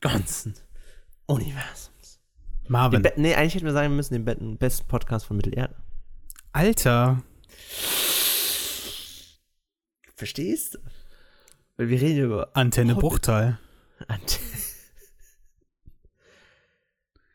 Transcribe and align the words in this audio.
ganzen 0.00 0.54
Universums. 1.26 2.20
Den 2.64 2.72
Marvin. 2.72 3.02
Be 3.02 3.12
nee, 3.16 3.34
eigentlich 3.34 3.54
hätten 3.54 3.66
wir 3.66 3.72
sagen 3.72 3.96
müssen, 3.96 4.14
den 4.14 4.24
be 4.24 4.34
besten 4.58 4.86
Podcast 4.88 5.26
von 5.26 5.36
Mittelerde. 5.36 5.74
Alter. 6.52 7.22
Verstehst 10.14 10.74
du? 10.74 10.78
Weil 11.76 11.88
wir 11.88 12.00
reden 12.00 12.24
über 12.24 12.56
Antenne 12.56 12.96
Hobbit. 12.96 13.02
Bruchteil. 13.08 13.58
Ant 14.08 14.40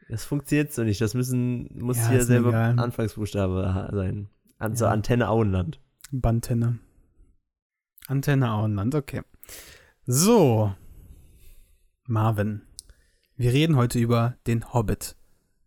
Das 0.10 0.26
funktioniert 0.26 0.72
so 0.74 0.84
nicht. 0.84 1.02
Das 1.02 1.14
müssen, 1.14 1.70
muss 1.80 1.98
Ja, 1.98 2.10
hier 2.10 2.24
selber 2.24 2.50
egal. 2.50 2.80
Anfangsbuchstabe 2.80 3.90
sein. 3.94 4.30
An 4.60 4.76
so 4.76 4.86
Ja. 4.86 4.92
Antenne 4.92 5.30
Auenland. 5.30 5.80
Bantenne. 6.12 6.80
Antenne 8.08 8.52
Auenland, 8.52 8.96
okay. 8.96 9.22
So. 10.06 10.76
Marvin. 12.06 12.62
Wir 13.36 13.54
reden 13.54 13.76
heute 13.76 14.00
über 14.00 14.38
den 14.48 14.74
Hobbit. 14.74 15.16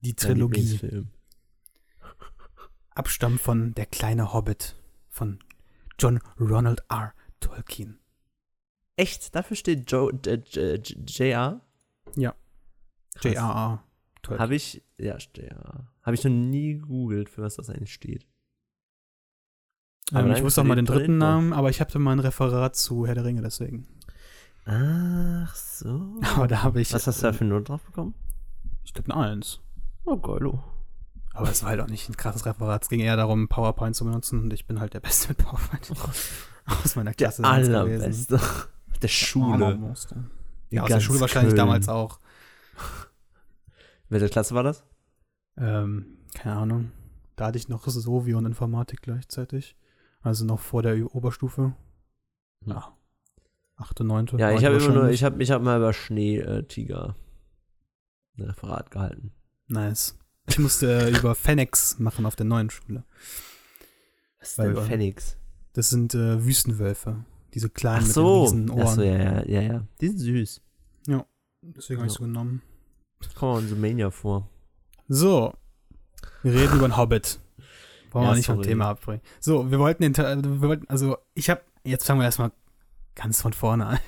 Die 0.00 0.14
Trilogie. 0.14 0.60
Lieblingsfilm. 0.60 1.08
Abstamm 2.90 3.38
von 3.38 3.74
Der 3.74 3.86
kleine 3.86 4.32
Hobbit 4.32 4.76
von 5.08 5.38
John 5.98 6.20
Ronald 6.38 6.82
R. 6.88 7.12
Tolkien. 7.40 7.98
Echt? 8.96 9.34
Dafür 9.34 9.56
steht 9.56 9.90
Joe, 9.90 10.12
äh, 10.26 10.80
JR? 11.06 11.60
Ja. 12.14 12.34
J.R.R. 13.22 13.82
Tolkien. 14.22 14.40
Habe 14.40 14.54
ich, 14.54 14.82
ja, 14.98 15.16
JR. 15.16 15.86
Habe 16.02 16.14
ich 16.14 16.24
noch 16.24 16.30
nie 16.30 16.74
gegoogelt, 16.74 17.28
für 17.28 17.42
was 17.42 17.56
das 17.56 17.68
eigentlich 17.68 17.92
steht. 17.92 18.26
Aber 20.12 20.28
Ähm, 20.28 20.36
ich 20.36 20.42
wusste 20.42 20.60
auch 20.60 20.64
mal 20.64 20.76
den 20.76 20.86
dritten. 20.86 21.18
Namen, 21.18 21.52
aber 21.52 21.68
ich 21.70 21.80
hatte 21.80 21.98
mal 21.98 22.12
ein 22.12 22.20
Referat 22.20 22.76
zu 22.76 23.06
Herr 23.06 23.14
der 23.14 23.24
Ringe, 23.24 23.42
deswegen. 23.42 23.88
Ach 24.66 25.54
so. 25.54 26.20
Aber 26.34 26.48
da 26.48 26.62
habe 26.64 26.80
ich. 26.80 26.92
Was 26.92 27.06
hast 27.06 27.22
du 27.22 27.26
da 27.28 27.32
für 27.32 27.42
eine 27.42 27.50
Note 27.54 27.64
drauf 27.64 27.82
bekommen? 27.84 28.14
Ich 28.84 28.92
glaube, 28.92 29.12
eine 29.14 29.30
Eins. 29.30 29.60
Oh, 30.04 30.16
geilo. 30.16 30.62
Aber 31.34 31.50
es 31.50 31.62
war 31.62 31.70
halt 31.70 31.80
auch 31.80 31.88
nicht 31.88 32.08
ein 32.08 32.16
krasses 32.16 32.46
Referat. 32.46 32.82
Es 32.82 32.88
ging 32.88 33.00
eher 33.00 33.16
darum, 33.16 33.48
PowerPoint 33.48 33.94
zu 33.94 34.04
benutzen 34.04 34.40
und 34.40 34.52
ich 34.52 34.66
bin 34.66 34.80
halt 34.80 34.94
der 34.94 35.00
Beste 35.00 35.28
mit 35.28 35.38
PowerPoint. 35.38 35.90
Aus 36.84 36.96
meiner 36.96 37.12
Der 37.12 37.14
Klasse. 37.28 37.42
gewesen. 37.42 37.74
allerbeste. 37.74 38.40
Der 39.02 39.08
Schule. 39.08 39.94
Ja, 40.70 40.82
aus 40.82 40.88
der 40.88 41.00
Schule 41.00 41.20
wahrscheinlich 41.20 41.54
damals 41.54 41.88
auch. 41.88 42.18
Welche 44.08 44.28
Klasse 44.28 44.54
war 44.54 44.62
das? 44.64 44.84
Ähm, 45.58 46.18
keine 46.34 46.56
Ahnung. 46.56 46.92
Da 47.36 47.46
hatte 47.46 47.58
ich 47.58 47.68
noch 47.68 47.86
Sovi 47.86 48.34
und 48.34 48.46
Informatik 48.46 49.02
gleichzeitig. 49.02 49.76
Also 50.22 50.44
noch 50.44 50.58
vor 50.60 50.82
der 50.82 51.14
Oberstufe. 51.14 51.74
Ja. 52.64 52.96
Achte, 53.76 54.04
neunte. 54.04 54.36
Ja, 54.38 54.52
ich 54.52 54.64
habe 54.64 54.76
immer 54.76 54.84
nur, 54.86 54.94
wahrscheinlich. 54.94 55.14
ich 55.20 55.24
habe 55.24 55.42
ich 55.42 55.50
hab 55.50 55.62
mal 55.62 55.76
über 55.78 55.92
Schneetiger 55.92 57.14
ein 58.38 58.44
Referat 58.44 58.90
gehalten. 58.90 59.32
Nice. 59.68 60.18
Ich 60.48 60.58
musste 60.58 61.08
über 61.08 61.34
Fennex 61.34 61.98
machen 61.98 62.24
auf 62.26 62.36
der 62.36 62.46
neuen 62.46 62.70
Schule. 62.70 63.04
Was 64.40 64.50
ist 64.50 64.58
Weil, 64.58 64.74
denn 64.74 64.82
äh, 64.84 64.86
Phoenix? 64.86 65.36
Das 65.72 65.90
sind 65.90 66.14
äh, 66.14 66.44
Wüstenwölfe. 66.44 67.24
Diese 67.52 67.68
Ach 67.68 67.74
kleinen 67.74 68.06
so. 68.06 68.44
mit 68.44 68.52
den 68.52 68.70
riesen 68.70 68.70
Ach 68.82 68.88
so, 68.94 69.00
Ohren. 69.02 69.10
ja, 69.10 69.18
ja, 69.18 69.44
ja, 69.44 69.60
ja. 69.60 69.88
Die 70.00 70.08
sind 70.08 70.18
süß. 70.18 70.62
Deswegen 71.68 71.98
habe 72.00 72.06
ich 72.06 72.12
Ja. 72.14 72.18
so 72.18 72.24
genommen. 72.24 72.62
Kommen 73.34 73.54
wir 73.54 73.60
in 73.62 73.68
Sumania 73.68 74.10
vor. 74.10 74.48
So. 75.08 75.52
Wir 76.42 76.54
reden 76.54 76.76
über 76.76 76.86
den 76.88 76.96
Hobbit. 76.96 77.40
Wollen 78.12 78.24
Ja, 78.24 78.30
wir 78.30 78.36
nicht 78.36 78.46
vom. 78.46 78.62
Thema 78.62 78.90
abbringen. 78.90 79.20
So, 79.40 79.68
wir 79.70 79.78
wollten 79.80 80.02
den 80.02 80.14
Teil, 80.14 80.44
wir 80.44 80.60
wollten, 80.60 80.88
also 80.88 81.16
ich 81.34 81.50
habe, 81.50 81.62
jetzt 81.82 82.06
fangen 82.06 82.20
wir 82.20 82.24
erstmal 82.24 82.52
ganz 83.16 83.42
von 83.42 83.52
vorne 83.52 83.86
an. 83.86 83.98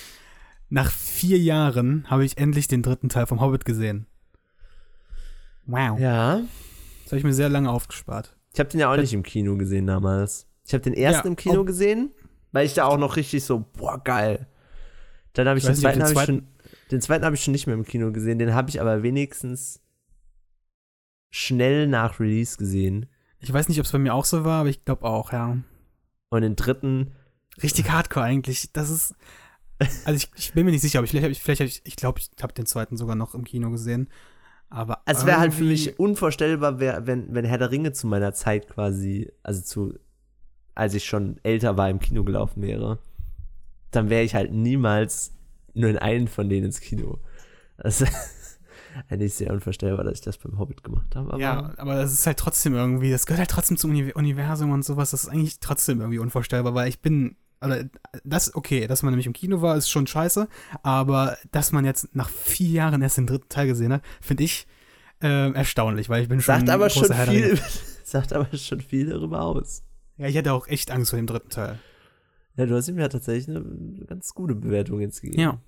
Nach 0.70 0.90
vier 0.90 1.38
Jahren 1.38 2.08
habe 2.08 2.24
ich 2.24 2.38
endlich 2.38 2.66
den 2.66 2.82
dritten 2.82 3.10
Teil 3.10 3.26
vom 3.26 3.40
Hobbit 3.40 3.66
gesehen. 3.66 4.06
Wow. 5.66 5.98
Ja. 6.00 6.40
Das 7.02 7.12
habe 7.12 7.18
ich 7.18 7.24
mir 7.24 7.34
sehr 7.34 7.50
lange 7.50 7.70
aufgespart. 7.70 8.34
Ich 8.54 8.60
habe 8.60 8.70
den 8.70 8.80
ja 8.80 8.90
auch 8.90 8.96
nicht 8.96 9.12
im 9.12 9.22
Kino 9.22 9.56
gesehen 9.56 9.86
damals. 9.86 10.46
Ich 10.66 10.72
habe 10.72 10.82
den 10.82 10.94
ersten 10.94 11.26
Ja, 11.26 11.30
im 11.30 11.36
Kino 11.36 11.60
oh. 11.60 11.64
gesehen, 11.64 12.12
weil 12.52 12.64
ich 12.64 12.74
da 12.74 12.86
auch 12.86 12.96
noch 12.98 13.16
richtig 13.16 13.44
so, 13.44 13.60
boah, 13.76 14.02
geil. 14.02 14.46
Dann 15.34 15.48
habe 15.48 15.58
ich, 15.58 15.64
Ich 15.68 15.68
den 15.68 15.76
nicht, 15.76 15.84
ob 15.84 15.92
zweiten, 15.92 15.98
den 16.00 16.14
zweiten- 16.14 16.26
schon, 16.38 16.48
den 16.90 17.00
zweiten 17.00 17.24
habe 17.24 17.34
ich 17.36 17.44
schon 17.44 17.52
nicht 17.52 17.66
mehr 17.66 17.74
im 17.74 17.84
Kino 17.84 18.12
gesehen, 18.12 18.38
den 18.38 18.54
habe 18.54 18.70
ich 18.70 18.80
aber 18.80 19.02
wenigstens 19.02 19.80
schnell 21.30 21.88
nach 21.88 22.20
Release 22.20 22.56
gesehen. 22.56 23.06
Ich 23.40 23.52
weiß 23.52 23.68
nicht, 23.68 23.80
ob 23.80 23.86
es 23.86 23.92
bei 23.92 23.98
mir 23.98 24.14
auch 24.14 24.24
so 24.24 24.44
war, 24.44 24.60
aber 24.60 24.68
ich 24.68 24.84
glaube 24.84 25.04
auch, 25.04 25.32
ja. 25.32 25.58
Und 26.30 26.42
den 26.42 26.56
dritten, 26.56 27.12
Richtig 27.62 27.90
hardcore 27.90 28.24
eigentlich. 28.24 28.72
Das 28.72 28.90
ist. 28.90 29.14
Also 30.04 30.16
ich, 30.16 30.30
ich 30.36 30.52
bin 30.52 30.64
mir 30.64 30.70
nicht 30.70 30.82
sicher, 30.82 30.98
aber 30.98 31.04
ich, 31.04 31.10
vielleicht 31.10 31.24
habe 31.24 31.32
ich, 31.32 31.42
vielleicht 31.42 31.60
hab 31.60 31.66
ich, 31.66 31.82
ich 31.84 31.96
glaube, 31.96 32.20
ich 32.20 32.30
habe 32.42 32.52
den 32.52 32.66
zweiten 32.66 32.96
sogar 32.96 33.16
noch 33.16 33.34
im 33.34 33.44
Kino 33.44 33.70
gesehen. 33.70 34.08
Aber 34.70 35.02
es 35.06 35.24
wäre 35.24 35.38
halt 35.38 35.54
für 35.54 35.64
mich 35.64 35.98
unvorstellbar, 36.00 36.80
wär, 36.80 37.06
wenn, 37.06 37.32
wenn 37.32 37.44
Herr 37.44 37.58
der 37.58 37.70
Ringe 37.70 37.92
zu 37.92 38.06
meiner 38.06 38.32
Zeit 38.34 38.68
quasi, 38.68 39.30
also 39.42 39.62
zu, 39.62 39.94
als 40.74 40.94
ich 40.94 41.04
schon 41.04 41.38
älter 41.44 41.76
war, 41.76 41.90
im 41.90 42.00
Kino 42.00 42.24
gelaufen 42.24 42.62
wäre, 42.62 42.98
dann 43.92 44.10
wäre 44.10 44.24
ich 44.24 44.34
halt 44.34 44.52
niemals 44.52 45.32
nur 45.74 45.90
in 45.90 45.98
einen 45.98 46.28
von 46.28 46.48
denen 46.48 46.66
ins 46.66 46.80
Kino. 46.80 47.18
Das 47.76 48.00
ist 48.00 48.12
eigentlich 49.08 49.34
sehr 49.34 49.52
unvorstellbar, 49.52 50.04
dass 50.04 50.14
ich 50.14 50.24
das 50.24 50.38
beim 50.38 50.58
Hobbit 50.58 50.82
gemacht 50.82 51.14
habe. 51.14 51.32
Aber 51.32 51.40
Ja, 51.40 51.72
aber 51.76 51.94
das 51.94 52.12
ist 52.12 52.26
halt 52.26 52.38
trotzdem 52.38 52.74
irgendwie, 52.74 53.10
das 53.10 53.26
gehört 53.26 53.40
halt 53.40 53.50
trotzdem 53.50 53.76
zum 53.76 53.90
Uni 53.90 54.12
Universum 54.12 54.72
und 54.72 54.84
sowas. 54.84 55.10
Das 55.10 55.24
ist 55.24 55.30
eigentlich 55.30 55.60
trotzdem 55.60 56.00
irgendwie 56.00 56.18
unvorstellbar, 56.18 56.74
weil 56.74 56.88
ich 56.88 57.00
bin, 57.00 57.36
oder 57.60 57.84
das, 58.24 58.54
okay, 58.54 58.86
dass 58.86 59.02
man 59.02 59.12
nämlich 59.12 59.26
im 59.26 59.32
Kino 59.32 59.62
war, 59.62 59.76
ist 59.76 59.88
schon 59.88 60.06
scheiße, 60.06 60.48
aber 60.82 61.36
dass 61.52 61.72
man 61.72 61.84
jetzt 61.84 62.14
nach 62.14 62.28
vier 62.28 62.70
Jahren 62.70 63.02
erst 63.02 63.18
den 63.18 63.26
dritten 63.26 63.48
Teil 63.48 63.66
gesehen 63.66 63.92
hat, 63.92 64.02
finde 64.20 64.44
ich 64.44 64.66
äh, 65.22 65.52
erstaunlich, 65.52 66.08
weil 66.08 66.22
ich 66.22 66.28
bin 66.28 66.40
schon 66.40 66.54
sagt 66.54 66.68
aber 66.68 66.90
schon 66.90 67.12
viel, 67.12 67.58
sagt 68.04 68.32
aber 68.32 68.56
schon 68.56 68.80
viel 68.80 69.08
darüber 69.08 69.42
aus. 69.42 69.82
Ja, 70.16 70.26
ich 70.26 70.36
hatte 70.36 70.52
auch 70.52 70.68
echt 70.68 70.90
Angst 70.90 71.10
vor 71.10 71.16
dem 71.16 71.26
dritten 71.26 71.48
Teil. 71.48 71.78
Ja, 72.56 72.66
du 72.66 72.76
hast 72.76 72.88
ihm 72.88 72.98
ja 72.98 73.08
tatsächlich 73.08 73.56
eine 73.56 74.04
ganz 74.06 74.32
gute 74.34 74.54
Bewertung 74.54 75.00
jetzt 75.00 75.22
gegeben. 75.22 75.40
Ja. 75.40 75.58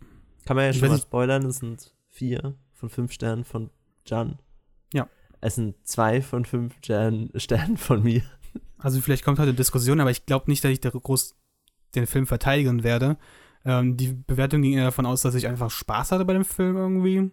Kann 0.44 0.56
man 0.56 0.66
ja 0.66 0.72
schon 0.72 0.88
mal 0.88 0.98
spoilern, 0.98 1.44
es 1.46 1.58
sind 1.58 1.92
vier 2.08 2.54
von 2.72 2.88
fünf 2.88 3.12
Sternen 3.12 3.44
von 3.44 3.70
Jan. 4.06 4.38
Ja. 4.92 5.08
Es 5.40 5.56
sind 5.56 5.74
zwei 5.84 6.22
von 6.22 6.44
fünf 6.44 6.74
Stern, 6.78 7.30
Sternen 7.34 7.76
von 7.76 8.02
mir. 8.02 8.22
Also 8.78 9.00
vielleicht 9.00 9.24
kommt 9.24 9.38
heute 9.38 9.54
Diskussion, 9.54 10.00
aber 10.00 10.10
ich 10.10 10.26
glaube 10.26 10.50
nicht, 10.50 10.62
dass 10.62 10.70
ich 10.70 10.80
da 10.80 10.90
groß 10.90 11.34
den 12.00 12.06
Film 12.06 12.26
verteidigen 12.26 12.82
werde. 12.84 13.16
Ähm, 13.64 13.96
die 13.96 14.12
Bewertung 14.12 14.62
ging 14.62 14.74
eher 14.74 14.84
davon 14.84 15.06
aus, 15.06 15.22
dass 15.22 15.34
ich 15.34 15.46
einfach 15.48 15.70
Spaß 15.70 16.12
hatte 16.12 16.24
bei 16.24 16.32
dem 16.34 16.44
Film 16.44 16.76
irgendwie. 16.76 17.30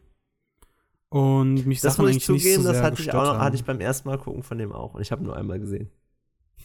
Und 1.09 1.65
mich 1.67 1.81
Das 1.81 1.93
Sachen 1.93 2.05
muss 2.05 2.11
ich 2.11 2.15
eigentlich 2.15 2.29
nicht 2.29 2.43
zugeben, 2.43 2.63
so 2.63 2.69
das 2.73 2.81
hatte 2.81 3.01
ich, 3.01 3.13
auch 3.13 3.37
hatte 3.37 3.55
ich 3.55 3.63
beim 3.63 3.79
ersten 3.79 4.09
Mal 4.09 4.17
gucken 4.17 4.41
von 4.41 4.57
dem 4.57 4.71
auch. 4.71 4.95
Und 4.95 5.01
ich 5.01 5.11
habe 5.11 5.23
nur 5.23 5.37
einmal 5.37 5.59
gesehen. 5.59 5.89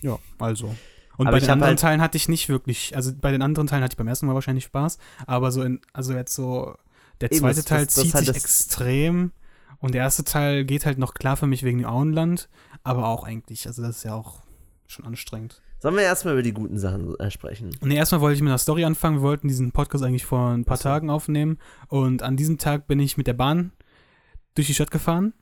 Ja, 0.00 0.18
also. 0.38 0.74
Und 1.18 1.26
Aber 1.26 1.36
bei 1.36 1.40
den 1.40 1.50
anderen 1.50 1.70
halt- 1.70 1.80
Teilen 1.80 2.00
hatte 2.00 2.16
ich 2.16 2.28
nicht 2.28 2.48
wirklich, 2.48 2.94
also 2.96 3.12
bei 3.14 3.30
den 3.32 3.42
anderen 3.42 3.66
Teilen 3.66 3.82
hatte 3.82 3.94
ich 3.94 3.98
beim 3.98 4.06
ersten 4.08 4.26
Mal 4.26 4.34
wahrscheinlich 4.34 4.64
Spaß, 4.64 4.98
aber 5.26 5.50
so 5.50 5.62
in, 5.62 5.80
also 5.92 6.12
jetzt 6.14 6.34
so, 6.34 6.76
der 7.20 7.32
Eben, 7.32 7.40
zweite 7.40 7.56
das- 7.56 7.64
Teil 7.64 7.84
das- 7.84 7.94
das 7.96 8.04
zieht 8.04 8.14
hat 8.14 8.20
sich 8.20 8.28
das- 8.28 8.36
extrem 8.36 9.32
und 9.80 9.94
der 9.94 10.02
erste 10.02 10.22
Teil 10.22 10.64
geht 10.64 10.86
halt 10.86 10.98
noch 10.98 11.14
klar 11.14 11.36
für 11.36 11.48
mich 11.48 11.64
wegen 11.64 11.78
dem 11.78 11.88
Auenland, 11.88 12.48
aber 12.84 13.08
auch 13.08 13.24
eigentlich, 13.24 13.66
also 13.66 13.82
das 13.82 13.96
ist 13.98 14.04
ja 14.04 14.14
auch 14.14 14.42
schon 14.86 15.04
anstrengend. 15.04 15.60
Sollen 15.80 15.94
wir 15.94 16.02
erstmal 16.02 16.34
über 16.34 16.42
die 16.42 16.52
guten 16.52 16.78
Sachen 16.78 17.18
äh, 17.20 17.30
sprechen? 17.30 17.70
Und 17.80 17.90
erstmal 17.90 18.20
wollte 18.20 18.34
ich 18.34 18.42
mit 18.42 18.50
einer 18.50 18.58
Story 18.58 18.84
anfangen, 18.84 19.18
wir 19.18 19.22
wollten 19.22 19.46
diesen 19.46 19.70
Podcast 19.70 20.02
eigentlich 20.02 20.26
vor 20.26 20.50
ein 20.50 20.64
paar 20.64 20.76
so. 20.76 20.84
Tagen 20.84 21.08
aufnehmen 21.08 21.58
und 21.88 22.22
an 22.22 22.36
diesem 22.36 22.58
Tag 22.58 22.88
bin 22.88 22.98
ich 22.98 23.16
mit 23.16 23.28
der 23.28 23.34
Bahn 23.34 23.72
durch 24.54 24.66
die 24.66 24.74
Stadt 24.74 24.90
gefahren 24.90 25.34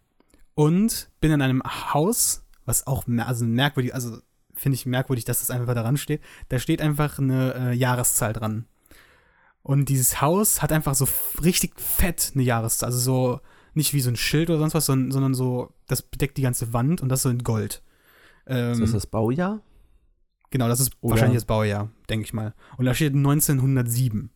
und 0.54 1.08
bin 1.20 1.32
in 1.32 1.40
einem 1.40 1.62
Haus, 1.64 2.44
was 2.66 2.86
auch 2.86 3.04
also 3.18 3.46
merkwürdig, 3.46 3.94
also 3.94 4.18
finde 4.54 4.76
ich 4.76 4.84
merkwürdig, 4.84 5.24
dass 5.24 5.40
das 5.40 5.50
einfach 5.50 5.74
daran 5.74 5.96
steht. 5.96 6.20
Da 6.50 6.58
steht 6.58 6.82
einfach 6.82 7.18
eine 7.18 7.54
äh, 7.54 7.72
Jahreszahl 7.72 8.32
dran. 8.32 8.66
Und 9.62 9.88
dieses 9.88 10.20
Haus 10.20 10.60
hat 10.62 10.70
einfach 10.70 10.94
so 10.94 11.08
richtig 11.42 11.80
fett 11.80 12.32
eine 12.34 12.44
Jahreszahl, 12.44 12.88
also 12.88 12.98
so 12.98 13.40
nicht 13.74 13.94
wie 13.94 14.00
so 14.00 14.10
ein 14.10 14.16
Schild 14.16 14.48
oder 14.50 14.58
sonst 14.58 14.74
was, 14.74 14.86
sondern, 14.86 15.10
sondern 15.10 15.34
so, 15.34 15.72
das 15.86 16.02
bedeckt 16.02 16.36
die 16.36 16.42
ganze 16.42 16.72
Wand 16.72 17.00
und 17.00 17.08
das 17.08 17.22
so 17.22 17.30
in 17.30 17.42
Gold. 17.42 17.82
Ähm, 18.46 18.72
Ist 18.74 18.80
das 18.80 18.92
das 18.92 19.06
Baujahr? 19.06 19.60
Genau, 20.50 20.68
das 20.68 20.80
ist 20.80 20.92
Oder- 21.00 21.12
wahrscheinlich 21.12 21.36
das 21.36 21.44
Baujahr, 21.44 21.90
denke 22.08 22.24
ich 22.24 22.32
mal. 22.32 22.54
Und 22.76 22.86
da 22.86 22.94
steht 22.94 23.14
1907. 23.14 24.30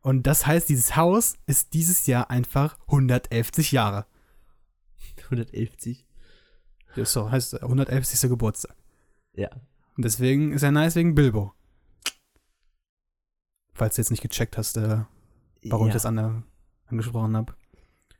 Und 0.00 0.26
das 0.26 0.46
heißt, 0.46 0.68
dieses 0.68 0.96
Haus 0.96 1.34
ist 1.46 1.74
dieses 1.74 2.06
Jahr 2.06 2.30
einfach 2.30 2.78
111 2.86 3.72
Jahre. 3.72 4.06
111. 5.24 6.04
Ja, 6.94 7.04
so 7.04 7.30
heißt 7.30 7.54
es, 7.54 7.62
111. 7.62 8.28
Geburtstag. 8.28 8.76
Ja. 9.34 9.50
Und 9.96 10.04
deswegen 10.04 10.52
ist 10.52 10.62
er 10.62 10.70
nice 10.70 10.94
wegen 10.94 11.14
Bilbo. 11.14 11.52
Falls 13.74 13.96
du 13.96 14.02
jetzt 14.02 14.10
nicht 14.10 14.22
gecheckt 14.22 14.56
hast, 14.56 14.76
äh, 14.76 15.00
warum 15.64 15.86
ja. 15.86 15.88
ich 15.88 15.94
das 15.94 16.06
an, 16.06 16.44
angesprochen 16.86 17.36
habe. 17.36 17.54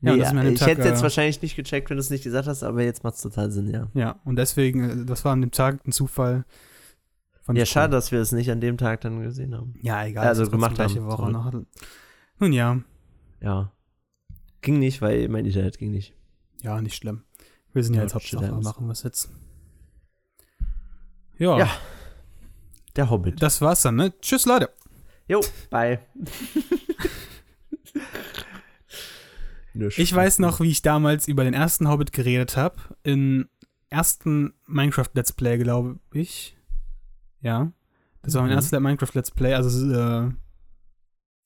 Ja, 0.01 0.13
Nee, 0.13 0.19
das 0.19 0.31
dem 0.31 0.53
ich 0.53 0.59
Tag, 0.59 0.69
hätte 0.69 0.83
jetzt 0.83 1.01
äh, 1.01 1.03
wahrscheinlich 1.03 1.41
nicht 1.41 1.57
gecheckt, 1.57 1.89
wenn 1.89 1.97
du 1.97 2.01
es 2.01 2.11
nicht 2.11 2.25
gesagt 2.25 2.47
hast, 2.47 2.63
aber 2.63 2.83
jetzt 2.83 3.03
macht 3.03 3.15
es 3.15 3.23
total 3.23 3.51
Sinn, 3.51 3.71
ja. 3.71 3.89
Ja, 3.95 4.21
und 4.25 4.37
deswegen, 4.37 4.85
äh, 4.85 5.05
das 5.07 5.25
war 5.25 5.33
an 5.33 5.41
dem 5.41 5.51
Tag 5.53 5.87
ein 5.87 5.93
Zufall. 5.93 6.45
Ja, 7.55 7.63
cool. 7.63 7.67
schade, 7.67 7.93
dass 7.93 8.11
wir 8.11 8.21
es 8.21 8.33
nicht 8.33 8.51
an 8.51 8.61
dem 8.61 8.77
Tag 8.77 9.03
dann 9.03 9.23
gesehen 9.23 9.55
haben. 9.55 9.75
Ja, 9.83 10.05
egal. 10.05 10.27
Also 10.27 10.51
gemacht 10.51 10.79
haben, 10.79 11.07
Woche 11.07 11.31
noch. 11.31 11.53
Nun 12.39 12.53
ja, 12.53 12.81
Ja. 13.41 13.73
Ging 14.63 14.79
nicht, 14.81 15.01
weil 15.01 15.29
mein 15.29 15.45
Internet 15.45 15.79
ging 15.79 15.93
nicht. 15.93 16.15
ja, 16.63 16.81
nicht 16.81 16.97
schlimm. 16.97 17.23
Wir 17.73 17.85
sind 17.85 17.95
ja, 17.95 18.01
Ja, 18.01 18.05
jetzt 18.05 18.15
Hauptsache, 18.15 18.53
machen 18.53 18.87
wir 18.87 18.93
es 18.93 19.03
jetzt. 19.05 19.31
Ja, 21.39 21.59
Ja. 21.59 21.71
Der 22.97 23.11
Hobbit. 23.11 23.43
das 23.43 23.61
war's 23.61 23.83
dann, 23.83 23.97
ne? 23.97 24.13
Tschüss, 24.21 24.47
Leute. 24.47 24.71
Jo, 25.29 25.41
bye. 25.71 26.01
Ich 29.97 30.15
weiß 30.15 30.39
noch, 30.39 30.61
wie 30.61 30.71
ich 30.71 30.81
damals 30.83 31.29
über 31.29 31.45
den 31.45 31.53
ersten 31.53 31.89
Hobbit 31.89 32.13
geredet 32.13 32.57
habe. 32.57 32.77
Im 33.03 33.49
ersten 33.91 34.55
Minecraft 34.67 35.11
Let's 35.13 35.33
Play, 35.35 35.59
glaube 35.59 35.99
ich. 36.13 36.56
Ja. 37.41 37.73
Das 38.23 38.35
war 38.35 38.43
mein 38.43 38.51
Mhm. 38.51 38.57
erstes 38.57 38.81
Minecraft 38.81 39.11
Let's 39.15 39.31
Play, 39.31 39.55
also 39.55 39.93
äh, 39.93 40.31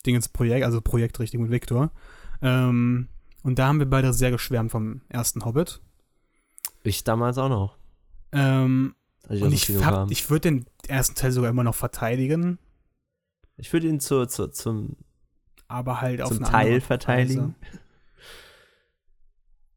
Dingens 0.06 0.28
Projekt, 0.28 0.64
also 0.64 0.80
Projekt 0.80 1.18
richtig 1.20 1.40
mit 1.40 1.50
Victor. 1.50 1.90
Ähm, 2.42 3.08
und 3.42 3.58
da 3.58 3.66
haben 3.68 3.78
wir 3.78 3.86
beide 3.88 4.12
sehr 4.12 4.30
geschwärmt 4.30 4.70
vom 4.70 5.02
ersten 5.08 5.44
Hobbit. 5.44 5.80
Ich 6.82 7.04
damals 7.04 7.36
auch 7.38 7.48
noch. 7.50 7.76
Ähm, 8.32 8.94
Als 9.28 9.38
ich 9.38 9.44
und 9.44 9.52
ich, 9.52 9.84
hab- 9.84 10.10
ich 10.10 10.30
würde 10.30 10.50
den 10.50 10.66
ersten 10.88 11.14
Teil 11.16 11.32
sogar 11.32 11.50
immer 11.50 11.64
noch 11.64 11.74
verteidigen, 11.74 12.58
Ich 13.56 13.70
würde 13.74 13.88
ihn 13.88 14.00
zu, 14.00 14.24
zu, 14.26 14.48
zum, 14.48 14.96
aber 15.68 16.00
halt 16.00 16.22
auf 16.22 16.28
zum 16.32 16.44
Teil 16.44 16.80
verteidigen. 16.80 17.54
Weise. 17.60 17.80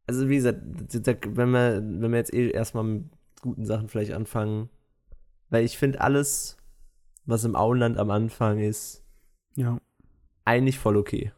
Also 0.06 0.28
wie 0.28 0.36
gesagt, 0.36 0.60
wenn 0.64 1.50
wir, 1.50 1.82
wenn 1.82 2.10
wir 2.12 2.18
jetzt 2.18 2.32
eh 2.32 2.50
erstmal 2.50 2.84
mit 2.84 3.04
guten 3.40 3.64
Sachen 3.66 3.88
vielleicht 3.88 4.12
anfangen, 4.12 4.68
weil 5.54 5.64
ich 5.64 5.78
finde 5.78 6.00
alles, 6.00 6.56
was 7.26 7.44
im 7.44 7.54
Auenland 7.56 7.96
am 7.96 8.10
Anfang 8.10 8.58
ist, 8.58 9.04
Ja. 9.54 9.78
eigentlich 10.44 10.78
voll 10.78 10.96
okay. 10.96 11.32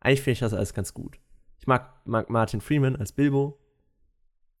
Eigentlich 0.00 0.22
finde 0.22 0.32
ich 0.34 0.38
das 0.38 0.54
alles 0.54 0.72
ganz 0.74 0.94
gut. 0.94 1.18
Ich 1.58 1.66
mag, 1.66 2.06
mag 2.06 2.30
Martin 2.30 2.60
Freeman 2.60 2.96
als 2.96 3.12
Bilbo. 3.12 3.58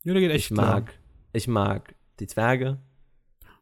ja, 0.02 0.12
der 0.12 0.20
geht 0.20 0.32
echt 0.32 0.50
Ich 0.50 0.56
mag, 0.56 0.92
ich 1.32 1.48
mag 1.48 1.94
die 2.18 2.26
Zwerge. 2.26 2.78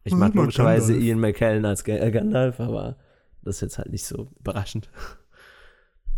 Ich 0.05 0.15
mag 0.15 0.35
logischerweise. 0.35 0.97
Ian 0.97 1.21
McKellen 1.21 1.65
als 1.67 1.87
äh, 1.87 2.11
Gandalf, 2.11 2.59
aber 2.61 2.97
das 3.43 3.57
ist 3.57 3.61
jetzt 3.61 3.79
halt 3.79 3.91
nicht 3.91 4.07
so 4.07 4.31
überraschend. 4.41 4.91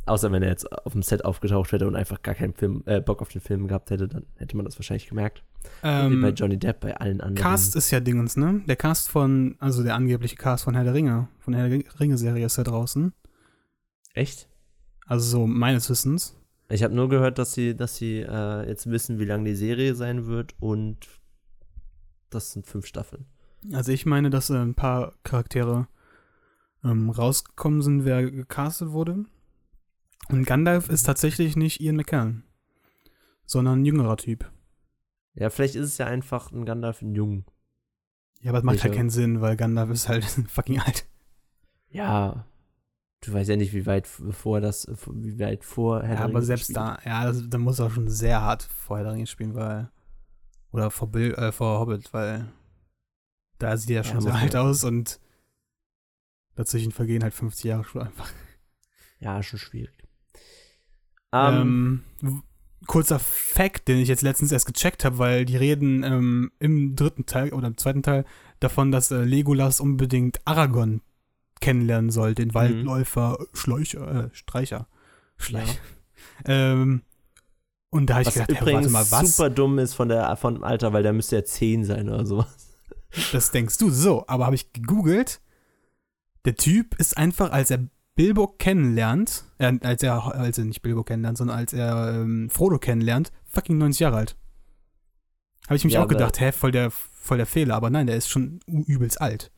Außer 0.06 0.32
wenn 0.32 0.42
er 0.42 0.48
jetzt 0.48 0.70
auf 0.72 0.92
dem 0.92 1.02
Set 1.02 1.24
aufgetaucht 1.24 1.70
hätte 1.72 1.86
und 1.86 1.94
einfach 1.94 2.22
gar 2.22 2.34
keinen 2.34 2.54
Film, 2.54 2.82
äh, 2.86 3.00
Bock 3.00 3.20
auf 3.22 3.28
den 3.28 3.40
Film 3.40 3.68
gehabt 3.68 3.90
hätte, 3.90 4.08
dann 4.08 4.26
hätte 4.36 4.56
man 4.56 4.64
das 4.64 4.78
wahrscheinlich 4.78 5.06
gemerkt. 5.08 5.44
klar. 5.80 6.10
Wie 6.10 6.16
bei 6.20 6.28
Ähm, 6.28 6.34
Johnny 6.34 6.58
Depp, 6.58 6.80
bei 6.80 6.96
allen 6.96 7.20
anderen. 7.20 7.36
Cast 7.42 7.76
ist 7.76 7.90
ja 7.90 8.00
Dingens, 8.00 8.36
ne? 8.36 8.62
Der 8.66 8.76
Cast 8.76 9.08
von, 9.10 9.56
also 9.58 9.82
der 9.82 9.94
angebliche 9.94 10.36
Cast 10.36 10.64
von 10.64 10.74
Herr 10.74 10.84
der 10.84 10.94
Ringe, 10.94 11.28
von 11.38 11.52
der 11.52 11.62
Herr 11.62 11.68
der 11.68 12.00
Ringe-Serie 12.00 12.46
ist 12.46 12.56
ja 12.56 12.64
draußen. 12.64 13.12
Echt? 14.14 14.48
Also 15.06 15.26
so 15.26 15.46
meines 15.46 15.88
Wissens. 15.90 16.36
Ich 16.70 16.82
habe 16.82 16.94
nur 16.94 17.08
gehört, 17.08 17.38
dass 17.38 17.52
sie, 17.52 17.76
dass 17.76 17.96
sie 17.96 18.20
äh, 18.20 18.66
jetzt 18.68 18.88
wissen, 18.90 19.18
wie 19.18 19.24
lang 19.24 19.44
die 19.44 19.56
Serie 19.56 19.94
sein 19.94 20.26
wird 20.26 20.54
und 20.60 21.08
das 22.30 22.52
sind 22.52 22.66
fünf 22.66 22.86
Staffeln. 22.86 23.26
Also 23.72 23.92
ich 23.92 24.06
meine, 24.06 24.30
dass 24.30 24.50
äh, 24.50 24.54
ein 24.56 24.74
paar 24.74 25.14
Charaktere 25.24 25.88
ähm, 26.84 27.10
rausgekommen 27.10 27.82
sind, 27.82 28.04
wer 28.04 28.30
gecastet 28.30 28.92
wurde. 28.92 29.24
Und 30.32 30.44
Gandalf 30.46 30.88
ist 30.88 31.04
tatsächlich 31.04 31.56
nicht 31.56 31.80
Ian 31.80 31.96
McKellen, 31.96 32.44
sondern 33.46 33.80
ein 33.80 33.84
jüngerer 33.84 34.16
Typ. 34.16 34.50
Ja, 35.34 35.50
vielleicht 35.50 35.74
ist 35.74 35.86
es 35.86 35.98
ja 35.98 36.06
einfach 36.06 36.52
ein 36.52 36.64
Gandalf 36.64 37.02
in 37.02 37.14
Jung. 37.14 37.44
Ja, 38.40 38.50
aber 38.50 38.58
das 38.58 38.64
macht 38.64 38.76
halt 38.76 38.84
Welcher? 38.84 38.96
keinen 38.96 39.10
Sinn, 39.10 39.40
weil 39.40 39.56
Gandalf 39.56 39.90
ist 39.90 40.08
halt 40.08 40.24
fucking 40.48 40.80
alt. 40.80 41.06
Ja, 41.88 42.46
du 43.22 43.32
weißt 43.32 43.50
ja 43.50 43.56
nicht, 43.56 43.72
wie 43.72 43.86
weit 43.86 44.06
vor 44.06 44.60
das, 44.60 44.86
wie 45.12 45.38
weit 45.38 45.64
vor 45.64 46.02
Herr 46.02 46.14
Ja, 46.16 46.24
aber 46.24 46.42
selbst 46.42 46.64
spielt. 46.64 46.76
da, 46.78 46.98
ja, 47.04 47.24
das, 47.26 47.42
da 47.48 47.58
muss 47.58 47.78
er 47.78 47.90
schon 47.90 48.08
sehr 48.08 48.40
hart 48.40 48.62
vor 48.62 48.98
Herr 48.98 49.12
Ringe 49.12 49.26
spielen, 49.26 49.54
weil. 49.54 49.90
Oder 50.72 50.90
vor, 50.92 51.10
Bill, 51.10 51.34
äh, 51.34 51.50
vor 51.50 51.80
Hobbit, 51.80 52.12
weil 52.14 52.46
da 53.58 53.76
sieht 53.76 53.90
er 53.90 53.96
ja 53.96 54.02
Ja, 54.02 54.04
schon 54.04 54.22
muss 54.24 54.32
alt 54.32 54.52
man- 54.54 54.62
aus 54.62 54.84
und 54.84 55.18
dazwischen 56.54 56.92
vergehen 56.92 57.24
halt 57.24 57.34
50 57.34 57.64
Jahre 57.64 57.82
schon 57.84 58.02
einfach. 58.02 58.30
Ja, 59.18 59.42
schon 59.42 59.58
schwierig. 59.58 59.99
Ähm, 61.32 62.02
Ähm, 62.22 62.32
w- 62.38 62.40
kurzer 62.86 63.18
Fact, 63.18 63.88
den 63.88 63.98
ich 63.98 64.08
jetzt 64.08 64.22
letztens 64.22 64.52
erst 64.52 64.66
gecheckt 64.66 65.04
habe, 65.04 65.18
weil 65.18 65.44
die 65.44 65.56
reden 65.56 66.02
ähm, 66.02 66.50
im 66.58 66.96
dritten 66.96 67.26
Teil 67.26 67.52
oder 67.52 67.68
im 67.68 67.76
zweiten 67.76 68.02
Teil 68.02 68.24
davon, 68.58 68.90
dass 68.90 69.10
äh, 69.10 69.22
Legolas 69.22 69.80
unbedingt 69.80 70.40
Aragorn 70.46 71.02
kennenlernen 71.60 72.10
soll, 72.10 72.34
den 72.34 72.54
Waldläufer, 72.54 73.38
Schläucher, 73.52 74.26
äh, 74.26 74.30
Streicher. 74.32 74.86
Schleich. 75.36 75.78
Ähm, 76.46 77.02
und 77.90 78.06
da 78.08 78.14
habe 78.14 78.22
ich 78.22 78.32
gedacht, 78.34 78.50
hey, 78.50 78.60
übrigens 78.62 78.92
warte 78.92 79.12
mal, 79.12 79.22
was? 79.22 79.36
super 79.36 79.50
dumm 79.50 79.78
ist 79.78 79.94
von 79.94 80.08
der 80.08 80.34
von 80.36 80.54
dem 80.54 80.64
Alter, 80.64 80.92
weil 80.92 81.02
der 81.02 81.12
müsste 81.12 81.36
ja 81.36 81.44
10 81.44 81.84
sein 81.84 82.08
oder 82.08 82.24
sowas. 82.26 82.78
Das 83.32 83.50
denkst 83.50 83.76
du 83.78 83.90
so, 83.90 84.24
aber 84.28 84.46
habe 84.46 84.54
ich 84.54 84.72
gegoogelt. 84.72 85.40
Der 86.44 86.54
Typ 86.56 86.94
ist 86.96 87.16
einfach, 87.18 87.50
als 87.52 87.70
er 87.70 87.80
Bilbo 88.20 88.48
kennenlernt, 88.48 89.44
äh, 89.56 89.78
als 89.80 90.02
er, 90.02 90.34
als 90.34 90.58
er 90.58 90.66
nicht 90.66 90.82
Bilbo 90.82 91.04
kennenlernt, 91.04 91.38
sondern 91.38 91.56
als 91.56 91.72
er 91.72 92.20
ähm, 92.20 92.50
Frodo 92.50 92.78
kennenlernt, 92.78 93.32
fucking 93.46 93.78
90 93.78 94.00
Jahre 94.00 94.18
alt. 94.18 94.36
Habe 95.64 95.76
ich 95.76 95.84
mich 95.84 95.94
Ja, 95.94 96.04
auch 96.04 96.08
gedacht, 96.08 96.38
hä, 96.38 96.52
voll 96.52 96.70
der, 96.70 96.90
voll 96.90 97.38
der 97.38 97.46
Fehler, 97.46 97.76
aber 97.76 97.88
nein, 97.88 98.06
der 98.06 98.18
ist 98.18 98.28
schon 98.28 98.60
übelst 98.66 99.22
alt. 99.22 99.50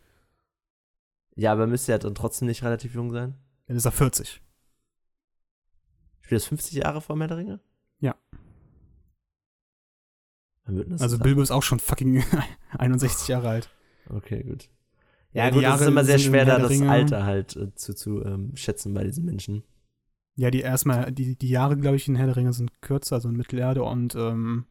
Ja, 1.34 1.50
aber 1.50 1.66
müsste 1.66 1.90
ja 1.90 1.98
dann 1.98 2.14
trotzdem 2.14 2.46
nicht 2.46 2.62
relativ 2.62 2.94
jung 2.94 3.10
sein. 3.10 3.34
Dann 3.66 3.76
ist 3.76 3.84
er 3.84 3.90
40. 3.90 4.40
Spielt 6.20 6.40
das 6.40 6.46
50 6.46 6.74
Jahre 6.74 7.00
vor 7.00 7.18
Herr 7.18 7.26
der 7.26 7.38
Ringe? 7.38 7.60
Ja. 7.98 8.14
Also? 11.00 11.18
Bilbo 11.18 11.42
ist 11.42 11.50
auch 11.50 11.64
schon 11.64 11.80
fucking 11.80 12.22
61 12.78 13.26
Jahre 13.26 13.48
alt. 13.48 13.70
Okay, 14.08 14.44
gut. 14.44 14.68
Ja, 15.32 15.44
Ja, 15.44 15.50
die 15.50 15.54
gut, 15.54 15.62
es 15.64 15.68
Jahre 15.68 15.82
ist 15.82 15.88
immer 15.88 16.04
sehr 16.04 16.18
schwer, 16.18 16.44
da 16.44 16.58
das 16.58 16.80
Alter 16.82 17.24
halt 17.24 17.56
äh, 17.56 17.74
zu, 17.74 17.94
zu 17.94 18.24
ähm, 18.24 18.52
schätzen 18.54 18.94
bei 18.94 19.04
diesen 19.04 19.24
Menschen. 19.24 19.62
Ja, 20.36 20.50
die 20.50 20.60
erstmal, 20.60 21.12
die, 21.12 21.36
die 21.36 21.48
Jahre, 21.48 21.76
glaube 21.76 21.96
ich, 21.96 22.08
in 22.08 22.16
Herr 22.16 22.26
der 22.26 22.36
Ringe 22.36 22.52
sind 22.52 22.80
kürzer, 22.80 23.16
also 23.16 23.28
in 23.28 23.36
Mittelerde 23.36 23.82
und 23.82 24.14
ähm, 24.14 24.64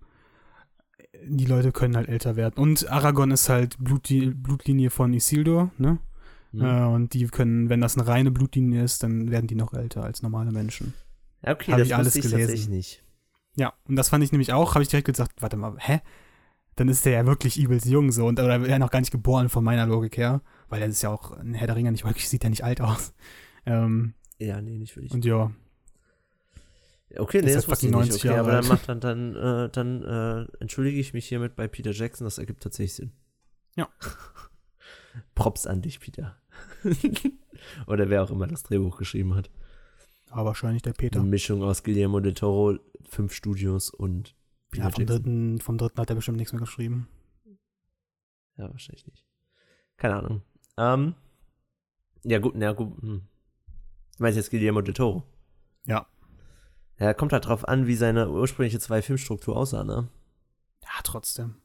die 1.24 1.46
Leute 1.46 1.72
können 1.72 1.96
halt 1.96 2.10
älter 2.10 2.36
werden. 2.36 2.56
Und 2.58 2.90
Aragorn 2.90 3.32
ist 3.32 3.50
halt 3.50 3.78
Blutli 3.80 4.32
Blutlinie 4.32 4.90
von 4.90 5.14
Isildur, 5.14 5.72
ne? 5.78 6.00
Hm. 6.52 6.62
Äh, 6.62 6.86
und 6.86 7.14
die 7.14 7.28
können, 7.28 7.70
wenn 7.70 7.82
das 7.82 7.98
eine 7.98 8.08
reine 8.08 8.32
Blutlinie 8.32 8.84
ist, 8.84 9.04
dann 9.04 9.30
werden 9.32 9.48
die 9.48 9.56
noch 9.56 9.74
älter 9.74 10.04
als 10.04 10.22
normale 10.22 10.52
Menschen. 10.52 10.94
Ja, 11.44 11.54
okay, 11.54 11.72
hab 11.72 11.80
das 11.80 11.88
ich 11.88 11.96
alles 11.96 12.16
ich 12.16 12.22
gelesen. 12.24 12.40
tatsächlich 12.40 12.70
nicht. 12.70 13.04
Ja, 13.56 13.74
und 13.88 13.96
das 13.96 14.10
fand 14.10 14.24
ich 14.24 14.32
nämlich 14.32 14.54
auch, 14.54 14.74
habe 14.76 14.84
ich 14.84 14.90
direkt 14.90 15.08
gesagt, 15.08 15.42
warte 15.42 15.58
mal, 15.58 15.76
hä? 15.78 16.02
Dann 16.82 16.90
ist 16.90 17.06
der 17.06 17.12
ja 17.14 17.26
wirklich 17.28 17.60
übelst 17.60 17.86
jung 17.86 18.12
so 18.12 18.26
und 18.26 18.40
oder 18.40 18.60
er 18.68 18.80
noch 18.80 18.90
gar 18.90 19.02
nicht 19.02 19.12
geboren 19.12 19.50
von 19.50 19.64
meiner 19.64 19.86
Logik 19.86 20.18
her, 20.18 20.42
weil 20.68 20.82
er 20.82 20.88
ist 20.88 21.04
ja 21.04 21.12
auch 21.12 21.30
ein 21.38 21.54
Herr 21.54 21.68
der 21.68 21.76
Ringe 21.76 21.92
nicht 21.92 22.04
wirklich, 22.04 22.28
sieht 22.28 22.44
ja 22.44 22.50
nicht 22.50 22.64
alt 22.64 22.82
aus. 22.82 23.14
Ähm, 23.68 24.16
Ja, 24.40 24.60
nee, 24.62 24.80
nicht 24.80 24.96
wirklich. 24.96 25.12
und 25.12 25.24
ja, 25.24 25.52
Okay, 27.18 27.42
nee, 27.42 27.48
halt 27.50 27.58
das 27.58 27.68
wusste 27.68 27.86
ich 27.86 27.92
nicht. 27.92 28.00
90 28.10 28.16
Okay, 28.22 28.28
Jahre 28.30 28.40
aber 28.40 28.52
dann 28.54 28.68
macht 28.68 28.90
dann, 28.90 29.00
dann, 29.00 29.36
äh, 29.36 29.70
dann 29.70 30.02
äh, 30.02 30.48
entschuldige 30.60 31.00
ich 31.00 31.14
mich 31.14 31.28
hiermit 31.28 31.56
bei 31.56 31.68
Peter 31.68 31.92
Jackson, 31.92 32.26
das 32.26 32.40
ergibt 32.40 32.64
tatsächlich 32.64 32.94
Sinn. 32.96 33.12
Ja. 33.76 33.88
Props 35.36 35.68
an 35.68 35.84
dich, 35.84 36.00
Peter. 36.00 36.38
Oder 37.86 38.10
wer 38.10 38.24
auch 38.24 38.32
immer 38.32 38.48
das 38.48 38.64
Drehbuch 38.64 38.98
geschrieben 38.98 39.36
hat. 39.36 39.52
aber 40.32 40.46
wahrscheinlich 40.46 40.82
der 40.82 40.94
Peter. 40.94 41.20
Eine 41.20 41.30
Mischung 41.30 41.62
aus 41.62 41.84
Guillermo 41.84 42.22
del 42.22 42.34
Toro, 42.34 42.80
fünf 43.08 43.34
Studios 43.34 43.92
und 43.92 44.36
Peter 44.72 44.86
Ja, 44.86 44.90
vom 44.90 45.02
Jackson. 45.02 45.06
dritten, 45.24 45.62
vom 45.62 45.78
dritten 45.78 46.00
hat 46.00 46.10
er 46.10 46.16
bestimmt 46.16 46.38
nichts 46.38 46.54
mehr 46.54 46.60
geschrieben. 46.62 47.08
Ja, 48.58 48.70
wahrscheinlich 48.72 49.06
nicht. 49.08 49.26
Keine 49.98 50.16
Ahnung. 50.16 50.42
Ähm, 50.78 51.16
ja, 52.24 52.40
gut, 52.40 52.56
na 52.56 52.72
gut. 52.74 53.00
Hm. 53.02 53.22
Du 54.18 54.24
meinst 54.24 54.38
jetzt 54.38 54.50
Guillermo 54.52 54.82
del 54.82 54.94
Toro? 54.94 55.24
Ja. 55.86 56.08
Ja, 57.00 57.14
kommt 57.14 57.34
halt 57.34 57.46
drauf 57.48 57.68
an, 57.68 57.88
wie 57.88 57.96
seine 57.96 58.30
ursprüngliche 58.30 58.80
Zwei-Filmstruktur 58.80 59.58
aussah, 59.58 59.84
ne? 59.84 60.08
Ja, 60.84 60.90
trotzdem. 61.04 61.56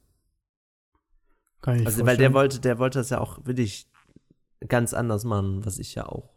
Kann 1.61 1.79
ich 1.79 1.85
Also, 1.85 1.99
weil 1.99 2.17
der 2.17 2.31
vorstellen. 2.31 2.33
wollte, 2.33 2.59
der 2.59 2.79
wollte 2.79 2.99
das 2.99 3.09
ja 3.09 3.19
auch 3.19 3.45
wirklich 3.45 3.87
ganz 4.67 4.93
anders 4.93 5.23
machen, 5.23 5.65
was 5.65 5.77
ich 5.77 5.93
ja 5.95 6.07
auch 6.07 6.33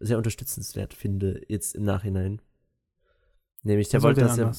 sehr 0.00 0.16
unterstützenswert 0.16 0.94
finde, 0.94 1.42
jetzt 1.48 1.74
im 1.74 1.84
Nachhinein. 1.84 2.40
Nämlich, 3.62 3.90
der 3.90 4.02
wollte 4.02 4.22
das 4.22 4.38
er 4.38 4.44
ja. 4.46 4.52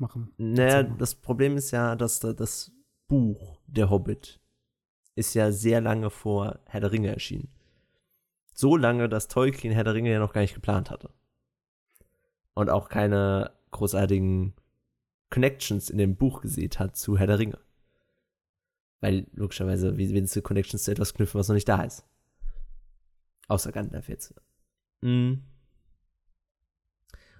Machen. 0.00 0.32
Naja, 0.36 0.82
das 0.82 1.14
Problem 1.14 1.56
ist 1.56 1.70
ja, 1.70 1.96
dass 1.96 2.20
da 2.20 2.32
das 2.32 2.72
Buch 3.08 3.60
Der 3.66 3.90
Hobbit 3.90 4.40
ist 5.14 5.34
ja 5.34 5.50
sehr 5.50 5.80
lange 5.80 6.10
vor 6.10 6.60
Herr 6.66 6.80
der 6.80 6.92
Ringe 6.92 7.08
erschienen. 7.08 7.48
So 8.54 8.76
lange, 8.76 9.08
dass 9.08 9.28
Tolkien 9.28 9.72
Herr 9.72 9.84
der 9.84 9.94
Ringe 9.94 10.12
ja 10.12 10.18
noch 10.18 10.32
gar 10.32 10.40
nicht 10.42 10.54
geplant 10.54 10.90
hatte. 10.90 11.10
Und 12.54 12.70
auch 12.70 12.88
keine 12.88 13.52
großartigen 13.70 14.54
Connections 15.30 15.90
in 15.90 15.98
dem 15.98 16.16
Buch 16.16 16.40
gesehen 16.40 16.70
hat 16.78 16.96
zu 16.96 17.18
Herr 17.18 17.26
der 17.26 17.38
Ringe. 17.38 17.58
Weil 19.00 19.26
logischerweise, 19.32 19.96
wie 19.96 20.12
willst 20.12 20.34
du 20.34 20.42
Connections 20.42 20.84
zu 20.84 20.90
etwas 20.90 21.14
knüpfen, 21.14 21.38
was 21.38 21.48
noch 21.48 21.54
nicht 21.54 21.68
da 21.68 21.82
ist? 21.82 22.04
Außer 23.46 23.72
Gandalf 23.72 24.08
jetzt. 24.08 24.34
Mhm. 25.00 25.42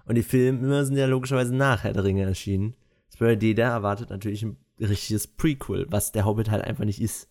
Und 0.09 0.15
die 0.15 0.23
Filme 0.23 0.83
sind 0.85 0.97
ja 0.97 1.05
logischerweise 1.05 1.55
nach 1.55 1.83
Herr 1.83 1.93
der 1.93 2.03
Ringe 2.03 2.23
erschienen. 2.23 2.75
Bedeutet, 3.19 3.43
jeder 3.43 3.65
erwartet 3.65 4.09
natürlich 4.09 4.41
ein 4.41 4.57
richtiges 4.79 5.27
Prequel, 5.27 5.85
was 5.91 6.11
der 6.11 6.25
Hobbit 6.25 6.49
halt 6.49 6.63
einfach 6.63 6.83
nicht 6.83 6.99
ist. 6.99 7.29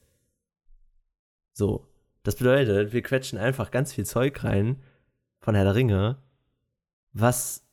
So. 1.52 1.88
Das 2.22 2.36
bedeutet, 2.36 2.92
wir 2.92 3.02
quetschen 3.02 3.36
einfach 3.36 3.72
ganz 3.72 3.92
viel 3.92 4.06
Zeug 4.06 4.44
rein 4.44 4.80
von 5.40 5.56
Herr 5.56 5.64
der 5.64 5.74
Ringe, 5.74 6.22
was 7.12 7.66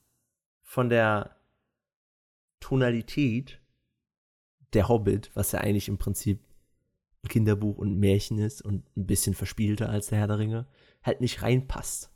von 0.63 0.89
der 0.89 1.35
Tonalität 2.59 3.61
der 4.73 4.89
Hobbit, 4.89 5.29
was 5.35 5.51
ja 5.51 5.59
eigentlich 5.59 5.87
im 5.87 5.99
Prinzip 5.99 6.43
ein 7.23 7.27
Kinderbuch 7.27 7.77
und 7.77 7.91
ein 7.91 7.99
Märchen 7.99 8.39
ist 8.39 8.63
und 8.63 8.89
ein 8.97 9.05
bisschen 9.05 9.35
verspielter 9.35 9.87
als 9.87 10.07
der 10.07 10.17
Herr 10.17 10.27
der 10.27 10.39
Ringe, 10.39 10.67
halt 11.03 11.21
nicht 11.21 11.43
reinpasst. 11.43 12.09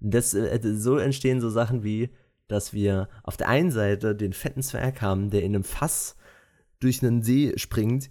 Das, 0.00 0.34
äh, 0.34 0.60
so 0.62 0.96
entstehen 0.96 1.40
so 1.40 1.50
Sachen 1.50 1.84
wie, 1.84 2.10
dass 2.48 2.72
wir 2.72 3.08
auf 3.22 3.36
der 3.36 3.48
einen 3.48 3.70
Seite 3.70 4.14
den 4.14 4.32
fetten 4.32 4.62
Zwerg 4.62 5.02
haben, 5.02 5.30
der 5.30 5.42
in 5.42 5.54
einem 5.54 5.64
Fass 5.64 6.16
durch 6.80 7.02
einen 7.02 7.22
See 7.22 7.52
springt 7.56 8.10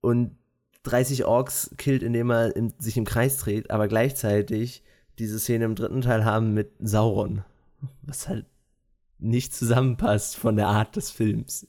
und 0.00 0.36
30 0.82 1.24
Orks 1.24 1.70
killt, 1.76 2.02
indem 2.02 2.30
er 2.30 2.56
im, 2.56 2.72
sich 2.78 2.96
im 2.96 3.04
Kreis 3.04 3.36
dreht, 3.38 3.70
aber 3.70 3.88
gleichzeitig 3.88 4.82
diese 5.18 5.38
Szene 5.38 5.66
im 5.66 5.74
dritten 5.74 6.00
Teil 6.00 6.24
haben 6.24 6.54
mit 6.54 6.72
Sauron, 6.80 7.44
was 8.02 8.28
halt 8.28 8.46
nicht 9.18 9.54
zusammenpasst 9.54 10.36
von 10.36 10.56
der 10.56 10.68
Art 10.68 10.96
des 10.96 11.10
Films. 11.10 11.66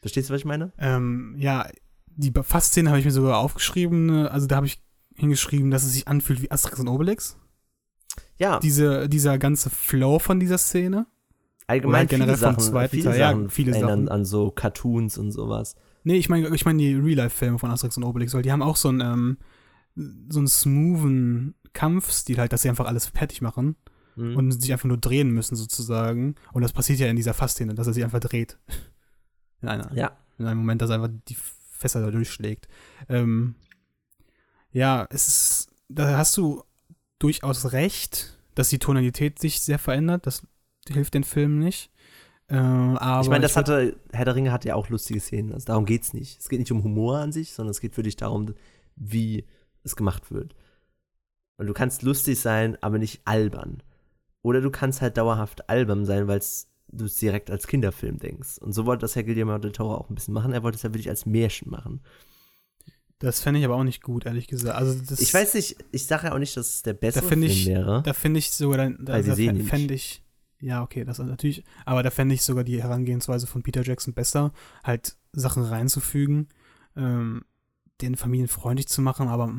Verstehst 0.00 0.28
du, 0.28 0.34
was 0.34 0.40
ich 0.40 0.44
meine? 0.44 0.72
Ähm, 0.78 1.34
ja, 1.38 1.68
die 2.06 2.32
Fassszene 2.32 2.90
habe 2.90 2.98
ich 2.98 3.04
mir 3.04 3.12
sogar 3.12 3.38
aufgeschrieben. 3.38 4.06
ne? 4.06 4.30
Also 4.30 4.46
da 4.46 4.56
habe 4.56 4.66
ich 4.66 4.82
hingeschrieben, 5.18 5.70
dass 5.70 5.84
es 5.84 5.92
sich 5.92 6.08
anfühlt 6.08 6.42
wie 6.42 6.50
Asterix 6.50 6.80
und 6.80 6.88
Obelix. 6.88 7.36
Ja, 8.38 8.58
Diese, 8.60 9.08
dieser 9.08 9.38
ganze 9.38 9.68
Flow 9.70 10.18
von 10.18 10.40
dieser 10.40 10.58
Szene. 10.58 11.06
allgemein 11.66 12.06
oder 12.06 12.10
generell 12.16 12.36
viele 12.36 12.46
vom 12.52 12.60
Sachen, 12.60 12.72
zweiten 12.72 12.90
viele 12.96 13.10
Teil, 13.10 13.20
ja, 13.20 13.30
Sachen 13.30 13.50
viele 13.50 13.72
erinnern 13.72 14.06
Sachen. 14.06 14.08
an 14.08 14.24
so 14.24 14.50
Cartoons 14.50 15.18
und 15.18 15.32
sowas. 15.32 15.74
Nee, 16.04 16.16
ich 16.16 16.28
meine 16.28 16.54
ich 16.54 16.64
mein 16.64 16.78
die 16.78 16.94
Real-Life-Filme 16.94 17.58
von 17.58 17.70
Asterix 17.70 17.96
und 17.96 18.04
Obelix, 18.04 18.32
weil 18.34 18.42
die 18.42 18.52
haben 18.52 18.62
auch 18.62 18.76
so 18.76 18.88
einen, 18.88 19.00
ähm, 19.00 19.38
so 20.28 20.38
einen 20.38 20.48
smoothen 20.48 21.54
Kampfstil 21.72 22.38
halt, 22.38 22.52
dass 22.52 22.62
sie 22.62 22.68
einfach 22.68 22.86
alles 22.86 23.06
fertig 23.06 23.40
machen 23.42 23.76
Hm. 24.14 24.36
und 24.36 24.50
sich 24.52 24.72
einfach 24.72 24.88
nur 24.88 24.96
drehen 24.98 25.30
müssen 25.30 25.54
sozusagen. 25.56 26.34
Und 26.52 26.62
das 26.62 26.72
passiert 26.72 26.98
ja 26.98 27.06
in 27.08 27.16
dieser 27.16 27.34
Fassszene, 27.34 27.74
dass 27.74 27.86
er 27.86 27.92
sich 27.92 28.02
einfach 28.04 28.20
dreht. 28.20 28.58
In, 29.60 29.68
einer, 29.68 29.92
ja, 29.92 30.12
in 30.38 30.46
einem 30.46 30.60
Moment, 30.60 30.80
dass 30.82 30.90
er 30.90 30.96
einfach 31.02 31.10
die 31.28 31.36
Fässer 31.72 32.00
da 32.00 32.12
durchschlägt. 32.12 32.68
Ähm, 33.08 33.56
ja, 34.78 35.06
es 35.10 35.26
ist, 35.28 35.68
da 35.88 36.16
hast 36.16 36.36
du 36.36 36.62
durchaus 37.18 37.72
recht, 37.72 38.38
dass 38.54 38.68
die 38.68 38.78
Tonalität 38.78 39.38
sich 39.38 39.60
sehr 39.60 39.78
verändert. 39.78 40.26
Das 40.26 40.42
hilft 40.88 41.14
den 41.14 41.24
Film 41.24 41.58
nicht. 41.58 41.90
Äh, 42.48 42.56
aber 42.56 43.22
ich 43.22 43.28
meine, 43.28 43.42
das 43.42 43.52
würd- 43.52 43.56
hatte, 43.56 43.96
Herr 44.12 44.24
der 44.24 44.34
Ringe 44.34 44.52
hat 44.52 44.64
ja 44.64 44.74
auch 44.74 44.88
lustige 44.88 45.20
Szenen. 45.20 45.52
Also 45.52 45.66
darum 45.66 45.84
geht's 45.84 46.12
nicht. 46.14 46.38
Es 46.40 46.48
geht 46.48 46.60
nicht 46.60 46.72
um 46.72 46.82
Humor 46.82 47.18
an 47.18 47.32
sich, 47.32 47.52
sondern 47.52 47.72
es 47.72 47.80
geht 47.80 47.96
wirklich 47.96 48.16
darum, 48.16 48.54
wie 48.96 49.44
es 49.84 49.96
gemacht 49.96 50.30
wird. 50.30 50.54
Und 51.58 51.66
du 51.66 51.72
kannst 51.74 52.02
lustig 52.02 52.38
sein, 52.40 52.78
aber 52.82 52.98
nicht 52.98 53.20
albern. 53.24 53.82
Oder 54.42 54.60
du 54.60 54.70
kannst 54.70 55.02
halt 55.02 55.16
dauerhaft 55.16 55.68
albern 55.68 56.04
sein, 56.06 56.28
weil 56.28 56.40
du 56.90 57.04
es 57.04 57.16
direkt 57.16 57.50
als 57.50 57.66
Kinderfilm 57.66 58.18
denkst. 58.18 58.58
Und 58.58 58.72
so 58.72 58.86
wollte 58.86 59.02
das 59.02 59.16
Herr 59.16 59.24
Guillermo 59.24 59.58
del 59.58 59.72
Toro 59.72 59.96
auch 59.96 60.08
ein 60.08 60.14
bisschen 60.14 60.34
machen. 60.34 60.52
Er 60.52 60.62
wollte 60.62 60.76
es 60.76 60.82
ja 60.82 60.90
wirklich 60.90 61.10
als 61.10 61.26
Märchen 61.26 61.70
machen. 61.70 62.00
Das 63.20 63.40
fände 63.40 63.58
ich 63.58 63.66
aber 63.66 63.74
auch 63.76 63.84
nicht 63.84 64.02
gut, 64.02 64.26
ehrlich 64.26 64.46
gesagt. 64.46 64.76
Also 64.76 64.98
das, 65.00 65.20
Ich 65.20 65.34
weiß 65.34 65.54
nicht, 65.54 65.76
ich 65.90 66.06
sage 66.06 66.26
ja 66.28 66.34
auch 66.34 66.38
nicht, 66.38 66.56
dass 66.56 66.68
es 66.74 66.82
der 66.82 66.92
bessere 66.94 67.26
find 67.26 67.42
Film 67.44 67.52
ich- 67.52 67.66
wäre. 67.66 68.02
Da 68.04 68.12
finde 68.12 68.38
ich 68.38 68.52
sogar, 68.52 68.78
dann, 68.78 69.04
da, 69.04 69.20
da 69.20 69.34
fände 69.34 69.94
ich, 69.94 70.22
ja, 70.60 70.82
okay, 70.82 71.04
das 71.04 71.18
ist 71.18 71.26
natürlich, 71.26 71.64
aber 71.84 72.02
da 72.02 72.10
fände 72.10 72.34
ich 72.34 72.42
sogar 72.42 72.62
die 72.64 72.80
Herangehensweise 72.82 73.46
von 73.46 73.62
Peter 73.62 73.82
Jackson 73.82 74.14
besser, 74.14 74.52
halt 74.84 75.16
Sachen 75.32 75.64
reinzufügen, 75.64 76.48
ähm, 76.96 77.44
den 78.00 78.14
familienfreundlich 78.16 78.86
zu 78.86 79.02
machen, 79.02 79.26
aber 79.28 79.52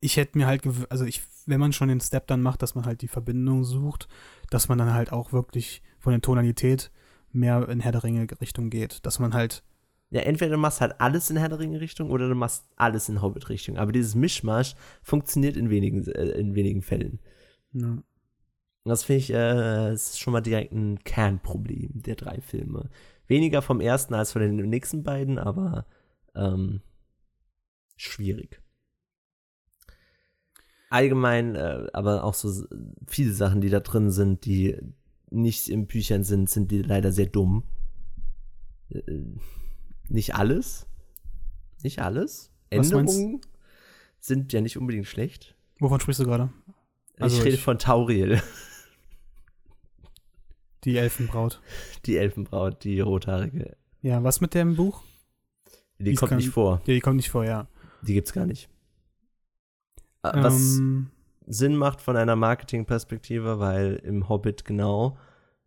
ich 0.00 0.16
hätte 0.16 0.38
mir 0.38 0.46
halt, 0.46 0.62
also 0.88 1.04
ich, 1.04 1.22
wenn 1.46 1.60
man 1.60 1.72
schon 1.74 1.88
den 1.88 2.00
Step 2.00 2.26
dann 2.28 2.40
macht, 2.42 2.62
dass 2.62 2.74
man 2.74 2.86
halt 2.86 3.02
die 3.02 3.08
Verbindung 3.08 3.64
sucht, 3.64 4.08
dass 4.50 4.68
man 4.68 4.78
dann 4.78 4.92
halt 4.94 5.12
auch 5.12 5.32
wirklich 5.32 5.82
von 5.98 6.12
der 6.12 6.22
Tonalität 6.22 6.90
mehr 7.32 7.68
in 7.68 7.80
Herr 7.80 7.92
der 7.92 8.04
Ringe 8.04 8.26
Richtung 8.40 8.70
geht, 8.70 9.04
dass 9.04 9.18
man 9.18 9.34
halt, 9.34 9.62
Ja, 10.10 10.20
entweder 10.20 10.52
du 10.52 10.58
machst 10.58 10.80
halt 10.80 11.00
alles 11.00 11.30
in 11.30 11.36
Herr 11.36 11.48
der 11.48 11.58
Ringe-Richtung 11.58 12.10
oder 12.10 12.28
du 12.28 12.34
machst 12.34 12.64
alles 12.76 13.08
in 13.08 13.22
Hobbit-Richtung. 13.22 13.76
Aber 13.76 13.90
dieses 13.92 14.14
Mischmasch 14.14 14.74
funktioniert 15.02 15.56
in 15.56 15.68
wenigen, 15.70 16.06
äh, 16.06 16.30
in 16.38 16.54
wenigen 16.54 16.82
Fällen. 16.82 17.18
ja, 17.72 17.98
Das 18.84 19.04
finde 19.04 19.18
ich, 19.18 19.32
äh, 19.32 19.92
ist 19.92 20.20
schon 20.20 20.32
mal 20.32 20.40
direkt 20.42 20.72
ein 20.72 21.00
Kernproblem 21.02 22.02
der 22.02 22.14
drei 22.14 22.40
Filme. 22.40 22.88
Weniger 23.26 23.62
vom 23.62 23.80
ersten 23.80 24.14
als 24.14 24.32
von 24.32 24.42
den 24.42 24.56
nächsten 24.68 25.02
beiden, 25.02 25.38
aber 25.38 25.86
ähm, 26.36 26.82
schwierig. 27.96 28.62
Allgemein, 30.88 31.56
äh, 31.56 31.88
aber 31.92 32.22
auch 32.22 32.34
so 32.34 32.64
viele 33.08 33.32
Sachen, 33.32 33.60
die 33.60 33.70
da 33.70 33.80
drin 33.80 34.12
sind, 34.12 34.44
die 34.44 34.76
nicht 35.30 35.68
in 35.68 35.88
Büchern 35.88 36.22
sind, 36.22 36.48
sind 36.48 36.70
die 36.70 36.82
leider 36.82 37.10
sehr 37.10 37.26
dumm. 37.26 37.64
Äh, 38.90 39.00
nicht 40.08 40.34
alles. 40.34 40.86
Nicht 41.82 42.00
alles. 42.00 42.50
Was 42.70 42.90
Änderungen 42.90 43.40
sind 44.18 44.52
ja 44.52 44.60
nicht 44.60 44.76
unbedingt 44.78 45.06
schlecht. 45.06 45.54
wovon 45.78 46.00
sprichst 46.00 46.20
du 46.20 46.24
gerade? 46.24 46.50
Also 47.18 47.36
ich 47.38 47.44
rede 47.44 47.54
ich- 47.56 47.62
von 47.62 47.78
Tauriel. 47.78 48.40
Die 50.84 50.96
Elfenbraut. 50.98 51.60
Die 52.04 52.16
Elfenbraut, 52.16 52.84
die 52.84 53.00
rothaarige. 53.00 53.76
Ja, 54.02 54.22
was 54.22 54.40
mit 54.40 54.54
dem 54.54 54.76
Buch? 54.76 55.02
Die 55.98 56.04
Die 56.04 56.14
kommt 56.14 56.30
gar 56.30 56.36
nicht 56.36 56.50
vor. 56.50 56.80
Ja, 56.86 56.94
die 56.94 57.00
kommt 57.00 57.16
nicht 57.16 57.30
vor, 57.30 57.44
ja. 57.44 57.66
Die 58.02 58.14
gibt's 58.14 58.32
gar 58.32 58.46
nicht. 58.46 58.68
Äh, 60.22 60.30
Was 60.34 60.76
Ähm, 60.76 61.10
Sinn 61.46 61.74
macht 61.76 62.00
von 62.00 62.16
einer 62.16 62.36
Marketingperspektive, 62.36 63.58
weil 63.58 63.94
im 63.96 64.28
Hobbit 64.28 64.64
genau, 64.64 65.16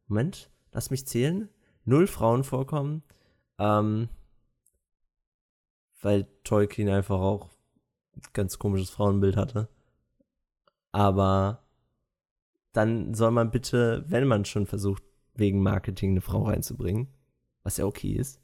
Moment, 0.08 0.50
lass 0.72 0.90
mich 0.90 1.06
zählen, 1.06 1.50
null 1.86 2.08
Frauen 2.08 2.44
vorkommen, 2.44 3.04
ähm, 3.58 4.08
weil 6.02 6.28
Tolkien 6.44 6.90
einfach 6.90 7.20
auch 7.20 7.50
ein 8.16 8.22
ganz 8.34 8.60
komisches 8.60 8.90
Frauenbild 8.90 9.38
hatte. 9.38 9.70
Aber 10.92 11.64
dann 12.74 13.14
soll 13.14 13.32
man 13.32 13.52
bitte, 13.52 14.04
wenn 14.08 14.28
man 14.28 14.46
schon 14.46 14.66
versucht, 14.66 15.04
wegen 15.36 15.62
Marketing 15.62 16.12
eine 16.12 16.22
Frau 16.22 16.44
reinzubringen, 16.44 17.08
was 17.64 17.78
ja 17.78 17.86
okay 17.86 18.14
ist, 18.14 18.42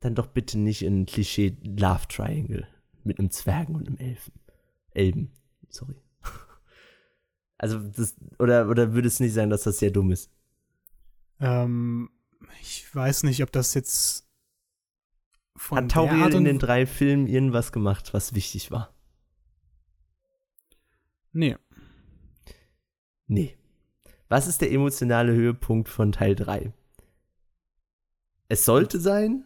dann 0.00 0.14
doch 0.14 0.26
bitte 0.26 0.58
nicht 0.58 0.82
in 0.82 1.02
ein 1.02 1.06
Klischee 1.06 1.56
Love 1.62 2.06
Triangle 2.08 2.66
mit 3.04 3.18
einem 3.18 3.30
Zwergen 3.30 3.74
und 3.74 3.86
einem 3.86 3.96
Elfen. 3.96 4.32
Elben, 4.90 5.32
sorry. 5.68 5.96
Also 7.56 7.78
das, 7.78 8.16
oder, 8.40 8.68
oder 8.68 8.92
würde 8.92 9.06
es 9.06 9.20
nicht 9.20 9.32
sein, 9.32 9.48
dass 9.48 9.62
das 9.62 9.78
sehr 9.78 9.92
dumm 9.92 10.10
ist? 10.10 10.28
Ähm, 11.38 12.10
ich 12.60 12.92
weiß 12.94 13.22
nicht, 13.22 13.42
ob 13.42 13.52
das 13.52 13.74
jetzt 13.74 14.28
von 15.56 15.78
Hat 15.78 15.90
Tauriel 15.90 16.34
in 16.34 16.44
den 16.44 16.58
drei 16.58 16.86
Filmen 16.86 17.26
irgendwas 17.26 17.72
gemacht, 17.72 18.12
was 18.14 18.34
wichtig 18.34 18.70
war? 18.70 18.92
Nee, 21.32 21.56
Nee. 23.26 23.56
Was 24.28 24.46
ist 24.46 24.60
der 24.60 24.72
emotionale 24.72 25.32
Höhepunkt 25.32 25.88
von 25.88 26.12
Teil 26.12 26.34
3? 26.34 26.72
Es 28.48 28.64
sollte 28.64 29.00
sein, 29.00 29.44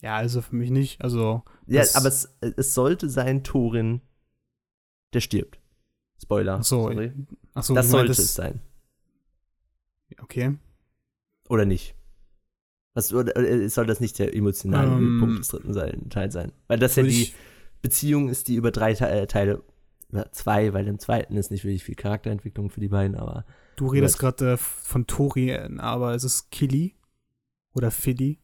ja, 0.00 0.16
also 0.16 0.42
für 0.42 0.56
mich 0.56 0.70
nicht. 0.70 1.02
Also, 1.02 1.42
ja, 1.66 1.84
aber 1.94 2.08
es, 2.08 2.36
es 2.40 2.74
sollte 2.74 3.08
sein 3.08 3.44
Thorin, 3.44 4.00
der 5.12 5.20
stirbt. 5.20 5.60
Spoiler. 6.20 6.58
ach 6.58 6.64
so, 6.64 6.82
sorry. 6.82 7.12
ach 7.54 7.62
so 7.62 7.74
das 7.74 7.90
sollte 7.90 8.12
es 8.12 8.34
sein. 8.34 8.60
Okay. 10.20 10.56
Oder 11.48 11.64
nicht? 11.64 11.94
Was, 12.94 13.12
oder 13.12 13.68
soll 13.70 13.86
das 13.86 14.00
nicht 14.00 14.18
der 14.18 14.34
emotionale 14.36 14.90
Ähm, 14.90 14.98
Höhepunkt 14.98 15.38
des 15.40 15.48
dritten 15.48 16.10
Teil 16.10 16.30
sein? 16.30 16.52
Weil 16.68 16.78
das 16.78 16.96
ja 16.96 17.02
die 17.04 17.32
Beziehung 17.80 18.28
ist, 18.28 18.48
die 18.48 18.54
über 18.56 18.70
drei 18.70 18.94
Te 18.94 19.08
äh, 19.08 19.26
Teile 19.26 19.62
ja, 20.12 20.30
zwei, 20.32 20.74
weil 20.74 20.86
im 20.88 20.98
zweiten 20.98 21.36
ist 21.36 21.50
nicht 21.50 21.64
wirklich 21.64 21.84
viel 21.84 21.94
Charakterentwicklung 21.94 22.68
für 22.68 22.80
die 22.80 22.88
beiden, 22.88 23.16
aber 23.16 23.46
Du 23.76 23.86
redest 23.86 24.18
gerade 24.18 24.52
äh, 24.52 24.56
von 24.58 25.06
Tori, 25.06 25.50
äh, 25.50 25.68
aber 25.78 26.14
ist 26.14 26.24
es 26.24 26.50
Killy 26.50 26.94
oder 27.72 27.90
Philly? 27.90 28.38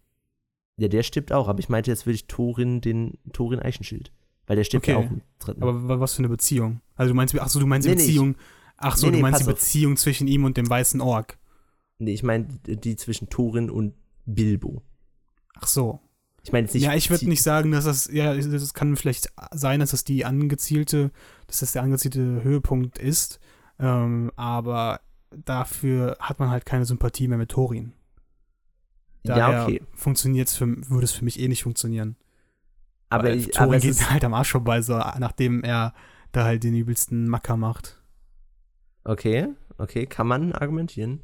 ja, 0.78 0.88
der 0.88 1.02
stirbt 1.02 1.32
auch. 1.32 1.48
Aber 1.48 1.58
ich 1.58 1.68
meinte 1.68 1.90
jetzt 1.90 2.06
wirklich 2.06 2.26
Thorin, 2.28 2.80
den 2.80 3.18
Thorin 3.32 3.58
Eichenschild. 3.60 4.12
Weil 4.46 4.56
der 4.56 4.64
stirbt 4.64 4.86
ja 4.86 4.96
Okay. 4.96 5.06
auch 5.06 5.10
im 5.10 5.20
dritten. 5.40 5.62
Aber 5.62 5.88
wa- 5.88 6.00
was 6.00 6.14
für 6.14 6.20
eine 6.20 6.28
Beziehung? 6.30 6.80
Also 6.94 7.10
du 7.10 7.16
meinst, 7.16 7.38
ach 7.38 7.48
so, 7.50 7.60
du 7.60 7.66
meinst 7.66 7.84
die 7.86 7.90
Nee, 7.90 7.96
nee, 7.96 8.02
Beziehung, 8.02 8.36
ach 8.78 8.96
so, 8.96 9.06
Nee, 9.06 9.10
nee, 9.10 9.16
du 9.18 9.22
meinst 9.22 9.40
die 9.40 9.44
pass 9.44 9.52
auf. 9.54 9.58
Beziehung 9.60 9.96
zwischen 9.98 10.26
ihm 10.28 10.44
und 10.44 10.56
dem 10.56 10.70
weißen 10.70 11.00
Ork. 11.02 11.36
nee, 11.98 12.14
ich 12.14 12.22
meine 12.22 12.46
die, 12.66 12.76
die 12.76 12.96
zwischen 12.96 13.28
Thorin 13.28 13.68
und 13.68 13.92
Bilbo. 14.34 14.82
Ach 15.54 15.66
so. 15.66 16.00
Ich 16.42 16.52
meine 16.52 16.66
nicht. 16.66 16.82
ja, 16.82 16.94
ich 16.94 17.10
würde 17.10 17.28
nicht 17.28 17.42
sagen, 17.42 17.72
dass 17.72 17.84
das, 17.84 18.08
ja, 18.12 18.32
es 18.32 18.74
kann 18.74 18.96
vielleicht 18.96 19.28
sein, 19.52 19.80
dass 19.80 19.90
das 19.90 20.04
die 20.04 20.24
angezielte, 20.24 21.10
dass 21.46 21.60
das 21.60 21.72
der 21.72 21.82
angezielte 21.82 22.42
Höhepunkt 22.42 22.98
ist, 22.98 23.40
ähm, 23.78 24.30
aber 24.36 25.00
dafür 25.30 26.16
hat 26.20 26.38
man 26.38 26.50
halt 26.50 26.64
keine 26.64 26.84
Sympathie 26.84 27.28
mehr 27.28 27.38
mit 27.38 27.50
Thorin. 27.50 27.92
Daher 29.24 29.52
Ja, 29.52 29.64
okay. 29.64 29.82
funktioniert's 29.94 30.56
für, 30.56 30.66
würde 30.88 31.04
es 31.04 31.12
für 31.12 31.24
mich 31.24 31.38
eh 31.40 31.48
nicht 31.48 31.64
funktionieren. 31.64 32.16
Aber, 33.10 33.24
Weil 33.24 33.38
ich, 33.38 33.50
Thorin 33.50 33.70
aber 33.70 33.78
geht 33.80 33.90
ist, 33.90 34.10
halt 34.10 34.24
am 34.24 34.34
Arsch 34.34 34.52
vorbei, 34.52 34.80
so, 34.80 34.96
nachdem 35.18 35.64
er 35.64 35.92
da 36.32 36.44
halt 36.44 36.62
den 36.62 36.74
übelsten 36.74 37.28
Macker 37.28 37.56
macht. 37.56 38.00
Okay, 39.04 39.48
okay, 39.78 40.06
kann 40.06 40.26
man 40.26 40.52
argumentieren. 40.52 41.22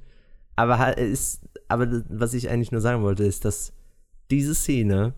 Aber 0.56 0.78
halt, 0.78 0.98
es 0.98 1.10
ist, 1.10 1.48
aber 1.74 1.86
das- 1.86 2.04
was 2.08 2.34
ich 2.34 2.48
eigentlich 2.48 2.72
nur 2.72 2.80
sagen 2.80 3.02
wollte, 3.02 3.24
ist, 3.24 3.44
dass 3.44 3.72
diese 4.30 4.54
Szene, 4.54 5.14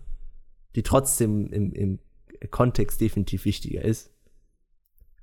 die 0.75 0.83
trotzdem 0.83 1.47
im, 1.51 1.71
im 1.71 1.99
Kontext 2.51 2.99
definitiv 3.01 3.45
wichtiger 3.45 3.81
ist, 3.83 4.11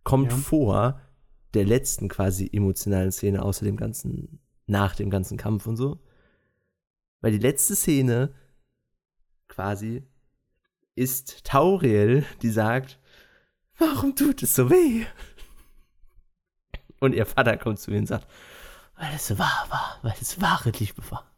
kommt 0.03 0.33
Ja. 0.33 0.39
vor 0.39 1.01
der 1.55 1.65
letzten 1.65 2.09
quasi 2.09 2.49
emotionalen 2.53 3.13
Szene 3.13 3.43
außer 3.43 3.65
dem 3.65 3.77
ganzen, 3.77 4.41
nach 4.67 4.97
dem 4.97 5.11
ganzen 5.11 5.37
Kampf 5.37 5.67
und 5.67 5.77
so. 5.77 6.01
Weil 7.21 7.33
die 7.33 7.39
letzte 7.39 7.77
Szene 7.77 8.35
quasi 9.49 10.03
ist 10.97 11.45
Tauriel, 11.45 12.25
die 12.43 12.51
sagt, 12.51 12.99
warum 13.79 14.15
tut 14.17 14.43
es 14.43 14.55
so 14.55 14.71
weh? 14.71 15.05
Und 17.01 17.15
ihr 17.15 17.27
Vater 17.27 17.57
kommt 17.57 17.79
zu 17.79 17.91
ihr 17.91 17.99
und 17.99 18.07
sagt, 18.07 18.27
weil 18.97 19.15
es 19.15 19.37
wahr 19.39 19.67
war, 19.71 19.99
weil 20.03 20.15
es 20.21 20.41
wahre 20.41 20.71
Liebe 20.71 21.03
war. 21.11 21.31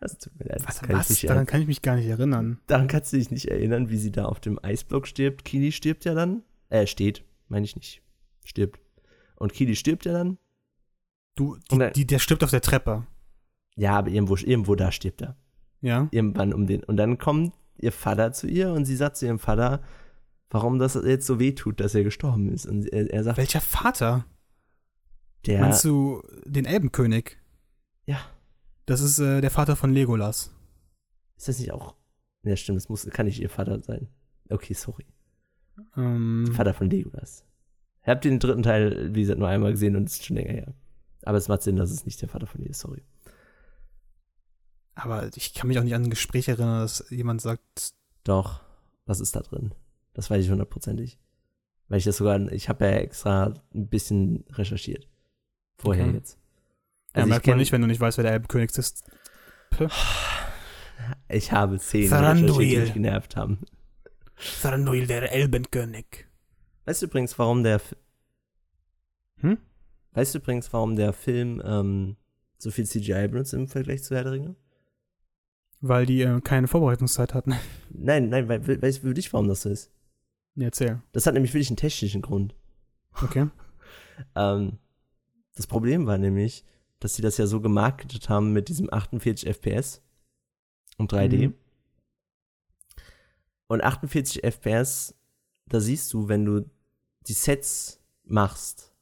Das 0.00 0.18
tut 0.18 0.36
mir 0.38 0.46
leid, 0.46 0.58
das 0.60 0.66
Was, 0.66 0.80
kann 0.82 0.96
was? 0.96 1.20
Daran 1.20 1.46
kann 1.46 1.60
ich 1.60 1.66
mich 1.68 1.80
gar 1.82 1.94
nicht 1.96 2.08
erinnern. 2.08 2.58
Daran 2.66 2.88
kannst 2.88 3.12
du 3.12 3.18
dich 3.18 3.30
nicht 3.30 3.48
erinnern, 3.48 3.88
wie 3.88 3.96
sie 3.98 4.10
da 4.10 4.24
auf 4.24 4.40
dem 4.40 4.58
Eisblock 4.62 5.06
stirbt. 5.06 5.44
Kili 5.44 5.70
stirbt 5.70 6.04
ja 6.04 6.14
dann. 6.14 6.42
Äh, 6.70 6.86
steht, 6.88 7.24
meine 7.48 7.64
ich 7.64 7.76
nicht. 7.76 8.02
Stirbt. 8.44 8.80
Und 9.36 9.52
Kili 9.52 9.76
stirbt 9.76 10.04
ja 10.04 10.12
dann. 10.12 10.38
Du, 11.36 11.56
die, 11.70 11.78
dann- 11.78 11.92
die, 11.92 12.06
der 12.06 12.18
stirbt 12.18 12.42
auf 12.42 12.50
der 12.50 12.62
Treppe. 12.62 13.06
Ja, 13.76 13.96
aber 13.96 14.10
irgendwo, 14.10 14.34
irgendwo 14.36 14.74
da 14.74 14.90
stirbt 14.90 15.22
er. 15.22 15.36
Ja? 15.80 16.08
Irgendwann 16.10 16.52
um 16.52 16.66
den. 16.66 16.82
Und 16.82 16.96
dann 16.96 17.18
kommt 17.18 17.54
ihr 17.78 17.92
Vater 17.92 18.32
zu 18.32 18.48
ihr 18.48 18.72
und 18.72 18.84
sie 18.84 18.96
sagt 18.96 19.16
zu 19.16 19.26
ihrem 19.26 19.38
Vater, 19.38 19.82
warum 20.52 20.78
das 20.78 20.94
jetzt 20.94 21.26
so 21.26 21.40
weh 21.40 21.52
tut, 21.52 21.80
dass 21.80 21.94
er 21.94 22.04
gestorben 22.04 22.52
ist. 22.52 22.66
Und 22.66 22.86
er, 22.92 23.12
er 23.12 23.24
sagt, 23.24 23.38
Welcher 23.38 23.60
Vater? 23.60 24.24
der. 25.46 25.60
Meinst 25.60 25.84
du 25.84 26.22
den 26.44 26.66
Elbenkönig? 26.66 27.36
Ja. 28.06 28.20
Das 28.86 29.00
ist 29.00 29.18
äh, 29.18 29.40
der 29.40 29.50
Vater 29.50 29.74
von 29.74 29.92
Legolas. 29.92 30.54
Ist 31.36 31.48
das 31.48 31.58
nicht 31.58 31.72
auch. 31.72 31.96
Ja, 32.44 32.54
stimmt, 32.56 32.76
das 32.76 32.88
muss, 32.88 33.08
kann 33.10 33.26
nicht 33.26 33.40
ihr 33.40 33.50
Vater 33.50 33.80
sein. 33.80 34.08
Okay, 34.50 34.74
sorry. 34.74 35.06
Ähm, 35.96 36.48
Vater 36.54 36.74
von 36.74 36.90
Legolas. 36.90 37.44
Ich 38.02 38.08
habe 38.08 38.20
den 38.20 38.38
dritten 38.38 38.62
Teil, 38.62 39.14
wie 39.14 39.20
gesagt, 39.20 39.38
nur 39.38 39.48
einmal 39.48 39.70
gesehen 39.72 39.96
und 39.96 40.04
es 40.04 40.14
ist 40.14 40.26
schon 40.26 40.36
länger 40.36 40.52
her. 40.52 40.74
Aber 41.24 41.38
es 41.38 41.48
macht 41.48 41.62
Sinn, 41.62 41.76
dass 41.76 41.90
es 41.90 42.04
nicht 42.04 42.20
der 42.20 42.28
Vater 42.28 42.46
von 42.46 42.60
ihr 42.60 42.70
ist, 42.70 42.80
sorry. 42.80 43.02
aber 44.94 45.30
ich 45.36 45.54
kann 45.54 45.68
mich 45.68 45.78
auch 45.78 45.84
nicht 45.84 45.94
an 45.94 46.02
ein 46.04 46.10
Gespräch 46.10 46.48
erinnern, 46.48 46.80
dass 46.80 47.08
jemand 47.10 47.40
sagt, 47.40 47.94
Doch, 48.24 48.60
was 49.06 49.20
ist 49.20 49.36
da 49.36 49.40
drin? 49.40 49.72
Das 50.14 50.30
weiß 50.30 50.44
ich 50.44 50.50
hundertprozentig. 50.50 51.18
Weil 51.88 51.98
ich 51.98 52.04
das 52.04 52.16
sogar, 52.16 52.40
ich 52.52 52.68
habe 52.68 52.84
ja 52.84 52.90
extra 52.92 53.54
ein 53.74 53.88
bisschen 53.88 54.44
recherchiert. 54.50 55.08
Vorher 55.78 56.06
Okay. 56.06 56.14
jetzt. 56.16 56.38
ja, 57.14 57.22
Also 57.22 57.26
ich, 57.26 57.30
merkt 57.30 57.46
man 57.46 57.56
nicht, 57.58 57.72
wenn 57.72 57.80
du 57.82 57.86
nicht 57.86 58.00
weißt, 58.00 58.18
wer 58.18 58.22
der 58.24 58.32
Elbenkönig 58.32 58.70
ist. 58.78 59.04
ich 61.28 61.52
habe 61.52 61.78
Thranduil. 61.78 62.10
recherchiert, 62.10 62.58
die 62.60 62.76
mich 62.80 62.92
genervt 62.94 63.36
haben. 63.36 63.58
Thranduil, 64.60 65.06
der 65.06 65.32
Elbenkönig. 65.32 66.26
Weißt 66.84 67.02
du 67.02 67.06
übrigens, 67.06 67.38
warum 67.38 67.62
der, 67.62 67.76
F- 67.76 67.96
Hm? 69.40 69.58
weißt 70.12 70.34
du 70.34 70.38
übrigens, 70.38 70.72
warum 70.72 70.96
der 70.96 71.12
Film 71.12 71.62
ähm, 71.64 72.16
so 72.58 72.70
viel 72.70 72.86
CGI 72.86 73.28
benutzt 73.28 73.54
im 73.54 73.68
Vergleich 73.68 74.02
zu 74.02 74.14
Herr 74.14 74.24
der 74.24 74.32
Ringe? 74.32 74.56
Weil 75.80 76.06
die 76.06 76.22
äh, 76.22 76.40
keine 76.40 76.68
Vorbereitungszeit 76.68 77.34
hatten. 77.34 77.54
Nein, 77.90 78.28
nein, 78.28 78.48
weil, 78.48 78.66
weißt 78.82 78.98
du 79.00 79.02
wirklich, 79.08 79.32
warum 79.32 79.48
das 79.48 79.62
so 79.62 79.68
ist? 79.70 79.90
Ja, 80.54 80.66
Erzähl. 80.66 81.02
Das 81.12 81.26
hat 81.26 81.34
nämlich 81.34 81.54
wirklich 81.54 81.70
einen 81.70 81.76
technischen 81.76 82.22
Grund. 82.22 82.54
Okay. 83.22 83.48
Ähm, 84.36 84.78
das 85.54 85.66
Problem 85.66 86.06
war 86.06 86.18
nämlich, 86.18 86.64
dass 87.00 87.14
sie 87.14 87.22
das 87.22 87.38
ja 87.38 87.46
so 87.46 87.60
gemarketet 87.60 88.28
haben 88.28 88.52
mit 88.52 88.68
diesem 88.68 88.92
48 88.92 89.48
FPS 89.48 90.02
und 90.98 91.12
3D. 91.12 91.48
Mhm. 91.48 91.54
Und 93.66 93.82
48 93.82 94.44
FPS, 94.44 95.14
da 95.66 95.80
siehst 95.80 96.12
du, 96.12 96.28
wenn 96.28 96.44
du 96.44 96.70
die 97.26 97.32
Sets 97.32 98.00
machst 98.22 98.94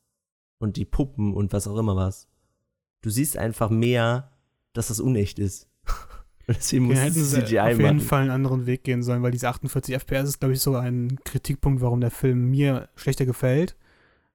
und 0.58 0.76
die 0.76 0.84
Puppen 0.84 1.34
und 1.34 1.52
was 1.52 1.66
auch 1.66 1.76
immer 1.76 1.96
was, 1.96 2.28
du 3.02 3.10
siehst 3.10 3.36
einfach 3.36 3.70
mehr, 3.70 4.32
dass 4.72 4.88
das 4.88 5.00
unecht 5.00 5.38
ist. 5.38 5.68
deswegen 6.56 6.84
Wir 6.88 6.94
musst 6.96 7.02
hätten 7.02 7.24
sie 7.24 7.44
CGI 7.44 7.58
auf 7.60 7.68
jeden 7.70 7.82
machen. 7.82 8.00
Fall 8.00 8.20
einen 8.22 8.30
anderen 8.30 8.66
Weg 8.66 8.84
gehen 8.84 9.02
sollen, 9.02 9.22
weil 9.22 9.30
diese 9.32 9.48
48 9.48 9.94
FPS 9.94 10.28
ist, 10.28 10.40
glaube 10.40 10.54
ich, 10.54 10.60
so 10.60 10.76
ein 10.76 11.18
Kritikpunkt, 11.24 11.80
warum 11.82 12.00
der 12.00 12.10
Film 12.10 12.50
mir 12.50 12.88
schlechter 12.96 13.26
gefällt. 13.26 13.76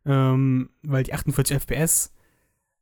Ähm, 0.06 0.70
weil 0.84 1.04
die 1.04 1.14
48 1.14 1.56
FPS, 1.58 2.14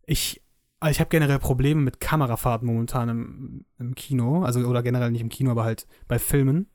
ich, 0.05 0.41
also 0.79 0.91
ich 0.91 0.99
habe 0.99 1.09
generell 1.09 1.39
Probleme 1.39 1.81
mit 1.81 1.99
Kamerafahrten 2.01 2.67
momentan 2.67 3.09
im, 3.09 3.65
im 3.79 3.95
Kino, 3.95 4.43
also 4.43 4.59
oder 4.67 4.83
generell 4.83 5.11
nicht 5.11 5.21
im 5.21 5.29
Kino, 5.29 5.51
aber 5.51 5.63
halt 5.63 5.87
bei 6.09 6.19
Filmen, 6.19 6.67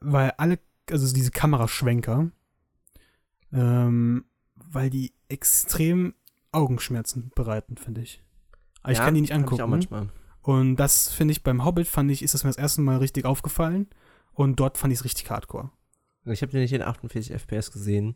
weil 0.00 0.32
alle, 0.36 0.58
also 0.90 1.14
diese 1.14 1.30
Kameraschwenker, 1.30 2.30
ähm, 3.52 4.24
weil 4.54 4.90
die 4.90 5.12
extrem 5.28 6.14
Augenschmerzen 6.52 7.30
bereiten, 7.34 7.76
finde 7.76 8.02
ich. 8.02 8.22
Aber 8.82 8.92
ich 8.92 8.98
Ja, 8.98 9.04
kann 9.04 9.14
die 9.14 9.20
nicht 9.22 9.32
hab 9.32 9.38
Ich 9.38 9.44
angucken. 9.44 9.62
auch 9.62 9.68
manchmal. 9.68 10.08
Und 10.46 10.76
das 10.76 11.08
finde 11.08 11.32
ich 11.32 11.42
beim 11.42 11.64
Hobbit, 11.64 11.88
fand 11.88 12.08
ich, 12.10 12.22
ist 12.22 12.32
das 12.34 12.44
mir 12.44 12.50
das 12.50 12.56
erste 12.56 12.80
Mal 12.80 12.98
richtig 12.98 13.24
aufgefallen. 13.24 13.88
Und 14.32 14.60
dort 14.60 14.78
fand 14.78 14.92
ich 14.92 15.00
es 15.00 15.04
richtig 15.04 15.28
hardcore. 15.28 15.70
Ich 16.24 16.40
habe 16.42 16.52
den 16.52 16.60
nicht 16.60 16.72
in 16.72 16.82
48 16.82 17.32
FPS 17.32 17.72
gesehen. 17.72 18.14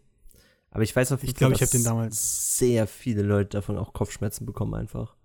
Aber 0.71 0.85
ich 0.85 0.95
weiß 0.95 1.11
auf 1.11 1.23
jeden 1.23 1.31
Ich 1.31 1.37
glaub, 1.37 1.49
Fall, 1.51 1.57
ich 1.57 1.63
hab 1.63 1.71
dass 1.71 1.71
den 1.73 1.85
damals- 1.85 2.57
sehr 2.59 2.87
viele 2.87 3.23
Leute 3.23 3.51
davon 3.51 3.77
auch 3.79 3.93
Kopfschmerzen 3.93 4.47
bekommen 4.47 4.75
einfach. 4.75 5.17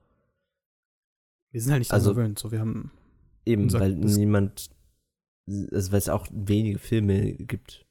Wir 1.51 1.61
sind 1.61 1.71
halt 1.73 1.81
nicht 1.81 1.93
Also- 1.93 2.11
gewöhnt. 2.15 2.39
So, 2.39 2.51
wir 2.51 2.59
haben, 2.59 2.91
Eben, 3.45 3.71
weil 3.73 3.93
niemand, 3.93 4.69
also 5.47 5.91
weil 5.91 5.99
es 5.99 6.09
auch 6.09 6.25
wenige 6.31 6.79
Filme 6.79 7.33
gibt. 7.33 7.85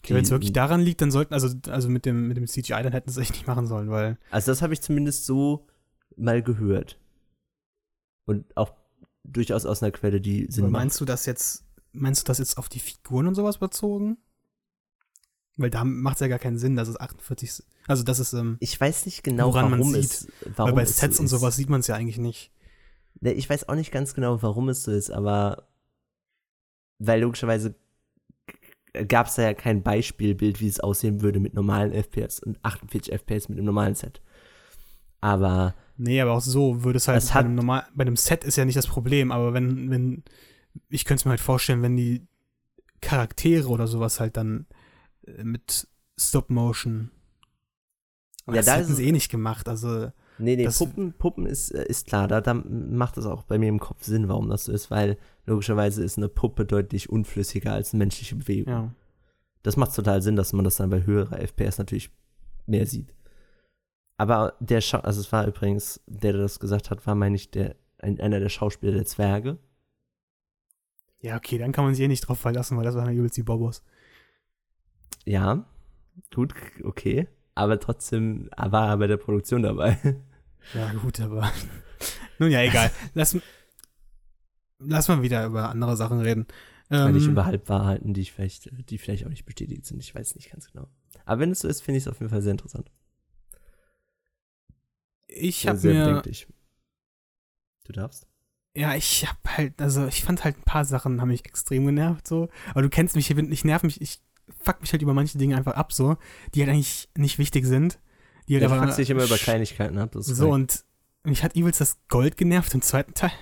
okay, 0.00 0.14
wenn 0.14 0.22
es 0.24 0.30
wirklich 0.30 0.52
daran 0.52 0.82
liegt, 0.82 1.00
dann 1.00 1.10
sollten, 1.10 1.32
also, 1.32 1.48
also 1.70 1.88
mit 1.88 2.04
dem, 2.04 2.28
mit 2.28 2.36
dem 2.36 2.46
CGI, 2.46 2.82
dann 2.82 2.92
hätten 2.92 3.10
sie 3.10 3.20
es 3.20 3.24
echt 3.30 3.32
nicht 3.36 3.46
machen 3.46 3.66
sollen, 3.66 3.88
weil 3.88 4.18
Also 4.30 4.50
das 4.52 4.60
habe 4.60 4.74
ich 4.74 4.82
zumindest 4.82 5.24
so 5.24 5.66
mal 6.16 6.42
gehört. 6.42 6.98
Und 8.28 8.56
auch 8.56 8.72
durchaus 9.24 9.66
aus 9.66 9.82
einer 9.82 9.92
Quelle, 9.92 10.20
die 10.20 10.46
Sinn 10.50 10.64
aber 10.64 10.70
macht. 10.72 10.80
meinst 10.82 11.00
du 11.00 11.04
das 11.04 11.26
jetzt, 11.26 11.64
meinst 11.92 12.22
du 12.22 12.24
das 12.30 12.38
jetzt 12.38 12.58
auf 12.58 12.68
die 12.68 12.78
Figuren 12.80 13.26
und 13.26 13.34
sowas 13.34 13.58
bezogen? 13.58 14.18
Weil 15.56 15.70
da 15.70 15.82
macht 15.84 16.16
es 16.16 16.20
ja 16.20 16.28
gar 16.28 16.38
keinen 16.38 16.58
Sinn, 16.58 16.76
dass 16.76 16.88
es 16.88 17.00
48, 17.00 17.48
ist. 17.48 17.66
also 17.88 18.02
das 18.04 18.20
ist, 18.20 18.32
ähm, 18.32 18.56
Ich 18.60 18.80
weiß 18.80 19.06
nicht 19.06 19.24
genau, 19.24 19.48
Woran 19.48 19.70
man 19.70 19.80
warum 19.80 19.94
sieht. 19.94 20.04
es, 20.04 20.28
warum 20.56 20.70
weil 20.76 20.84
bei 20.84 20.84
Sets 20.84 21.16
so 21.16 21.22
und 21.22 21.28
sowas 21.28 21.56
sieht 21.56 21.68
man 21.68 21.80
es 21.80 21.86
ja 21.88 21.96
eigentlich 21.96 22.18
nicht. 22.18 22.52
Ne, 23.20 23.32
Ich 23.32 23.48
weiß 23.50 23.68
auch 23.68 23.74
nicht 23.74 23.90
ganz 23.90 24.14
genau, 24.14 24.40
warum 24.42 24.68
es 24.68 24.84
so 24.84 24.92
ist, 24.92 25.10
aber 25.10 25.66
weil 26.98 27.20
logischerweise 27.22 27.74
gab 29.08 29.26
es 29.26 29.34
da 29.34 29.42
ja 29.42 29.54
kein 29.54 29.82
Beispielbild, 29.82 30.60
wie 30.60 30.68
es 30.68 30.80
aussehen 30.80 31.22
würde 31.22 31.40
mit 31.40 31.54
normalen 31.54 31.92
FPS 31.92 32.40
und 32.40 32.58
48 32.64 33.12
FPS 33.12 33.48
mit 33.48 33.58
einem 33.58 33.66
normalen 33.66 33.94
Set. 33.94 34.20
Aber 35.20 35.74
Nee, 36.00 36.20
aber 36.20 36.32
auch 36.32 36.40
so 36.40 36.84
würde 36.84 36.96
es 36.96 37.08
halt 37.08 37.18
Es 37.18 37.30
bei 37.32 37.40
einem, 37.40 37.54
normal, 37.56 37.84
bei 37.94 38.02
einem 38.02 38.16
Set 38.16 38.44
ist 38.44 38.56
ja 38.56 38.64
nicht 38.64 38.76
das 38.78 38.86
Problem, 38.86 39.32
aber 39.32 39.52
wenn, 39.52 39.90
wenn, 39.90 40.22
ich 40.88 41.04
könnte 41.04 41.20
es 41.22 41.24
mir 41.24 41.30
halt 41.32 41.40
vorstellen, 41.40 41.82
wenn 41.82 41.96
die 41.96 42.26
Charaktere 43.00 43.68
oder 43.68 43.86
sowas 43.86 44.20
halt 44.20 44.36
dann 44.36 44.66
äh, 45.26 45.42
mit 45.44 45.88
Stop 46.18 46.50
Motion. 46.50 47.10
Aber 48.46 48.56
Ja, 48.56 48.60
das 48.60 48.66
da 48.66 48.76
hätten 48.76 48.90
ist 48.90 48.96
sie 48.96 49.02
es- 49.02 49.08
eh 49.08 49.12
nicht 49.12 49.30
gemacht. 49.30 49.68
Also 49.68 50.10
Nee, 50.40 50.54
nee, 50.54 50.62
Das- 50.64 50.78
Puppen, 50.78 51.14
Puppen 51.14 51.46
ist, 51.46 51.72
äh, 51.72 51.84
ist 51.88 52.06
klar, 52.06 52.28
da, 52.28 52.40
da 52.40 52.54
macht 52.54 53.16
es 53.18 53.26
auch 53.26 53.42
bei 53.42 53.58
mir 53.58 53.68
im 53.68 53.80
Kopf 53.80 54.04
Sinn, 54.04 54.28
warum 54.28 54.48
das 54.48 54.66
so 54.66 54.72
ist, 54.72 54.88
weil 54.88 55.18
logischerweise 55.46 56.04
ist 56.04 56.16
eine 56.16 56.28
Puppe 56.28 56.64
deutlich 56.64 57.10
unflüssiger 57.10 57.72
als 57.72 57.92
eine 57.92 57.98
menschliche 57.98 58.36
Bewegung. 58.36 58.72
Ja. 58.72 58.94
Das 59.64 59.76
macht 59.76 59.96
total 59.96 60.22
Sinn, 60.22 60.36
dass 60.36 60.52
man 60.52 60.64
das 60.64 60.76
dann 60.76 60.90
bei 60.90 61.04
höherer 61.04 61.40
FPS 61.40 61.78
natürlich 61.78 62.10
mehr 62.66 62.86
sieht. 62.86 63.12
Aber 64.18 64.54
der 64.60 64.80
Schau 64.80 64.98
also 64.98 65.20
es 65.20 65.32
war 65.32 65.46
übrigens, 65.46 66.00
der, 66.06 66.32
der 66.32 66.42
das 66.42 66.60
gesagt 66.60 66.90
hat, 66.90 67.06
war, 67.06 67.14
meine 67.14 67.36
ich, 67.36 67.50
der, 67.50 67.76
ein, 67.98 68.20
einer 68.20 68.40
der 68.40 68.48
Schauspieler 68.48 68.92
der 68.92 69.06
Zwerge. 69.06 69.58
Ja, 71.20 71.36
okay, 71.36 71.56
dann 71.58 71.72
kann 71.72 71.84
man 71.84 71.94
sich 71.94 72.04
eh 72.04 72.08
nicht 72.08 72.20
drauf 72.20 72.38
verlassen, 72.38 72.76
weil 72.76 72.84
das 72.84 72.94
waren 72.94 73.06
ja 73.06 73.12
übelst 73.12 73.36
die 73.36 73.42
Bobos. 73.42 73.82
Ja, 75.24 75.64
gut, 76.34 76.54
okay. 76.84 77.28
Aber 77.54 77.80
trotzdem 77.80 78.50
war 78.56 78.88
er 78.88 78.96
bei 78.98 79.06
der 79.06 79.16
Produktion 79.16 79.62
dabei. 79.62 79.98
Ja, 80.74 80.92
gut, 80.92 81.18
aber. 81.20 81.50
Nun 82.38 82.50
ja, 82.50 82.60
egal. 82.60 82.90
Lass, 83.14 83.38
lass 84.78 85.08
mal 85.08 85.22
wieder 85.22 85.46
über 85.46 85.70
andere 85.70 85.96
Sachen 85.96 86.20
reden. 86.20 86.46
Weil 86.90 87.16
ich 87.16 87.24
Ähm, 87.24 87.30
über 87.30 87.46
Halbwahrheiten, 87.46 88.12
die 88.12 88.20
ich 88.20 88.32
vielleicht, 88.32 88.68
die 88.90 88.98
vielleicht 88.98 89.24
auch 89.24 89.30
nicht 89.30 89.46
bestätigt 89.46 89.86
sind. 89.86 90.02
Ich 90.02 90.14
weiß 90.14 90.34
nicht 90.34 90.50
ganz 90.50 90.70
genau. 90.70 90.88
Aber 91.24 91.40
wenn 91.40 91.52
es 91.52 91.60
so 91.60 91.68
ist, 91.68 91.80
finde 91.80 91.98
ich 91.98 92.04
es 92.04 92.08
auf 92.08 92.18
jeden 92.18 92.28
Fall 92.28 92.42
sehr 92.42 92.52
interessant. 92.52 92.90
Ich 95.28 95.66
habe 95.68 95.78
mir. 95.86 96.06
bedenklich. 96.06 96.46
Du 97.84 97.92
darfst? 97.92 98.26
Ja, 98.76 98.94
ich 98.94 99.26
hab 99.26 99.38
halt, 99.56 99.80
also 99.80 100.06
ich 100.06 100.22
fand 100.22 100.44
halt 100.44 100.56
ein 100.58 100.62
paar 100.62 100.84
Sachen 100.84 101.20
haben 101.20 101.28
mich 101.28 101.44
extrem 101.44 101.86
genervt, 101.86 102.28
so. 102.28 102.48
Aber 102.70 102.82
du 102.82 102.88
kennst 102.88 103.16
mich, 103.16 103.30
ich, 103.30 103.64
nerv 103.64 103.82
mich, 103.82 104.00
ich 104.00 104.20
fuck 104.62 104.80
mich 104.80 104.92
halt 104.92 105.02
über 105.02 105.14
manche 105.14 105.38
Dinge 105.38 105.56
einfach 105.56 105.74
ab, 105.74 105.92
so, 105.92 106.16
die 106.54 106.60
halt 106.60 106.70
eigentlich 106.70 107.08
nicht 107.16 107.38
wichtig 107.38 107.64
sind. 107.66 107.98
Die 108.48 108.54
halt 108.54 108.62
Ja, 108.62 108.70
aber 108.70 108.80
fuckst 108.82 108.98
dich 108.98 109.10
immer 109.10 109.24
über 109.24 109.36
Kleinigkeiten 109.36 109.98
ab. 109.98 110.12
Das, 110.12 110.28
ist 110.28 110.36
So, 110.36 110.48
korrekt. 110.50 110.84
und 111.24 111.30
mich 111.30 111.42
hat 111.42 111.56
übelst 111.56 111.80
das 111.80 111.98
Gold 112.08 112.36
genervt 112.36 112.72
im 112.74 112.82
zweiten 112.82 113.14
Teil. 113.14 113.32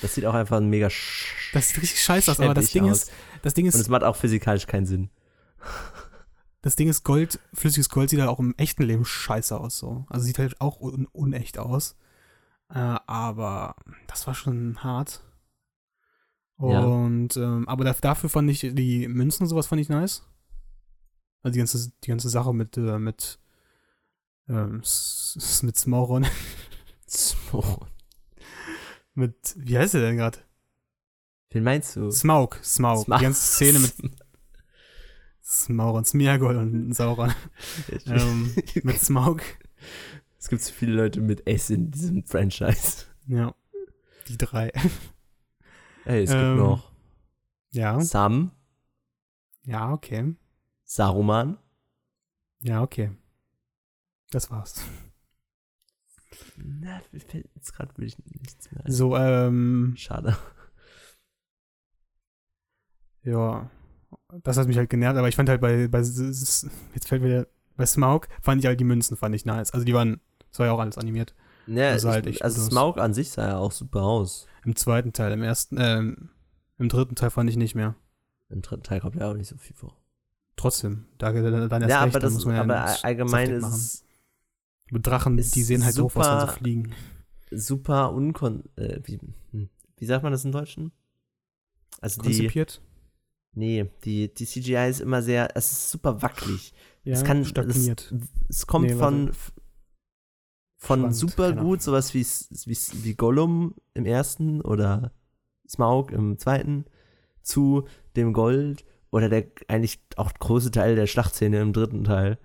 das 0.00 0.14
sieht 0.14 0.24
auch 0.26 0.34
einfach 0.34 0.60
mega 0.60 0.88
sch 0.90 1.50
Das 1.52 1.68
sieht 1.68 1.82
richtig 1.82 2.00
scheiße 2.00 2.30
aus, 2.30 2.40
aber 2.40 2.54
das 2.54 2.70
Ding 2.70 2.84
aus. 2.90 3.04
ist, 3.04 3.12
das 3.42 3.54
Ding 3.54 3.66
Und 3.66 3.74
es 3.74 3.80
ist, 3.80 3.88
macht 3.88 4.04
auch 4.04 4.16
physikalisch 4.16 4.66
keinen 4.66 4.86
Sinn. 4.86 5.10
Das 6.62 6.76
Ding 6.76 6.88
ist 6.88 7.04
Gold, 7.04 7.38
flüssiges 7.52 7.88
Gold 7.88 8.10
sieht 8.10 8.20
halt 8.20 8.30
auch 8.30 8.38
im 8.40 8.54
echten 8.56 8.82
Leben 8.84 9.04
scheiße 9.04 9.58
aus, 9.58 9.78
so. 9.78 10.06
Also 10.08 10.24
sieht 10.24 10.38
halt 10.38 10.60
auch 10.60 10.80
un 10.80 11.06
unecht 11.12 11.58
aus. 11.58 11.96
Äh, 12.70 12.78
aber 13.06 13.76
das 14.06 14.26
war 14.26 14.34
schon 14.34 14.82
hart. 14.82 15.22
Ja. 16.58 16.80
Und, 16.84 17.36
ähm, 17.36 17.68
aber 17.68 17.84
da, 17.84 17.92
dafür 17.92 18.30
fand 18.30 18.48
ich 18.48 18.60
die 18.60 19.08
Münzen 19.08 19.42
und 19.42 19.48
sowas 19.48 19.66
fand 19.66 19.80
ich 19.82 19.88
nice. 19.88 20.22
Also 21.42 21.52
die 21.52 21.58
ganze, 21.58 21.92
die 22.04 22.08
ganze 22.08 22.28
Sache 22.28 22.54
mit, 22.54 22.76
äh, 22.76 22.98
mit, 22.98 23.40
ähm, 24.48 24.76
mit 25.62 25.76
Smauron, 25.78 26.26
So. 27.06 27.62
mit, 29.14 29.54
wie 29.56 29.76
heißt 29.76 29.94
der 29.94 30.02
denn 30.02 30.16
gerade? 30.16 30.38
Wen 31.50 31.64
meinst 31.64 31.96
du? 31.96 32.10
Smaug, 32.10 32.58
Smaug. 32.62 33.04
Sma- 33.04 33.18
Die 33.18 33.24
ganze 33.24 33.42
Szene 33.42 33.78
mit 33.80 33.94
Smauron, 35.52 36.04
Smeagol 36.04 36.56
und 36.56 36.94
Sauron. 36.94 37.32
ähm, 38.06 38.54
mit 38.84 38.98
Smaug. 38.98 39.42
es 40.38 40.48
gibt 40.48 40.62
so 40.62 40.72
viele 40.72 40.94
Leute 40.94 41.20
mit 41.20 41.46
S 41.46 41.68
in 41.68 41.90
diesem 41.90 42.24
Franchise. 42.24 43.04
Ja. 43.26 43.54
Die 44.28 44.38
drei. 44.38 44.72
Ey, 46.06 46.22
es 46.24 46.30
Ähm, 46.30 46.56
gibt 46.56 46.56
noch 46.66 46.92
Ja. 47.72 48.00
Sam, 48.00 48.52
Ja, 49.64 49.92
okay. 49.92 50.34
Saruman. 50.84 51.58
Ja, 52.60 52.82
okay. 52.82 53.10
Das 54.30 54.50
war's. 54.50 54.82
Na, 56.56 57.00
fällt 57.28 57.48
jetzt 57.54 57.74
gerade 57.74 57.90
wirklich 57.90 58.16
nichts 58.24 58.70
mehr 58.72 58.84
ein. 58.86 58.90
So, 58.92 59.16
ähm, 59.16 59.94
Schade. 59.96 60.36
ja. 63.22 63.70
Das 64.42 64.56
hat 64.56 64.66
mich 64.66 64.78
halt 64.78 64.88
genervt, 64.88 65.18
aber 65.18 65.28
ich 65.28 65.36
fand 65.36 65.48
halt 65.48 65.60
bei, 65.60 65.88
bei 65.88 65.98
jetzt 66.00 67.08
fällt 67.08 67.22
mir 67.22 67.46
bei 67.76 67.86
Smaug, 67.86 68.28
fand 68.40 68.60
ich 68.60 68.66
halt 68.66 68.80
die 68.80 68.84
Münzen, 68.84 69.16
fand 69.16 69.34
ich 69.34 69.44
nice. 69.44 69.72
Also 69.72 69.84
die 69.84 69.94
waren, 69.94 70.20
das 70.50 70.58
war 70.58 70.66
ja 70.66 70.72
auch 70.72 70.78
alles 70.78 70.98
animiert. 70.98 71.34
Ja, 71.66 71.92
Das 71.92 72.02
sah 72.02 72.12
halt 72.12 72.26
ich, 72.26 72.42
also. 72.42 72.60
Smaug 72.62 72.98
an 72.98 73.14
sich 73.14 73.30
sah 73.30 73.48
ja 73.48 73.58
auch 73.58 73.72
super 73.72 74.02
aus. 74.02 74.46
Im 74.64 74.74
zweiten 74.74 75.12
Teil, 75.12 75.32
im 75.32 75.42
ersten, 75.42 75.76
ähm, 75.78 76.30
im 76.78 76.88
dritten 76.88 77.14
Teil 77.14 77.30
fand 77.30 77.50
ich 77.50 77.56
nicht 77.56 77.74
mehr. 77.74 77.94
Im 78.48 78.62
dritten 78.62 78.82
Teil 78.82 79.00
kommt 79.00 79.16
ja 79.16 79.30
auch 79.30 79.34
nicht 79.34 79.48
so 79.48 79.56
viel 79.56 79.76
vor. 79.76 79.96
Trotzdem, 80.56 81.06
da, 81.18 81.32
da, 81.32 81.68
dann 81.68 81.82
erst 81.82 81.90
ja, 81.90 82.02
recht, 82.02 82.14
aber, 82.14 82.20
das, 82.20 82.34
muss 82.34 82.44
man 82.44 82.54
ja 82.56 82.62
aber 82.62 83.04
allgemein 83.04 83.46
saftig 83.46 83.56
ist 83.56 84.04
machen. 84.90 85.02
Drachen, 85.02 85.38
ist 85.38 85.56
die 85.56 85.62
sehen 85.62 85.84
halt 85.84 85.98
doof 85.98 86.16
aus, 86.16 86.26
wenn 86.26 86.32
sie 86.34 86.40
super- 86.40 86.52
fliegen. 86.52 86.92
super 87.50 88.12
unkon... 88.12 88.64
Äh, 88.76 89.00
wie, 89.04 89.18
hm, 89.52 89.70
wie 89.96 90.04
sagt 90.04 90.22
man 90.22 90.32
das 90.32 90.44
im 90.44 90.52
Deutschen? 90.52 90.92
Also 92.00 92.20
die... 92.20 92.28
Konzipiert. 92.28 92.82
Nee, 93.54 93.90
die, 94.04 94.32
die 94.32 94.46
CGI 94.46 94.88
ist 94.88 95.00
immer 95.00 95.22
sehr... 95.22 95.56
Es 95.56 95.72
ist 95.72 95.90
super 95.90 96.22
wackelig. 96.22 96.72
Ja, 97.04 97.14
es 97.14 97.24
kann... 97.24 97.44
stagniert. 97.44 98.12
Es, 98.48 98.58
es 98.58 98.66
kommt 98.66 98.86
Nee, 98.86 98.96
von... 98.96 99.32
Von 100.78 100.98
Spannend, 100.98 101.14
super 101.14 101.52
gut, 101.52 101.80
sowas 101.80 102.12
wie, 102.12 102.26
wie, 102.26 103.04
wie 103.04 103.14
Gollum 103.14 103.76
im 103.94 104.04
ersten 104.04 104.60
oder 104.60 105.12
Smaug 105.68 106.10
im 106.10 106.38
zweiten, 106.38 106.86
zu 107.42 107.86
dem 108.16 108.32
Gold 108.32 108.84
oder 109.12 109.28
der 109.28 109.46
eigentlich 109.68 110.00
auch 110.16 110.32
große 110.34 110.72
Teil 110.72 110.96
der 110.96 111.06
Schlachtszene 111.06 111.60
im 111.60 111.72
dritten 111.72 112.02
Teil. 112.02 112.36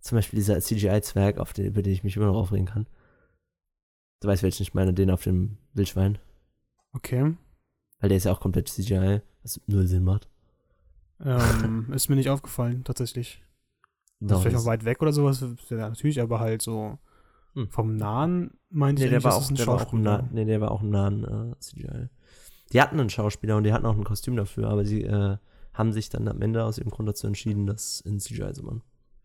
Zum 0.00 0.16
Beispiel 0.16 0.38
dieser 0.38 0.60
CGI-Zwerg, 0.60 1.38
auf 1.38 1.54
den, 1.54 1.66
über 1.66 1.82
den 1.82 1.92
ich 1.92 2.04
mich 2.04 2.16
immer 2.16 2.26
noch 2.26 2.36
aufregen 2.36 2.66
kann. 2.66 2.86
Du 4.20 4.28
weißt, 4.28 4.42
welchen 4.42 4.62
ich 4.62 4.74
meine, 4.74 4.92
den 4.92 5.10
auf 5.10 5.22
dem 5.22 5.56
Wildschwein. 5.72 6.18
Okay. 6.92 7.34
Weil 8.00 8.08
der 8.08 8.18
ist 8.18 8.24
ja 8.24 8.32
auch 8.32 8.40
komplett 8.40 8.68
CGI, 8.68 9.20
was 9.42 9.60
null 9.66 9.86
Sinn 9.86 10.04
macht. 10.04 10.28
Ähm, 11.24 11.92
ist 11.92 12.08
mir 12.08 12.16
nicht 12.16 12.30
aufgefallen, 12.30 12.84
tatsächlich. 12.84 13.42
Das 14.20 14.38
ist 14.38 14.42
vielleicht 14.42 14.56
auch 14.58 14.66
weit 14.66 14.84
weg 14.84 15.00
oder 15.02 15.12
sowas, 15.12 15.44
ja, 15.70 15.88
natürlich, 15.88 16.20
aber 16.20 16.40
halt 16.40 16.62
so 16.62 16.98
Hm. 17.54 17.68
vom 17.68 17.96
Nahen 17.96 18.52
meinte 18.68 19.02
Nee, 19.02 19.06
ich 19.08 19.10
der 19.10 19.24
war, 19.24 19.34
auch, 19.34 19.50
ein 19.50 19.56
der, 19.56 19.66
war 19.66 19.74
auch 19.80 19.92
im 19.92 20.04
Schauspieler. 20.04 20.22
nah, 20.22 20.28
nee, 20.32 20.44
der 20.44 20.60
war 20.60 20.70
auch 20.70 20.82
im 20.82 20.90
nahen 20.90 21.24
äh, 21.52 21.58
CGI. 21.58 22.08
Die 22.72 22.80
hatten 22.80 23.00
einen 23.00 23.10
Schauspieler 23.10 23.56
und 23.56 23.64
die 23.64 23.72
hatten 23.72 23.86
auch 23.86 23.96
ein 23.96 24.04
Kostüm 24.04 24.36
dafür, 24.36 24.68
aber 24.68 24.84
sie 24.84 25.02
äh, 25.02 25.36
haben 25.74 25.92
sich 25.92 26.08
dann 26.10 26.28
am 26.28 26.40
Ende 26.42 26.64
aus 26.64 26.78
ihrem 26.78 26.90
Grund 26.90 27.08
dazu 27.08 27.26
entschieden, 27.26 27.66
das 27.66 28.00
in 28.02 28.20
CGI 28.20 28.52
zu 28.52 28.62
machen. 28.62 28.82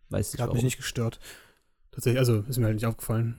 Weiß 0.09 0.31
nicht 0.33 0.41
Hat 0.41 0.47
warum. 0.47 0.55
mich 0.55 0.63
nicht 0.63 0.77
gestört. 0.77 1.19
Tatsächlich, 1.91 2.19
also 2.19 2.39
ist 2.41 2.57
mir 2.57 2.65
halt 2.65 2.75
nicht 2.75 2.85
aufgefallen. 2.87 3.37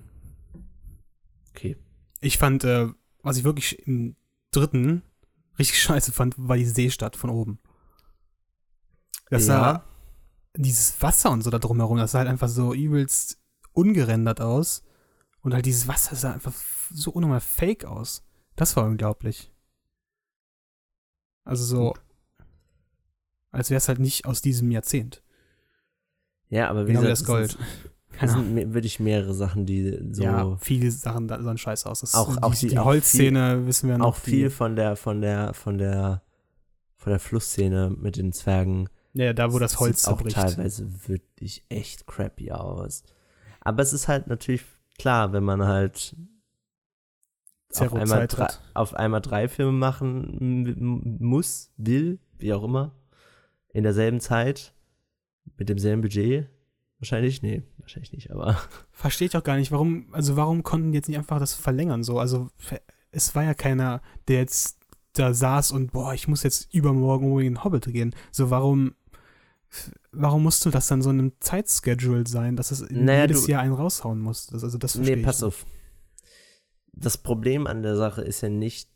Okay. 1.51 1.77
Ich 2.21 2.39
fand, 2.39 2.63
äh, 2.65 2.89
was 3.23 3.39
ich 3.39 3.45
wirklich 3.45 3.87
im 3.89 4.15
dritten 4.53 5.03
richtig 5.59 5.79
scheiße 5.83 6.13
fand, 6.13 6.35
war 6.39 6.57
die 6.57 6.65
Seestadt 6.65 7.17
von 7.17 7.31
oben. 7.31 7.59
Das 9.31 9.47
Ja. 9.47 9.55
sah, 9.57 9.85
dieses 10.57 11.01
Wasser 11.03 11.31
und 11.31 11.43
so 11.43 11.51
da 11.51 11.59
drumherum, 11.59 11.99
das 11.99 12.13
sah 12.13 12.21
halt 12.21 12.29
einfach 12.29 12.49
so 12.49 12.73
übelst 12.75 13.39
ungerendert 13.73 14.41
aus. 14.41 14.83
Und 15.41 15.55
halt 15.55 15.67
dieses 15.67 15.87
Wasser 15.89 16.17
sah 16.17 16.33
einfach 16.33 16.55
so 16.93 17.11
unnormal 17.11 17.41
fake 17.41 17.85
aus. 17.85 18.25
Das 18.57 18.75
war 18.77 18.85
unglaublich. 18.85 19.53
Also 21.45 21.65
so, 21.65 21.95
als 23.53 23.71
wäre 23.71 23.79
es 23.79 23.89
halt 23.89 23.99
nicht 24.01 24.25
aus 24.27 24.41
diesem 24.43 24.71
Jahrzehnt. 24.71 25.23
Ja, 26.49 26.69
aber 26.69 26.87
wie 26.87 26.93
Genau 26.93 27.03
gesagt, 27.03 27.21
das 27.21 27.27
Gold. 27.27 27.59
es 28.21 28.33
sind, 28.33 28.55
me- 28.55 28.75
wirklich 28.75 28.99
mehrere 28.99 29.35
Sachen, 29.35 29.67
die 29.67 29.99
so 30.13 30.23
Ja, 30.23 30.57
viele 30.59 30.91
Sachen 30.91 31.29
da 31.29 31.41
sahen 31.43 31.59
scheiße 31.59 31.89
aus. 31.89 32.01
Das, 32.01 32.15
Auch- 32.15 32.35
die, 32.37 32.43
auch 32.43 32.55
die, 32.55 32.69
die- 32.69 32.79
Holzszene 32.79 33.67
wissen 33.67 33.89
wir 33.89 33.99
noch. 33.99 34.07
auch 34.07 34.17
viel 34.17 34.51
von 34.51 34.75
der 34.77 34.97
von 34.97 35.21
der 35.21 35.55
von 35.55 35.79
der 35.79 36.23
von 36.97 37.11
der 37.11 37.21
Flussszene 37.21 37.91
mit 37.91 38.17
den 38.17 38.33
Zwergen. 38.33 38.89
Ja, 39.17 39.33
da 39.33 39.53
wo 39.53 39.59
das 39.59 39.81
Holz 39.81 40.03
sieht 40.03 40.13
auch 40.13 40.19
zerbricht. 40.19 40.37
teilweise 40.37 41.09
wirklich 41.09 41.65
echt 41.69 42.07
crappy 42.07 42.53
aus. 42.53 43.03
Aber 43.61 43.83
es 43.83 43.93
ist 43.93 44.09
halt 44.09 44.27
natürlich 44.27 44.63
klar, 44.99 45.33
wenn 45.33 45.43
man 45.43 45.65
halt 45.67 46.15
auf 47.75 47.95
einmal, 47.95 48.27
drei, 48.27 48.49
auf 48.75 48.95
einmal 48.95 49.21
drei 49.21 49.49
Filme 49.49 49.73
machen 49.73 51.17
muss, 51.19 51.73
will, 51.77 52.19
wie 52.39 52.53
auch 52.53 52.63
immer, 52.63 52.95
in 53.73 53.85
derselben 53.85 54.21
Zeit, 54.21 54.75
mit 55.57 55.69
demselben 55.69 56.03
Budget. 56.03 56.49
Wahrscheinlich, 56.99 57.43
nee, 57.43 57.63
wahrscheinlich 57.79 58.13
nicht, 58.13 58.31
aber 58.31 58.59
Verstehe 58.93 59.29
ich 59.29 59.37
auch 59.37 59.45
gar 59.45 59.57
nicht, 59.57 59.73
warum, 59.73 60.09
also 60.13 60.37
warum 60.37 60.63
konnten 60.63 60.93
die 60.93 60.97
jetzt 60.97 61.09
nicht 61.09 61.19
einfach 61.19 61.39
das 61.39 61.55
verlängern 61.55 62.03
so? 62.03 62.19
Also 62.19 62.49
es 63.11 63.35
war 63.35 63.45
ja 63.45 63.55
keiner, 63.55 64.03
der 64.29 64.39
jetzt 64.39 64.79
da 65.13 65.33
saß 65.35 65.73
und 65.73 65.93
boah, 65.93 66.15
ich 66.15 66.29
muss 66.29 66.43
jetzt 66.43 66.73
übermorgen 66.75 67.27
unbedingt 67.27 67.49
in 67.49 67.55
den 67.55 67.65
Hobbit 67.65 67.87
gehen. 67.93 68.15
So, 68.31 68.51
warum, 68.51 68.95
warum 70.13 70.43
musst 70.43 70.65
du 70.65 70.71
das 70.71 70.87
dann 70.89 71.03
so 71.03 71.11
in 71.11 71.19
einem 71.19 71.33
Zeitschedule 71.41 72.25
sein, 72.27 72.57
dass 72.57 72.71
es 72.71 72.85
Naja, 72.91 73.23
jedes 73.23 73.47
Jahr 73.47 73.63
einen 73.63 73.75
raushauen 73.75 74.21
muss? 74.21 74.47
Das, 74.47 74.65
also 74.65 74.79
das 74.79 74.93
verstehe 74.97 75.17
nee, 75.17 75.23
pass 75.23 75.41
nicht. 75.41 75.47
auf. 75.49 75.67
Das 76.93 77.19
Problem 77.19 77.67
an 77.67 77.83
der 77.83 77.97
Sache 77.97 78.23
ist 78.23 78.41
ja 78.41 78.49
nicht 78.49 78.89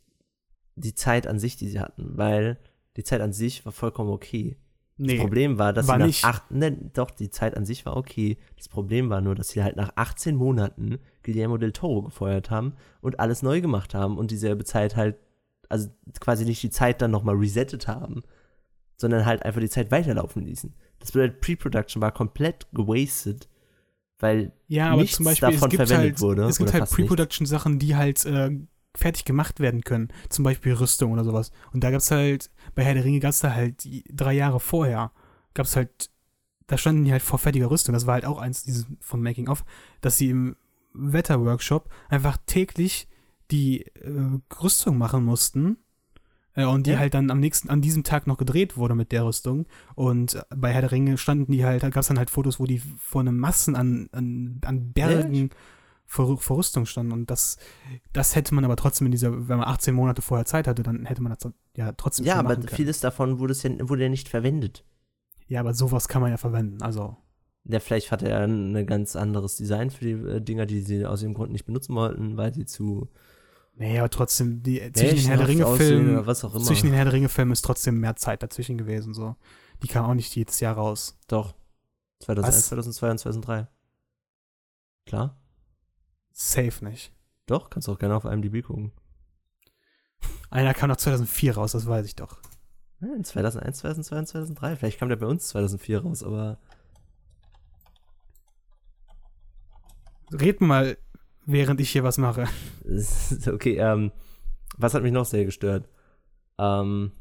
die 0.76 0.94
Zeit 0.94 1.26
an 1.26 1.38
sich, 1.38 1.56
die 1.56 1.68
sie 1.68 1.80
hatten, 1.80 2.16
weil 2.16 2.58
die 2.96 3.04
Zeit 3.04 3.20
an 3.20 3.32
sich 3.32 3.64
war 3.64 3.72
vollkommen 3.72 4.10
okay. 4.10 4.56
Nee, 4.96 5.14
Das 5.14 5.22
Problem 5.22 5.58
war, 5.58 5.72
dass 5.72 5.86
war 5.88 5.94
sie 5.96 6.00
nach 6.00 6.06
nicht. 6.06 6.24
acht, 6.24 6.50
ne, 6.50 6.72
doch, 6.92 7.10
die 7.10 7.30
Zeit 7.30 7.56
an 7.56 7.64
sich 7.64 7.86
war 7.86 7.96
okay. 7.96 8.36
Das 8.56 8.68
Problem 8.68 9.08
war 9.08 9.20
nur, 9.20 9.34
dass 9.34 9.48
sie 9.48 9.62
halt 9.62 9.76
nach 9.76 9.92
18 9.96 10.36
Monaten 10.36 10.98
Guillermo 11.22 11.56
del 11.56 11.72
Toro 11.72 12.02
gefeuert 12.02 12.50
haben 12.50 12.74
und 13.00 13.18
alles 13.20 13.42
neu 13.42 13.60
gemacht 13.60 13.94
haben 13.94 14.18
und 14.18 14.30
dieselbe 14.30 14.64
Zeit 14.64 14.96
halt, 14.96 15.16
also 15.70 15.88
quasi 16.20 16.44
nicht 16.44 16.62
die 16.62 16.70
Zeit 16.70 17.00
dann 17.00 17.10
nochmal 17.10 17.36
resettet 17.36 17.88
haben, 17.88 18.22
sondern 19.00 19.24
halt 19.24 19.42
einfach 19.44 19.60
die 19.60 19.70
Zeit 19.70 19.90
weiterlaufen 19.90 20.44
ließen. 20.44 20.74
Das 20.98 21.12
bedeutet, 21.12 21.40
Pre-Production 21.40 22.02
war 22.02 22.12
komplett 22.12 22.66
gewastet, 22.72 23.48
weil 24.18 24.52
ja, 24.68 24.94
nichts 24.94 25.16
zum 25.16 25.24
Beispiel, 25.24 25.52
davon 25.52 25.70
verwendet 25.70 25.98
halt, 25.98 26.20
wurde, 26.20 26.44
es 26.44 26.58
gibt 26.58 26.74
halt. 26.74 26.90
Pre-Production-Sachen, 26.90 27.78
die 27.78 27.96
halt 27.96 28.26
äh, 28.26 28.50
fertig 28.94 29.24
gemacht 29.24 29.58
werden 29.58 29.84
können. 29.84 30.08
Zum 30.28 30.44
Beispiel 30.44 30.74
Rüstung 30.74 31.12
oder 31.12 31.24
sowas. 31.24 31.50
Und 31.72 31.82
da 31.82 31.90
gab 31.90 32.00
es 32.00 32.10
halt, 32.10 32.50
bei 32.74 32.84
Herr 32.84 32.92
der 32.92 33.04
Ringe 33.04 33.20
gab 33.20 33.30
es 33.30 33.38
da 33.38 33.54
halt 33.54 33.88
drei 34.10 34.34
Jahre 34.34 34.60
vorher, 34.60 35.12
gab 35.54 35.64
es 35.64 35.76
halt, 35.76 36.10
da 36.66 36.76
standen 36.76 37.04
die 37.04 37.12
halt 37.12 37.22
vor 37.22 37.38
fertiger 37.38 37.70
Rüstung. 37.70 37.94
Das 37.94 38.06
war 38.06 38.14
halt 38.14 38.26
auch 38.26 38.38
eins 38.38 38.64
dieses 38.64 38.84
von 39.00 39.22
Making 39.22 39.48
of, 39.48 39.64
dass 40.02 40.18
sie 40.18 40.28
im 40.28 40.56
Wetterworkshop 40.92 41.88
einfach 42.10 42.36
täglich 42.44 43.08
die 43.50 43.86
äh, 43.86 44.40
Rüstung 44.62 44.98
machen 44.98 45.24
mussten. 45.24 45.78
Äh, 46.54 46.64
und 46.64 46.86
die 46.86 46.92
Ja. 46.92 46.98
halt 46.98 47.14
dann 47.14 47.30
am 47.30 47.40
nächsten, 47.40 47.70
an 47.70 47.80
diesem 47.80 48.02
Tag 48.04 48.26
noch 48.26 48.38
gedreht 48.38 48.76
wurde 48.76 48.94
mit 48.94 49.12
der 49.12 49.24
Rüstung. 49.24 49.66
Und 49.94 50.34
äh, 50.34 50.42
bei 50.56 50.72
Herr 50.72 50.80
der 50.82 50.92
Ringe 50.92 51.16
standen 51.18 51.52
die 51.52 51.64
halt, 51.64 51.82
da 51.82 51.90
gab 51.90 52.00
es 52.02 52.08
dann 52.08 52.18
halt 52.18 52.30
Fotos, 52.30 52.58
wo 52.60 52.64
die 52.66 52.78
vor 52.96 53.20
einem 53.20 53.38
Massen 53.38 53.76
an, 53.76 54.08
an, 54.12 54.60
an 54.64 54.92
Bergen 54.92 55.50
vor, 56.06 56.38
vor 56.38 56.58
Rüstung 56.58 56.86
standen. 56.86 57.12
Und 57.12 57.30
das, 57.30 57.56
das 58.12 58.34
hätte 58.34 58.54
man 58.54 58.64
aber 58.64 58.76
trotzdem 58.76 59.06
in 59.06 59.12
dieser, 59.12 59.48
wenn 59.48 59.58
man 59.58 59.68
18 59.68 59.94
Monate 59.94 60.22
vorher 60.22 60.44
Zeit 60.44 60.66
hatte, 60.66 60.82
dann 60.82 61.06
hätte 61.06 61.22
man 61.22 61.34
das 61.38 61.52
ja 61.76 61.92
trotzdem 61.92 62.26
ja, 62.26 62.34
aber 62.36 62.56
können. 62.56 62.68
vieles 62.68 63.00
davon 63.00 63.38
wurde, 63.38 63.52
es 63.52 63.62
ja, 63.62 63.70
wurde 63.88 64.02
ja 64.02 64.08
nicht 64.08 64.28
verwendet. 64.28 64.84
Ja, 65.46 65.60
aber 65.60 65.72
sowas 65.74 66.08
kann 66.08 66.20
man 66.22 66.30
ja 66.32 66.36
verwenden. 66.36 66.82
Also, 66.82 67.16
Ja, 67.64 67.78
vielleicht 67.80 68.10
hatte 68.10 68.28
er 68.28 68.44
ein 68.44 68.86
ganz 68.86 69.14
anderes 69.16 69.56
Design 69.56 69.90
für 69.90 70.04
die 70.04 70.10
äh, 70.12 70.40
Dinger, 70.40 70.66
die 70.66 70.80
sie 70.80 71.06
aus 71.06 71.20
dem 71.20 71.34
Grund 71.34 71.52
nicht 71.52 71.64
benutzen 71.66 71.94
wollten, 71.94 72.36
weil 72.36 72.52
sie 72.54 72.66
zu 72.66 73.08
nee, 73.80 73.98
aber 73.98 74.10
trotzdem, 74.10 74.62
die, 74.62 74.78
zwischen 74.92 75.16
den 75.16 75.26
Herr 75.26 75.36
der 75.38 75.48
Ringe-Filmen 75.48 76.10
oder 76.12 76.26
was 76.26 76.44
auch 76.44 76.54
immer. 76.54 76.64
zwischen 76.64 76.86
den 76.86 76.94
Herr 76.94 77.04
der 77.04 77.14
Ringe-Filmen 77.14 77.52
ist 77.52 77.62
trotzdem 77.62 77.98
mehr 77.98 78.16
Zeit 78.16 78.42
dazwischen 78.42 78.78
gewesen. 78.78 79.14
So. 79.14 79.36
Die 79.82 79.88
kam 79.88 80.04
auch 80.04 80.14
nicht 80.14 80.34
jedes 80.36 80.60
Jahr 80.60 80.76
raus. 80.76 81.18
Doch. 81.26 81.54
2001, 82.20 82.56
Was? 82.56 82.68
2002 82.68 83.10
und 83.10 83.18
2003. 83.18 83.68
Klar. 85.06 85.36
Safe 86.32 86.84
nicht. 86.84 87.12
Doch, 87.46 87.70
kannst 87.70 87.88
du 87.88 87.92
auch 87.92 87.98
gerne 87.98 88.14
auf 88.14 88.24
IMDb 88.24 88.64
gucken. 88.64 88.92
Einer 90.50 90.74
kam 90.74 90.88
noch 90.88 90.96
2004 90.96 91.54
raus, 91.54 91.72
das 91.72 91.86
weiß 91.86 92.06
ich 92.06 92.16
doch. 92.16 92.38
Ja, 93.00 93.14
in 93.14 93.24
2001, 93.24 93.78
2002 93.78 94.18
und 94.18 94.26
2003. 94.26 94.76
Vielleicht 94.76 94.98
kam 94.98 95.08
der 95.08 95.16
bei 95.16 95.26
uns 95.26 95.48
2004 95.48 96.02
raus, 96.02 96.22
aber 96.22 96.58
Red 100.32 100.60
mal, 100.60 100.96
während 101.46 101.80
ich 101.80 101.90
hier 101.90 102.04
was 102.04 102.18
mache. 102.18 102.46
okay, 103.46 103.76
ähm, 103.76 104.12
was 104.76 104.94
hat 104.94 105.02
mich 105.02 105.12
noch 105.12 105.24
sehr 105.24 105.44
gestört? 105.44 105.88
Ähm, 106.58 107.12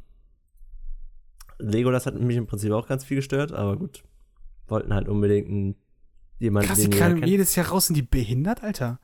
Legolas 1.59 2.05
hat 2.05 2.15
mich 2.15 2.37
im 2.37 2.47
Prinzip 2.47 2.71
auch 2.71 2.87
ganz 2.87 3.03
viel 3.03 3.17
gestört, 3.17 3.51
aber 3.51 3.77
gut. 3.77 4.03
Wollten 4.67 4.93
halt 4.93 5.07
unbedingt 5.07 5.49
einen, 5.49 5.75
jemanden, 6.37 6.67
Krass, 6.69 6.79
die 6.79 6.89
den 6.89 6.99
kamen 6.99 7.15
kennt. 7.19 7.27
jedes 7.27 7.55
Jahr 7.55 7.67
raus, 7.67 7.87
sind 7.87 7.95
die 7.95 8.01
behindert, 8.01 8.63
Alter? 8.63 8.99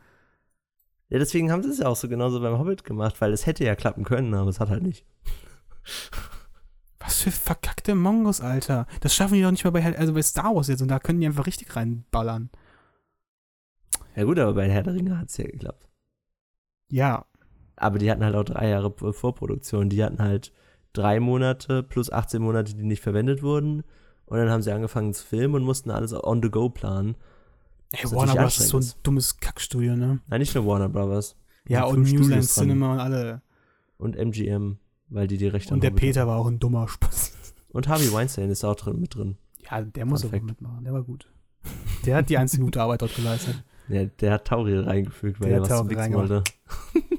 Ja, 1.09 1.19
deswegen 1.19 1.51
haben 1.51 1.63
sie 1.63 1.69
es 1.69 1.79
ja 1.79 1.87
auch 1.87 1.95
so 1.95 2.07
genauso 2.07 2.39
beim 2.39 2.57
Hobbit 2.57 2.83
gemacht, 2.83 3.19
weil 3.19 3.33
es 3.33 3.45
hätte 3.45 3.63
ja 3.63 3.75
klappen 3.75 4.03
können, 4.03 4.33
aber 4.33 4.49
es 4.49 4.59
hat 4.59 4.69
halt 4.69 4.83
nicht. 4.83 5.05
Was 6.99 7.21
für 7.21 7.31
verkackte 7.31 7.93
Mongos, 7.93 8.41
Alter. 8.41 8.87
Das 9.01 9.13
schaffen 9.13 9.35
die 9.35 9.41
doch 9.41 9.51
nicht 9.51 9.63
mal 9.63 9.71
bei, 9.71 9.97
also 9.97 10.13
bei 10.13 10.21
Star 10.21 10.55
Wars 10.55 10.67
jetzt 10.67 10.81
und 10.81 10.87
da 10.87 10.99
können 10.99 11.19
die 11.19 11.27
einfach 11.27 11.45
richtig 11.45 11.75
reinballern. 11.75 12.49
Ja 14.15 14.23
gut, 14.23 14.39
aber 14.39 14.53
bei 14.53 14.69
Herr 14.69 14.83
der 14.83 14.93
Ringe 14.93 15.17
hat 15.17 15.29
es 15.29 15.37
ja 15.37 15.45
geklappt. 15.45 15.87
Ja, 16.91 17.25
Aber 17.75 17.97
die 17.99 18.09
hatten 18.09 18.23
halt 18.23 18.35
auch 18.35 18.43
drei 18.43 18.69
Jahre 18.69 18.93
Vorproduktion. 19.13 19.89
Die 19.89 20.03
hatten 20.03 20.19
halt 20.19 20.53
drei 20.93 21.19
Monate 21.19 21.83
plus 21.83 22.09
18 22.11 22.41
Monate, 22.41 22.75
die 22.75 22.83
nicht 22.83 23.01
verwendet 23.01 23.43
wurden. 23.43 23.83
Und 24.25 24.37
dann 24.37 24.49
haben 24.49 24.61
sie 24.61 24.71
angefangen 24.71 25.13
zu 25.13 25.25
filmen 25.25 25.55
und 25.55 25.63
mussten 25.63 25.91
alles 25.91 26.13
on 26.13 26.41
the 26.41 26.49
go 26.49 26.69
planen. 26.69 27.15
ey, 27.91 28.03
Was 28.05 28.13
Warner 28.15 28.35
Bros. 28.35 28.59
ist 28.59 28.69
so 28.69 28.79
ein 28.79 28.85
dummes 29.03 29.37
Kackstudio, 29.37 29.95
ne? 29.95 30.19
Nein, 30.27 30.39
nicht 30.39 30.55
nur 30.55 30.65
Warner 30.65 30.89
Brothers. 30.89 31.35
Ja, 31.67 31.83
und 31.85 31.95
fünf 31.95 32.11
New 32.13 32.19
Line 32.19 32.25
Studios 32.43 32.55
dran. 32.55 32.63
Cinema 32.63 32.93
und 32.93 32.99
alle. 32.99 33.41
Und 33.97 34.15
MGM, 34.15 34.77
weil 35.09 35.27
die 35.27 35.37
die 35.37 35.47
Rechte 35.47 35.71
an 35.71 35.75
Und 35.75 35.83
der 35.83 35.91
Peter 35.91 36.27
war 36.27 36.37
auch 36.37 36.47
ein 36.47 36.59
dummer 36.59 36.87
Spaß. 36.87 37.33
Und 37.69 37.87
Harvey 37.87 38.11
Weinstein 38.13 38.49
ist 38.49 38.63
auch 38.63 38.75
drin, 38.75 38.99
mit 38.99 39.15
drin. 39.15 39.37
Ja, 39.69 39.81
der 39.81 40.05
muss 40.05 40.23
aber 40.23 40.31
Fact. 40.31 40.45
mitmachen, 40.45 40.83
der 40.83 40.93
war 40.93 41.03
gut. 41.03 41.29
Der 42.05 42.17
hat 42.17 42.29
die 42.29 42.37
einzige 42.37 42.63
gute 42.63 42.81
Arbeit 42.81 43.01
dort 43.01 43.15
geleistet. 43.15 43.63
Der, 43.89 44.05
der 44.07 44.31
hat 44.33 44.45
Tauriel 44.47 44.81
reingefügt, 44.81 45.39
weil 45.39 45.49
Der 45.49 45.57
er 45.57 45.61
was 45.61 45.69
Tauriel 45.69 45.89
Wichsen 45.91 46.01
reingemacht. 46.15 46.29
wollte. 46.29 46.51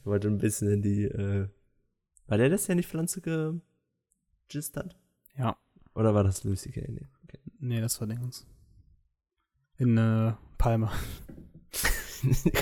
er 0.00 0.04
wollte 0.06 0.28
ein 0.28 0.38
bisschen 0.38 0.70
in 0.70 0.82
die, 0.82 1.04
äh, 1.04 1.48
war 2.28 2.38
der 2.38 2.48
das, 2.50 2.68
in 2.68 2.76
die 2.78 2.84
Pflanze 2.84 3.20
gejist 3.20 4.76
hat? 4.76 4.96
Ja. 5.36 5.56
Oder 5.94 6.14
war 6.14 6.24
das 6.24 6.44
Lucy 6.44 6.70
Kay? 6.70 6.86
Nee. 6.90 7.06
Okay. 7.24 7.38
Nee, 7.58 7.80
das 7.80 8.00
war 8.00 8.06
Dingens. 8.06 8.46
In 9.78 9.96
äh, 9.98 10.32
Palma. 10.58 10.92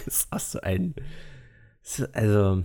das 0.06 0.28
hast 0.30 0.52
so 0.52 0.60
ein. 0.60 0.94
so- 1.82 2.06
Also. 2.12 2.64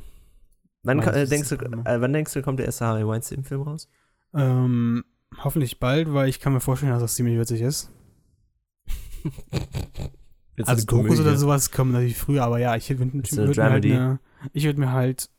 Wann, 0.83 0.99
du, 0.99 1.07
äh, 1.11 1.27
denkst 1.27 1.49
du, 1.49 1.55
äh, 1.55 2.01
wann 2.01 2.13
denkst 2.13 2.33
du, 2.33 2.41
kommt 2.41 2.59
der 2.59 2.65
erste 2.65 2.85
Harvey 2.85 3.05
Weinstein-Film 3.05 3.61
raus? 3.63 3.89
Ähm, 4.33 5.03
hoffentlich 5.43 5.79
bald, 5.79 6.13
weil 6.13 6.29
ich 6.29 6.39
kann 6.39 6.53
mir 6.53 6.61
vorstellen, 6.61 6.93
dass 6.93 7.01
das 7.01 7.15
ziemlich 7.15 7.37
witzig 7.37 7.61
ist. 7.61 7.91
Jetzt 10.59 10.67
Also 10.69 10.85
Dokus 10.85 11.05
Komödie. 11.07 11.21
oder 11.21 11.37
sowas 11.37 11.71
kommen 11.71 11.91
natürlich 11.93 12.17
früher, 12.17 12.43
aber 12.43 12.59
ja, 12.59 12.75
ich 12.75 12.87
würde 12.89 13.11
würd 13.13 13.31
mir 13.57 13.63
halt 13.63 13.85
eine, 13.85 14.19
ich 14.53 14.63
würde 14.65 14.79
mir 14.79 14.91
halt 14.91 15.29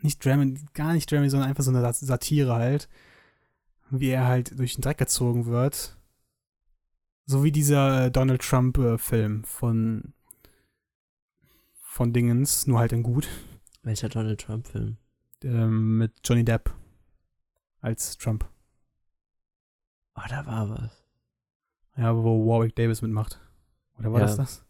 nicht 0.00 0.24
Dramedy, 0.24 0.60
gar 0.74 0.92
nicht 0.94 1.10
Dramedy, 1.10 1.30
sondern 1.30 1.48
einfach 1.48 1.62
so 1.62 1.70
eine 1.70 1.80
Sat- 1.80 1.96
Satire 1.96 2.54
halt, 2.54 2.88
wie 3.90 4.08
er 4.08 4.26
halt 4.26 4.58
durch 4.58 4.74
den 4.74 4.82
Dreck 4.82 4.98
gezogen 4.98 5.46
wird. 5.46 5.96
So 7.26 7.44
wie 7.44 7.52
dieser 7.52 8.06
äh, 8.06 8.10
Donald 8.10 8.42
Trump 8.42 8.78
äh, 8.78 8.98
von 8.98 10.12
von 11.82 12.12
Dingens, 12.12 12.66
nur 12.66 12.78
halt 12.78 12.92
in 12.92 13.02
gut, 13.02 13.26
Welcher 13.82 14.08
Donald 14.08 14.40
Trump-Film? 14.40 14.96
ähm, 15.44 15.98
mit 15.98 16.12
Johnny 16.24 16.44
Depp 16.44 16.74
als 17.80 18.16
Trump. 18.18 18.48
Oh, 20.14 20.22
da 20.28 20.44
war 20.46 20.68
was. 20.70 21.04
Ja, 21.96 22.14
wo 22.16 22.46
Warwick 22.46 22.74
Davis 22.76 23.00
mitmacht. 23.02 23.40
Oder 23.98 24.12
war 24.12 24.20
Ja. 24.20 24.26
das 24.26 24.36
das? 24.36 24.64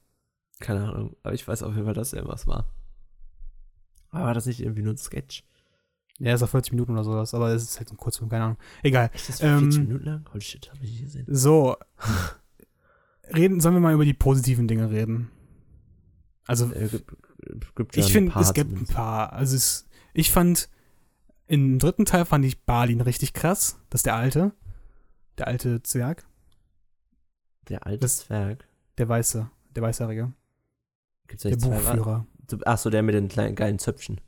Keine 0.61 0.89
Ahnung. 0.89 1.17
Aber 1.23 1.35
ich 1.35 1.47
weiß 1.47 1.63
auf 1.63 1.73
jeden 1.75 1.85
Fall, 1.85 1.95
dass 1.95 2.13
er 2.13 2.27
was 2.27 2.47
war. 2.47 2.67
Aber 4.11 4.25
war 4.27 4.35
das 4.35 4.47
nicht 4.47 4.61
irgendwie 4.61 4.83
nur 4.83 4.95
ein 4.95 4.99
Sketch? 4.99 5.45
Ja, 6.19 6.33
ist 6.33 6.43
auf 6.43 6.51
40 6.51 6.73
Minuten 6.73 6.93
oder 6.93 7.05
sowas, 7.05 7.35
aber 7.35 7.51
es 7.51 7.63
ist 7.65 7.79
halt 7.79 7.91
ein 7.93 7.99
Kurzfilm, 7.99 8.31
keine 8.31 8.45
Ahnung. 8.45 8.59
Egal. 8.83 9.11
Ist 9.13 9.29
das 9.29 9.41
Ähm, 9.43 9.59
40 9.71 9.81
Minuten 9.89 10.05
lang? 10.05 10.25
Holy 10.33 10.41
shit, 10.41 10.71
hab 10.71 10.77
ich 10.83 10.91
nicht 10.93 11.03
gesehen. 11.03 11.27
So. 11.29 11.77
reden, 13.35 13.61
sollen 13.61 13.75
wir 13.75 13.81
mal 13.81 13.93
über 13.95 14.05
die 14.05 14.15
positiven 14.15 14.67
Dinge 14.69 14.91
reden? 14.91 15.31
Also, 16.47 16.73
Äh, 16.73 16.89
gibt, 16.89 17.75
gibt 17.75 17.97
ja 17.97 18.03
ich 18.05 18.13
finde, 18.13 18.33
es 18.41 18.55
gibt 18.55 18.73
ein 18.73 18.87
paar. 18.87 19.33
Also, 19.33 19.57
es, 19.57 19.87
ich 20.15 20.31
fand, 20.31 20.71
im 21.49 21.79
dritten 21.79 22.05
Teil 22.07 22.25
fand 22.25 22.45
ich 22.45 22.65
Balin 22.65 23.01
richtig 23.01 23.35
krass. 23.35 23.79
Das 23.91 23.99
ist 24.01 24.07
der 24.07 24.15
alte. 24.15 24.53
Der 25.39 25.49
alte 25.49 25.83
Zwerg. 25.83 26.25
Der 27.69 27.85
alte 27.87 27.99
das- 28.01 28.19
Zwerg. 28.19 28.67
Der 28.99 29.09
Weiße. 29.09 29.51
Der 29.75 29.83
Weißhaarige. 29.83 30.33
Gibt's 31.29 31.43
Der 31.43 31.57
Buchführer. 31.57 32.27
Achso, 32.65 32.91
der 32.91 33.03
mit 33.03 33.15
den 33.15 33.29
kleinen 33.29 33.57
geilen 33.57 33.79
Zöpfchen. 33.79 34.21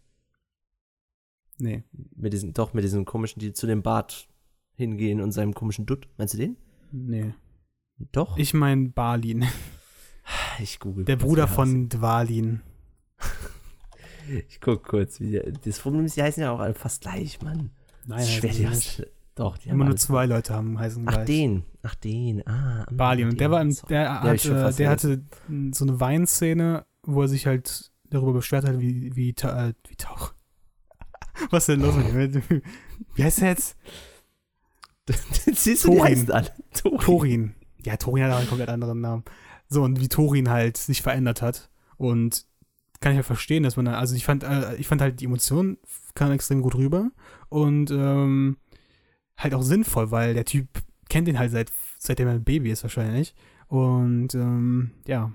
Nee. 1.58 1.84
Mit 2.14 2.32
diesen, 2.32 2.52
doch, 2.52 2.72
mit 2.72 2.84
diesen 2.84 3.04
komischen, 3.04 3.40
die 3.40 3.52
zu 3.52 3.66
dem 3.66 3.82
Bart 3.82 4.28
hingehen 4.74 5.20
und 5.20 5.32
seinem 5.32 5.54
komischen 5.54 5.86
Dutt. 5.86 6.08
Meinst 6.16 6.34
du 6.34 6.38
den? 6.38 6.56
Nee. 6.92 7.34
Doch. 8.12 8.36
Ich 8.36 8.54
meine 8.54 8.88
Balin. 8.88 9.46
ich 10.58 10.78
google. 10.78 11.04
Der 11.04 11.16
Bruder 11.16 11.44
er 11.44 11.48
von 11.48 11.88
Dwalin. 11.88 12.62
Ich 14.46 14.60
guck 14.60 14.84
kurz, 14.84 15.20
wie 15.20 15.40
das 15.64 15.80
Problem 15.80 16.04
ist, 16.04 16.18
die 16.18 16.22
heißen 16.22 16.42
ja 16.42 16.50
auch 16.50 16.60
alle 16.60 16.74
fast 16.74 17.00
gleich, 17.00 17.40
Mann. 17.40 17.70
Nein, 18.04 18.18
das 18.18 18.28
ist 18.28 18.34
schwer, 18.34 18.52
die. 18.52 19.17
Doch, 19.38 19.56
die 19.56 19.68
haben 19.70 19.76
Immer 19.76 19.84
nur 19.84 19.96
zwei 19.96 20.26
Leute 20.26 20.52
haben 20.52 20.78
heißen 20.80 21.04
Ach, 21.06 21.12
gleich. 21.12 21.26
den. 21.26 21.62
Ach, 21.84 21.94
den. 21.94 22.44
Ah. 22.46 22.84
mm, 22.90 22.96
Balin. 22.96 23.28
Und 23.28 23.40
der 23.40 23.50
war 23.52 23.62
im, 23.62 23.72
der, 23.88 24.20
hat, 24.20 24.40
fast 24.40 24.78
der 24.80 24.90
hatte 24.90 25.22
so 25.70 25.84
eine 25.84 26.00
Weinszene, 26.00 26.84
wo 27.04 27.22
er 27.22 27.28
sich 27.28 27.46
halt 27.46 27.92
darüber 28.10 28.32
beschwert 28.32 28.66
hat, 28.66 28.80
wie, 28.80 29.14
wie, 29.14 29.34
Ta- 29.34 29.68
äh, 29.68 29.74
wie 29.88 29.94
Tauch. 29.94 30.34
Was 31.50 31.68
ist 31.68 31.68
denn 31.68 31.82
los 31.82 31.94
mit 31.94 32.34
ihm? 32.34 32.62
Wie 33.14 33.22
heißt 33.22 33.42
er 33.42 33.48
jetzt? 33.50 33.76
Siehst 35.54 35.84
du, 35.84 35.90
die 35.90 35.96
Thorin. 35.98 36.12
heißen 36.12 36.30
alle. 36.32 36.50
Thorin. 36.74 36.98
Torin. 37.00 37.54
Ja, 37.84 37.96
Torin 37.96 38.24
hat 38.24 38.32
auch 38.32 38.38
einen 38.38 38.48
komplett 38.48 38.68
anderen 38.70 39.00
Namen. 39.00 39.24
So, 39.68 39.84
und 39.84 40.00
wie 40.00 40.08
Torin 40.08 40.48
halt 40.50 40.76
sich 40.76 41.00
verändert 41.00 41.42
hat. 41.42 41.70
Und 41.96 42.44
kann 43.00 43.12
ich 43.12 43.16
ja 43.18 43.22
verstehen, 43.22 43.62
dass 43.62 43.76
man 43.76 43.84
da, 43.84 43.92
also 43.98 44.16
ich 44.16 44.24
fand, 44.24 44.42
äh, 44.42 44.74
ich 44.76 44.88
fand 44.88 45.00
halt 45.00 45.20
die 45.20 45.26
Emotionen 45.26 45.78
kamen 46.14 46.32
extrem 46.32 46.60
gut 46.60 46.74
rüber. 46.74 47.10
Und 47.48 47.92
ähm, 47.92 48.56
halt 49.38 49.54
auch 49.54 49.62
sinnvoll, 49.62 50.10
weil 50.10 50.34
der 50.34 50.44
Typ 50.44 50.68
kennt 51.08 51.28
ihn 51.28 51.38
halt 51.38 51.52
seit, 51.52 51.72
seitdem 51.98 52.28
er 52.28 52.34
ein 52.34 52.44
Baby 52.44 52.70
ist 52.70 52.82
wahrscheinlich. 52.82 53.34
Und 53.68 54.34
ähm, 54.34 54.92
ja. 55.06 55.32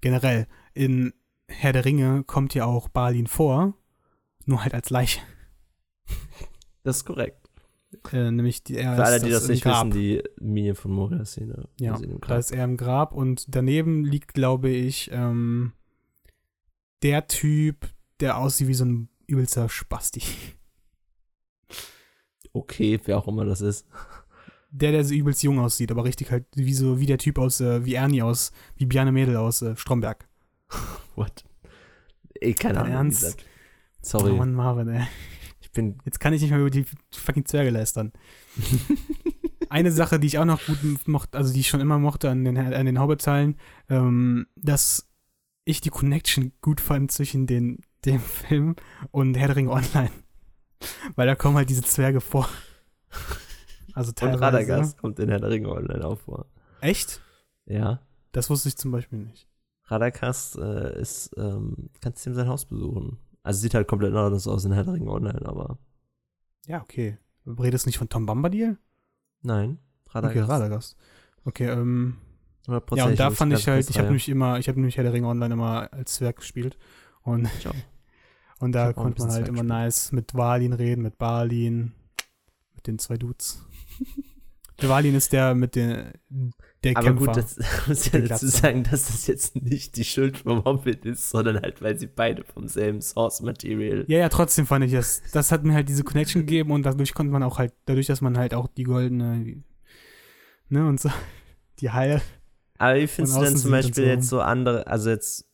Generell, 0.00 0.46
in 0.74 1.12
Herr 1.48 1.72
der 1.72 1.84
Ringe 1.84 2.24
kommt 2.24 2.54
ja 2.54 2.64
auch 2.64 2.88
Balin 2.88 3.26
vor, 3.26 3.74
nur 4.44 4.62
halt 4.62 4.74
als 4.74 4.90
Leiche. 4.90 5.20
Das 6.84 6.98
ist 6.98 7.04
korrekt. 7.04 7.50
Äh, 8.12 8.30
nämlich 8.30 8.64
die, 8.64 8.76
er 8.76 8.96
Für 8.96 9.04
alle, 9.04 9.20
die 9.20 9.28
das 9.28 9.44
im 9.44 9.50
nicht 9.50 9.62
Grab. 9.62 9.88
wissen, 9.88 9.98
die 9.98 10.22
Minion 10.40 10.74
von 10.74 10.90
Moria-Szene. 10.90 11.68
Ja, 11.78 11.98
da 12.26 12.38
ist 12.38 12.50
er 12.50 12.64
im 12.64 12.78
Grab 12.78 13.12
und 13.12 13.44
daneben 13.48 14.04
liegt, 14.04 14.32
glaube 14.32 14.70
ich, 14.70 15.10
ähm, 15.12 15.72
der 17.02 17.26
Typ, 17.28 17.88
der 18.20 18.38
aussieht 18.38 18.68
wie 18.68 18.74
so 18.74 18.86
ein 18.86 19.08
übelster 19.26 19.68
Spasti. 19.68 20.22
Okay, 22.52 23.00
wer 23.04 23.18
auch 23.18 23.28
immer 23.28 23.44
das 23.44 23.60
ist. 23.60 23.86
Der, 24.70 24.92
der 24.92 25.04
so 25.04 25.14
übelst 25.14 25.42
jung 25.42 25.58
aussieht, 25.58 25.90
aber 25.90 26.04
richtig 26.04 26.30
halt 26.30 26.44
wie 26.54 26.74
so 26.74 27.00
wie 27.00 27.06
der 27.06 27.18
Typ 27.18 27.38
aus, 27.38 27.60
äh, 27.60 27.84
wie 27.84 27.94
Ernie 27.94 28.22
aus, 28.22 28.52
wie 28.76 28.84
Bjarne 28.84 29.12
Mädel 29.12 29.36
aus 29.36 29.62
äh, 29.62 29.76
Stromberg. 29.76 30.28
What? 31.16 31.44
Ey, 32.40 32.54
keine 32.54 32.80
Ahnung. 32.80 32.92
Ernst? 32.92 33.22
gesagt. 33.22 33.44
Oh 33.44 33.58
Sorry, 34.02 34.32
Mann, 34.32 34.54
Marvin, 34.54 34.88
ey. 34.88 35.06
ich 35.60 35.72
bin. 35.72 35.98
Jetzt 36.04 36.20
kann 36.20 36.32
ich 36.32 36.42
nicht 36.42 36.50
mehr 36.50 36.60
über 36.60 36.70
die 36.70 36.84
fucking 37.12 37.46
Zwerge 37.46 37.70
lästern. 37.70 38.12
Eine 39.70 39.92
Sache, 39.92 40.18
die 40.18 40.26
ich 40.26 40.38
auch 40.38 40.44
noch 40.44 40.64
gut 40.64 41.06
mochte, 41.06 41.36
also 41.36 41.52
die 41.52 41.60
ich 41.60 41.68
schon 41.68 41.80
immer 41.80 41.98
mochte 41.98 42.30
an 42.30 42.44
den, 42.44 42.56
an 42.56 42.86
den 42.86 42.98
Hobbit-Teilen, 42.98 43.56
ähm, 43.90 44.46
dass 44.56 45.08
ich 45.64 45.82
die 45.82 45.90
Connection 45.90 46.52
gut 46.62 46.80
fand 46.80 47.12
zwischen 47.12 47.46
den, 47.46 47.80
dem 48.06 48.20
Film 48.20 48.76
und 49.10 49.36
Herr 49.36 49.48
der 49.48 49.56
Ringe 49.56 49.70
Online. 49.70 50.10
Weil 51.16 51.26
da 51.26 51.34
kommen 51.34 51.56
halt 51.56 51.70
diese 51.70 51.82
Zwerge 51.82 52.20
vor. 52.20 52.48
Also 53.94 54.10
Und 54.10 54.18
teilweise. 54.18 54.40
Radagast 54.40 54.98
kommt 54.98 55.18
in 55.18 55.28
Herr 55.28 55.40
der 55.40 55.50
Ringe 55.50 55.70
online 55.70 56.04
auch 56.04 56.18
vor. 56.18 56.46
Echt? 56.80 57.20
Ja. 57.66 58.00
Das 58.32 58.50
wusste 58.50 58.68
ich 58.68 58.76
zum 58.76 58.92
Beispiel 58.92 59.18
nicht. 59.18 59.48
Radagast 59.84 60.56
äh, 60.58 61.00
ist, 61.00 61.30
ähm, 61.36 61.90
kannst 62.00 62.24
du 62.24 62.30
ihm 62.30 62.34
sein 62.34 62.48
Haus 62.48 62.66
besuchen. 62.66 63.18
Also 63.42 63.60
sieht 63.60 63.74
halt 63.74 63.88
komplett 63.88 64.14
anders 64.14 64.46
aus 64.46 64.64
in 64.64 64.72
Herr 64.72 64.84
der 64.84 64.94
Ringe 64.94 65.10
online, 65.10 65.44
aber 65.46 65.78
Ja, 66.66 66.82
okay. 66.82 67.18
Redest 67.46 67.86
du 67.86 67.88
nicht 67.88 67.98
von 67.98 68.08
Tom 68.08 68.26
Bombadil? 68.26 68.78
nein. 69.42 69.78
Okay, 70.06 70.18
Radagast. 70.18 70.50
Radagast. 70.50 70.96
Okay, 71.44 71.66
ähm, 71.68 72.18
100%, 72.66 72.96
ja, 72.96 73.06
und 73.06 73.18
da 73.18 73.30
fand 73.30 73.52
ich 73.52 73.66
halt, 73.68 73.88
ich 73.88 73.96
habe 73.96 74.08
nämlich 74.08 74.28
immer, 74.28 74.58
ich 74.58 74.68
habe 74.68 74.78
nämlich 74.78 74.96
Herr 74.96 75.04
der 75.04 75.12
Ringe 75.12 75.26
Online 75.28 75.54
immer 75.54 75.92
als 75.92 76.14
Zwerg 76.14 76.36
gespielt. 76.36 76.78
Und. 77.22 77.48
und 78.60 78.72
da 78.72 78.92
konnte 78.92 79.22
man 79.22 79.30
halt 79.32 79.48
immer 79.48 79.62
gespielt. 79.62 79.68
nice 79.68 80.12
mit 80.12 80.34
Valin 80.34 80.72
reden, 80.72 81.02
mit 81.02 81.18
Balin, 81.18 81.92
mit 82.74 82.86
den 82.86 82.98
zwei 82.98 83.16
Dudes. 83.16 83.64
der 84.80 84.88
Valin 84.88 85.14
ist 85.14 85.32
der 85.32 85.54
mit 85.54 85.74
den, 85.74 86.12
der 86.84 86.96
Aber 86.96 87.06
Kämpfer. 87.06 87.26
gut, 87.26 87.36
das 87.36 87.58
muss 87.88 88.12
ja 88.12 88.20
dazu 88.20 88.46
sagen, 88.46 88.84
dass 88.84 89.06
das 89.08 89.26
jetzt 89.26 89.56
nicht 89.56 89.96
die 89.96 90.04
Schuld 90.04 90.38
vom 90.38 90.64
Hobbit 90.64 91.04
ist, 91.04 91.30
sondern 91.30 91.60
halt, 91.60 91.82
weil 91.82 91.98
sie 91.98 92.06
beide 92.06 92.44
vom 92.44 92.68
selben 92.68 93.00
Source 93.00 93.40
Material. 93.42 94.04
ja, 94.08 94.18
ja, 94.18 94.28
trotzdem 94.28 94.66
fand 94.66 94.84
ich 94.84 94.92
das, 94.92 95.22
das 95.32 95.50
hat 95.52 95.64
mir 95.64 95.74
halt 95.74 95.88
diese 95.88 96.04
Connection 96.04 96.42
gegeben 96.42 96.70
und 96.70 96.84
dadurch 96.84 97.14
konnte 97.14 97.32
man 97.32 97.42
auch 97.42 97.58
halt, 97.58 97.74
dadurch, 97.86 98.06
dass 98.06 98.20
man 98.20 98.38
halt 98.38 98.54
auch 98.54 98.68
die 98.68 98.84
goldene, 98.84 99.62
ne, 100.68 100.86
und 100.86 101.00
so, 101.00 101.10
die 101.80 101.90
Heil, 101.90 102.20
Aber 102.78 102.96
wie 102.96 103.06
findest 103.06 103.36
du 103.36 103.42
denn 103.42 103.56
zum 103.56 103.70
Beispiel 103.72 103.94
so. 103.94 104.02
jetzt 104.02 104.28
so 104.28 104.40
andere, 104.40 104.86
also 104.86 105.10
jetzt, 105.10 105.48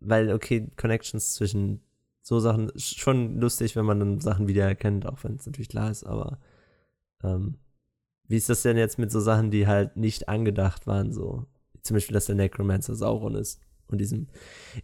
weil, 0.00 0.32
okay, 0.32 0.68
Connections 0.76 1.34
zwischen 1.34 1.83
so 2.24 2.40
Sachen 2.40 2.72
schon 2.76 3.38
lustig, 3.38 3.76
wenn 3.76 3.84
man 3.84 4.00
dann 4.00 4.20
Sachen 4.20 4.48
wiedererkennt, 4.48 5.06
auch 5.06 5.22
wenn 5.22 5.34
es 5.34 5.44
natürlich 5.44 5.68
klar 5.68 5.90
ist, 5.90 6.04
aber 6.04 6.38
ähm, 7.22 7.58
wie 8.26 8.36
ist 8.36 8.48
das 8.48 8.62
denn 8.62 8.78
jetzt 8.78 8.98
mit 8.98 9.12
so 9.12 9.20
Sachen, 9.20 9.50
die 9.50 9.66
halt 9.66 9.96
nicht 9.96 10.28
angedacht 10.28 10.86
waren, 10.86 11.12
so 11.12 11.46
zum 11.82 11.94
Beispiel, 11.94 12.14
dass 12.14 12.24
der 12.26 12.34
Necromancer 12.34 12.96
Sauron 12.96 13.34
ist 13.34 13.60
und 13.88 13.98
diesem 13.98 14.28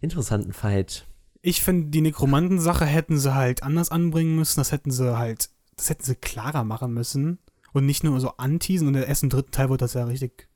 interessanten 0.02 0.52
Fight. 0.52 1.06
Ich 1.40 1.62
finde, 1.62 1.88
die 1.88 2.02
Nekromanten-Sache 2.02 2.84
hätten 2.84 3.18
sie 3.18 3.34
halt 3.34 3.62
anders 3.62 3.90
anbringen 3.90 4.36
müssen. 4.36 4.60
Das 4.60 4.72
hätten 4.72 4.90
sie 4.90 5.16
halt, 5.16 5.48
das 5.76 5.88
hätten 5.88 6.04
sie 6.04 6.14
klarer 6.14 6.64
machen 6.64 6.92
müssen. 6.92 7.38
Und 7.72 7.86
nicht 7.86 8.04
nur 8.04 8.20
so 8.20 8.36
anteasen. 8.36 8.88
Und 8.88 8.96
im 8.96 9.02
ersten, 9.02 9.30
dritten 9.30 9.52
Teil 9.52 9.70
wurde 9.70 9.84
das 9.84 9.94
ja 9.94 10.04
richtig. 10.04 10.48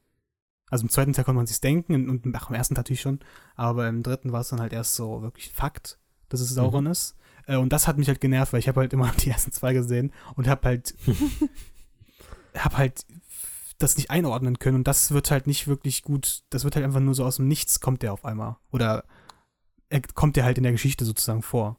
Also 0.69 0.83
im 0.83 0.91
zweiten 0.91 1.15
Teil 1.15 1.25
konnte 1.25 1.37
man 1.37 1.47
sich's 1.47 1.61
denken 1.61 2.11
und 2.11 2.27
ach, 2.35 2.51
im 2.51 2.57
ersten 2.57 2.75
natürlich 2.75 3.01
schon. 3.01 3.21
Aber 3.55 3.89
im 3.89 4.03
dritten 4.03 4.33
war 4.33 4.43
es 4.43 4.49
dann 4.49 4.61
halt 4.61 4.75
erst 4.75 4.95
so 4.95 5.23
wirklich 5.23 5.51
Fakt, 5.53 5.99
dass 6.29 6.41
es 6.41 6.51
Sauron 6.51 6.87
ist. 6.87 7.17
Äh, 7.47 7.57
und 7.57 7.73
das 7.73 7.87
hat 7.87 7.99
mich 7.99 8.09
halt 8.09 8.21
genervt, 8.21 8.53
weil 8.53 8.61
ich 8.61 8.69
habe 8.69 8.81
halt 8.81 8.93
immer 8.93 9.11
die 9.21 9.31
ersten 9.31 9.53
zwei 9.53 9.73
gesehen 9.73 10.13
und 10.37 10.49
habe 10.49 10.67
halt, 10.69 10.95
habe 12.57 12.79
halt 12.79 13.05
das 13.79 13.97
nicht 13.97 14.11
einordnen 14.11 14.59
können. 14.59 14.77
Und 14.77 14.89
das 14.89 15.11
wird 15.13 15.31
halt 15.31 15.47
nicht 15.47 15.67
wirklich 15.67 16.03
gut. 16.03 16.43
Das 16.51 16.65
wird 16.65 16.77
halt 16.77 16.85
einfach 16.85 17.01
nur 17.01 17.15
so 17.15 17.25
aus 17.25 17.37
dem 17.37 17.49
Nichts 17.49 17.81
kommt 17.81 18.03
der 18.03 18.13
auf 18.13 18.25
einmal. 18.25 18.57
Oder 18.71 19.05
er 19.89 20.01
kommt 20.01 20.37
der 20.37 20.45
halt 20.45 20.59
in 20.59 20.65
der 20.65 20.73
Geschichte 20.73 21.05
sozusagen 21.05 21.43
vor. 21.43 21.79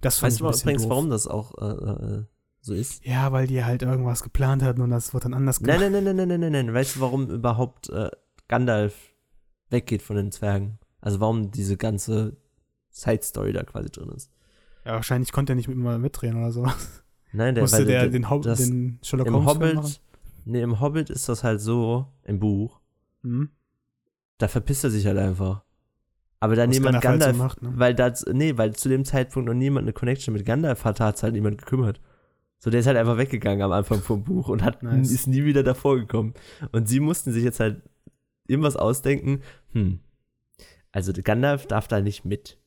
Das 0.00 0.22
Weißt 0.22 0.40
du 0.40 0.48
übrigens, 0.48 0.82
doof. 0.82 0.90
warum 0.90 1.10
das 1.10 1.26
auch 1.26 1.52
äh, 1.60 1.66
äh, 1.66 2.24
so 2.62 2.74
ist? 2.74 3.04
Ja, 3.04 3.32
weil 3.32 3.46
die 3.46 3.64
halt 3.64 3.82
irgendwas 3.82 4.22
geplant 4.22 4.62
hatten 4.62 4.80
und 4.80 4.90
das 4.90 5.12
wird 5.12 5.24
dann 5.24 5.34
anders 5.34 5.60
gemacht. 5.60 5.80
Nein, 5.80 5.92
nein, 5.92 6.04
nein, 6.04 6.16
nein, 6.16 6.28
nein, 6.28 6.40
nein, 6.40 6.52
nein. 6.52 6.74
Weißt 6.74 6.96
du, 6.96 7.00
warum 7.00 7.28
überhaupt 7.28 7.90
äh, 7.90 8.10
Gandalf 8.48 8.94
weggeht 9.68 10.02
von 10.02 10.16
den 10.16 10.32
Zwergen? 10.32 10.78
Also 11.00 11.20
warum 11.20 11.50
diese 11.50 11.76
ganze 11.76 12.36
Side-Story 12.90 13.52
da 13.52 13.62
quasi 13.62 13.90
drin 13.90 14.08
ist? 14.10 14.30
Ja, 14.84 14.92
wahrscheinlich 14.94 15.32
konnte 15.32 15.52
er 15.52 15.56
nicht 15.56 15.68
mit 15.68 15.76
immer 15.76 15.98
mitdrehen 15.98 16.36
oder 16.36 16.52
so. 16.52 16.66
Nein, 17.32 17.54
der, 17.54 17.62
Musste 17.64 17.78
weil 17.78 17.84
der 17.86 18.00
der- 18.02 18.10
den, 18.10 18.30
Hob 18.30 18.42
den 18.42 18.98
Sherlock 19.02 19.26
im 19.28 19.34
Holmes 19.34 19.46
machen? 19.58 19.76
Hobbit, 19.78 20.00
nee, 20.46 20.62
im 20.62 20.80
Hobbit 20.80 21.10
ist 21.10 21.28
das 21.28 21.44
halt 21.44 21.60
so, 21.60 22.06
im 22.24 22.40
Buch, 22.40 22.80
Mhm. 23.22 23.50
da 24.38 24.48
verpisst 24.48 24.82
er 24.84 24.90
sich 24.90 25.06
halt 25.06 25.18
einfach. 25.18 25.62
Aber 26.40 26.56
da 26.56 26.66
Was 26.66 26.74
niemand 26.74 27.00
Gandalf 27.02 27.04
halt 27.04 27.22
so 27.22 27.26
Gandalf, 27.26 27.36
macht, 27.36 27.62
ne? 27.62 27.72
weil 27.78 27.94
da, 27.94 28.12
nee, 28.32 28.56
weil 28.56 28.74
zu 28.74 28.88
dem 28.88 29.04
Zeitpunkt 29.04 29.46
noch 29.46 29.54
niemand 29.54 29.84
eine 29.84 29.92
Connection 29.92 30.32
mit 30.32 30.46
Gandalf 30.46 30.84
hatte, 30.84 31.04
hat 31.04 31.16
es 31.16 31.22
halt 31.22 31.34
niemand 31.34 31.58
gekümmert. 31.58 32.00
So, 32.58 32.70
der 32.70 32.80
ist 32.80 32.86
halt 32.86 32.96
einfach 32.96 33.18
weggegangen 33.18 33.62
am 33.62 33.72
Anfang 33.72 34.00
vom 34.00 34.24
Buch 34.24 34.48
und 34.48 34.62
hat, 34.62 34.82
Nice. 34.82 35.10
ist 35.10 35.26
nie 35.26 35.44
wieder 35.44 35.62
davor 35.62 35.98
gekommen. 35.98 36.34
Und 36.72 36.88
sie 36.88 37.00
mussten 37.00 37.30
sich 37.32 37.44
jetzt 37.44 37.60
halt 37.60 37.82
irgendwas 38.48 38.76
ausdenken, 38.76 39.42
hm, 39.72 40.00
also 40.92 41.12
Gandalf 41.22 41.66
darf 41.66 41.86
da 41.88 42.00
nicht 42.00 42.24
mit. 42.24 42.58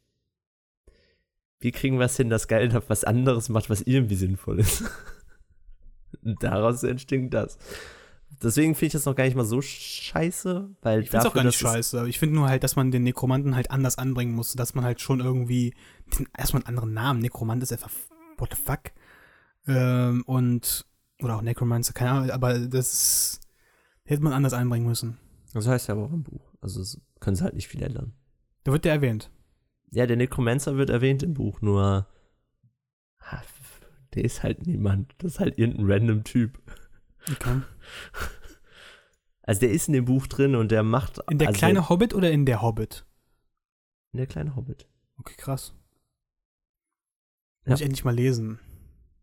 Wie 1.63 1.71
kriegen 1.71 1.97
wir 1.97 2.07
es 2.07 2.17
hin, 2.17 2.29
dass 2.29 2.49
Gandalf 2.49 2.89
was 2.89 3.05
anderes 3.05 3.47
macht, 3.47 3.69
was 3.69 3.81
irgendwie 3.81 4.15
sinnvoll 4.15 4.59
ist? 4.59 4.83
Daraus 6.21 6.83
entsteht 6.83 7.33
das. 7.33 7.57
Deswegen 8.41 8.75
finde 8.75 8.87
ich 8.87 8.91
das 8.93 9.05
noch 9.05 9.15
gar 9.15 9.23
nicht 9.23 9.35
mal 9.35 9.45
so 9.45 9.61
scheiße, 9.61 10.69
weil 10.81 11.03
Ich 11.03 11.09
find's 11.09 11.25
auch 11.25 11.33
gar 11.33 11.45
nicht 11.45 11.57
scheiße. 11.57 12.09
Ich 12.09 12.19
finde 12.19 12.35
nur 12.35 12.49
halt, 12.49 12.65
dass 12.65 12.75
man 12.75 12.91
den 12.91 13.03
Nekromanten 13.03 13.55
halt 13.55 13.71
anders 13.71 13.97
anbringen 13.97 14.33
musste, 14.33 14.57
dass 14.57 14.75
man 14.75 14.83
halt 14.83 14.99
schon 14.99 15.21
irgendwie 15.21 15.73
den, 16.17 16.27
erstmal 16.37 16.63
einen 16.63 16.67
anderen 16.67 16.93
Namen. 16.93 17.19
Nekromant 17.21 17.63
ist 17.63 17.71
einfach 17.71 17.91
what 18.37 18.53
the 18.53 18.61
fuck. 18.61 18.91
Ähm, 19.65 20.23
und 20.25 20.85
oder 21.21 21.37
auch 21.37 21.41
Necromancer, 21.41 21.93
keine 21.93 22.11
Ahnung, 22.11 22.31
aber 22.31 22.59
das 22.59 23.39
hätte 24.03 24.21
man 24.21 24.33
anders 24.33 24.51
einbringen 24.51 24.85
müssen. 24.85 25.17
Das 25.53 25.65
heißt 25.65 25.87
ja 25.87 25.93
aber 25.93 26.03
auch 26.07 26.13
im 26.13 26.23
Buch. 26.23 26.51
Also 26.59 26.99
können 27.21 27.37
sie 27.37 27.43
halt 27.45 27.53
nicht 27.55 27.69
viel 27.69 27.81
ändern. 27.81 28.11
Da 28.65 28.73
wird 28.73 28.83
der 28.83 28.91
erwähnt. 28.91 29.29
Ja, 29.93 30.07
der 30.07 30.17
Necromancer 30.17 30.77
wird 30.77 30.89
erwähnt 30.89 31.23
im 31.23 31.33
Buch, 31.33 31.61
nur 31.61 32.07
der 34.13 34.23
ist 34.25 34.43
halt 34.43 34.67
niemand. 34.67 35.13
Das 35.19 35.33
ist 35.33 35.39
halt 35.39 35.57
irgendein 35.57 35.91
random 35.91 36.23
Typ. 36.23 36.59
Okay. 37.31 37.61
Also 39.41 39.61
der 39.61 39.71
ist 39.71 39.87
in 39.87 39.93
dem 39.93 40.05
Buch 40.05 40.27
drin 40.27 40.55
und 40.55 40.71
der 40.71 40.83
macht. 40.83 41.19
In 41.29 41.37
der 41.37 41.49
also 41.49 41.57
kleine 41.57 41.89
Hobbit 41.89 42.13
oder 42.13 42.31
in 42.31 42.45
der 42.45 42.61
Hobbit? 42.61 43.05
in 44.13 44.17
der 44.17 44.27
kleine 44.27 44.55
Hobbit. 44.55 44.87
Okay, 45.17 45.33
krass. 45.35 45.73
Ja. 47.65 47.71
Muss 47.71 47.79
ich 47.79 47.85
endlich 47.85 48.05
mal 48.05 48.13
lesen. 48.13 48.59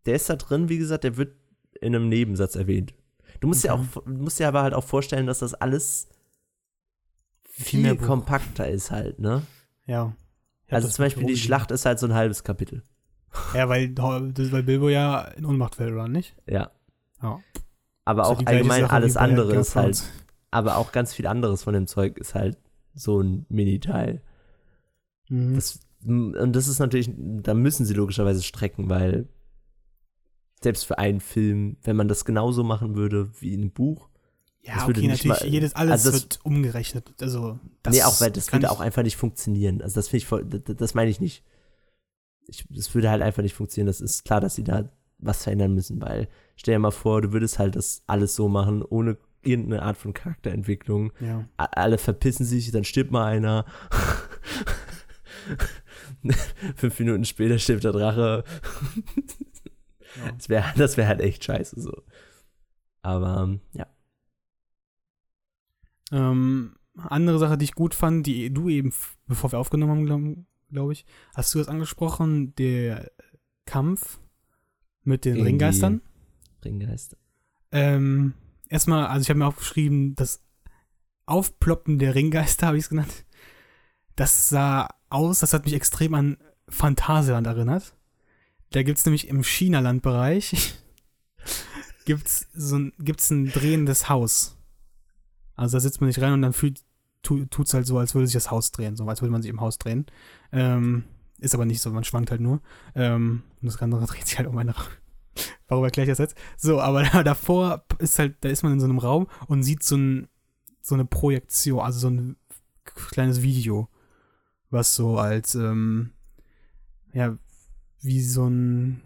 Der 0.05 0.15
ist 0.15 0.29
da 0.29 0.35
drin, 0.35 0.67
wie 0.67 0.77
gesagt, 0.77 1.05
der 1.05 1.15
wird 1.15 1.33
in 1.79 1.95
einem 1.95 2.09
Nebensatz 2.09 2.55
erwähnt. 2.55 2.93
Du 3.39 3.47
musst 3.47 3.63
dir 3.63 3.73
Okay. 3.73 3.87
auch, 3.95 4.03
du 4.03 4.11
musst 4.11 4.39
dir 4.39 4.49
aber 4.49 4.63
halt 4.63 4.73
auch 4.73 4.83
vorstellen, 4.83 5.27
dass 5.27 5.39
das 5.39 5.53
alles 5.53 6.09
viel 7.43 7.95
Buch. 7.95 8.05
kompakter 8.05 8.67
ist 8.67 8.91
halt, 8.91 9.19
ne? 9.19 9.43
Ja. 9.85 10.13
Hab 10.71 10.77
also 10.77 10.87
zum 10.87 11.03
Beispiel 11.05 11.25
die. 11.25 11.37
Schlacht 11.37 11.71
ist 11.71 11.85
halt 11.85 11.99
so 11.99 12.07
ein 12.07 12.13
halbes 12.13 12.43
Kapitel. 12.43 12.83
Ja, 13.53 13.69
weil, 13.69 13.87
das, 13.87 14.51
weil 14.51 14.63
Bilbo 14.63 14.89
ja 14.89 15.21
in 15.21 15.45
Ohnmacht 15.45 15.75
fällt, 15.75 15.93
oder 15.93 16.09
nicht? 16.09 16.35
Ja. 16.47 16.71
Ja. 17.21 17.39
Aber 18.03 18.23
ja 18.23 18.27
auch 18.27 18.45
allgemein 18.45 18.81
Sache 18.81 18.93
alles 18.93 19.15
andere 19.15 19.55
ist 19.55 19.77
halt, 19.77 20.03
aber 20.49 20.75
auch 20.75 20.91
ganz 20.91 21.13
viel 21.13 21.27
anderes 21.27 21.63
von 21.63 21.73
dem 21.73 21.87
Zeug 21.87 22.17
ist 22.17 22.35
halt 22.35 22.57
so 22.93 23.21
ein 23.21 23.45
Mini-Teil. 23.47 24.21
Mhm. 25.29 25.55
Das, 25.55 25.79
und 26.03 26.51
das 26.51 26.67
ist 26.67 26.79
natürlich, 26.79 27.09
da 27.15 27.53
müssen 27.53 27.85
sie 27.85 27.93
logischerweise 27.93 28.43
strecken, 28.43 28.89
weil 28.89 29.29
selbst 30.61 30.85
für 30.85 30.97
einen 30.97 31.21
Film, 31.21 31.77
wenn 31.83 31.95
man 31.95 32.09
das 32.09 32.25
genauso 32.25 32.65
machen 32.65 32.95
würde 32.95 33.31
wie 33.39 33.53
in 33.53 33.61
einem 33.61 33.71
Buch, 33.71 34.09
ja, 34.63 34.83
okay, 34.87 35.07
natürlich, 35.07 35.25
mal- 35.25 35.45
jedes, 35.47 35.75
alles 35.75 35.91
also 35.91 36.11
das- 36.11 36.21
wird 36.21 36.39
umgerechnet. 36.43 37.13
Also, 37.19 37.59
das 37.83 37.95
nee, 37.95 38.03
auch 38.03 38.21
weil 38.21 38.31
das 38.31 38.51
würde 38.53 38.69
auch 38.71 38.79
einfach 38.79 39.03
nicht 39.03 39.17
funktionieren. 39.17 39.81
Also 39.81 39.95
das 39.95 40.07
finde 40.09 40.17
ich 40.17 40.25
voll, 40.27 40.45
das, 40.45 40.75
das 40.75 40.93
meine 40.93 41.09
ich 41.09 41.19
nicht. 41.19 41.43
Ich, 42.47 42.65
das 42.69 42.93
würde 42.93 43.09
halt 43.09 43.21
einfach 43.21 43.43
nicht 43.43 43.55
funktionieren. 43.55 43.87
Das 43.87 44.01
ist 44.01 44.23
klar, 44.25 44.41
dass 44.41 44.55
sie 44.55 44.63
da 44.63 44.89
was 45.17 45.43
verändern 45.43 45.73
müssen, 45.73 46.01
weil 46.01 46.27
stell 46.55 46.75
dir 46.75 46.79
mal 46.79 46.91
vor, 46.91 47.21
du 47.21 47.31
würdest 47.31 47.59
halt 47.59 47.75
das 47.75 48.03
alles 48.07 48.35
so 48.35 48.49
machen, 48.49 48.83
ohne 48.83 49.17
irgendeine 49.43 49.81
Art 49.83 49.97
von 49.97 50.13
Charakterentwicklung. 50.13 51.13
Ja. 51.19 51.47
Alle 51.57 51.97
verpissen 51.97 52.45
sich, 52.45 52.71
dann 52.71 52.83
stirbt 52.83 53.11
mal 53.11 53.25
einer. 53.25 53.65
Fünf 56.75 56.99
Minuten 56.99 57.25
später 57.25 57.57
stirbt 57.57 57.83
der 57.83 57.93
Drache. 57.93 58.43
Ja. 60.17 60.31
Das 60.33 60.49
wäre 60.49 60.65
das 60.77 60.97
wär 60.97 61.07
halt 61.07 61.21
echt 61.21 61.43
scheiße 61.43 61.79
so. 61.81 62.03
Aber 63.01 63.57
ja. 63.73 63.87
Ähm, 66.11 66.75
andere 66.95 67.39
Sache, 67.39 67.57
die 67.57 67.65
ich 67.65 67.73
gut 67.73 67.95
fand, 67.95 68.25
die 68.27 68.53
du 68.53 68.69
eben, 68.69 68.93
bevor 69.27 69.51
wir 69.51 69.59
aufgenommen 69.59 69.91
haben, 69.91 70.05
glaube 70.05 70.45
glaub 70.69 70.91
ich, 70.91 71.05
hast 71.33 71.53
du 71.53 71.59
das 71.59 71.67
angesprochen, 71.67 72.55
der 72.55 73.11
Kampf 73.65 74.19
mit 75.03 75.25
den 75.25 75.35
Gegen 75.35 75.47
Ringgeistern? 75.47 76.01
Ringgeister. 76.63 77.17
Ähm, 77.71 78.33
erstmal, 78.69 79.07
also 79.07 79.23
ich 79.23 79.29
habe 79.29 79.39
mir 79.39 79.47
aufgeschrieben, 79.47 80.15
das 80.15 80.43
Aufploppen 81.25 81.99
der 81.99 82.15
Ringgeister, 82.15 82.67
habe 82.67 82.77
ich 82.77 82.83
es 82.83 82.89
genannt. 82.89 83.25
Das 84.15 84.49
sah 84.49 84.89
aus, 85.09 85.39
das 85.39 85.53
hat 85.53 85.65
mich 85.65 85.73
extrem 85.73 86.13
an 86.13 86.37
Phantasialand 86.67 87.47
erinnert. 87.47 87.95
Da 88.71 88.83
gibt 88.83 88.99
es 88.99 89.05
nämlich 89.05 89.27
im 89.27 89.43
China-Landbereich 89.43 90.75
gibt's 92.05 92.47
so 92.53 92.77
ein, 92.77 92.93
gibt's 92.99 93.29
ein 93.29 93.47
drehendes 93.47 94.09
Haus. 94.09 94.57
Also 95.61 95.77
da 95.77 95.81
sitzt 95.81 96.01
man 96.01 96.07
nicht 96.07 96.19
rein 96.19 96.33
und 96.33 96.41
dann 96.41 96.53
fühlt, 96.53 96.83
tu, 97.21 97.45
tut's 97.45 97.73
halt 97.75 97.85
so, 97.85 97.97
als 97.99 98.15
würde 98.15 98.25
sich 98.25 98.33
das 98.33 98.49
Haus 98.49 98.71
drehen, 98.71 98.95
so 98.95 99.05
als 99.05 99.21
würde 99.21 99.31
man 99.31 99.43
sich 99.43 99.51
im 99.51 99.61
Haus 99.61 99.77
drehen. 99.77 100.07
Ähm, 100.51 101.03
ist 101.37 101.53
aber 101.53 101.65
nicht 101.65 101.81
so, 101.81 101.91
man 101.91 102.03
schwankt 102.03 102.31
halt 102.31 102.41
nur. 102.41 102.61
Ähm, 102.95 103.43
und 103.61 103.67
das 103.67 103.79
andere 103.79 104.05
dreht 104.07 104.27
sich 104.27 104.39
halt 104.39 104.47
um 104.47 104.57
eine 104.57 104.73
Warum 105.67 105.83
erkläre 105.83 106.05
ich 106.05 106.11
das 106.11 106.17
jetzt? 106.17 106.35
So, 106.57 106.81
aber 106.81 107.03
da, 107.03 107.23
davor 107.23 107.85
ist 107.99 108.17
halt, 108.17 108.37
da 108.41 108.49
ist 108.49 108.63
man 108.63 108.73
in 108.73 108.79
so 108.79 108.85
einem 108.85 108.97
Raum 108.97 109.27
und 109.47 109.61
sieht 109.61 109.83
so, 109.83 109.97
ein, 109.97 110.27
so 110.81 110.95
eine 110.95 111.05
Projektion, 111.05 111.79
also 111.79 111.99
so 111.99 112.09
ein 112.09 112.37
kleines 112.83 113.43
Video, 113.43 113.87
was 114.71 114.95
so 114.95 115.19
als, 115.19 115.53
ähm, 115.53 116.11
ja, 117.13 117.37
wie 118.01 118.21
so 118.21 118.47
ein, 118.47 119.01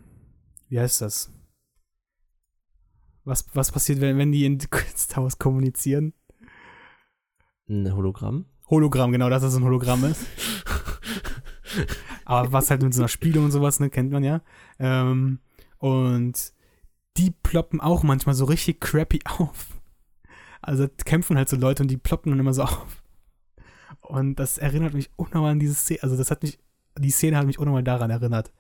wie 0.69 0.79
heißt 0.79 1.01
das? 1.01 1.31
Was, 3.25 3.45
was 3.53 3.71
passiert, 3.71 3.99
wenn, 3.99 4.17
wenn 4.17 4.31
die 4.31 4.45
in 4.45 4.57
Kunsthaus 4.69 5.37
kommunizieren? 5.37 6.13
Ein 7.67 7.95
Hologramm. 7.95 8.45
Hologramm, 8.69 9.11
genau, 9.11 9.29
dass 9.29 9.43
das 9.43 9.53
so 9.53 9.59
ein 9.59 9.63
Hologramm 9.63 10.03
ist. 10.05 10.25
Aber 12.25 12.51
was 12.51 12.69
halt 12.69 12.81
mit 12.81 12.93
so 12.93 13.01
einer 13.01 13.07
Spielung 13.07 13.45
und 13.45 13.51
sowas, 13.51 13.79
ne, 13.79 13.89
kennt 13.89 14.11
man 14.11 14.23
ja. 14.23 14.41
Ähm, 14.79 15.39
und 15.77 16.53
die 17.17 17.31
ploppen 17.31 17.81
auch 17.81 18.03
manchmal 18.03 18.35
so 18.35 18.45
richtig 18.45 18.81
crappy 18.81 19.19
auf. 19.25 19.67
Also 20.61 20.87
kämpfen 21.05 21.37
halt 21.37 21.49
so 21.49 21.57
Leute 21.57 21.83
und 21.83 21.89
die 21.89 21.97
ploppen 21.97 22.31
dann 22.31 22.39
immer 22.39 22.53
so 22.53 22.63
auf. 22.63 23.03
Und 24.01 24.35
das 24.35 24.57
erinnert 24.57 24.93
mich 24.93 25.09
unnormal 25.15 25.51
an 25.51 25.59
diese 25.59 25.75
Szene. 25.75 26.03
Also 26.03 26.17
das 26.17 26.31
hat 26.31 26.43
mich, 26.43 26.59
die 26.97 27.11
Szene 27.11 27.37
hat 27.37 27.45
mich 27.45 27.59
unnormal 27.59 27.83
daran 27.83 28.09
erinnert. 28.09 28.51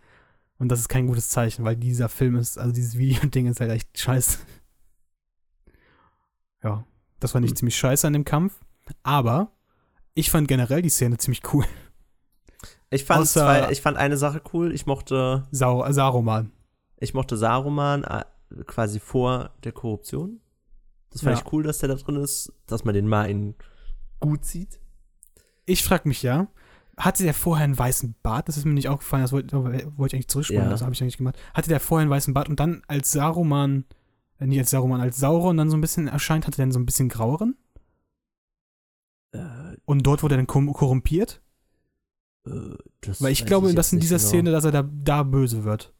Und 0.57 0.69
das 0.69 0.79
ist 0.79 0.89
kein 0.89 1.07
gutes 1.07 1.29
Zeichen, 1.29 1.65
weil 1.65 1.75
dieser 1.75 2.09
Film 2.09 2.35
ist, 2.35 2.57
also 2.57 2.73
dieses 2.73 2.97
Video-Ding 2.97 3.47
ist 3.47 3.59
halt 3.59 3.71
echt 3.71 3.99
scheiße. 3.99 4.39
Ja, 6.63 6.85
das 7.19 7.33
fand 7.33 7.45
ich 7.45 7.51
Hm. 7.51 7.57
ziemlich 7.57 7.77
scheiße 7.77 8.07
an 8.07 8.13
dem 8.13 8.25
Kampf. 8.25 8.59
Aber 9.03 9.51
ich 10.13 10.29
fand 10.31 10.47
generell 10.47 10.81
die 10.81 10.89
Szene 10.89 11.17
ziemlich 11.17 11.41
cool. 11.53 11.65
Ich 12.89 13.03
fand, 13.03 13.23
Außer- 13.23 13.33
zwei, 13.41 13.71
ich 13.71 13.81
fand 13.81 13.97
eine 13.97 14.17
Sache 14.17 14.41
cool. 14.53 14.73
Ich 14.73 14.85
mochte, 14.85 15.47
Sau 15.51 15.89
Saruman. 15.91 16.51
ich 16.99 17.13
mochte 17.13 17.35
Saruman 17.37 18.03
äh, 18.03 18.23
quasi 18.65 18.99
vor 18.99 19.51
der 19.63 19.71
Korruption. 19.71 20.39
Das 21.11 21.21
fand 21.21 21.37
Ja. 21.37 21.43
ich 21.45 21.51
cool, 21.53 21.63
dass 21.63 21.79
der 21.79 21.89
da 21.89 21.95
drin 21.95 22.15
ist, 22.17 22.53
dass 22.67 22.85
man 22.85 22.93
den 22.93 23.07
mal 23.07 23.29
in 23.29 23.55
gut 24.19 24.45
sieht. 24.45 24.79
Ich 25.65 25.83
frag 25.83 26.05
mich 26.05 26.21
ja, 26.23 26.47
hatte 26.97 27.23
der 27.23 27.33
vorher 27.33 27.63
einen 27.65 27.77
weißen 27.77 28.15
Bart? 28.23 28.47
Das 28.47 28.55
ist 28.57 28.65
mir 28.65 28.73
nicht 28.73 28.87
aufgefallen, 28.87 29.23
das 29.23 29.31
wollte, 29.33 29.53
wollte 29.57 29.81
ich 29.81 30.13
eigentlich 30.13 30.27
zurückspringen, 30.29 30.65
Ja. 30.65 30.69
das 30.69 30.81
habe 30.81 30.93
ich 30.93 31.01
eigentlich 31.01 31.17
gemacht. 31.17 31.37
Hatte 31.53 31.69
der 31.69 31.79
vorher 31.79 32.03
einen 32.03 32.11
weißen 32.11 32.33
Bart 32.33 32.47
und 32.49 32.59
dann 32.59 32.81
als 32.87 33.11
Saruman, 33.11 33.83
äh, 34.39 34.45
nicht 34.45 34.59
als 34.59 34.69
Saruman, 34.69 35.01
als 35.01 35.17
Sauron 35.17 35.57
dann 35.57 35.69
so 35.69 35.75
ein 35.75 35.81
bisschen 35.81 36.07
erscheint, 36.07 36.45
hatte 36.47 36.57
der 36.57 36.65
dann 36.67 36.71
so 36.71 36.79
ein 36.79 36.85
bisschen 36.85 37.09
graueren? 37.09 37.57
Äh, 39.35 39.77
Und 39.85 40.03
dort 40.07 40.23
wurde 40.23 40.35
er 40.35 40.37
dann 40.37 40.47
korrumpiert? 40.47 41.41
äh, 42.45 42.49
Weil 43.19 43.31
ich 43.31 43.45
glaube, 43.45 43.67
jetzt 43.67 43.77
dass 43.77 43.93
in 43.93 43.99
dieser 43.99 44.17
genau. 44.17 44.27
Szene, 44.29 44.51
dass 44.51 44.65
er 44.65 44.71
da, 44.71 44.83
da 44.83 45.23
böse 45.23 45.63
wird. 45.63 45.93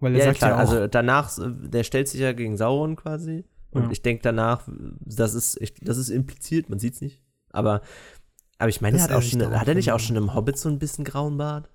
Weil 0.00 0.12
er 0.14 0.18
Ja, 0.18 0.24
sagt 0.26 0.38
klar, 0.38 0.50
ja 0.50 0.56
auch, 0.56 0.60
also 0.60 0.86
danach, 0.86 1.38
äh, 1.38 1.50
der 1.68 1.84
stellt 1.84 2.08
sich 2.08 2.20
ja 2.20 2.32
gegen 2.32 2.56
Sauron 2.56 2.96
quasi. 2.96 3.44
Und 3.70 3.84
Ja. 3.84 3.90
ich 3.90 4.02
denke 4.02 4.22
danach, 4.22 4.68
das 5.00 5.34
ist, 5.34 5.60
ich, 5.60 5.74
das 5.74 5.98
ist 5.98 6.08
impliziert, 6.08 6.68
man 6.70 6.78
sieht's 6.78 7.00
nicht. 7.00 7.22
Aber, 7.50 7.80
aber 8.58 8.68
ich 8.68 8.80
meine, 8.80 8.98
er 8.98 9.04
hat 9.04 9.10
er 9.10 9.18
auch 9.18 9.22
schon, 9.22 9.42
hat 9.58 9.68
er 9.68 9.74
nicht 9.74 9.92
auch 9.92 10.00
schon 10.00 10.16
im 10.16 10.34
Hobbit 10.34 10.58
so 10.58 10.68
ein 10.68 10.78
bisschen 10.78 11.04
grauen 11.04 11.36
Bart? 11.36 11.70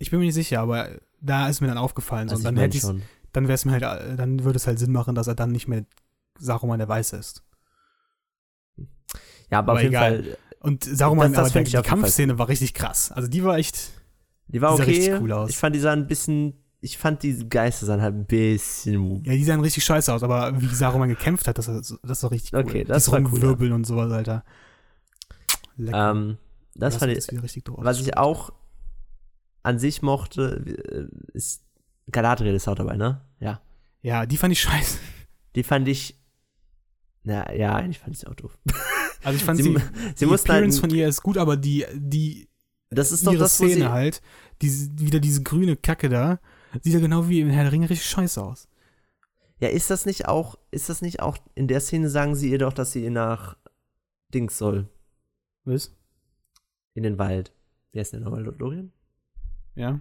ich 0.00 0.10
bin 0.10 0.20
mir 0.20 0.26
nicht 0.26 0.34
sicher, 0.34 0.60
aber 0.60 0.88
da 1.20 1.48
ist 1.48 1.60
mir 1.60 1.66
dann 1.66 1.76
aufgefallen. 1.78 2.28
So, 2.28 2.36
Also 2.36 2.42
und 2.42 2.44
dann 2.44 2.54
ich 2.54 2.60
mein 2.60 2.70
hätte 2.70 2.78
schon. 2.80 3.02
dann 3.32 3.44
wäre 3.48 3.54
es 3.54 3.64
mir 3.64 3.72
halt, 3.72 3.82
äh, 3.82 4.16
dann 4.16 4.44
würde 4.44 4.56
es 4.56 4.66
halt 4.68 4.78
Sinn 4.78 4.92
machen, 4.92 5.14
dass 5.16 5.26
er 5.26 5.34
dann 5.34 5.50
nicht 5.50 5.66
mehr 5.66 5.84
Saruman 6.38 6.78
der 6.78 6.88
Weiße 6.88 7.16
ist. 7.16 7.42
Ja, 9.50 9.58
aber, 9.58 9.72
aber 9.72 9.78
auf 9.78 9.82
jeden 9.82 9.94
egal. 9.94 10.22
Fall, 10.24 10.38
Und 10.60 10.84
Saruman, 10.84 11.32
Das- 11.32 11.44
das 11.44 11.54
aber 11.56 11.64
die, 11.64 11.70
die 11.70 11.82
Kampfszene 11.82 12.38
war 12.38 12.48
richtig 12.48 12.74
krass. 12.74 13.12
Also 13.12 13.28
die 13.28 13.42
war 13.44 13.56
echt, 13.58 13.90
die 14.48 14.60
war 14.60 14.72
die 14.72 14.76
sah 14.78 14.82
okay. 14.82 14.90
richtig 14.92 15.20
cool 15.20 15.32
aus. 15.32 15.50
Ich 15.50 15.56
fand, 15.56 15.74
die 15.74 15.80
sahen 15.80 16.00
ein 16.00 16.06
bisschen, 16.06 16.54
ich 16.80 16.98
fand 16.98 17.22
die 17.22 17.48
Geister 17.48 17.86
sahen 17.86 18.00
halt 18.02 18.14
ein 18.14 18.26
bisschen 18.26 19.24
ja, 19.24 19.32
die 19.32 19.44
sahen 19.44 19.60
richtig 19.60 19.84
scheiße 19.84 20.12
aus, 20.12 20.22
aber 20.22 20.60
wie 20.60 20.66
Saruman 20.66 21.08
gekämpft 21.08 21.48
hat, 21.48 21.58
das, 21.58 21.66
das, 21.66 21.98
das 22.02 22.22
war 22.22 22.30
richtig 22.30 22.52
cool. 22.54 22.60
Okay, 22.60 22.84
das 22.84 23.04
Dieses 23.04 23.12
war 23.12 23.20
cool, 23.20 23.26
Rumwirbeln 23.28 23.72
und 23.72 23.84
sowas, 23.86 24.12
Alter. 24.12 24.44
Lecker. 25.76 26.10
Ähm, 26.10 26.38
das 26.74 26.94
Lass 26.94 27.00
fand 27.00 27.12
ich, 27.12 27.42
richtig 27.42 27.64
drauf. 27.64 27.78
was 27.80 28.00
ich 28.00 28.16
auch 28.16 28.50
an 29.62 29.78
sich 29.78 30.02
mochte, 30.02 30.62
äh, 31.32 31.36
ist 31.36 31.62
Galadriel 32.10 32.54
ist 32.54 32.68
auch 32.68 32.74
dabei, 32.74 32.96
ne? 32.96 33.20
Ja. 33.40 33.60
Ja, 34.02 34.24
die 34.26 34.36
fand 34.36 34.52
ich 34.52 34.60
scheiße. 34.60 34.98
Die 35.56 35.62
fand 35.62 35.88
ich, 35.88 36.16
na 37.24 37.52
ja, 37.54 37.74
eigentlich 37.74 37.98
fand 37.98 38.14
ich 38.14 38.20
sie 38.20 38.26
auch 38.28 38.34
doof. 38.34 38.56
Also 39.22 39.36
ich 39.36 39.44
fand 39.44 39.58
Sie, 39.58 39.64
sie, 39.64 39.70
sie 40.14 40.24
die 40.24 40.30
halt, 40.30 40.40
Appearance 40.40 40.80
von 40.80 40.90
ihr 40.90 41.08
ist 41.08 41.22
gut, 41.22 41.38
aber 41.38 41.56
die, 41.56 41.84
die, 41.94 42.48
das 42.90 43.12
ist 43.12 43.26
doch 43.26 43.32
ihre 43.32 43.44
das, 43.44 43.54
Szene 43.54 43.74
sie, 43.74 43.88
halt, 43.88 44.22
diese, 44.62 44.90
wieder 44.98 45.20
diese 45.20 45.42
grüne 45.42 45.76
Kacke 45.76 46.08
da, 46.08 46.40
sieht 46.82 46.94
ja 46.94 47.00
genau 47.00 47.28
wie 47.28 47.40
in 47.40 47.50
Herr 47.50 47.64
der 47.64 47.72
Ringe 47.72 47.90
richtig 47.90 48.08
scheiße 48.08 48.42
aus. 48.42 48.68
Ja, 49.60 49.68
ist 49.68 49.90
das 49.90 50.06
nicht 50.06 50.28
auch, 50.28 50.56
ist 50.70 50.88
das 50.88 51.02
nicht 51.02 51.20
auch, 51.20 51.36
in 51.54 51.66
der 51.66 51.80
Szene 51.80 52.08
sagen 52.08 52.36
sie 52.36 52.50
ihr 52.50 52.58
doch, 52.58 52.72
dass 52.72 52.92
sie 52.92 53.02
ihr 53.02 53.10
nach 53.10 53.56
Dings 54.32 54.56
soll, 54.56 54.88
Was? 55.64 55.94
in 56.94 57.02
den 57.02 57.18
Wald. 57.18 57.52
Wer 57.92 58.02
ist 58.02 58.12
denn 58.12 58.22
nochmal 58.22 58.42
Lothlorien? 58.42 58.92
Ja. 59.74 60.00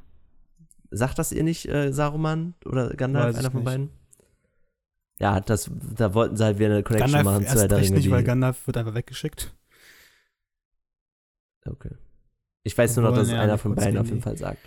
Sagt 0.91 1.17
das 1.17 1.31
ihr 1.31 1.43
nicht 1.43 1.67
äh, 1.67 1.91
Saruman 1.91 2.53
oder 2.65 2.89
Gandalf, 2.89 3.37
einer 3.37 3.51
von 3.51 3.63
beiden? 3.63 3.89
Ja, 5.19 5.39
das, 5.39 5.69
da 5.95 6.13
wollten 6.13 6.37
sie 6.37 6.43
halt 6.43 6.59
wieder 6.59 6.69
eine 6.69 6.83
Connection 6.83 7.11
Gandalf 7.11 7.25
machen 7.25 7.45
zu 7.45 7.53
Herr 7.53 7.61
erst 7.61 7.71
der 7.71 7.77
recht 7.77 7.89
Ringe. 7.89 7.97
nicht, 7.99 8.11
weil 8.11 8.23
Gandalf 8.23 8.67
wird 8.67 8.77
einfach 8.77 8.93
weggeschickt. 8.93 9.53
Okay. 11.65 11.91
Ich 12.63 12.77
weiß 12.77 12.95
nur 12.97 13.09
noch, 13.09 13.15
dass 13.15 13.29
ja, 13.29 13.41
einer 13.41 13.57
von 13.57 13.75
beiden 13.75 13.97
auf 13.97 14.07
jeden 14.07 14.21
Fall 14.21 14.37
sagt. 14.37 14.59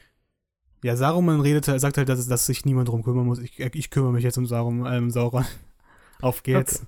Ja, 0.83 0.97
Saruman 0.97 1.41
redete, 1.41 1.79
sagt 1.79 1.99
halt, 1.99 2.09
dass, 2.09 2.27
dass 2.27 2.47
sich 2.47 2.65
niemand 2.65 2.89
drum 2.89 3.03
kümmern 3.03 3.27
muss. 3.27 3.39
Ich, 3.39 3.61
ich 3.61 3.91
kümmere 3.91 4.13
mich 4.13 4.25
jetzt 4.25 4.39
um 4.39 4.47
Sarum, 4.47 4.87
ähm, 4.87 5.11
Sauron. 5.11 5.45
Auf 6.23 6.43
geht's. 6.43 6.87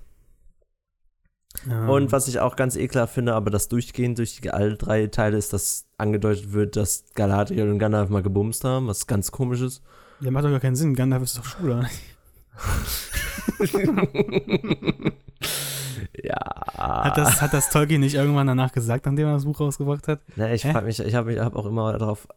Ähm, 1.69 1.87
Und 1.89 2.11
was 2.11 2.27
ich 2.27 2.39
auch 2.39 2.55
ganz 2.55 2.75
ekelhaft 2.75 3.13
finde, 3.13 3.35
aber 3.35 3.51
das 3.51 3.67
durchgehend 3.67 4.17
durch 4.17 4.41
die 4.41 4.49
alle 4.49 4.75
drei 4.75 5.07
Teile 5.07 5.37
ist, 5.37 5.53
dass 5.53 5.85
angedeutet 5.97 6.51
wird, 6.51 6.75
dass 6.75 7.05
Galadriel 7.13 7.69
und 7.69 7.77
Gandalf 7.79 8.09
mal 8.09 8.23
gebumst 8.23 8.63
haben, 8.63 8.87
was 8.87 9.05
ganz 9.05 9.31
komisch 9.31 9.61
ist. 9.61 9.83
Ja, 10.19 10.31
macht 10.31 10.45
doch 10.45 10.49
gar 10.49 10.59
keinen 10.59 10.75
Sinn. 10.75 10.95
Gandalf 10.95 11.23
ist 11.23 11.37
doch 11.37 11.45
schwul, 11.45 11.71
oder? 11.71 11.89
ja. 16.23 16.37
Hat 16.77 17.17
das, 17.17 17.41
hat 17.41 17.53
das 17.53 17.69
Tolkien 17.69 18.01
nicht 18.01 18.15
irgendwann 18.15 18.47
danach 18.47 18.71
gesagt, 18.71 19.05
nachdem 19.05 19.27
er 19.27 19.33
das 19.33 19.45
Buch 19.45 19.59
rausgebracht 19.59 20.07
hat? 20.07 20.21
Na, 20.35 20.53
ich 20.53 20.63
frage 20.63 20.85
mich, 20.85 20.99
ich 20.99 21.15
habe 21.15 21.43
hab 21.43 21.55
auch 21.55 21.65
immer 21.65 21.97
darauf. 21.97 22.27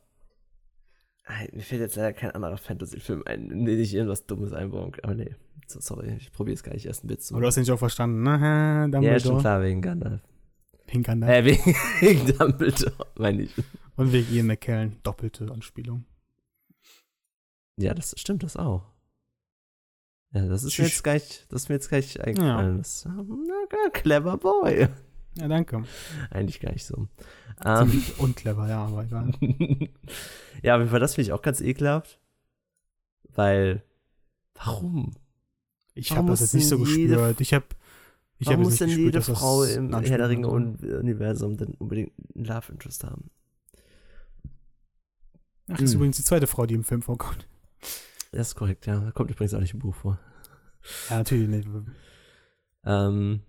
Mir 1.52 1.62
fällt 1.62 1.80
jetzt 1.80 1.96
leider 1.96 2.12
kein 2.12 2.30
anderer 2.30 2.56
Fantasy-Film 2.56 3.24
ein, 3.26 3.50
in 3.50 3.64
den 3.64 3.80
ich 3.80 3.92
irgendwas 3.92 4.26
Dummes 4.26 4.52
einbauen 4.52 4.92
kann. 4.92 5.04
Aber 5.04 5.14
nee, 5.14 5.34
so, 5.66 5.80
sorry, 5.80 6.14
ich 6.16 6.32
probiere 6.32 6.54
es 6.54 6.62
gar 6.62 6.72
nicht 6.72 6.86
erst 6.86 7.04
ein 7.04 7.08
Witz 7.08 7.26
zu 7.26 7.34
Aber 7.34 7.40
du 7.40 7.48
hast 7.48 7.56
den 7.56 7.62
nicht 7.62 7.72
auch 7.72 7.78
verstanden, 7.78 8.22
ne? 8.22 8.88
Ja, 9.02 9.18
schon 9.18 9.40
klar, 9.40 9.60
wegen 9.62 9.82
Gandalf. 9.82 10.20
Wegen 10.86 11.02
Gandalf. 11.02 11.32
Äh, 11.32 11.44
wegen, 11.44 11.64
wegen 12.00 12.38
Dumbledore, 12.38 13.06
meine 13.16 13.42
ich. 13.42 13.54
Und 13.96 14.12
wegen 14.12 14.32
Ian 14.32 14.46
McKellen. 14.46 14.98
Doppelte 15.02 15.50
Anspielung. 15.50 16.04
Ja, 17.76 17.92
das 17.92 18.14
stimmt 18.16 18.44
das 18.44 18.56
auch. 18.56 18.84
Ja, 20.37 20.47
das 20.49 20.64
ist 20.64 20.78
mir 20.78 20.84
jetzt 20.84 21.03
gar 21.05 21.14
nicht, 21.14 21.47
das 21.51 21.62
ist 21.62 21.68
mir 21.68 21.76
jetzt 21.76 21.89
gar 21.89 21.97
nicht 21.99 22.20
eingefallen. 22.20 22.78
Das, 22.78 23.07
na, 23.07 23.91
clever 23.93 24.37
Boy. 24.37 24.89
Ja, 25.39 25.49
danke. 25.49 25.84
Eigentlich 26.30 26.61
gar 26.61 26.72
nicht 26.72 26.84
so. 26.84 27.09
Ähm, 27.64 27.91
Ziemlich 27.91 28.18
unclever, 28.18 28.68
ja, 28.68 28.84
aber 28.84 29.05
egal. 29.05 29.30
ja, 30.62 30.74
auf 30.74 30.80
jeden 30.80 30.91
Fall, 30.91 31.01
das 31.01 31.14
finde 31.14 31.28
ich 31.28 31.32
auch 31.32 31.43
ganz 31.43 31.61
ekelhaft. 31.61 32.20
Weil, 33.34 33.82
warum? 34.55 35.14
Ich 35.95 36.11
habe 36.14 36.28
das 36.28 36.41
jetzt 36.41 36.55
nicht 36.55 36.68
so 36.68 36.76
denn 36.76 36.87
jede- 36.87 37.14
gespürt. 37.16 37.41
Ich 37.41 37.55
habe 37.55 37.64
ich 38.39 38.47
Warum 38.49 38.61
hab 38.61 38.64
muss 38.66 38.76
denn 38.76 38.89
jede 38.91 39.03
gespürt, 39.11 39.28
das 39.28 39.39
Frau 39.39 39.62
im 39.64 39.91
Herr 39.99 40.18
der 40.18 40.28
Ringe 40.28 40.47
hat. 40.49 40.55
Universum 40.55 41.57
dann 41.57 41.68
unbedingt 41.78 42.12
einen 42.34 42.45
Love 42.45 42.72
Interest 42.72 43.05
haben? 43.05 43.30
Ach, 45.68 45.74
das 45.78 45.82
ist 45.82 45.91
Hm. 45.93 45.97
übrigens 45.97 46.16
die 46.18 46.24
zweite 46.24 46.47
Frau, 46.47 46.66
die 46.66 46.74
im 46.74 46.84
Film 46.84 47.01
vorkommt. 47.03 47.47
Das 48.37 48.49
ist 48.49 48.55
korrekt, 48.55 48.87
ja. 48.87 49.01
Da 49.01 49.11
kommt 49.12 49.30
übrigens 49.30 49.55
auch 49.55 49.61
nicht 49.61 49.74
im 49.74 49.80
Buch 49.80 49.95
vor. 49.95 50.18
Ja, 51.11 51.16
natürlich 51.18 51.49
nicht. 51.49 51.68
Ähm, 52.84 53.41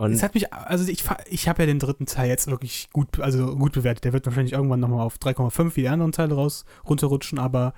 und 0.00 0.12
Es 0.12 0.22
hat 0.22 0.34
mich, 0.34 0.52
also 0.52 0.86
ich, 0.90 1.04
ich 1.28 1.48
habe 1.48 1.62
ja 1.62 1.66
den 1.66 1.80
dritten 1.80 2.06
Teil 2.06 2.28
jetzt 2.28 2.46
wirklich 2.46 2.88
gut, 2.92 3.18
also 3.18 3.56
gut 3.56 3.72
bewertet. 3.72 4.04
Der 4.04 4.12
wird 4.12 4.26
wahrscheinlich 4.26 4.52
irgendwann 4.52 4.78
nochmal 4.80 5.00
auf 5.04 5.16
3,5 5.16 5.74
wie 5.74 5.80
die 5.82 5.88
anderen 5.88 6.12
Teile 6.12 6.34
raus 6.34 6.64
runterrutschen, 6.88 7.38
aber 7.40 7.74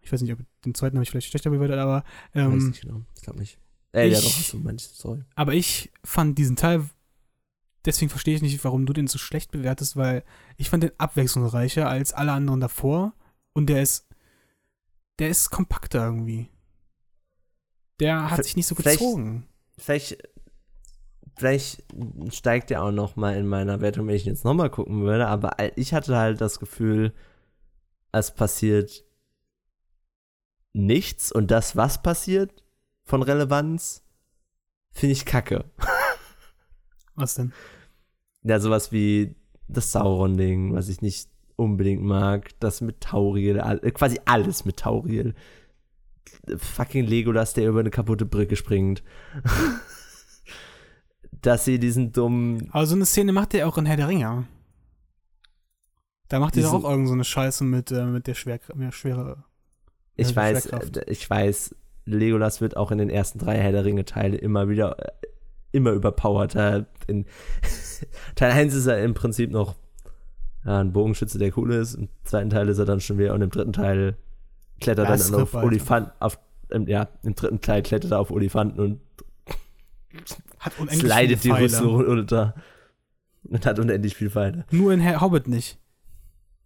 ich 0.00 0.12
weiß 0.12 0.22
nicht, 0.22 0.32
ob 0.32 0.40
den 0.64 0.74
zweiten 0.74 0.96
habe 0.96 1.04
ich 1.04 1.10
vielleicht 1.10 1.28
schlechter 1.28 1.50
bewertet, 1.50 1.78
aber 1.78 2.02
weiß 2.32 2.44
ähm, 2.44 2.68
nicht 2.70 2.80
genau. 2.82 3.02
Ich 3.14 3.22
glaube 3.22 3.38
nicht. 3.38 3.58
Äh, 3.92 4.08
ja, 4.08 4.18
ich- 4.18 4.24
doch, 4.24 4.36
hast 4.36 4.52
du 4.52 4.58
manches, 4.58 4.98
sorry. 4.98 5.22
aber 5.36 5.52
ich 5.54 5.92
fand 6.04 6.38
diesen 6.38 6.56
Teil, 6.56 6.88
deswegen 7.84 8.08
verstehe 8.08 8.34
ich 8.34 8.42
nicht, 8.42 8.64
warum 8.64 8.86
du 8.86 8.92
den 8.92 9.06
so 9.06 9.18
schlecht 9.18 9.52
bewertest, 9.52 9.96
weil 9.96 10.24
ich 10.56 10.70
fand 10.70 10.82
den 10.82 10.92
abwechslungsreicher 10.98 11.88
als 11.88 12.12
alle 12.12 12.32
anderen 12.32 12.60
davor 12.60 13.12
und 13.52 13.66
der 13.66 13.82
ist, 13.82 14.06
der 15.18 15.28
ist 15.30 15.50
kompakter 15.50 16.04
irgendwie. 16.06 16.48
Der 18.00 18.30
hat 18.30 18.38
V- 18.38 18.42
sich 18.42 18.56
nicht 18.56 18.66
so 18.66 18.74
vielleicht- 18.74 18.98
gezogen. 19.00 19.46
Vielleicht, 19.78 20.18
vielleicht 21.36 21.84
steigt 22.30 22.70
der 22.70 22.82
auch 22.82 22.90
noch 22.92 23.16
mal 23.16 23.36
in 23.36 23.46
meiner 23.46 23.80
Wertung, 23.80 24.06
wenn 24.06 24.14
ich 24.16 24.26
ihn 24.26 24.32
jetzt 24.32 24.44
noch 24.44 24.54
mal 24.54 24.70
gucken 24.70 25.02
würde. 25.02 25.26
Aber 25.26 25.56
ich 25.76 25.92
hatte 25.94 26.16
halt 26.16 26.40
das 26.40 26.58
Gefühl, 26.58 27.14
es 28.12 28.30
passiert 28.34 29.04
nichts 30.72 31.32
und 31.32 31.50
das, 31.50 31.76
was 31.76 32.02
passiert 32.02 32.62
von 33.04 33.22
Relevanz, 33.22 34.04
finde 34.92 35.12
ich 35.12 35.24
kacke. 35.26 35.64
Was 37.14 37.34
denn? 37.34 37.52
Ja, 38.42 38.60
sowas 38.60 38.92
wie 38.92 39.34
das 39.68 39.92
Sauron-Ding, 39.92 40.74
was 40.74 40.88
ich 40.88 41.02
nicht 41.02 41.28
unbedingt 41.60 42.02
mag. 42.02 42.50
Das 42.60 42.80
mit 42.80 43.00
Tauriel, 43.00 43.58
äh, 43.58 43.90
quasi 43.92 44.18
alles 44.24 44.64
mit 44.64 44.78
Tauriel. 44.78 45.34
Fucking 46.56 47.04
Legolas, 47.06 47.54
der 47.54 47.68
über 47.68 47.80
eine 47.80 47.90
kaputte 47.90 48.24
Brücke 48.26 48.56
springt. 48.56 49.02
Dass 51.42 51.64
sie 51.64 51.78
diesen 51.78 52.12
dummen. 52.12 52.68
Aber 52.72 52.86
so 52.86 52.94
eine 52.94 53.06
Szene 53.06 53.32
macht 53.32 53.54
er 53.54 53.66
auch 53.66 53.78
in 53.78 53.86
Herr 53.86 53.96
der 53.96 54.08
Ringe. 54.08 54.46
Da 56.28 56.38
macht 56.38 56.56
er 56.56 56.62
doch 56.64 56.74
auch 56.74 56.90
irgend 56.90 57.08
so 57.08 57.14
eine 57.14 57.24
Scheiße 57.24 57.64
mit, 57.64 57.90
äh, 57.90 58.04
mit 58.04 58.26
der 58.26 58.34
Schwer, 58.34 58.60
mehr 58.74 58.92
schwere. 58.92 59.44
Ich 60.16 60.30
Ja, 60.30 60.36
weiß, 60.36 60.62
Schwerkraft. 60.64 60.96
äh, 60.98 61.10
ich 61.10 61.28
weiß, 61.28 61.74
Legolas 62.04 62.60
wird 62.60 62.76
auch 62.76 62.90
in 62.90 62.98
den 62.98 63.10
ersten 63.10 63.38
drei 63.38 63.56
Herr 63.58 63.72
der 63.72 63.84
Ringe-Teile 63.84 64.36
immer 64.36 64.68
wieder, 64.68 64.98
äh, 64.98 65.26
immer 65.72 65.92
überpowerter. 65.92 66.86
In 67.06 67.26
Teil 68.36 68.52
1 68.52 68.74
ist 68.74 68.86
er 68.86 69.02
im 69.02 69.14
Prinzip 69.14 69.50
noch 69.50 69.76
ja, 70.64 70.80
ein 70.80 70.92
Bogenschütze, 70.92 71.38
der 71.38 71.56
cool 71.56 71.72
ist. 71.72 71.94
Im 71.94 72.08
zweiten 72.24 72.50
Teil 72.50 72.68
ist 72.68 72.78
er 72.78 72.84
dann 72.84 73.00
schon 73.00 73.18
wieder 73.18 73.34
und 73.34 73.42
im 73.42 73.50
dritten 73.50 73.72
Teil 73.72 74.16
klettert 74.80 75.08
er 75.08 75.16
dann 75.16 75.34
auf. 75.42 75.54
Olifanten, 75.54 76.12
auf, 76.20 76.38
ähm, 76.70 76.86
ja, 76.86 77.08
im 77.22 77.34
dritten 77.34 77.60
Teil 77.60 77.82
klettert 77.82 78.12
er 78.12 78.20
auf 78.20 78.30
Olifanten 78.30 78.80
und 78.80 79.00
Hat 80.58 80.78
unendlich 80.78 81.12
slidet 81.12 81.44
die. 81.44 81.50
Rüstung 81.50 82.04
runter. 82.04 82.54
Und 83.44 83.64
hat 83.64 83.78
unendlich 83.78 84.14
viel 84.14 84.28
Pfeile. 84.30 84.66
Nur 84.70 84.92
in 84.92 85.00
Herr 85.00 85.22
Hobbit 85.22 85.48
nicht. 85.48 85.78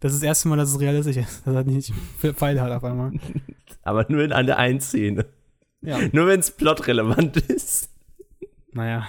Das 0.00 0.12
ist 0.12 0.22
das 0.22 0.26
erste 0.26 0.48
Mal, 0.48 0.56
dass 0.56 0.70
es 0.70 0.80
realistisch 0.80 1.16
ist. 1.16 1.46
Dass 1.46 1.54
er 1.54 1.64
nicht 1.64 1.92
viele 2.18 2.34
Pfeile 2.34 2.60
hat 2.60 2.72
auf 2.72 2.82
einmal. 2.82 3.12
Aber 3.82 4.04
nur 4.08 4.24
in 4.24 4.32
einer 4.32 4.56
einen 4.56 4.80
Szene. 4.80 5.26
Ja. 5.82 5.98
Nur 6.12 6.26
wenn 6.26 6.40
es 6.40 6.50
plotrelevant 6.50 7.36
ist. 7.48 7.90
Naja. 8.72 9.06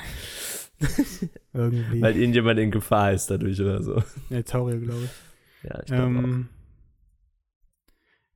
Irgendwie. 1.53 2.01
Weil 2.01 2.17
irgendjemand 2.17 2.59
in 2.59 2.71
Gefahr 2.71 3.13
ist 3.13 3.29
dadurch 3.29 3.59
oder 3.61 3.81
so. 3.81 4.01
ja, 4.29 4.41
Tauriel, 4.43 4.81
glaube 4.81 5.05
ich. 5.05 5.69
Ja, 5.69 5.79
ich 5.79 5.85
glaube 5.85 6.19
auch. 6.19 6.23
Ähm, 6.23 6.49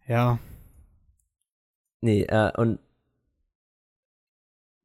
ja. 0.07 0.39
Nee, 2.01 2.23
äh, 2.23 2.51
und 2.57 2.79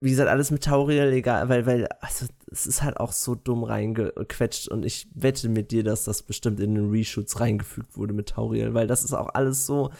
wie 0.01 0.11
gesagt, 0.11 0.29
alles 0.29 0.51
mit 0.51 0.63
Tauriel, 0.63 1.13
egal, 1.15 1.49
weil, 1.49 1.65
weil, 1.65 1.89
also, 2.01 2.27
es 2.53 2.67
ist 2.67 2.83
halt 2.83 2.99
auch 2.99 3.13
so 3.13 3.35
dumm 3.35 3.65
reingequetscht 3.65 4.69
und 4.69 4.85
ich 4.85 5.09
wette 5.15 5.49
mit 5.49 5.71
dir, 5.71 5.83
dass 5.83 6.05
das 6.05 6.23
bestimmt 6.23 6.61
in 6.61 6.75
den 6.75 6.91
Reshoots 6.91 7.41
reingefügt 7.41 7.97
wurde 7.97 8.13
mit 8.13 8.29
Tauriel, 8.29 8.75
weil 8.75 8.87
das 8.87 9.03
ist 9.03 9.15
auch 9.15 9.31
alles 9.33 9.65
so, 9.65 9.91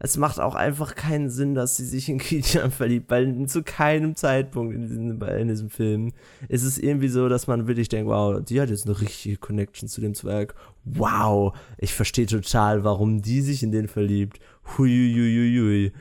es 0.00 0.16
macht 0.16 0.40
auch 0.40 0.54
einfach 0.54 0.94
keinen 0.94 1.30
Sinn, 1.30 1.54
dass 1.54 1.76
sie 1.76 1.84
sich 1.84 2.08
in 2.08 2.18
Kilian 2.18 2.70
verliebt, 2.70 3.10
weil 3.10 3.46
zu 3.46 3.62
keinem 3.62 4.16
Zeitpunkt 4.16 4.74
in 4.74 4.82
diesem, 4.82 5.22
in 5.22 5.48
diesem 5.48 5.70
Film 5.70 6.12
ist 6.48 6.64
es 6.64 6.78
irgendwie 6.78 7.08
so, 7.08 7.28
dass 7.28 7.46
man 7.46 7.66
wirklich 7.66 7.88
denkt, 7.88 8.08
wow, 8.08 8.42
die 8.42 8.60
hat 8.60 8.70
jetzt 8.70 8.86
eine 8.86 9.00
richtige 9.00 9.36
Connection 9.36 9.88
zu 9.88 10.00
dem 10.00 10.14
Zwerg. 10.14 10.54
Wow, 10.84 11.56
ich 11.78 11.94
verstehe 11.94 12.26
total, 12.26 12.84
warum 12.84 13.22
die 13.22 13.40
sich 13.40 13.62
in 13.62 13.72
den 13.72 13.88
verliebt. 13.88 14.38
Huiuiuiui. 14.76 15.92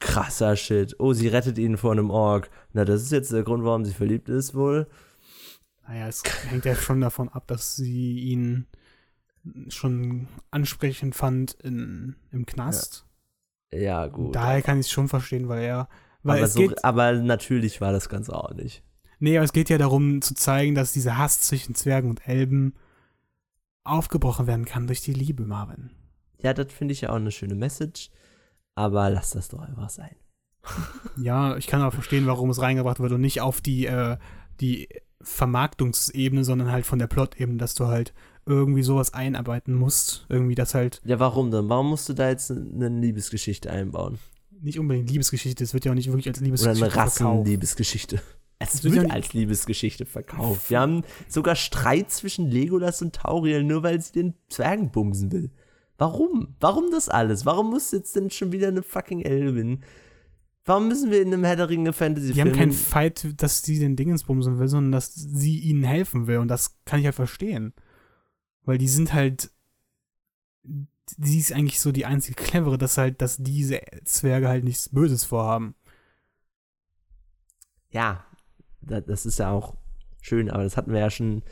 Krasser 0.00 0.56
Shit. 0.56 0.96
Oh, 0.98 1.12
sie 1.12 1.28
rettet 1.28 1.58
ihn 1.58 1.76
vor 1.76 1.92
einem 1.92 2.10
Ork. 2.10 2.50
Na, 2.72 2.84
das 2.84 3.02
ist 3.02 3.12
jetzt 3.12 3.32
der 3.32 3.42
Grund, 3.42 3.64
warum 3.64 3.84
sie 3.84 3.94
verliebt 3.94 4.28
ist, 4.28 4.54
wohl. 4.54 4.86
Naja, 5.86 6.08
es 6.08 6.22
hängt 6.48 6.64
ja 6.64 6.74
schon 6.74 7.00
davon 7.00 7.28
ab, 7.28 7.46
dass 7.46 7.76
sie 7.76 8.18
ihn 8.18 8.66
schon 9.68 10.28
ansprechend 10.50 11.14
fand 11.14 11.52
in, 11.54 12.16
im 12.30 12.46
Knast. 12.46 13.06
Ja, 13.72 14.06
gut. 14.06 14.34
Daher 14.34 14.62
kann 14.62 14.80
ich 14.80 14.86
es 14.86 14.92
schon 14.92 15.08
verstehen, 15.08 15.48
weil 15.48 15.62
er. 15.62 15.88
Weil 16.22 16.38
aber, 16.38 16.46
es 16.46 16.54
so, 16.54 16.60
geht, 16.60 16.84
aber 16.84 17.12
natürlich 17.12 17.80
war 17.80 17.92
das 17.92 18.08
Ganze 18.08 18.34
auch 18.34 18.54
nicht. 18.54 18.82
nee, 19.18 19.36
aber 19.36 19.44
es 19.44 19.52
geht 19.52 19.68
ja 19.68 19.78
darum 19.78 20.22
zu 20.22 20.34
zeigen, 20.34 20.74
dass 20.74 20.92
dieser 20.92 21.18
Hass 21.18 21.40
zwischen 21.40 21.74
Zwergen 21.74 22.08
und 22.08 22.26
Elben 22.26 22.74
aufgebrochen 23.84 24.46
werden 24.46 24.64
kann 24.64 24.86
durch 24.86 25.02
die 25.02 25.12
Liebe, 25.12 25.44
Marvin. 25.44 25.90
Ja, 26.38 26.54
das 26.54 26.72
finde 26.72 26.92
ich 26.92 27.02
ja 27.02 27.10
auch 27.10 27.16
eine 27.16 27.30
schöne 27.30 27.54
Message. 27.54 28.10
Aber 28.74 29.10
lass 29.10 29.30
das 29.30 29.48
doch 29.48 29.60
einfach 29.60 29.90
sein. 29.90 30.16
Ja, 31.16 31.56
ich 31.56 31.68
kann 31.68 31.80
aber 31.80 31.92
verstehen, 31.92 32.26
warum 32.26 32.50
es 32.50 32.60
reingebracht 32.60 32.98
wird 32.98 33.12
und 33.12 33.20
nicht 33.20 33.40
auf 33.40 33.60
die, 33.60 33.86
äh, 33.86 34.16
die 34.60 34.88
Vermarktungsebene, 35.20 36.42
sondern 36.42 36.72
halt 36.72 36.86
von 36.86 36.98
der 36.98 37.06
Plot-Ebene, 37.06 37.58
dass 37.58 37.74
du 37.74 37.86
halt 37.86 38.14
irgendwie 38.46 38.82
sowas 38.82 39.14
einarbeiten 39.14 39.74
musst. 39.74 40.26
Irgendwie 40.28 40.54
das 40.54 40.74
halt 40.74 41.00
Ja, 41.04 41.18
warum 41.20 41.50
denn? 41.50 41.68
Warum 41.68 41.88
musst 41.90 42.08
du 42.08 42.12
da 42.12 42.28
jetzt 42.28 42.50
eine 42.50 42.88
Liebesgeschichte 42.88 43.70
einbauen? 43.70 44.18
nicht 44.60 44.78
unbedingt 44.78 45.10
Liebesgeschichte, 45.10 45.62
es 45.62 45.74
wird 45.74 45.84
ja 45.84 45.90
auch 45.90 45.94
nicht 45.96 46.06
wirklich 46.08 46.26
als 46.28 46.38
Oder 46.38 46.44
Liebesgeschichte 46.46 46.84
eine 46.84 46.90
verkauft. 46.90 47.20
Rassenliebesgeschichte. 47.20 48.22
Es 48.58 48.82
wird 48.82 48.94
wird 48.94 49.08
ja- 49.08 49.12
als 49.12 49.32
Liebesgeschichte 49.34 50.06
verkauft. 50.06 50.70
Wir 50.70 50.80
haben 50.80 51.02
sogar 51.28 51.54
Streit 51.54 52.10
zwischen 52.10 52.50
Legolas 52.50 53.02
und 53.02 53.14
Tauriel, 53.14 53.62
nur 53.62 53.82
weil 53.82 54.00
sie 54.00 54.12
den 54.12 54.34
Zwergen 54.48 54.90
bumsen 54.90 55.30
will. 55.32 55.50
Warum? 55.98 56.54
Warum 56.60 56.90
das 56.90 57.10
alles? 57.10 57.44
Warum 57.44 57.70
muss 57.70 57.90
jetzt 57.92 58.16
denn 58.16 58.30
schon 58.30 58.52
wieder 58.52 58.68
eine 58.68 58.82
fucking 58.82 59.20
Elvin? 59.20 59.80
Warum 60.64 60.88
müssen 60.88 61.10
wir 61.10 61.20
in 61.20 61.32
einem 61.32 61.44
Herr 61.44 61.56
der 61.56 61.68
Ringe 61.68 61.92
Fantasy 61.92 62.32
Die 62.32 62.40
haben 62.40 62.52
keinen 62.52 62.72
Fight, 62.72 63.26
dass 63.36 63.60
sie 63.62 63.78
den 63.78 63.96
Dingens 63.96 64.24
bumsen 64.24 64.58
will, 64.58 64.68
sondern 64.68 64.92
dass 64.92 65.14
sie 65.14 65.58
ihnen 65.58 65.84
helfen 65.84 66.26
will. 66.26 66.38
Und 66.38 66.48
das 66.48 66.78
kann 66.86 67.00
ich 67.00 67.04
halt 67.04 67.14
verstehen. 67.16 67.74
Weil 68.64 68.78
die 68.78 68.88
sind 68.88 69.12
halt. 69.12 69.50
Sie 71.18 71.38
ist 71.38 71.52
eigentlich 71.52 71.80
so 71.80 71.92
die 71.92 72.06
einzige 72.06 72.42
clevere, 72.42 72.78
dass 72.78 72.96
halt, 72.96 73.20
dass 73.20 73.36
diese 73.36 73.80
Zwerge 74.04 74.48
halt 74.48 74.64
nichts 74.64 74.88
Böses 74.88 75.24
vorhaben. 75.24 75.74
Ja, 77.90 78.24
da- 78.80 79.00
das 79.00 79.26
ist 79.26 79.38
ja 79.38 79.50
auch 79.50 79.74
schön, 80.22 80.50
aber 80.50 80.62
das 80.64 80.76
hatten 80.76 80.92
wir 80.92 81.00
ja 81.00 81.10
schon. 81.10 81.42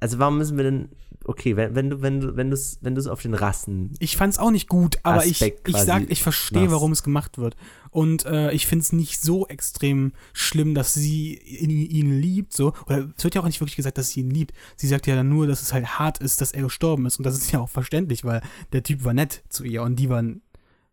Also 0.00 0.18
warum 0.18 0.38
müssen 0.38 0.56
wir 0.56 0.64
denn. 0.64 0.90
Okay, 1.24 1.54
wenn, 1.56 1.76
wenn 1.76 1.88
du, 1.90 2.02
wenn 2.02 2.20
du, 2.20 2.36
wenn 2.36 2.50
du 2.50 2.54
es, 2.54 2.78
wenn 2.80 2.96
du 2.96 3.00
es 3.00 3.06
auf 3.06 3.22
den 3.22 3.34
Rassen. 3.34 3.94
Ich 4.00 4.16
fand's 4.16 4.38
auch 4.40 4.50
nicht 4.50 4.68
gut, 4.68 4.98
aber 5.04 5.24
ich, 5.24 5.40
Aspekt 5.40 5.68
ich 5.68 5.76
sag, 5.76 6.10
ich 6.10 6.20
verstehe, 6.20 6.62
warum 6.72 6.90
es 6.90 7.04
gemacht 7.04 7.38
wird. 7.38 7.54
Und 7.92 8.24
äh, 8.24 8.50
ich 8.52 8.66
find's 8.66 8.90
nicht 8.92 9.20
so 9.20 9.46
extrem 9.48 10.12
schlimm, 10.32 10.74
dass 10.74 10.94
sie 10.94 11.36
ihn, 11.36 11.68
ihn 11.70 12.18
liebt, 12.20 12.52
so. 12.54 12.72
Oder 12.86 13.10
es 13.16 13.22
wird 13.22 13.34
ja 13.34 13.42
auch 13.42 13.46
nicht 13.46 13.60
wirklich 13.60 13.76
gesagt, 13.76 13.98
dass 13.98 14.08
sie 14.08 14.20
ihn 14.20 14.30
liebt. 14.30 14.54
Sie 14.76 14.88
sagt 14.88 15.06
ja 15.06 15.14
dann 15.14 15.28
nur, 15.28 15.46
dass 15.46 15.60
es 15.60 15.72
halt 15.74 15.86
hart 15.98 16.16
ist, 16.18 16.40
dass 16.40 16.52
er 16.52 16.62
gestorben 16.62 17.04
ist. 17.04 17.18
Und 17.18 17.24
das 17.26 17.36
ist 17.36 17.52
ja 17.52 17.60
auch 17.60 17.68
verständlich, 17.68 18.24
weil 18.24 18.40
der 18.72 18.82
Typ 18.82 19.04
war 19.04 19.12
nett 19.12 19.44
zu 19.50 19.62
ihr 19.64 19.82
und 19.82 19.96
die 19.96 20.08
waren 20.08 20.40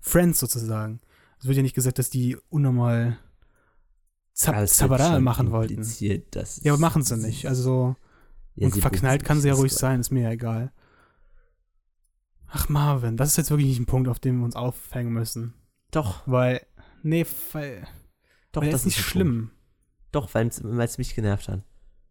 Friends 0.02 0.40
sozusagen. 0.40 1.00
Es 1.40 1.48
wird 1.48 1.56
ja 1.56 1.64
nicht 1.64 1.74
gesagt, 1.74 2.00
dass 2.00 2.10
die 2.10 2.36
unnormal 2.50 3.18
Zab 4.34 4.56
es 4.58 4.78
schon 5.14 5.24
machen 5.24 5.52
wollten. 5.52 5.76
Ja, 6.66 6.74
aber 6.74 6.78
es- 6.78 6.82
machen 6.82 7.04
sie 7.04 7.16
nicht. 7.18 7.48
Also. 7.48 7.96
Ja, 8.56 8.66
und 8.68 8.74
sie 8.74 8.82
verknallt 8.82 9.24
kann 9.24 9.40
sie 9.40 9.48
ja 9.48 9.54
ruhig 9.54 9.72
sein, 9.74 10.02
ist 10.02 10.12
mir 10.12 10.24
ja 10.24 10.32
egal. 10.32 10.74
Ach, 12.52 12.68
Marvin, 12.68 13.16
das 13.16 13.30
ist 13.30 13.38
jetzt 13.38 13.52
wirklich 13.52 13.70
nicht 13.70 13.80
ein 13.80 13.86
Punkt, 13.86 14.10
auf 14.10 14.20
den 14.20 14.38
wir 14.40 14.44
uns 14.46 14.56
aufhängen 14.58 15.14
müssen. 15.14 15.54
Doch, 15.92 16.22
Weil, 16.28 16.62
nee, 17.04 17.26
weil, 17.54 17.88
doch, 18.52 18.62
weil 18.62 18.72
das 18.72 18.82
ist 18.82 18.86
nicht 18.88 19.00
schlimm. 19.00 19.52
Doch, 20.12 20.34
weil 20.34 20.48
es 20.48 20.98
mich 20.98 21.16
genervt 21.16 21.48
hat. 21.50 21.64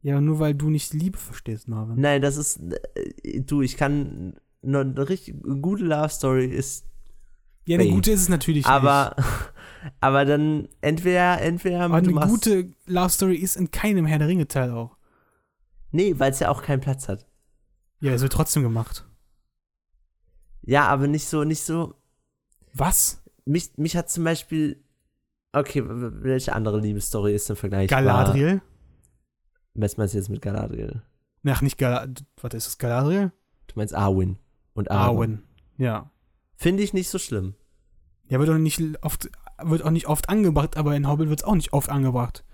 Ja, 0.02 0.20
nur 0.20 0.38
weil 0.38 0.54
du 0.54 0.70
nicht 0.70 0.94
Liebe 0.94 1.18
verstehst, 1.18 1.66
Marvin. 1.68 2.00
Nein, 2.00 2.22
das 2.22 2.36
ist. 2.36 2.60
äh, 2.94 3.40
Du, 3.40 3.62
ich 3.62 3.76
kann 3.76 4.38
eine, 4.62 4.80
eine 4.80 5.08
richtig 5.08 5.34
gute 5.60 5.84
Love 5.84 6.08
Story 6.08 6.46
ist, 6.46 6.86
Ja, 7.66 7.78
eine 7.78 7.90
gute 7.90 8.12
ist 8.12 8.22
es 8.22 8.28
natürlich 8.28 8.66
aber, 8.66 9.14
nicht. 9.16 9.28
aber 10.00 10.24
dann 10.24 10.68
entweder, 10.80 11.40
entweder 11.40 11.80
Aber 11.82 11.96
eine 11.96 12.10
machst, 12.10 12.28
gute 12.30 12.72
Love 12.86 13.08
Story 13.10 13.36
ist 13.36 13.56
in 13.56 13.70
keinem 13.72 14.06
Herr 14.06 14.18
der 14.20 14.28
Ringe-Teil 14.28 14.70
auch. 14.70 14.96
nee, 15.90 16.14
weil 16.18 16.30
es 16.30 16.38
ja 16.38 16.48
auch 16.50 16.62
keinen 16.62 16.80
Platz 16.80 17.08
hat. 17.08 17.26
Ja, 18.00 18.12
es 18.12 18.22
wird 18.22 18.32
trotzdem 18.32 18.62
gemacht. 18.62 19.04
Ja, 20.62 20.86
aber 20.88 21.06
nicht 21.08 21.26
so, 21.26 21.42
nicht 21.44 21.62
so, 21.62 21.94
Was? 22.74 23.22
Mich, 23.48 23.76
mich 23.76 23.96
hat 23.96 24.10
zum 24.10 24.24
Beispiel, 24.24 24.82
okay, 25.52 25.82
welche 25.86 26.52
andere 26.52 26.80
Liebesstory 26.80 27.34
ist 27.34 27.48
denn 27.48 27.56
vergleichbar? 27.56 28.02
Galadriel? 28.02 28.60
Was 29.74 29.96
meinst 29.96 30.14
du 30.14 30.18
jetzt 30.18 30.28
mit 30.28 30.42
Galadriel? 30.42 31.02
Ach, 31.46 31.62
nicht 31.62 31.78
Galadriel. 31.78 32.26
Warte, 32.40 32.56
ist 32.56 32.66
das 32.66 32.78
Galadriel? 32.78 33.32
Du 33.68 33.74
meinst 33.76 33.94
Arwen 33.94 34.38
und 34.74 34.90
Arwen. 34.90 35.16
Arwen. 35.16 35.42
Ja. 35.78 36.10
Finde 36.56 36.82
ich 36.82 36.92
nicht 36.92 37.08
so 37.08 37.18
schlimm. 37.18 37.54
Ja, 38.28 38.38
wird 38.38 38.50
auch 38.50 38.58
nicht 38.58 38.80
oft, 39.02 39.30
wird 39.62 39.82
auch 39.82 39.90
nicht 39.90 40.06
oft 40.06 40.28
angebracht, 40.28 40.76
aber 40.76 40.94
in 40.94 41.08
Hobbit 41.08 41.28
wird 41.28 41.40
es 41.40 41.44
auch 41.44 41.54
nicht 41.54 41.72
oft 41.72 41.88
angebracht. 41.88 42.44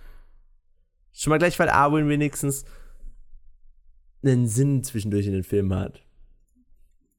Schon 1.13 1.31
mal 1.31 1.39
gleich, 1.39 1.59
weil 1.59 1.69
Arwen 1.69 2.09
wenigstens 2.09 2.65
einen 4.23 4.47
Sinn 4.47 4.85
zwischendurch 4.85 5.27
in 5.27 5.33
den 5.33 5.45
Filmen 5.45 5.75
hat. 5.75 6.03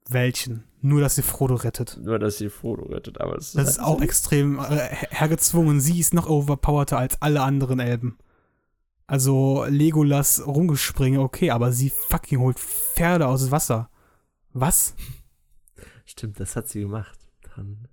Welchen? 0.08 0.64
Nur, 0.86 1.00
dass 1.00 1.16
sie 1.16 1.22
Frodo 1.22 1.54
rettet. 1.56 1.98
Nur, 2.00 2.18
dass 2.18 2.38
sie 2.38 2.48
Frodo 2.48 2.84
rettet, 2.84 3.20
aber 3.20 3.34
das, 3.34 3.52
Das 3.52 3.68
ist 3.70 3.80
auch 3.80 4.00
extrem 4.00 4.58
äh, 4.58 4.62
her- 4.62 5.08
hergezwungen. 5.10 5.80
Sie 5.80 5.98
ist 5.98 6.14
noch 6.14 6.28
overpowerter 6.28 6.98
als 6.98 7.20
alle 7.20 7.42
anderen 7.42 7.80
Elben. 7.80 8.18
Also 9.08 9.64
Legolas 9.68 10.46
rumgespringe, 10.46 11.20
okay, 11.20 11.50
aber 11.50 11.72
sie 11.72 11.90
fucking 11.90 12.38
holt 12.40 12.58
Pferde 12.58 13.26
aus 13.26 13.50
Wasser. 13.50 13.90
Was? 14.52 14.94
Stimmt, 16.04 16.38
das 16.38 16.54
hat 16.56 16.68
sie 16.68 16.80
gemacht. 16.82 17.18
Dann. 17.56 17.88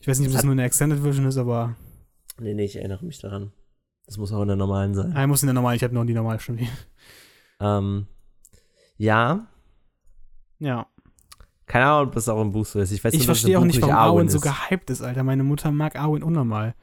Ich 0.00 0.06
weiß 0.06 0.18
nicht, 0.20 0.28
ob 0.28 0.32
Das 0.32 0.42
das 0.42 0.44
nur 0.44 0.52
eine 0.52 0.64
Extended 0.64 1.00
Version 1.00 1.26
ist, 1.26 1.38
aber 1.38 1.74
Nee, 2.38 2.54
nee, 2.54 2.64
ich 2.66 2.76
erinnere 2.76 3.04
mich 3.04 3.18
daran. 3.18 3.52
Das 4.06 4.16
muss 4.18 4.30
auch 4.32 4.42
in 4.42 4.48
der 4.48 4.56
normalen 4.56 4.94
sein. 4.94 5.16
ich 5.16 5.26
muss 5.26 5.42
in 5.42 5.46
der 5.48 5.54
normalen, 5.54 5.76
ich 5.76 5.82
habe 5.82 5.94
noch 5.94 6.04
die 6.04 6.14
normale 6.14 6.38
schon. 6.38 6.60
Ähm, 7.58 8.06
ja, 8.96 9.46
Ja. 10.60 10.86
Keine 11.66 11.86
Ahnung, 11.86 12.08
ob 12.08 12.14
das 12.14 12.28
auch 12.28 12.40
im 12.40 12.52
Buch 12.52 12.64
so 12.64 12.78
ist. 12.78 12.92
Ich 12.92 13.02
weiß 13.02 13.12
Ich 13.12 13.26
verstehe 13.26 13.58
auch 13.58 13.64
nicht, 13.64 13.80
warum 13.80 13.94
Arwen 13.94 14.18
Arwen 14.18 14.28
so 14.28 14.40
gehypt 14.40 14.88
ist, 14.90 15.02
Alter. 15.02 15.24
Meine 15.24 15.42
Mutter 15.42 15.72
mag 15.72 15.96
Arwen 15.96 16.22
unnormal. 16.22 16.74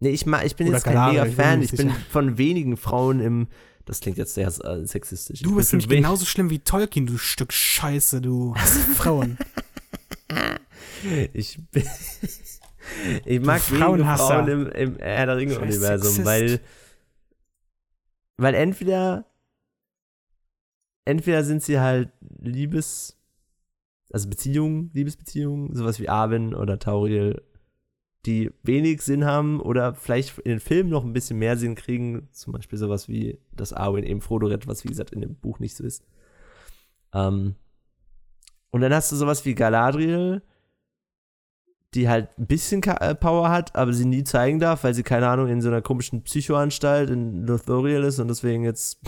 Nee, 0.00 0.10
ich, 0.10 0.26
mag, 0.26 0.44
ich 0.44 0.54
bin 0.54 0.68
Oder 0.68 0.76
jetzt 0.76 0.84
kein 0.84 1.10
mega 1.10 1.24
Fan. 1.26 1.62
Ich 1.62 1.72
bin 1.72 1.90
von 1.90 2.38
wenigen 2.38 2.76
Frauen 2.76 3.20
im. 3.20 3.48
Das 3.84 4.00
klingt 4.00 4.18
jetzt 4.18 4.34
sehr 4.34 4.46
äh, 4.46 4.84
sexistisch. 4.84 5.40
Du 5.40 5.56
bist 5.56 5.72
nämlich 5.72 5.88
genauso 5.88 6.26
schlimm 6.26 6.50
wie 6.50 6.58
Tolkien, 6.58 7.06
du 7.06 7.16
Stück 7.16 7.54
Scheiße, 7.54 8.20
du 8.20 8.54
hast 8.54 8.76
Frauen. 8.96 9.38
Ich 11.32 11.58
bin. 11.70 11.84
ich 13.24 13.40
mag 13.40 13.66
wenige 13.70 13.84
Frauenhasser. 13.84 14.26
Frauen 14.26 14.48
im, 14.48 14.66
im 14.72 14.96
Herr 14.98 15.26
der 15.26 15.36
Ringe-Universum, 15.38 16.24
weil. 16.24 16.60
Weil 18.36 18.54
entweder. 18.54 19.24
Entweder 21.06 21.42
sind 21.42 21.62
sie 21.62 21.80
halt 21.80 22.10
Liebes. 22.42 23.17
Also 24.10 24.28
Beziehungen, 24.28 24.90
Liebesbeziehungen, 24.94 25.74
sowas 25.74 26.00
wie 26.00 26.08
Arwen 26.08 26.54
oder 26.54 26.78
Tauriel, 26.78 27.42
die 28.26 28.50
wenig 28.62 29.02
Sinn 29.02 29.24
haben 29.24 29.60
oder 29.60 29.94
vielleicht 29.94 30.38
in 30.38 30.50
den 30.50 30.60
Filmen 30.60 30.90
noch 30.90 31.04
ein 31.04 31.12
bisschen 31.12 31.38
mehr 31.38 31.56
Sinn 31.56 31.74
kriegen. 31.74 32.28
Zum 32.32 32.52
Beispiel 32.52 32.78
sowas 32.78 33.08
wie, 33.08 33.38
dass 33.52 33.72
Arwen 33.72 34.04
eben 34.04 34.20
Frodo 34.20 34.46
rettet, 34.46 34.66
was 34.66 34.84
wie 34.84 34.88
gesagt 34.88 35.12
in 35.12 35.20
dem 35.20 35.36
Buch 35.36 35.58
nicht 35.58 35.76
so 35.76 35.84
ist. 35.84 36.04
Ähm, 37.12 37.54
und 38.70 38.80
dann 38.80 38.92
hast 38.92 39.12
du 39.12 39.16
sowas 39.16 39.44
wie 39.44 39.54
Galadriel, 39.54 40.42
die 41.94 42.08
halt 42.08 42.28
ein 42.38 42.46
bisschen 42.46 42.82
äh, 42.82 43.14
Power 43.14 43.48
hat, 43.48 43.74
aber 43.74 43.92
sie 43.92 44.04
nie 44.04 44.24
zeigen 44.24 44.58
darf, 44.58 44.84
weil 44.84 44.94
sie, 44.94 45.02
keine 45.02 45.28
Ahnung, 45.28 45.48
in 45.48 45.62
so 45.62 45.68
einer 45.68 45.80
komischen 45.80 46.22
Psychoanstalt 46.22 47.08
in 47.10 47.46
Lothoriel 47.46 48.04
ist 48.04 48.18
und 48.18 48.28
deswegen 48.28 48.64
jetzt. 48.64 49.00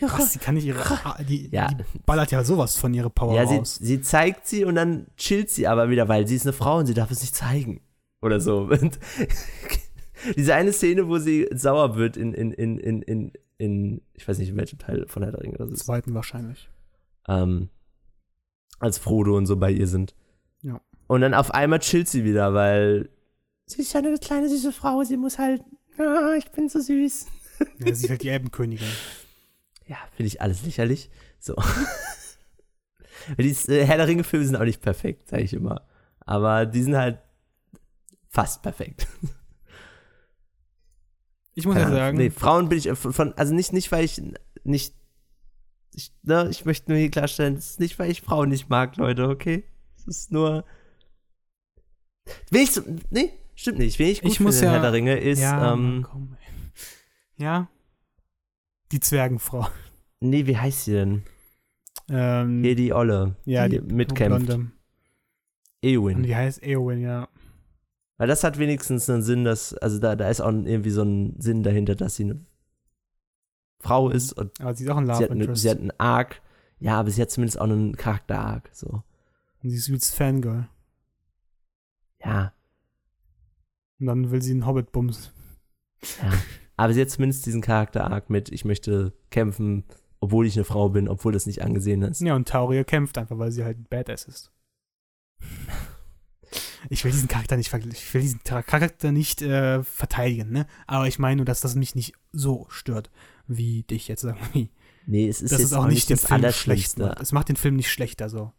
Was, 0.00 0.32
die 0.32 0.38
kann 0.38 0.54
nicht 0.56 0.64
ihre. 0.66 0.80
Ah, 1.04 1.22
Die, 1.22 1.48
Ja. 1.50 1.68
die 1.68 1.84
ballert 2.04 2.30
ja 2.30 2.44
sowas 2.44 2.76
von 2.76 2.92
ihrer 2.94 3.10
Power 3.10 3.34
Ja, 3.34 3.46
sie, 3.46 3.56
raus. 3.56 3.76
sie 3.80 4.00
zeigt 4.00 4.46
sie 4.46 4.64
und 4.64 4.74
dann 4.74 5.06
chillt 5.16 5.50
sie 5.50 5.66
aber 5.66 5.88
wieder, 5.90 6.08
weil 6.08 6.26
sie 6.26 6.36
ist 6.36 6.44
eine 6.46 6.52
Frau 6.52 6.78
und 6.78 6.86
sie 6.86 6.94
darf 6.94 7.10
es 7.10 7.20
nicht 7.20 7.34
zeigen. 7.34 7.80
Oder 8.22 8.40
so. 8.40 8.60
Und 8.70 8.98
diese 10.36 10.54
eine 10.54 10.72
Szene, 10.72 11.06
wo 11.08 11.18
sie 11.18 11.46
sauer 11.52 11.96
wird 11.96 12.16
in, 12.16 12.32
in, 12.32 12.50
in, 12.52 12.78
in, 12.78 13.02
in, 13.02 13.32
in 13.58 14.02
ich 14.14 14.26
weiß 14.26 14.38
nicht, 14.38 14.48
in 14.48 14.56
welchem 14.56 14.78
Teil 14.78 15.06
von 15.06 15.22
Herr 15.22 15.32
der 15.32 15.42
Ringe 15.42 15.58
das 15.58 15.70
ist. 15.70 15.84
Zweiten 15.84 16.14
wahrscheinlich. 16.14 16.68
ähm, 17.28 17.68
als 18.80 18.98
Frodo 18.98 19.36
und 19.36 19.46
so 19.46 19.56
bei 19.56 19.70
ihr 19.70 19.86
sind. 19.86 20.14
Ja. 20.62 20.80
Und 21.06 21.20
dann 21.20 21.34
auf 21.34 21.52
einmal 21.52 21.78
chillt 21.80 22.08
sie 22.08 22.24
wieder, 22.24 22.52
weil 22.54 23.08
sie 23.66 23.82
ist 23.82 23.92
ja 23.92 24.00
eine 24.00 24.16
kleine 24.18 24.48
süße 24.48 24.72
Frau, 24.72 25.04
sie 25.04 25.16
muss 25.16 25.38
halt, 25.38 25.62
ah, 25.98 26.34
ich 26.36 26.50
bin 26.50 26.68
so 26.68 26.80
süß. 26.80 27.26
Ja, 27.78 27.94
sie 27.94 28.04
ist 28.04 28.10
halt 28.10 28.22
die 28.22 28.28
Elbenkönigin. 28.30 28.88
Ja, 29.86 29.96
finde 30.14 30.28
ich 30.28 30.40
alles 30.40 30.62
lächerlich. 30.64 31.10
So. 31.38 31.54
die 33.38 33.50
äh, 33.68 33.84
Herr 33.84 33.96
der 33.98 34.08
Ringe-Filme 34.08 34.44
sind 34.44 34.56
auch 34.56 34.64
nicht 34.64 34.82
perfekt, 34.82 35.28
sage 35.28 35.42
ich 35.44 35.52
immer. 35.52 35.86
Aber 36.20 36.66
die 36.66 36.82
sind 36.82 36.96
halt 36.96 37.20
fast 38.28 38.62
perfekt. 38.62 39.06
Ich 41.54 41.64
muss 41.64 41.74
Keine 41.74 41.90
ja 41.90 41.96
sagen, 41.96 42.18
Nee, 42.18 42.30
Frauen 42.30 42.68
bin 42.68 42.76
ich 42.78 42.86
äh, 42.86 42.94
von, 42.94 43.32
also 43.34 43.54
nicht, 43.54 43.72
nicht, 43.72 43.90
weil 43.90 44.04
ich 44.04 44.20
nicht, 44.64 44.94
ich, 45.94 46.12
ne, 46.22 46.48
ich 46.50 46.66
möchte 46.66 46.90
nur 46.90 46.98
hier 46.98 47.10
klarstellen, 47.10 47.54
es 47.54 47.70
ist 47.70 47.80
nicht, 47.80 47.98
weil 47.98 48.10
ich 48.10 48.20
Frauen 48.20 48.50
nicht 48.50 48.68
mag, 48.68 48.96
Leute, 48.98 49.28
okay? 49.28 49.64
Es 49.96 50.06
ist 50.06 50.32
nur, 50.32 50.64
will 52.50 52.60
ich 52.60 52.78
nee, 53.10 53.32
stimmt 53.54 53.78
nicht, 53.78 53.98
wen 53.98 54.08
ich 54.08 54.20
gut 54.20 54.32
Ich 54.32 54.40
muss 54.40 54.60
ja- 54.60 54.70
Herr 54.72 54.82
der 54.82 54.92
Ringe 54.92 55.18
ist, 55.18 55.40
ja, 55.40 55.72
ähm, 55.72 56.06
komm, 56.06 56.36
ja, 57.38 57.68
die 58.92 59.00
Zwergenfrau. 59.00 59.68
nee, 60.20 60.46
wie 60.46 60.56
heißt 60.56 60.84
sie 60.84 60.92
denn? 60.92 61.22
Ähm, 62.08 62.62
Hier 62.62 62.76
die 62.76 62.92
Olle, 62.92 63.36
ja, 63.44 63.68
die, 63.68 63.80
die 63.80 63.94
mitkämpft, 63.94 64.46
Blonde. 64.46 64.54
Und 64.64 64.72
Eowyn. 65.82 66.22
die 66.22 66.36
heißt 66.36 66.62
Eowyn, 66.62 67.00
ja. 67.00 67.28
Weil 68.18 68.28
das 68.28 68.44
hat 68.44 68.58
wenigstens 68.58 69.10
einen 69.10 69.22
Sinn, 69.22 69.44
dass, 69.44 69.74
also 69.74 69.98
da, 69.98 70.16
da 70.16 70.28
ist 70.30 70.40
auch 70.40 70.50
irgendwie 70.52 70.90
so 70.90 71.02
ein 71.02 71.34
Sinn 71.38 71.62
dahinter, 71.62 71.94
dass 71.96 72.16
sie 72.16 72.24
eine 72.24 72.44
Frau 73.80 74.08
ist 74.08 74.32
und 74.32 74.58
Aber 74.60 74.74
sie 74.74 74.84
ist 74.84 74.90
auch 74.90 74.96
ein 74.96 75.04
sie 75.06 75.12
Love 75.12 75.24
hat, 75.24 75.30
eine, 75.30 75.56
sie 75.56 75.70
hat 75.70 75.78
einen 75.80 75.92
Arc. 75.98 76.40
Ja, 76.78 76.98
aber 77.00 77.10
sie 77.10 77.20
hat 77.22 77.30
zumindest 77.30 77.58
auch 77.60 77.64
einen 77.64 77.96
Charakter-Arc, 77.96 78.70
so. 78.72 79.02
Und 79.62 79.70
sie 79.70 79.76
ist 79.76 79.88
übelst 79.88 80.14
Fangirl. 80.14 80.68
Ja, 82.24 82.52
Und 84.00 84.06
dann 84.06 84.30
will 84.30 84.42
sie 84.42 84.52
einen 84.52 84.66
Hobbit 84.66 84.92
bumsen. 84.92 85.32
ja. 86.22 86.32
aber 86.76 86.92
sie 86.92 87.00
hat 87.00 87.10
zumindest 87.10 87.46
diesen 87.46 87.62
Charakter-Arc 87.62 88.30
mit, 88.30 88.50
ich 88.50 88.64
möchte 88.64 89.12
kämpfen, 89.30 89.84
obwohl 90.20 90.46
ich 90.46 90.56
eine 90.56 90.64
Frau 90.64 90.88
bin, 90.88 91.08
obwohl 91.08 91.32
das 91.32 91.46
nicht 91.46 91.62
angesehen 91.62 92.02
ist. 92.02 92.20
Ja, 92.20 92.34
und 92.34 92.48
Tauriel 92.48 92.84
kämpft 92.84 93.18
einfach, 93.18 93.38
weil 93.38 93.52
sie 93.52 93.64
halt 93.64 93.78
ein 93.78 93.86
Badass 93.88 94.24
ist. 94.24 94.52
Ich 96.88 97.04
will 97.04 97.10
diesen 97.10 97.28
Charakter 97.28 97.56
nicht, 97.56 97.72
ich 97.72 98.14
will 98.14 98.20
diesen 98.20 98.42
Charakter 98.44 99.10
nicht 99.10 99.42
äh, 99.42 99.82
verteidigen, 99.82 100.50
ne? 100.50 100.66
Aber 100.86 101.06
ich 101.08 101.18
meine 101.18 101.36
nur, 101.36 101.44
dass 101.44 101.60
das 101.60 101.74
mich 101.74 101.94
nicht 101.94 102.14
so 102.32 102.66
stört, 102.68 103.10
wie 103.46 103.82
dich 103.82 104.08
jetzt 104.08 104.24
irgendwie. 104.24 104.70
Nee, 105.06 105.28
es 105.28 105.42
ist 105.42 105.52
das 105.52 105.60
jetzt 105.60 105.70
ist 105.70 105.76
auch 105.76 105.86
nicht 105.86 106.08
den 106.08 106.16
das 106.16 106.26
Film 106.26 106.52
schlecht. 106.52 106.98
Es 106.98 107.32
macht 107.32 107.48
den 107.48 107.56
Film 107.56 107.76
nicht 107.76 107.90
schlechter 107.90 108.28
so. 108.28 108.52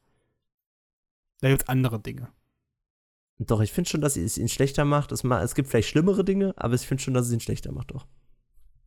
Da 1.41 1.49
gibt 1.49 1.63
es 1.63 1.70
andere 1.70 1.99
Dinge. 1.99 2.30
Doch, 3.40 3.62
ich 3.62 3.72
finde 3.72 3.90
schon, 3.90 4.02
dass 4.02 4.18
es 4.18 4.38
ihn 4.38 4.50
schlechter 4.50 4.84
macht. 4.84 5.12
Es, 5.12 5.24
es 5.24 5.56
gibt 5.56 5.70
vielleicht 5.70 5.90
schlimmere 5.90 6.24
Dinge, 6.24 6.54
aber 6.58 6.74
ich 6.74 6.82
finde 6.82 7.04
schon, 7.04 7.14
dass 7.14 7.28
es 7.28 7.34
ihn 7.34 7.40
schlechter 7.40 7.72
macht, 7.72 7.92
doch. 7.92 8.08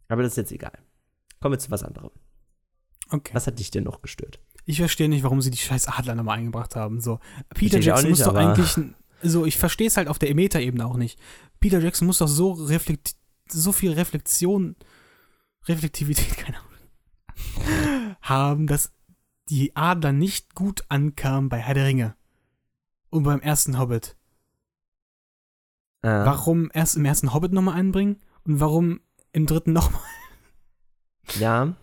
Aber 0.09 0.23
das 0.23 0.33
ist 0.33 0.37
jetzt 0.37 0.53
egal. 0.53 0.77
Kommen 1.41 1.55
wir 1.55 1.59
zu 1.59 1.71
was 1.71 1.85
anderem. 1.85 2.11
Okay. 3.11 3.33
Was 3.33 3.47
hat 3.47 3.59
dich 3.59 3.71
denn 3.71 3.85
noch 3.85 4.03
gestört? 4.03 4.41
Ich 4.67 4.79
verstehe 4.79 5.09
nicht, 5.09 5.23
warum 5.23 5.41
sie 5.41 5.51
die 5.51 5.59
scheiß 5.59 5.87
Adler 5.89 6.15
nochmal 6.15 6.39
eingebracht 6.39 6.77
haben. 6.77 7.01
So, 7.01 7.21
Peter 7.55 7.81
Versteh 7.81 7.89
Jackson 7.89 8.11
nicht, 8.11 8.19
muss 8.19 8.27
doch 8.27 8.35
eigentlich. 8.35 8.79
So, 9.23 9.45
ich 9.45 9.57
verstehe 9.57 9.87
es 9.87 9.97
halt 9.97 10.09
auf 10.09 10.19
der 10.19 10.35
Meta-Ebene 10.35 10.85
auch 10.85 10.97
nicht. 10.97 11.19
Peter 11.61 11.81
Jackson 11.81 12.07
muss 12.07 12.19
doch 12.19 12.29
so 12.29 12.53
reflekt 12.53 13.15
so 13.49 13.73
viel 13.73 13.93
Reflexion, 13.93 14.77
Reflektivität, 15.67 16.37
keine 16.37 16.59
Ahnung, 16.59 18.17
haben, 18.23 18.67
dass 18.67 18.93
die 19.49 19.75
Adler 19.75 20.13
nicht 20.13 20.55
gut 20.55 20.85
ankamen 20.89 21.49
bei 21.49 21.59
Herr 21.59 21.75
der 21.75 21.87
Ringe. 21.87 22.17
Und 23.11 23.25
beim 23.25 23.41
ersten 23.41 23.79
Hobbit. 23.79 24.17
Äh, 26.03 26.09
Warum 26.09 26.71
erst 26.73 26.97
im 26.97 27.05
ersten 27.05 27.35
Hobbit 27.35 27.53
nochmal 27.53 27.75
einbringen? 27.75 28.17
Und 28.45 28.61
warum 28.61 29.01
im 29.33 29.47
dritten 29.47 29.73
nochmal? 29.73 30.01
Ja, 31.39 31.75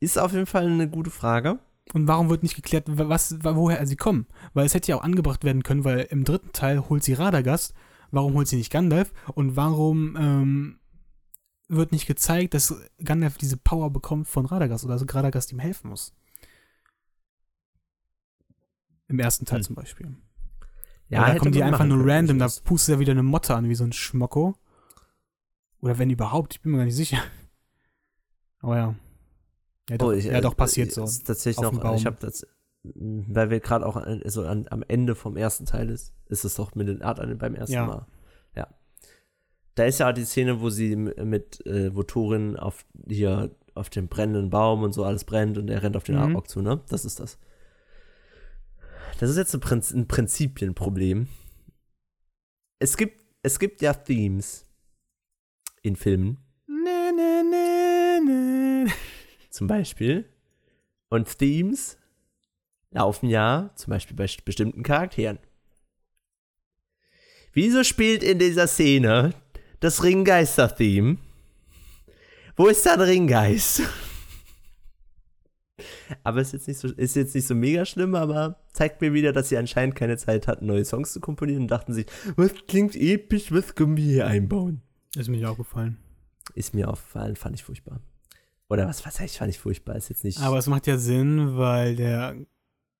ist 0.00 0.18
auf 0.18 0.32
jeden 0.32 0.46
Fall 0.46 0.66
eine 0.66 0.88
gute 0.88 1.10
Frage. 1.10 1.58
Und 1.94 2.06
warum 2.06 2.28
wird 2.28 2.42
nicht 2.42 2.54
geklärt, 2.54 2.84
was, 2.86 3.38
woher 3.42 3.84
sie 3.86 3.96
kommen? 3.96 4.26
Weil 4.52 4.66
es 4.66 4.74
hätte 4.74 4.88
ja 4.92 4.96
auch 4.96 5.02
angebracht 5.02 5.42
werden 5.42 5.62
können, 5.62 5.84
weil 5.84 6.00
im 6.10 6.24
dritten 6.24 6.52
Teil 6.52 6.88
holt 6.88 7.02
sie 7.02 7.14
Radagast. 7.14 7.72
Warum 8.10 8.34
holt 8.34 8.46
sie 8.46 8.56
nicht 8.56 8.70
Gandalf? 8.70 9.12
Und 9.34 9.56
warum 9.56 10.14
ähm, 10.16 10.78
wird 11.68 11.92
nicht 11.92 12.06
gezeigt, 12.06 12.52
dass 12.54 12.74
Gandalf 13.02 13.38
diese 13.38 13.56
Power 13.56 13.90
bekommt 13.90 14.28
von 14.28 14.44
Radagast 14.46 14.84
oder 14.84 14.98
dass 14.98 15.14
Radagast 15.14 15.50
ihm 15.52 15.58
helfen 15.58 15.88
muss? 15.88 16.14
Im 19.08 19.18
ersten 19.18 19.46
Teil 19.46 19.60
Hm. 19.60 19.64
zum 19.64 19.74
Beispiel. 19.74 20.16
Ja, 21.10 21.26
da 21.26 21.38
kommen 21.38 21.52
die 21.52 21.62
einfach 21.62 21.86
nur 21.86 22.06
random, 22.06 22.38
da 22.38 22.48
pustet 22.64 22.96
er 22.96 22.98
wieder 22.98 23.12
eine 23.12 23.22
Motte 23.22 23.54
an, 23.54 23.68
wie 23.68 23.74
so 23.74 23.84
ein 23.84 23.92
Schmocko. 23.92 24.54
Oder 25.80 25.98
wenn 25.98 26.10
überhaupt, 26.10 26.54
ich 26.54 26.60
bin 26.60 26.72
mir 26.72 26.78
gar 26.78 26.84
nicht 26.84 26.96
sicher. 26.96 27.18
Aber 28.60 28.76
ja. 28.76 28.94
Ja, 29.88 29.96
doch, 29.96 30.08
Oh, 30.08 30.12
ich, 30.12 30.24
ja, 30.26 30.32
äh, 30.32 30.40
doch 30.40 30.56
passiert 30.56 30.88
äh, 30.88 30.92
so. 30.92 31.04
ist 31.04 31.26
Tatsächlich 31.26 31.64
auf 31.64 31.72
dem 31.74 31.80
noch, 31.82 31.94
ich 31.96 32.04
habe 32.04 32.16
das, 32.20 32.46
mh, 32.82 33.24
weil 33.28 33.50
wir 33.50 33.60
gerade 33.60 33.86
auch 33.86 33.96
an, 33.96 34.20
so 34.26 34.44
an, 34.44 34.66
am 34.70 34.82
Ende 34.86 35.14
vom 35.14 35.36
ersten 35.36 35.64
Teil 35.64 35.88
ist, 35.88 36.12
ist 36.26 36.44
es 36.44 36.56
doch 36.56 36.74
mit 36.74 36.88
den 36.88 37.00
Art 37.02 37.20
beim 37.38 37.54
ersten 37.54 37.72
Ja. 37.74 37.86
Mal. 37.86 38.06
Ja. 38.54 38.68
Da 39.76 39.84
ist 39.84 39.98
ja 40.00 40.10
auch 40.10 40.14
die 40.14 40.24
Szene, 40.24 40.60
wo 40.60 40.68
sie 40.68 40.94
mit, 40.96 41.64
äh, 41.64 41.94
wo 41.94 42.02
Thorin 42.02 42.56
auf 42.56 42.84
hier 43.08 43.54
auf 43.74 43.88
dem 43.90 44.08
brennenden 44.08 44.50
Baum 44.50 44.82
und 44.82 44.92
so 44.92 45.04
alles 45.04 45.22
brennt 45.24 45.56
und 45.56 45.70
er 45.70 45.82
rennt 45.82 45.96
auf 45.96 46.02
den 46.02 46.16
Mhm. 46.16 46.22
Arbok 46.22 46.48
zu, 46.48 46.60
ne? 46.60 46.80
Das 46.88 47.04
ist 47.04 47.20
das. 47.20 47.38
Das 49.18 49.30
ist 49.30 49.36
jetzt 49.36 49.54
ein, 49.54 49.60
Prinz, 49.60 49.90
ein 49.90 50.06
Prinzipienproblem. 50.06 51.28
Es 52.78 52.96
gibt, 52.96 53.20
es 53.42 53.58
gibt 53.58 53.82
ja 53.82 53.92
Themes 53.94 54.64
in 55.82 55.96
Filmen, 55.96 56.38
Nee, 56.66 57.12
nee, 57.16 58.22
nee, 58.24 58.92
zum 59.50 59.66
Beispiel. 59.66 60.28
Und 61.08 61.38
Themes 61.38 61.96
laufen 62.90 63.28
ja 63.28 63.70
zum 63.74 63.90
Beispiel 63.90 64.16
bei 64.16 64.24
st- 64.26 64.44
bestimmten 64.44 64.82
Charakteren. 64.82 65.38
Wieso 67.52 67.82
spielt 67.82 68.22
in 68.22 68.38
dieser 68.38 68.66
Szene 68.68 69.34
das 69.80 70.02
Ringgeister-Theme? 70.04 71.16
Wo 72.56 72.68
ist 72.68 72.86
da 72.86 72.94
ein 72.94 73.00
Ringgeist? 73.00 73.82
Aber 76.24 76.40
ist 76.40 76.52
jetzt, 76.52 76.68
nicht 76.68 76.78
so, 76.78 76.88
ist 76.88 77.16
jetzt 77.16 77.34
nicht 77.34 77.46
so 77.46 77.54
mega 77.54 77.84
schlimm, 77.84 78.14
aber 78.14 78.60
zeigt 78.72 79.00
mir 79.00 79.12
wieder, 79.12 79.32
dass 79.32 79.48
sie 79.48 79.56
anscheinend 79.56 79.94
keine 79.94 80.16
Zeit 80.16 80.46
hatten, 80.46 80.66
neue 80.66 80.84
Songs 80.84 81.12
zu 81.12 81.20
komponieren 81.20 81.62
und 81.62 81.70
dachten 81.70 81.92
sich, 81.92 82.06
was 82.36 82.52
klingt 82.66 82.96
episch, 82.96 83.52
was 83.52 83.74
können 83.74 83.96
wir 83.96 84.04
hier 84.04 84.26
einbauen? 84.26 84.82
Ist 85.16 85.28
mir 85.28 85.36
nicht 85.36 85.46
aufgefallen. 85.46 85.98
Ist 86.54 86.74
mir 86.74 86.88
aufgefallen, 86.88 87.36
fand 87.36 87.54
ich 87.56 87.64
furchtbar. 87.64 88.00
Oder 88.68 88.86
was, 88.86 89.04
was 89.06 89.18
heißt, 89.18 89.38
fand 89.38 89.50
ich 89.50 89.58
furchtbar, 89.58 89.96
ist 89.96 90.10
jetzt 90.10 90.24
nicht. 90.24 90.40
Aber 90.40 90.58
es 90.58 90.66
macht 90.66 90.86
ja 90.86 90.98
Sinn, 90.98 91.56
weil 91.56 91.96
der 91.96 92.36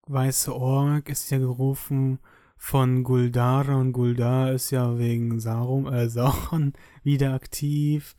weiße 0.06 0.54
Ork 0.54 1.08
ist 1.10 1.30
ja 1.30 1.38
gerufen 1.38 2.18
von 2.56 3.04
Guldara 3.04 3.76
und 3.76 3.92
Guldar 3.92 4.52
ist 4.52 4.70
ja 4.70 4.98
wegen 4.98 5.38
Sarum, 5.40 5.86
äh, 5.86 6.08
Sauron 6.10 6.72
wieder 7.02 7.34
aktiv. 7.34 8.16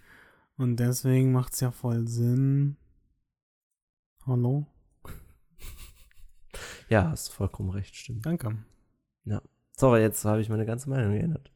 Und 0.58 0.78
deswegen 0.78 1.32
macht 1.32 1.54
es 1.54 1.62
ja 1.62 1.72
voll 1.72 2.08
Sinn. 2.08 2.78
Hallo? 4.26 4.66
ja, 6.90 7.10
hast 7.10 7.32
vollkommen 7.34 7.70
recht, 7.72 7.96
stimmt. 7.96 8.26
Danke. 8.26 8.58
Sorry, 9.80 10.02
jetzt 10.02 10.26
habe 10.26 10.42
ich 10.42 10.50
meine 10.50 10.66
ganze 10.66 10.90
Meinung 10.90 11.14
geändert. 11.14 11.54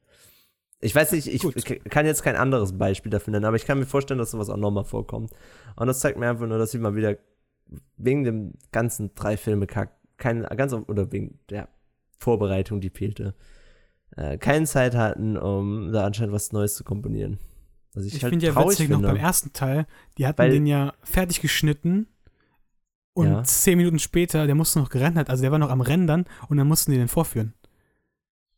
Ich 0.80 0.96
weiß 0.96 1.12
nicht, 1.12 1.28
ich 1.28 1.42
kann 1.90 2.06
jetzt 2.06 2.24
kein 2.24 2.38
anderes 2.38 2.78
Beispiel 2.78 3.10
dafür 3.10 3.32
nennen, 3.32 3.44
aber 3.44 3.58
ich 3.58 3.66
kann 3.66 3.80
mir 3.80 3.86
vorstellen, 3.86 4.18
dass 4.18 4.32
sowas 4.32 4.50
auch 4.50 4.56
nochmal 4.56 4.86
vorkommt. 4.86 5.32
Und 5.76 5.88
das 5.88 6.00
zeigt 6.00 6.18
mir 6.18 6.30
einfach 6.30 6.48
nur, 6.48 6.58
dass 6.58 6.72
sie 6.72 6.78
mal 6.78 6.96
wieder 6.96 7.18
wegen 7.98 8.24
dem 8.24 8.54
ganzen 8.72 9.14
drei 9.16 9.36
Filme 9.36 9.68
kack, 9.68 9.92
keine, 10.16 10.44
ganz, 10.56 10.72
oder 10.74 11.12
wegen 11.12 11.40
der 11.50 11.68
Vorbereitung, 12.18 12.80
die 12.80 12.90
fehlte, 12.90 13.36
äh, 14.16 14.38
keine 14.38 14.66
Zeit 14.68 14.96
hatten, 14.96 15.36
um 15.38 15.92
da 15.92 16.06
anscheinend 16.06 16.34
was 16.34 16.54
Neues 16.54 16.76
zu 16.76 16.86
komponieren. 16.86 17.40
Was 17.94 18.06
ich, 18.06 18.16
Ich 18.16 18.24
halt 18.24 18.32
finde 18.32 18.46
ja 18.46 18.56
witzig 18.56 18.88
noch 18.90 19.00
finde. 19.00 19.10
beim 19.10 19.18
ersten 19.18 19.52
Teil, 19.52 19.86
die 20.18 20.28
hatten 20.28 20.50
den 20.50 20.66
ja 20.66 20.94
fertig 21.04 21.42
geschnitten 21.42 22.08
und 23.14 23.28
Ja. 23.28 23.44
zehn 23.44 23.78
Minuten 23.78 24.00
später, 24.00 24.46
der 24.46 24.56
musste 24.56 24.80
noch 24.80 24.90
gerendert, 24.90 25.30
also 25.30 25.42
der 25.42 25.52
war 25.52 25.60
noch 25.60 25.70
am 25.70 25.82
Rendern 25.82 26.26
und 26.50 26.58
dann 26.58 26.68
mussten 26.68 26.92
die 26.92 26.98
den 26.98 27.08
vorführen. 27.08 27.54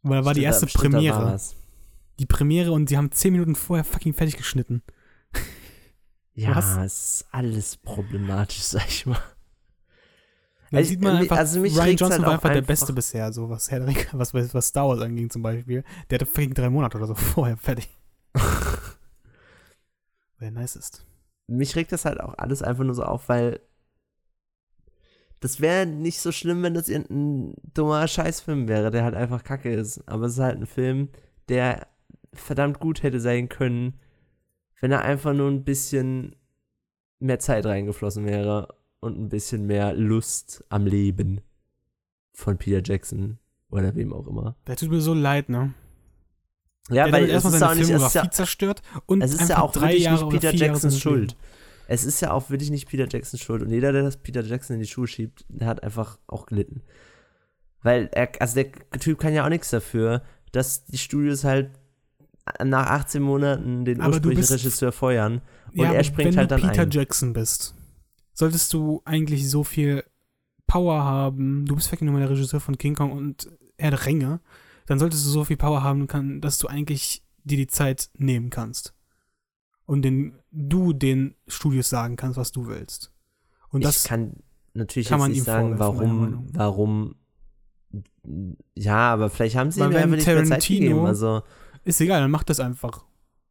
Weil 0.02 0.20
da 0.22 0.26
war 0.26 0.34
die 0.34 0.44
erste 0.44 0.68
stimmt, 0.68 0.94
Premiere. 0.94 1.40
Die 2.20 2.26
Premiere 2.26 2.72
und 2.72 2.88
sie 2.90 2.96
haben 2.98 3.12
zehn 3.12 3.34
Minuten 3.34 3.56
vorher 3.56 3.84
fucking 3.84 4.14
fertig 4.14 4.38
geschnitten. 4.38 4.82
Ja, 6.38 6.54
Was? 6.54 6.76
es 6.78 6.94
ist 7.22 7.26
alles 7.32 7.78
problematisch, 7.78 8.60
sag 8.62 8.86
ich 8.90 9.06
mal. 9.06 9.18
Da 10.70 10.78
Also 10.80 10.90
sieht 10.90 11.00
man 11.02 11.16
einfach, 11.16 11.38
also 11.38 11.62
mich 11.62 11.74
Ryan 11.78 11.96
Johnson 11.96 12.12
halt 12.12 12.22
war 12.24 12.28
auch 12.28 12.34
einfach 12.34 12.50
der 12.50 12.58
einfach- 12.58 12.68
Beste 12.68 12.92
bisher, 12.92 13.32
so 13.32 13.50
was 13.50 13.72
Herr 13.72 13.88
Ringe, 13.88 14.06
was, 14.12 14.34
was 14.34 14.68
Star 14.68 14.86
Wars 14.90 15.00
anging 15.00 15.30
zum 15.30 15.42
Beispiel. 15.44 15.86
Der 16.10 16.18
hatte 16.20 16.26
fucking 16.26 16.54
drei 16.54 16.70
Monate 16.70 16.98
oder 16.98 17.08
so 17.08 17.16
vorher 17.16 17.56
fertig. 17.56 17.88
Wer 20.40 20.52
nice 20.52 20.76
ist. 20.76 21.06
mich 21.48 21.76
regt 21.78 21.92
das 21.94 22.04
halt 22.06 22.20
auch 22.20 22.38
alles 22.38 22.62
einfach 22.62 22.84
nur 22.84 22.96
so 22.96 23.04
auf, 23.04 23.30
weil 23.30 23.62
das 25.46 25.62
wäre 25.62 25.86
nicht 25.86 26.22
so 26.22 26.32
schlimm, 26.32 26.64
wenn 26.64 26.74
das 26.74 26.90
irgendein 26.90 27.54
dummer 27.76 28.08
Scheißfilm 28.08 28.68
wäre, 28.68 28.90
der 28.90 29.04
halt 29.04 29.14
einfach 29.14 29.44
kacke 29.44 29.72
ist. 29.72 30.02
Aber 30.10 30.26
es 30.26 30.34
ist 30.34 30.40
halt 30.40 30.58
ein 30.58 30.66
Film, 30.66 31.10
der 31.50 31.86
verdammt 32.34 32.80
gut 32.80 33.04
hätte 33.04 33.20
sein 33.20 33.48
können, 33.48 33.94
wenn 34.82 34.92
er 34.92 35.04
einfach 35.04 35.34
nur 35.34 35.52
ein 35.52 35.64
bisschen 35.64 36.36
mehr 37.20 37.38
Zeit 37.38 37.68
reingeflossen 37.68 38.26
wäre 38.26 38.74
und 39.02 39.20
ein 39.20 39.30
bisschen 39.30 39.68
mehr 39.68 39.94
Lust 39.94 40.66
am 40.70 40.88
Leben 40.88 41.42
von 42.34 42.58
Peter 42.58 42.82
Jackson 42.84 43.38
oder 43.70 43.94
wem 43.94 44.14
auch 44.14 44.26
immer. 44.26 44.56
Der 44.66 44.78
tut 44.78 44.90
mir 44.90 45.02
so 45.02 45.14
leid, 45.14 45.50
ne? 45.50 45.76
Ja, 46.90 47.04
der 47.04 47.14
weil 47.14 47.30
erstmal 47.30 47.54
ist, 47.54 47.60
seine 47.60 47.72
auch 47.72 47.76
nicht, 47.76 47.86
Filmografie 47.86 48.18
ja, 48.18 48.32
zerstört 48.32 48.82
und 49.06 49.22
es 49.22 49.36
ist 49.36 49.50
ja 49.50 49.62
auch 49.62 49.72
drei 49.72 49.96
Jahre 49.96 50.26
nicht 50.26 50.42
Peter 50.42 50.56
Jacksons 50.56 50.96
Lebens. 50.96 51.02
Schuld. 51.02 51.36
Es 51.88 52.04
ist 52.04 52.22
ja 52.22 52.32
auch 52.32 52.50
wirklich 52.50 52.70
nicht 52.72 52.88
Peter 52.88 53.08
Jacksons 53.10 53.42
Schuld. 53.42 53.62
Und 53.62 53.70
jeder, 53.70 53.92
der 53.92 54.04
das 54.04 54.18
Peter 54.18 54.42
Jackson 54.42 54.76
in 54.76 54.82
die 54.82 54.88
Schuhe 54.88 55.08
schiebt, 55.08 55.46
der 55.50 55.68
hat 55.68 55.84
einfach 55.84 56.18
auch 56.28 56.46
gelitten. 56.48 56.82
Weil 57.82 58.10
er, 58.14 58.30
also 58.40 58.56
der 58.56 58.72
Typ 59.00 59.20
kann 59.20 59.34
ja 59.34 59.46
auch 59.46 59.50
nichts 59.50 59.70
dafür, 59.70 60.24
dass 60.52 60.86
die 60.86 60.98
Studios 60.98 61.44
halt 61.44 61.70
nach 62.64 62.88
18 62.88 63.22
Monaten 63.22 63.86
den 63.86 64.02
Aber 64.02 64.12
du 64.12 64.30
ursprünglichen 64.30 64.42
bist- 64.42 64.66
Regisseur 64.66 64.92
feuern. 64.92 65.42
Und 65.74 65.80
ja, 65.84 65.94
er 65.94 66.04
springt 66.04 66.32
wenn 66.32 66.38
halt 66.38 66.52
du 66.52 66.56
dann 66.58 66.70
Peter 66.70 66.84
ein. 66.84 66.92
Jackson 66.92 67.34
bist, 67.34 67.76
solltest 68.34 68.74
du 68.74 69.02
eigentlich 69.06 69.50
so 69.50 69.64
viel 69.64 70.04
Power 70.68 71.04
haben. 71.04 71.66
Du 71.66 71.76
bist 71.76 71.90
fucking 71.90 72.10
nur 72.10 72.20
der 72.20 72.30
Regisseur 72.30 72.60
von 72.60 72.78
King 72.78 72.96
Kong 72.96 73.12
und 73.12 73.50
Herr 73.78 73.92
der 73.92 74.06
Ringe. 74.06 74.40
Dann 74.88 75.00
solltest 75.00 75.26
du 75.26 75.30
so 75.30 75.44
viel 75.44 75.58
Power 75.58 75.84
haben, 75.84 76.08
kann, 76.08 76.42
dass 76.42 76.58
du 76.58 76.68
eigentlich 76.68 77.24
dir 77.44 77.58
die 77.58 77.68
Zeit 77.68 78.10
nehmen 78.18 78.50
kannst. 78.50 78.94
Und 79.86 80.02
den, 80.02 80.34
du 80.52 80.94
den 80.94 81.36
Studios 81.48 81.90
sagen 81.90 82.16
kannst, 82.16 82.38
was 82.38 82.52
du 82.52 82.68
willst. 82.68 83.12
Und 83.70 83.84
das 83.84 84.04
ich 84.04 84.10
kann 84.10 84.38
natürlich 84.74 85.08
kann 85.08 85.20
jetzt 85.20 85.24
man 85.24 85.32
nicht 85.32 85.42
ihm 85.42 85.46
sagen, 85.46 85.80
warum, 85.80 86.48
warum. 86.54 87.16
Ja, 88.76 89.14
aber 89.14 89.30
vielleicht 89.30 89.56
haben 89.56 89.72
sie 89.72 89.80
ihm 89.80 89.86
einfach 89.88 90.08
nicht 90.08 90.28
mehr 90.28 90.46
Zeit 90.46 90.68
gegeben. 90.68 91.06
Also, 91.06 91.44
ist 91.84 92.02
egal, 92.02 92.22
dann 92.22 92.32
mach 92.32 92.44
das 92.44 92.60
einfach. 92.60 93.06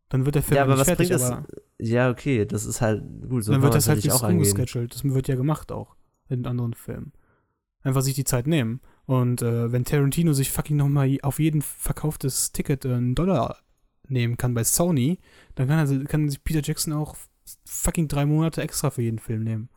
Dann 0.09 0.24
wird 0.26 0.35
der 0.35 0.43
Film 0.43 0.57
ja, 0.57 0.62
aber 0.62 0.72
nicht 0.72 0.80
was 0.80 0.87
fertig, 0.87 1.09
bringt 1.09 1.20
das? 1.20 1.30
aber 1.30 1.47
Ja, 1.78 2.11
okay, 2.11 2.45
das 2.45 2.66
ist 2.66 2.80
halt 2.80 3.03
gut. 3.28 3.45
So 3.45 3.53
dann 3.53 3.62
wird 3.62 3.74
das 3.74 3.89
halt 3.89 4.09
auch 4.11 4.22
angehen. 4.22 4.51
umgescheduled. 4.51 4.95
Das 4.95 5.05
wird 5.05 5.28
ja 5.28 5.35
gemacht 5.35 5.72
auch 5.72 5.97
in 6.28 6.47
anderen 6.47 6.74
Filmen. 6.74 7.12
Einfach 7.82 8.03
sich 8.03 8.14
die 8.14 8.24
Zeit 8.24 8.47
nehmen. 8.47 8.80
Und 9.07 9.43
äh, 9.43 9.70
wenn 9.70 9.85
Tarantino 9.85 10.32
sich 10.32 10.51
fucking 10.51 10.76
nochmal 10.76 11.18
auf 11.22 11.39
jeden 11.39 11.62
verkauftes 11.62 12.53
Ticket 12.53 12.85
äh, 12.85 12.95
einen 12.95 13.14
Dollar 13.14 13.59
nehmen 14.09 14.37
kann 14.37 14.55
bei 14.55 14.65
Sony, 14.65 15.19
dann 15.55 15.69
kann, 15.69 15.79
er, 15.79 16.05
kann 16.05 16.29
sich 16.29 16.43
Peter 16.43 16.61
Jackson 16.63 16.93
auch 16.93 17.17
fucking 17.65 18.09
drei 18.09 18.27
Monate 18.27 18.63
extra 18.63 18.91
für 18.91 19.03
jeden 19.03 19.19
Film 19.19 19.45
nehmen. 19.45 19.69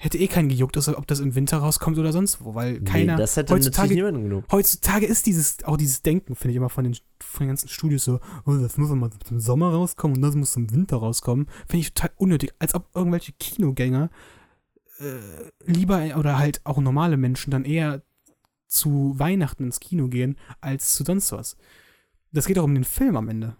Hätte 0.00 0.18
eh 0.18 0.28
keinen 0.28 0.48
gejuckt, 0.48 0.76
ob 0.76 1.06
das 1.08 1.18
im 1.18 1.34
Winter 1.34 1.58
rauskommt 1.58 1.98
oder 1.98 2.12
sonst 2.12 2.44
wo, 2.44 2.54
weil 2.54 2.80
keiner. 2.82 3.14
nee, 3.14 3.18
das 3.18 3.36
hätte 3.36 3.52
heutzutage- 3.52 3.94
niemanden 3.94 4.22
genug. 4.22 4.44
Heutzutage 4.52 5.06
ist 5.06 5.26
dieses, 5.26 5.64
auch 5.64 5.76
dieses 5.76 6.02
Denken, 6.02 6.36
finde 6.36 6.52
ich 6.52 6.56
immer 6.56 6.68
von 6.68 6.84
den, 6.84 6.96
von 7.18 7.40
den 7.44 7.48
ganzen 7.48 7.68
Studios 7.68 8.04
so, 8.04 8.20
oh, 8.46 8.52
das 8.52 8.76
muss 8.76 8.90
mal 8.90 9.10
zum 9.24 9.40
Sommer 9.40 9.72
rauskommen 9.72 10.16
und 10.16 10.22
das 10.22 10.36
muss 10.36 10.52
zum 10.52 10.70
Winter 10.70 10.98
rauskommen. 10.98 11.48
Finde 11.66 11.78
ich 11.80 11.94
total 11.94 12.12
unnötig. 12.16 12.52
Als 12.60 12.76
ob 12.76 12.88
irgendwelche 12.94 13.32
Kinogänger 13.32 14.08
äh, 15.00 15.50
lieber 15.64 16.16
oder 16.16 16.38
halt 16.38 16.60
auch 16.62 16.78
normale 16.78 17.16
Menschen 17.16 17.50
dann 17.50 17.64
eher 17.64 18.02
zu 18.68 19.14
Weihnachten 19.18 19.64
ins 19.64 19.80
Kino 19.80 20.06
gehen, 20.06 20.36
als 20.60 20.94
zu 20.94 21.02
sonst 21.02 21.32
was. 21.32 21.56
Das 22.32 22.46
geht 22.46 22.58
auch 22.58 22.64
um 22.64 22.74
den 22.74 22.84
Film 22.84 23.16
am 23.16 23.28
Ende. 23.28 23.56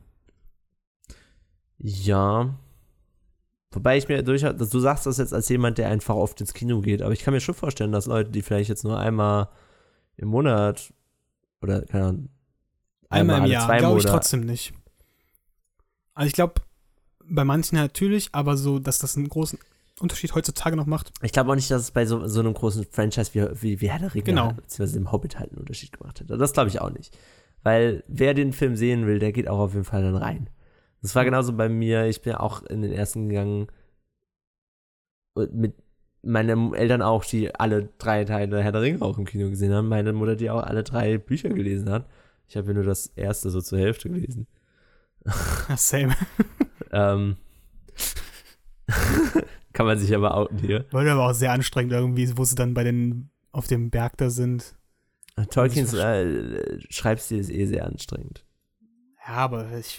Ja. 1.79 2.55
Wobei 3.71 3.99
ich 3.99 4.09
mir 4.09 4.23
durchaus, 4.23 4.57
du 4.57 4.81
sagst 4.81 5.07
das 5.07 5.19
jetzt 5.19 5.35
als 5.35 5.49
jemand, 5.49 5.79
der 5.79 5.89
einfach 5.91 6.14
oft 6.14 6.41
ins 6.41 6.55
Kino 6.55 6.81
geht, 6.81 7.03
aber 7.03 7.12
ich 7.12 7.21
kann 7.23 7.35
mir 7.35 7.41
schon 7.41 7.55
vorstellen, 7.55 7.93
dass 7.93 8.07
Leute, 8.07 8.31
die 8.31 8.43
vielleicht 8.43 8.71
jetzt 8.71 8.83
nur 8.85 8.99
einmal 8.99 9.49
im 10.16 10.29
Monat 10.29 10.93
oder 11.61 11.83
keine 11.83 12.05
Ahnung, 12.07 12.29
Einmal 13.11 13.37
im 13.39 13.43
alle 13.45 13.53
Jahr, 13.53 13.66
zwei 13.66 13.79
glaube 13.79 13.99
ich 13.99 14.07
trotzdem 14.07 14.41
nicht. 14.41 14.73
Also 16.14 16.27
ich 16.29 16.33
glaube, 16.35 16.55
bei 17.25 17.45
manchen 17.45 17.77
natürlich, 17.77 18.31
aber 18.33 18.57
so, 18.57 18.79
dass 18.79 18.99
das 18.99 19.16
einen 19.16 19.29
großen 19.29 19.59
Unterschied 20.01 20.35
heutzutage 20.35 20.77
noch 20.77 20.87
macht. 20.87 21.12
Ich 21.23 21.33
glaube 21.33 21.51
auch 21.51 21.55
nicht, 21.55 21.71
dass 21.71 21.83
es 21.83 21.91
bei 21.91 22.07
so, 22.07 22.27
so 22.27 22.41
einem 22.41 22.55
großen 22.55 22.87
Franchise 22.91 23.33
wie, 23.35 23.62
wie, 23.62 23.81
wie 23.81 23.91
Herr 23.91 23.99
der 23.99 24.14
Ringe, 24.14 24.25
Genau. 24.25 24.53
beziehungsweise 24.53 24.99
dem 24.99 25.12
Hobbit 25.12 25.39
halt 25.39 25.51
einen 25.51 25.61
Unterschied 25.61 25.93
gemacht 25.93 26.21
hätte. 26.21 26.37
Das 26.39 26.53
glaube 26.53 26.69
ich 26.71 26.81
auch 26.81 26.91
nicht. 26.91 27.16
Weil 27.63 28.05
wer 28.09 28.35
den 28.35 28.53
Film 28.53 28.77
sehen 28.77 29.07
will, 29.07 29.19
der 29.19 29.33
geht 29.33 29.49
auch 29.49 29.59
auf 29.59 29.73
jeden 29.73 29.85
Fall 29.85 30.03
dann 30.03 30.17
rein. 30.17 30.49
Das 31.03 31.15
war 31.15 31.25
genauso 31.25 31.53
bei 31.53 31.69
mir. 31.69 32.07
Ich 32.07 32.23
bin 32.23 32.35
auch 32.35 32.63
in 32.63 32.83
den 32.83 32.93
ersten 32.93 33.29
gegangen 33.29 33.69
und 35.35 35.55
mit 35.55 35.75
meine 36.23 36.73
Eltern 36.75 37.03
auch, 37.03 37.25
die 37.25 37.55
alle 37.55 37.89
drei 37.99 38.25
Teile 38.25 38.63
Herr 38.63 38.73
der 38.73 38.83
Ringe 38.83 39.03
auch 39.03 39.19
im 39.19 39.25
Kino 39.25 39.49
gesehen 39.49 39.73
haben. 39.73 39.89
Meine 39.89 40.13
Mutter, 40.13 40.37
die 40.37 40.51
auch 40.51 40.63
alle 40.63 40.83
drei 40.83 41.19
Bücher 41.19 41.49
gelesen 41.51 41.91
hat. 41.91 42.07
Ich 42.49 42.57
habe 42.57 42.69
ja 42.69 42.75
nur 42.75 42.85
das 42.85 43.07
erste 43.15 43.51
so 43.51 43.61
zur 43.61 43.79
Hälfte 43.79 44.09
gelesen. 44.09 44.47
Same. 45.77 46.15
Ähm, 46.91 47.37
kann 49.73 49.87
man 49.87 49.99
sich 49.99 50.15
aber 50.15 50.35
outen 50.37 50.59
hier. 50.59 50.87
War 50.91 51.07
aber 51.07 51.29
auch 51.29 51.35
sehr 51.35 51.53
anstrengend 51.53 51.93
irgendwie, 51.93 52.37
wo 52.37 52.45
sie 52.45 52.55
dann 52.57 52.75
bei 52.75 52.85
den 52.85 53.31
auf 53.53 53.67
dem 53.67 53.91
Berg 53.91 54.17
da 54.17 54.31
sind. 54.31 54.75
Tolkiens 55.47 55.93
äh, 55.95 56.80
Schreibstil 56.91 57.39
ist 57.39 57.51
eh 57.51 57.66
sehr 57.66 57.86
anstrengend. 57.86 58.45
Ja, 59.26 59.34
aber 59.34 59.70
ich, 59.78 59.99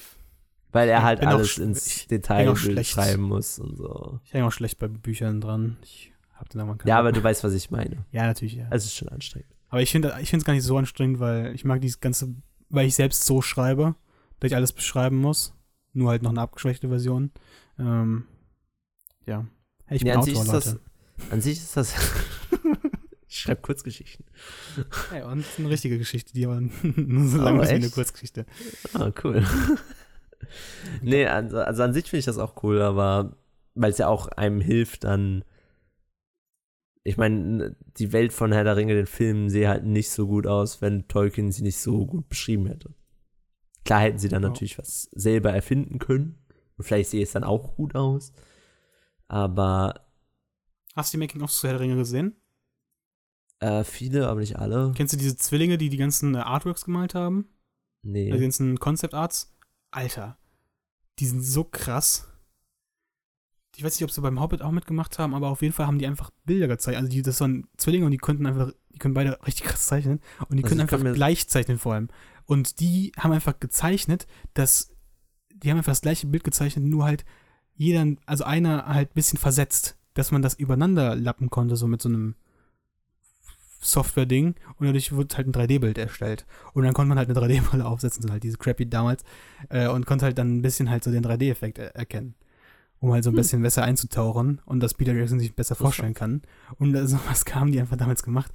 Weil 0.71 0.89
er 0.89 1.03
halt 1.03 1.21
auch 1.21 1.27
alles 1.27 1.57
ins 1.57 2.07
Detail 2.07 2.55
schreiben 2.83 3.23
muss 3.23 3.59
und 3.59 3.75
so. 3.77 4.19
ich 4.23 4.33
hänge 4.33 4.45
auch 4.47 4.51
schlecht 4.51 4.79
bei 4.79 4.87
Büchern 4.87 5.39
dran. 5.41 5.77
Ich 5.83 6.13
hab 6.35 6.53
irgendwann 6.53 6.77
keinen 6.77 6.87
Ja, 6.89 6.97
aber 6.99 7.11
du 7.11 7.23
weißt, 7.23 7.43
was 7.43 7.53
ich 7.53 7.69
meine. 7.69 8.05
Ja, 8.11 8.25
natürlich, 8.25 8.55
ja. 8.55 8.67
Es 8.71 8.85
ist 8.85 8.95
schon 8.95 9.09
anstrengend. 9.09 9.49
Aber 9.69 9.81
ich 9.81 9.91
finde 9.91 10.13
es 10.19 10.43
gar 10.45 10.53
nicht 10.53 10.63
so 10.63 10.77
anstrengend, 10.77 11.19
weil 11.19 11.53
ich 11.53 11.63
mag 11.63 11.79
dieses 11.81 11.99
ganze, 11.99 12.33
weil 12.69 12.87
ich 12.87 12.95
selbst 12.95 13.25
so 13.25 13.41
schreibe, 13.41 13.95
dass 14.39 14.49
ich 14.51 14.55
alles 14.55 14.73
beschreiben 14.73 15.17
muss. 15.17 15.53
Nur 15.93 16.09
halt 16.09 16.23
noch 16.23 16.31
eine 16.31 16.41
abgeschwächte 16.41 16.87
Version. 16.89 17.31
Ähm, 17.77 18.25
ja. 19.25 19.45
Hey, 19.85 19.97
ich 19.97 20.03
Nee, 20.03 20.11
bin 20.11 20.19
Autor, 20.19 20.33
ist 20.43 20.51
das- 20.53 20.65
Leute. 20.65 20.79
An 21.31 21.41
sich 21.41 21.57
ist 21.59 21.75
das. 21.77 21.93
Ich 23.39 23.43
schreibe 23.43 23.61
Kurzgeschichten. 23.61 24.25
Hey, 25.11 25.23
und 25.23 25.45
eine 25.57 25.69
richtige 25.69 25.97
Geschichte, 25.97 26.33
die 26.33 26.45
aber 26.45 26.61
nur 26.83 27.27
so 27.27 27.37
lang 27.41 27.57
Oh, 27.59 27.61
ist 27.61 27.69
wie 27.69 27.75
eine? 27.75 27.89
Kurzgeschichte. 27.89 28.45
Ah, 28.93 29.11
cool. 29.23 29.45
nee, 31.01 31.25
also, 31.25 31.57
also 31.57 31.83
an 31.83 31.93
sich 31.93 32.05
finde 32.05 32.19
ich 32.19 32.25
das 32.25 32.37
auch 32.37 32.61
cool, 32.63 32.81
aber 32.81 33.37
weil 33.75 33.91
es 33.91 33.97
ja 33.97 34.07
auch 34.07 34.27
einem 34.27 34.61
hilft, 34.61 35.03
dann. 35.05 35.43
Ich 37.03 37.15
meine, 37.17 37.75
die 37.97 38.11
Welt 38.11 38.33
von 38.33 38.51
Herr 38.51 38.65
der 38.65 38.75
Ringe, 38.75 38.93
den 38.93 39.07
Filmen, 39.07 39.49
sehe 39.49 39.69
halt 39.69 39.85
nicht 39.85 40.09
so 40.11 40.27
gut 40.27 40.45
aus, 40.45 40.81
wenn 40.81 41.07
Tolkien 41.07 41.51
sie 41.51 41.63
nicht 41.63 41.79
so 41.79 42.05
gut 42.05 42.27
beschrieben 42.29 42.67
hätte. 42.67 42.93
Klar 43.85 44.01
hätten 44.01 44.19
sie 44.19 44.27
dann 44.27 44.43
Ja. 44.43 44.49
natürlich 44.49 44.77
was 44.77 45.03
selber 45.13 45.51
erfinden 45.51 45.97
können. 45.97 46.37
Und 46.77 46.83
vielleicht 46.83 47.09
sehe 47.09 47.23
es 47.23 47.31
dann 47.31 47.43
auch 47.45 47.75
gut 47.77 47.95
aus. 47.95 48.31
Aber 49.27 50.05
Hast 50.95 51.13
du 51.13 51.17
die 51.17 51.19
Making-ofs 51.19 51.59
zu 51.61 51.67
Herr 51.67 51.75
der 51.75 51.81
Ringe 51.81 51.95
gesehen? 51.95 52.35
Äh, 53.59 53.83
viele, 53.83 54.27
aber 54.27 54.39
nicht 54.39 54.57
alle. 54.57 54.93
Kennst 54.95 55.13
du 55.13 55.17
diese 55.17 55.35
Zwillinge, 55.35 55.77
die 55.77 55.89
die 55.89 55.97
ganzen 55.97 56.35
äh, 56.35 56.39
Artworks 56.39 56.85
gemalt 56.85 57.15
haben? 57.15 57.47
Nee. 58.01 58.27
Also 58.27 58.37
die 58.37 58.43
ganzen 58.43 58.79
Concept 58.79 59.13
Arts? 59.13 59.53
Alter, 59.91 60.37
die 61.19 61.25
sind 61.25 61.41
so 61.41 61.63
krass. 61.63 62.27
Ich 63.75 63.83
weiß 63.83 63.95
nicht, 63.95 64.03
ob 64.03 64.11
sie 64.11 64.21
beim 64.21 64.39
Hobbit 64.39 64.61
auch 64.61 64.71
mitgemacht 64.71 65.19
haben, 65.19 65.33
aber 65.33 65.49
auf 65.49 65.61
jeden 65.61 65.73
Fall 65.73 65.87
haben 65.87 65.99
die 65.99 66.07
einfach 66.07 66.31
Bilder 66.45 66.67
gezeigt. 66.67 66.97
Also 66.97 67.09
die, 67.09 67.21
das 67.21 67.39
waren 67.39 67.67
Zwillinge 67.77 68.05
und 68.05 68.11
die 68.11 68.17
konnten 68.17 68.45
einfach, 68.45 68.71
die 68.89 68.99
können 68.99 69.13
beide 69.13 69.39
richtig 69.45 69.65
krass 69.65 69.85
zeichnen 69.85 70.19
und 70.49 70.57
die 70.57 70.63
Also 70.63 70.75
können 70.75 70.81
einfach 70.81 71.13
gleich 71.13 71.47
zeichnen 71.47 71.77
vor 71.77 71.93
allem. 71.93 72.09
Und 72.45 72.79
die 72.79 73.11
haben 73.17 73.31
einfach 73.31 73.59
gezeichnet, 73.59 74.27
dass 74.53 74.91
die 75.53 75.69
haben 75.69 75.77
einfach 75.77 75.91
das 75.91 76.01
gleiche 76.01 76.27
Bild 76.27 76.43
gezeichnet, 76.43 76.85
nur 76.85 77.05
halt 77.05 77.25
jeder, 77.75 78.05
also 78.25 78.43
einer 78.43 78.85
halt 78.87 79.11
ein 79.11 79.13
bisschen 79.13 79.39
versetzt, 79.39 79.97
dass 80.13 80.31
man 80.31 80.41
das 80.41 80.53
übereinander 80.53 81.15
lappen 81.15 81.49
konnte, 81.49 81.75
so 81.75 81.87
mit 81.87 82.01
so 82.01 82.09
einem 82.09 82.35
Software-Ding 83.79 84.55
und 84.77 84.85
dadurch 84.85 85.11
wird 85.15 85.37
halt 85.37 85.47
ein 85.47 85.53
3D-Bild 85.53 85.97
erstellt. 85.97 86.45
Und 86.73 86.83
dann 86.83 86.93
konnte 86.93 87.09
man 87.09 87.17
halt 87.17 87.29
eine 87.29 87.39
3D-Brille 87.39 87.85
aufsetzen, 87.85 88.21
so 88.23 88.29
halt 88.29 88.43
diese 88.43 88.57
crappy 88.57 88.89
damals, 88.89 89.23
äh, 89.69 89.87
und 89.87 90.05
konnte 90.05 90.25
halt 90.25 90.37
dann 90.37 90.57
ein 90.57 90.61
bisschen 90.61 90.89
halt 90.89 91.03
so 91.03 91.11
den 91.11 91.23
3D-Effekt 91.23 91.77
er 91.79 91.95
erkennen. 91.95 92.35
Um 92.99 93.13
halt 93.13 93.23
so 93.23 93.29
ein 93.29 93.33
Hm. 93.33 93.37
bisschen 93.37 93.61
besser 93.61 93.83
einzutauchen 93.83 94.61
und 94.65 94.81
dass 94.81 94.93
Peter 94.93 95.13
Jackson 95.13 95.39
sich 95.39 95.55
besser 95.55 95.75
Das 95.75 95.81
vorstellen 95.81 96.13
kann. 96.13 96.41
Und 96.77 96.93
äh, 96.95 97.07
sowas 97.07 97.45
haben 97.53 97.71
die 97.71 97.79
einfach 97.79 97.95
damals 97.97 98.23
gemacht. 98.23 98.51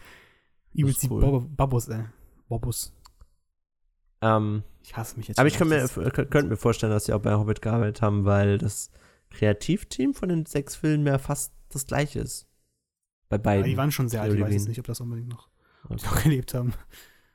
Übelst 0.74 1.02
die 1.02 1.08
cool. 1.10 1.40
Babus, 1.56 1.88
äh. 1.88 2.04
Bobus. 2.48 2.92
Ähm, 4.20 4.62
Ich 4.82 4.96
hasse 4.96 5.16
mich 5.16 5.28
jetzt. 5.28 5.38
Aber 5.38 5.48
ich 5.48 5.56
kann 5.56 5.68
mir, 5.68 5.86
könnt 5.88 6.30
könnte 6.30 6.44
mir 6.44 6.56
vorstellen, 6.56 6.92
dass 6.92 7.06
sie 7.06 7.14
auch 7.14 7.20
bei 7.20 7.34
Hobbit 7.34 7.62
gearbeitet 7.62 8.02
haben, 8.02 8.24
weil 8.26 8.58
das 8.58 8.90
Kreativteam 9.30 10.12
von 10.14 10.28
den 10.28 10.44
sechs 10.46 10.76
Filmen 10.76 11.06
ja 11.06 11.18
fast 11.18 11.52
das 11.70 11.86
gleiche 11.86 12.20
ist. 12.20 12.46
Bei 13.28 13.36
Ja, 13.36 13.42
beiden. 13.42 13.64
die 13.64 13.76
waren 13.76 13.90
schon 13.92 14.08
sehr 14.08 14.22
alt, 14.22 14.34
ich 14.34 14.40
weiß 14.40 14.52
jetzt 14.52 14.68
nicht, 14.68 14.78
ob 14.78 14.86
das 14.86 15.00
unbedingt 15.00 15.28
noch, 15.28 15.48
Okay. 15.84 16.04
noch 16.04 16.22
gelebt 16.22 16.54
haben. 16.54 16.72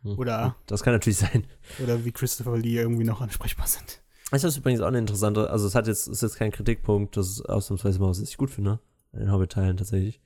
Hm. 0.04 0.18
Oder, 0.18 0.56
Das 0.66 0.82
kann 0.84 0.94
natürlich 0.94 1.18
sein. 1.18 1.46
oder 1.84 2.06
wie 2.06 2.12
Christopher 2.12 2.58
Lee 2.58 2.78
irgendwie 2.78 3.04
noch 3.04 3.20
ansprechbar 3.22 3.68
sind. 3.68 4.02
Das 4.32 4.44
ist 4.44 4.58
übrigens 4.58 4.80
auch 4.82 4.88
eine 4.88 5.00
interessante, 5.00 5.50
also 5.50 5.66
es 5.68 5.76
hat 5.76 5.88
jetzt, 5.88 6.08
ist 6.08 6.22
jetzt 6.22 6.36
kein 6.38 6.52
Kritikpunkt, 6.52 7.18
das 7.18 7.28
ist 7.30 7.42
ausnahmsweise 7.42 8.00
mal, 8.00 8.10
was 8.10 8.20
ich 8.20 8.38
gut 8.38 8.50
finde, 8.52 8.80
an 9.12 9.20
den 9.20 9.32
Hobbit-Teilen 9.32 9.76
tatsächlich. 9.78 10.22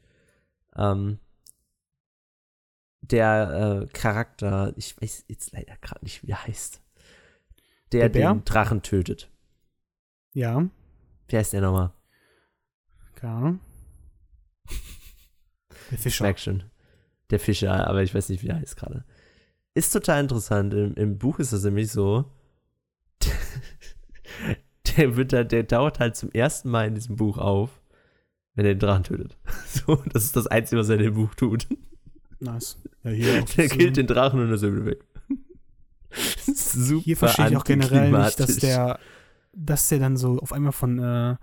Ähm, 0.76 1.20
der 3.02 3.82
äh, 3.84 3.88
Charakter, 3.94 4.74
ich 4.78 5.00
weiß 5.02 5.26
jetzt 5.28 5.52
leider 5.54 5.76
gerade 5.82 6.04
nicht, 6.04 6.24
wie 6.24 6.32
er 6.32 6.46
heißt, 6.46 6.82
der, 7.92 8.10
Der 8.10 8.32
den 8.34 8.46
Drachen 8.46 8.82
tötet. 8.82 9.30
Ja, 10.34 10.68
Wie 11.28 11.38
heißt 11.38 11.54
der 11.54 11.62
nochmal? 11.62 11.92
keine 13.16 13.34
Ahnung. 13.34 13.60
Der 15.92 15.98
Fischer. 15.98 16.24
merk 16.24 16.40
schon. 16.40 16.64
Der 17.30 17.40
Fischer, 17.40 17.88
aber 17.88 18.04
ich 18.04 18.14
weiß 18.14 18.30
nicht, 18.30 18.44
wie 18.44 18.48
er 18.48 18.60
heißt 18.60 18.78
gerade. 18.78 19.06
Ist 19.76 19.92
total 19.92 20.22
interessant. 20.22 20.74
Im, 20.74 20.94
Im 20.96 21.18
Buch 21.18 21.40
ist 21.40 21.54
das 21.54 21.64
nämlich 21.64 21.92
so. 21.92 22.26
Der 24.98 25.16
wird 25.16 25.34
da, 25.34 25.44
der 25.44 25.66
taucht 25.68 26.00
halt 26.00 26.16
zum 26.16 26.30
ersten 26.32 26.70
Mal 26.70 26.88
in 26.88 26.96
diesem 26.96 27.16
Buch 27.16 27.38
auf, 27.38 27.82
wenn 28.54 28.66
er 28.66 28.76
den 28.76 28.80
Drachen 28.80 29.04
tötet. 29.04 29.38
So, 29.66 29.96
das 30.12 30.26
ist 30.26 30.36
das 30.36 30.48
Einzige, 30.48 30.80
was 30.80 30.90
er 30.90 30.98
in 30.98 31.04
dem 31.04 31.14
Buch 31.16 31.34
tut. 31.34 31.68
Nice. 32.40 32.78
Ja, 33.04 33.12
hier 33.12 33.42
Der 33.58 33.70
killt 33.70 33.98
den 33.98 34.08
Drachen 34.08 34.40
und 34.40 34.52
ist 34.52 34.62
wieder 34.62 34.86
weg. 34.86 35.04
Super 36.46 37.02
Hier 37.02 37.18
verstehe 37.18 37.50
ich 37.50 37.58
auch 37.58 37.64
generell 37.64 38.12
nicht, 38.12 38.40
dass 38.40 38.58
der, 38.58 39.00
dass 39.54 39.90
der 39.90 40.00
dann 40.00 40.16
so 40.16 40.38
auf 40.40 40.54
einmal 40.54 40.74
von, 40.74 41.00
äh, 41.00 41.38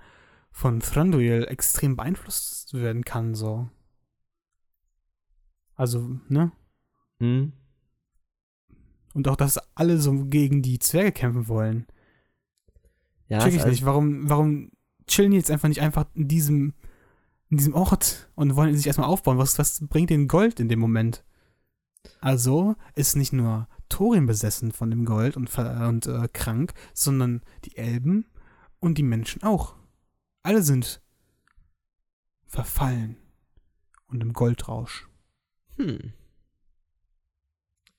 von 0.52 0.80
Thranduil 0.80 1.46
extrem 1.48 1.96
beeinflusst 1.96 2.74
werden 2.74 3.04
kann, 3.04 3.34
so. 3.34 3.68
Also, 5.80 6.20
ne? 6.28 6.52
Hm? 7.20 7.52
Und 9.14 9.28
auch, 9.28 9.36
dass 9.36 9.56
alle 9.74 9.98
so 9.98 10.26
gegen 10.26 10.60
die 10.60 10.78
Zwerge 10.78 11.10
kämpfen 11.10 11.48
wollen. 11.48 11.86
Ja, 13.28 13.38
Check 13.38 13.54
ich 13.54 13.62
alles- 13.62 13.70
nicht. 13.76 13.86
Warum, 13.86 14.28
warum 14.28 14.72
chillen 15.06 15.30
die 15.30 15.38
jetzt 15.38 15.50
einfach 15.50 15.68
nicht 15.68 15.80
einfach 15.80 16.04
in 16.12 16.28
diesem, 16.28 16.74
in 17.48 17.56
diesem 17.56 17.72
Ort 17.72 18.30
und 18.34 18.56
wollen 18.56 18.76
sich 18.76 18.86
erstmal 18.86 19.08
aufbauen? 19.08 19.38
Was, 19.38 19.58
was 19.58 19.80
bringt 19.88 20.10
denen 20.10 20.28
Gold 20.28 20.60
in 20.60 20.68
dem 20.68 20.80
Moment? 20.80 21.24
Also 22.20 22.76
ist 22.94 23.16
nicht 23.16 23.32
nur 23.32 23.66
Thorin 23.88 24.26
besessen 24.26 24.72
von 24.72 24.90
dem 24.90 25.06
Gold 25.06 25.38
und, 25.38 25.56
und 25.58 26.06
äh, 26.06 26.28
krank, 26.30 26.74
sondern 26.92 27.40
die 27.64 27.78
Elben 27.78 28.26
und 28.80 28.98
die 28.98 29.02
Menschen 29.02 29.42
auch. 29.44 29.76
Alle 30.42 30.62
sind 30.62 31.00
verfallen 32.46 33.16
und 34.08 34.22
im 34.22 34.34
Goldrausch. 34.34 35.06
Hm. 35.80 36.12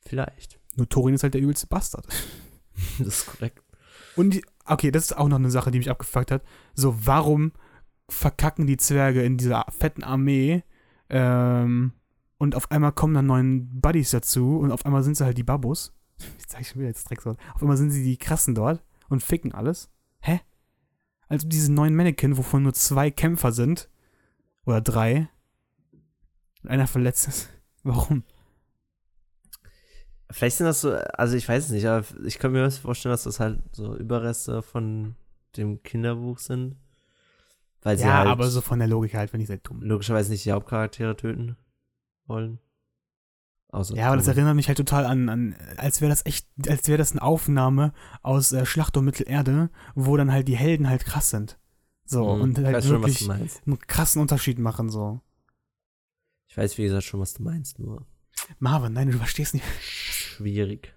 Vielleicht. 0.05 0.59
Nur 0.75 0.87
Thorin 0.87 1.15
ist 1.15 1.23
halt 1.23 1.33
der 1.33 1.41
übelste 1.41 1.67
Bastard. 1.67 2.07
Das 2.97 3.07
ist 3.07 3.25
korrekt. 3.27 3.61
Und, 4.15 4.33
die, 4.33 4.45
okay, 4.65 4.91
das 4.91 5.03
ist 5.03 5.17
auch 5.17 5.27
noch 5.27 5.37
eine 5.37 5.51
Sache, 5.51 5.69
die 5.69 5.77
mich 5.77 5.89
abgefuckt 5.89 6.31
hat. 6.31 6.43
So, 6.73 7.05
warum 7.05 7.51
verkacken 8.09 8.65
die 8.65 8.77
Zwerge 8.77 9.23
in 9.23 9.37
dieser 9.37 9.65
fetten 9.69 10.03
Armee 10.03 10.63
ähm, 11.09 11.93
und 12.37 12.55
auf 12.55 12.71
einmal 12.71 12.93
kommen 12.93 13.13
dann 13.13 13.27
neuen 13.27 13.81
Buddies 13.81 14.11
dazu 14.11 14.57
und 14.57 14.71
auf 14.71 14.85
einmal 14.85 15.03
sind 15.03 15.15
sie 15.15 15.25
halt 15.25 15.37
die 15.37 15.45
sag 16.47 16.61
ich 16.61 16.69
schon 16.69 16.79
wieder 16.79 16.89
jetzt 16.89 17.09
Dreckswort. 17.09 17.37
Auf 17.53 17.61
einmal 17.61 17.77
sind 17.77 17.91
sie 17.91 18.03
die 18.03 18.17
Krassen 18.17 18.55
dort 18.55 18.83
und 19.09 19.21
ficken 19.21 19.53
alles. 19.53 19.91
Hä? 20.21 20.39
Also 21.27 21.47
diese 21.47 21.71
neuen 21.71 21.95
Mannequin, 21.95 22.37
wovon 22.37 22.63
nur 22.63 22.73
zwei 22.73 23.11
Kämpfer 23.11 23.51
sind. 23.51 23.89
Oder 24.65 24.81
drei. 24.81 25.29
Und 26.63 26.69
einer 26.69 26.87
verletzt 26.87 27.27
ist. 27.27 27.49
Warum? 27.83 28.23
Vielleicht 30.29 30.57
sind 30.57 30.65
das 30.65 30.81
so, 30.81 30.93
also 30.93 31.35
ich 31.35 31.47
weiß 31.47 31.65
es 31.65 31.71
nicht, 31.71 31.85
aber 31.85 32.05
ich 32.25 32.39
kann 32.39 32.53
mir 32.53 32.71
vorstellen, 32.71 33.11
dass 33.11 33.23
das 33.23 33.39
halt 33.39 33.59
so 33.73 33.95
Überreste 33.95 34.61
von 34.61 35.15
dem 35.57 35.83
Kinderbuch 35.83 36.39
sind. 36.39 36.77
Weil 37.81 37.97
sie 37.97 38.03
ja, 38.05 38.13
halt 38.19 38.27
aber 38.27 38.47
so 38.49 38.61
von 38.61 38.79
der 38.79 38.87
Logik 38.87 39.15
halt, 39.15 39.33
wenn 39.33 39.41
ich 39.41 39.47
sehr 39.47 39.57
dumm. 39.57 39.81
logischerweise 39.81 40.31
nicht 40.31 40.45
die 40.45 40.51
Hauptcharaktere 40.51 41.17
töten 41.17 41.57
wollen. 42.27 42.59
Außer 43.69 43.95
Ja, 43.95 44.07
aber 44.07 44.17
das 44.17 44.27
erinnert 44.27 44.55
mich 44.55 44.67
halt 44.67 44.77
total 44.77 45.05
an, 45.05 45.29
an 45.29 45.55
als 45.77 45.99
wäre 46.01 46.09
das 46.09 46.25
echt, 46.25 46.47
als 46.67 46.87
wäre 46.87 46.97
das 46.97 47.11
eine 47.11 47.21
Aufnahme 47.23 47.93
aus 48.21 48.51
äh, 48.51 48.65
Schlacht 48.65 48.95
um 48.97 49.05
Mittelerde, 49.05 49.69
wo 49.95 50.15
dann 50.15 50.31
halt 50.31 50.47
die 50.47 50.57
Helden 50.57 50.89
halt 50.89 51.05
krass 51.05 51.29
sind. 51.29 51.57
So, 52.05 52.23
Mhm, 52.25 52.41
und 52.41 52.57
halt 52.59 52.83
schon, 52.83 53.01
wirklich 53.01 53.21
meinst. 53.21 53.65
einen 53.65 53.79
krassen 53.79 54.21
Unterschied 54.21 54.59
machen, 54.59 54.89
so. 54.89 55.21
Ich 56.51 56.57
weiß, 56.57 56.77
wie 56.77 56.83
gesagt, 56.83 57.05
schon, 57.05 57.19
was 57.19 57.33
du 57.33 57.43
meinst, 57.43 57.79
nur 57.79 58.05
Marvin, 58.59 58.93
nein, 58.93 59.09
du 59.09 59.17
verstehst 59.17 59.53
nicht. 59.53 59.65
schwierig. 59.81 60.93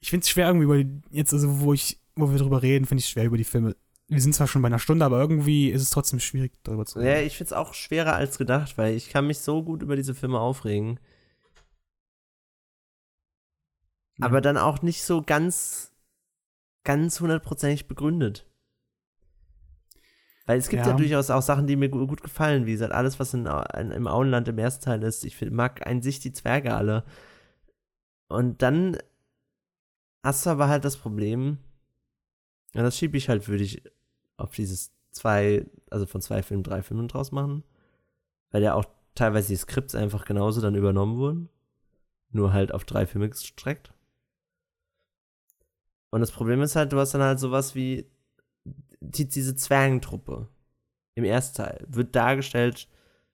Ich 0.00 0.10
finde 0.10 0.24
es 0.24 0.30
schwer 0.30 0.48
irgendwie 0.48 0.64
über 0.64 0.82
die, 0.82 1.00
jetzt, 1.10 1.32
also 1.32 1.60
wo 1.60 1.72
ich, 1.72 2.00
wo 2.16 2.30
wir 2.30 2.38
drüber 2.38 2.60
reden, 2.60 2.84
finde 2.84 3.00
ich 3.00 3.06
es 3.06 3.10
schwer 3.10 3.24
über 3.24 3.38
die 3.38 3.44
Filme 3.44 3.76
wir 4.10 4.20
sind 4.20 4.34
zwar 4.34 4.48
schon 4.48 4.60
bei 4.60 4.66
einer 4.66 4.80
Stunde, 4.80 5.04
aber 5.04 5.20
irgendwie 5.20 5.70
ist 5.70 5.82
es 5.82 5.90
trotzdem 5.90 6.18
schwierig, 6.18 6.52
darüber 6.64 6.84
zu 6.84 6.98
reden. 6.98 7.08
Ja, 7.08 7.20
ich 7.20 7.36
finde 7.36 7.50
es 7.50 7.52
auch 7.52 7.74
schwerer 7.74 8.16
als 8.16 8.38
gedacht, 8.38 8.76
weil 8.76 8.96
ich 8.96 9.08
kann 9.08 9.28
mich 9.28 9.38
so 9.38 9.62
gut 9.62 9.82
über 9.82 9.94
diese 9.94 10.16
Filme 10.16 10.40
aufregen. 10.40 10.98
Ja. 14.18 14.26
Aber 14.26 14.40
dann 14.40 14.56
auch 14.56 14.82
nicht 14.82 15.04
so 15.04 15.22
ganz, 15.22 15.92
ganz 16.82 17.20
hundertprozentig 17.20 17.86
begründet. 17.86 18.49
Weil 20.50 20.58
es 20.58 20.68
gibt 20.68 20.84
ja. 20.84 20.90
ja. 20.90 20.96
durchaus 20.96 21.30
auch 21.30 21.42
Sachen, 21.42 21.68
die 21.68 21.76
mir 21.76 21.88
gut 21.88 22.24
gefallen. 22.24 22.66
Wie 22.66 22.72
gesagt, 22.72 22.92
alles, 22.92 23.20
was 23.20 23.32
in, 23.34 23.46
in, 23.46 23.92
im 23.92 24.08
Auenland 24.08 24.48
im 24.48 24.58
ersten 24.58 24.84
Teil 24.84 25.00
ist. 25.04 25.24
Ich 25.24 25.40
mag 25.48 25.86
an 25.86 26.02
sich 26.02 26.18
die 26.18 26.32
Zwerge 26.32 26.74
alle. 26.74 27.04
Und 28.26 28.60
dann 28.60 28.98
hast 30.24 30.44
du 30.44 30.50
aber 30.50 30.66
halt 30.66 30.84
das 30.84 30.96
Problem, 30.96 31.58
ja, 32.74 32.82
das 32.82 32.98
schiebe 32.98 33.16
ich 33.16 33.28
halt, 33.28 33.46
würde 33.46 33.62
ich 33.62 33.80
auf 34.38 34.50
dieses 34.50 34.90
zwei, 35.12 35.66
also 35.88 36.04
von 36.04 36.20
zwei 36.20 36.42
Filmen 36.42 36.64
drei 36.64 36.82
Filmen 36.82 37.06
draus 37.06 37.30
machen. 37.30 37.62
Weil 38.50 38.64
ja 38.64 38.74
auch 38.74 38.86
teilweise 39.14 39.50
die 39.50 39.56
Skripts 39.56 39.94
einfach 39.94 40.24
genauso 40.24 40.60
dann 40.60 40.74
übernommen 40.74 41.16
wurden. 41.16 41.48
Nur 42.32 42.52
halt 42.52 42.74
auf 42.74 42.84
drei 42.84 43.06
Filme 43.06 43.28
gestreckt. 43.28 43.94
Und 46.10 46.18
das 46.18 46.32
Problem 46.32 46.60
ist 46.60 46.74
halt, 46.74 46.92
du 46.92 46.98
hast 46.98 47.14
dann 47.14 47.22
halt 47.22 47.38
sowas 47.38 47.76
wie 47.76 48.10
die, 49.00 49.28
diese 49.28 49.54
Zwergentruppe 49.56 50.48
im 51.14 51.24
ersten 51.24 51.56
Teil 51.56 51.86
wird 51.88 52.14
dargestellt, 52.14 52.88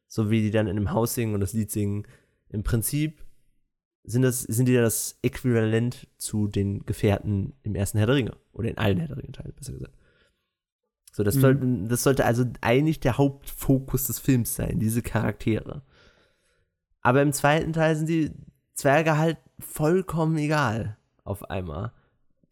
so 0.08 0.30
wie 0.30 0.42
die 0.42 0.50
dann 0.50 0.66
in 0.66 0.76
dem 0.76 0.92
Haus 0.92 1.14
singen 1.14 1.34
und 1.34 1.40
das 1.40 1.52
Lied 1.52 1.70
singen. 1.70 2.06
Im 2.48 2.62
Prinzip 2.62 3.24
sind, 4.04 4.22
das, 4.22 4.42
sind 4.42 4.66
die 4.66 4.72
ja 4.72 4.82
das 4.82 5.18
Äquivalent 5.22 6.08
zu 6.16 6.46
den 6.46 6.86
Gefährten 6.86 7.54
im 7.62 7.74
ersten 7.74 7.98
Herr 7.98 8.06
der 8.06 8.16
Ringe. 8.16 8.36
Oder 8.52 8.70
in 8.70 8.78
allen 8.78 8.98
Herr 8.98 9.08
der 9.08 9.18
Ringe-Teilen, 9.18 9.54
besser 9.54 9.72
gesagt. 9.72 9.94
So, 11.12 11.24
das, 11.24 11.36
mhm. 11.36 11.40
soll, 11.40 11.88
das 11.88 12.02
sollte 12.02 12.24
also 12.24 12.44
eigentlich 12.60 13.00
der 13.00 13.18
Hauptfokus 13.18 14.06
des 14.06 14.18
Films 14.18 14.54
sein, 14.54 14.78
diese 14.78 15.02
Charaktere. 15.02 15.82
Aber 17.00 17.22
im 17.22 17.32
zweiten 17.32 17.72
Teil 17.72 17.96
sind 17.96 18.08
die 18.08 18.32
Zwerge 18.74 19.16
halt 19.16 19.38
vollkommen 19.58 20.36
egal 20.38 20.98
auf 21.24 21.50
einmal. 21.50 21.92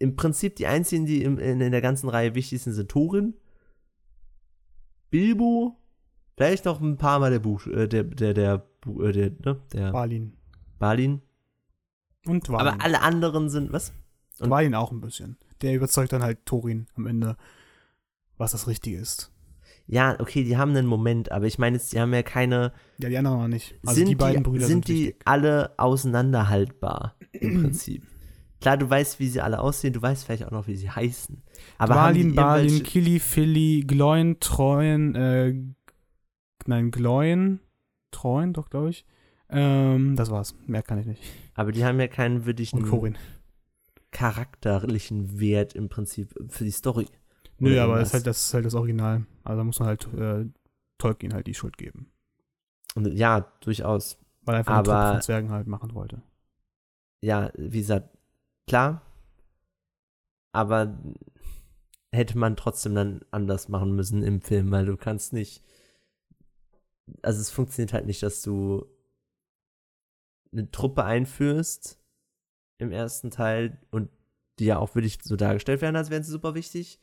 Im 0.04 0.16
Prinzip 0.16 0.56
die 0.56 0.66
einzigen, 0.66 1.06
die 1.06 1.22
im, 1.22 1.38
in, 1.38 1.60
in, 1.60 1.72
der 1.72 1.80
ganzen 1.80 2.08
Reihe 2.08 2.34
wichtig 2.34 2.62
sind, 2.62 2.74
sind 2.74 2.90
Thorin, 2.90 3.34
Bilbo, 5.10 5.78
vielleicht 6.36 6.66
noch 6.66 6.80
ein 6.80 6.98
paar 6.98 7.18
Mal 7.18 7.30
der 7.30 7.38
Buch, 7.38 7.66
äh, 7.66 7.88
der, 7.88 8.04
der, 8.04 8.34
der, 8.34 8.66
äh, 8.86 9.12
der, 9.12 9.30
ne, 9.30 9.60
der 9.72 9.92
Balin. 9.92 10.36
Balin. 10.78 11.22
Und 12.26 12.48
Balin. 12.48 12.66
Aber 12.68 12.84
alle 12.84 13.00
anderen 13.00 13.48
sind, 13.48 13.72
was? 13.72 13.92
Und 14.40 14.50
Balin 14.50 14.74
auch 14.74 14.92
ein 14.92 15.00
bisschen. 15.00 15.38
Der 15.62 15.74
überzeugt 15.74 16.12
dann 16.12 16.22
halt 16.22 16.44
Thorin 16.44 16.86
am 16.96 17.06
Ende 17.06 17.36
was 18.36 18.52
das 18.52 18.66
Richtige 18.66 18.98
ist. 18.98 19.30
Ja, 19.86 20.18
okay, 20.18 20.44
die 20.44 20.56
haben 20.56 20.70
einen 20.70 20.86
Moment, 20.86 21.30
aber 21.30 21.46
ich 21.46 21.58
meine, 21.58 21.78
die 21.78 22.00
haben 22.00 22.14
ja 22.14 22.22
keine. 22.22 22.72
Ja, 22.98 23.10
die 23.10 23.18
anderen 23.18 23.38
noch 23.38 23.48
nicht. 23.48 23.74
Also 23.84 23.96
sind 23.96 24.08
die 24.08 24.14
beiden 24.14 24.42
Brüder 24.42 24.66
sind, 24.66 24.86
sind 24.86 24.88
die 24.88 25.14
alle 25.26 25.74
auseinanderhaltbar 25.76 27.16
im 27.32 27.54
Prinzip. 27.62 28.02
Klar, 28.64 28.78
du 28.78 28.88
weißt, 28.88 29.20
wie 29.20 29.28
sie 29.28 29.42
alle 29.42 29.60
aussehen, 29.60 29.92
du 29.92 30.00
weißt 30.00 30.24
vielleicht 30.24 30.46
auch 30.46 30.50
noch, 30.50 30.66
wie 30.66 30.74
sie 30.74 30.88
heißen. 30.88 31.42
Aber 31.76 31.96
Balin, 31.96 32.34
Balin, 32.34 32.82
Kili, 32.82 33.20
Philly, 33.20 33.84
Gloin, 33.86 34.40
Treuen, 34.40 35.14
äh, 35.14 35.54
nein, 36.64 36.90
Gloin, 36.90 37.60
Treuen, 38.10 38.54
doch, 38.54 38.70
glaube 38.70 38.88
ich. 38.88 39.04
Ähm, 39.50 40.16
das 40.16 40.30
war's. 40.30 40.54
Mehr 40.66 40.82
kann 40.82 40.98
ich 40.98 41.04
nicht. 41.04 41.22
Aber 41.52 41.72
die 41.72 41.84
haben 41.84 42.00
ja 42.00 42.08
keinen 42.08 42.46
wirklichen 42.46 42.78
Und 42.78 42.88
Corin. 42.88 43.18
charakterlichen 44.12 45.38
Wert 45.38 45.74
im 45.74 45.90
Prinzip 45.90 46.32
für 46.48 46.64
die 46.64 46.70
Story. 46.70 47.06
Nö, 47.58 47.78
aber 47.78 47.98
das 47.98 48.08
ist, 48.08 48.14
halt, 48.14 48.26
das 48.26 48.46
ist 48.46 48.54
halt 48.54 48.64
das 48.64 48.74
Original. 48.74 49.26
Also 49.42 49.58
da 49.58 49.64
muss 49.64 49.78
man 49.78 49.88
halt 49.88 50.08
äh, 50.14 50.46
Tolkien 50.96 51.34
halt 51.34 51.48
die 51.48 51.54
Schuld 51.54 51.76
geben. 51.76 52.10
Ja, 52.96 53.40
durchaus. 53.60 54.16
Weil 54.40 54.54
er 54.54 54.58
einfach 54.60 54.72
aber, 54.72 54.90
eine 54.90 55.00
Truppe 55.02 55.12
von 55.16 55.20
Zwergen 55.22 55.50
halt 55.50 55.66
machen 55.66 55.92
wollte. 55.92 56.22
Ja, 57.20 57.50
wie 57.58 57.80
gesagt, 57.80 58.13
klar. 58.66 59.02
Aber 60.52 60.98
hätte 62.12 62.38
man 62.38 62.56
trotzdem 62.56 62.94
dann 62.94 63.20
anders 63.30 63.68
machen 63.68 63.94
müssen 63.94 64.22
im 64.22 64.40
Film, 64.40 64.70
weil 64.70 64.86
du 64.86 64.96
kannst 64.96 65.32
nicht. 65.32 65.62
Also 67.22 67.40
es 67.40 67.50
funktioniert 67.50 67.92
halt 67.92 68.06
nicht, 68.06 68.22
dass 68.22 68.42
du 68.42 68.86
eine 70.52 70.70
Truppe 70.70 71.04
einführst 71.04 71.98
im 72.78 72.92
ersten 72.92 73.30
Teil 73.30 73.78
und 73.90 74.08
die 74.58 74.66
ja 74.66 74.78
auch 74.78 74.94
wirklich 74.94 75.18
so 75.22 75.36
dargestellt 75.36 75.80
werden, 75.80 75.96
als 75.96 76.10
wären 76.10 76.22
sie 76.22 76.30
super 76.30 76.54
wichtig 76.54 77.00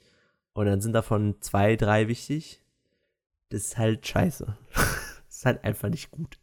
und 0.53 0.66
dann 0.66 0.82
sind 0.82 0.93
davon 0.93 1.36
zwei, 1.41 1.76
drei 1.76 2.07
wichtig. 2.07 2.64
Das 3.49 3.64
ist 3.64 3.78
halt 3.78 4.07
scheiße. 4.07 4.57
das 4.74 5.24
ist 5.30 5.45
halt 5.45 5.64
einfach 5.64 5.89
nicht 5.89 6.12
gut. 6.12 6.39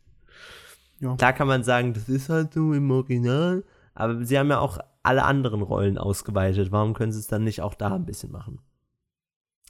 Ja. 1.01 1.17
Klar 1.17 1.33
kann 1.33 1.49
man 1.49 1.65
sagen, 1.65 1.95
das 1.95 2.09
ist 2.09 2.29
halt 2.29 2.53
so 2.53 2.73
im 2.73 2.91
Original, 2.91 3.65
aber 3.95 4.25
sie 4.25 4.39
haben 4.39 4.51
ja 4.51 4.59
auch 4.59 4.79
alle 5.09 5.25
anderen 5.25 5.63
Rollen 5.63 5.97
ausgeweitet. 5.97 6.71
Warum 6.71 6.93
können 6.93 7.13
sie 7.13 7.19
es 7.19 7.27
dann 7.27 7.43
nicht 7.43 7.63
auch 7.63 7.75
da 7.75 7.95
ein 7.95 8.05
bisschen 8.05 8.31
machen? 8.31 8.61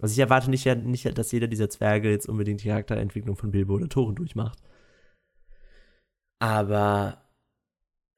Also 0.00 0.12
ich 0.12 0.18
erwarte 0.18 0.50
nicht, 0.50 0.66
nicht 0.66 1.16
dass 1.16 1.32
jeder 1.32 1.46
dieser 1.46 1.70
Zwerge 1.70 2.10
jetzt 2.10 2.28
unbedingt 2.28 2.62
die 2.62 2.68
Charakterentwicklung 2.68 3.36
von 3.36 3.52
Bilbo 3.52 3.74
oder 3.74 3.88
Toren 3.88 4.16
durchmacht. 4.16 4.58
Aber 6.40 7.22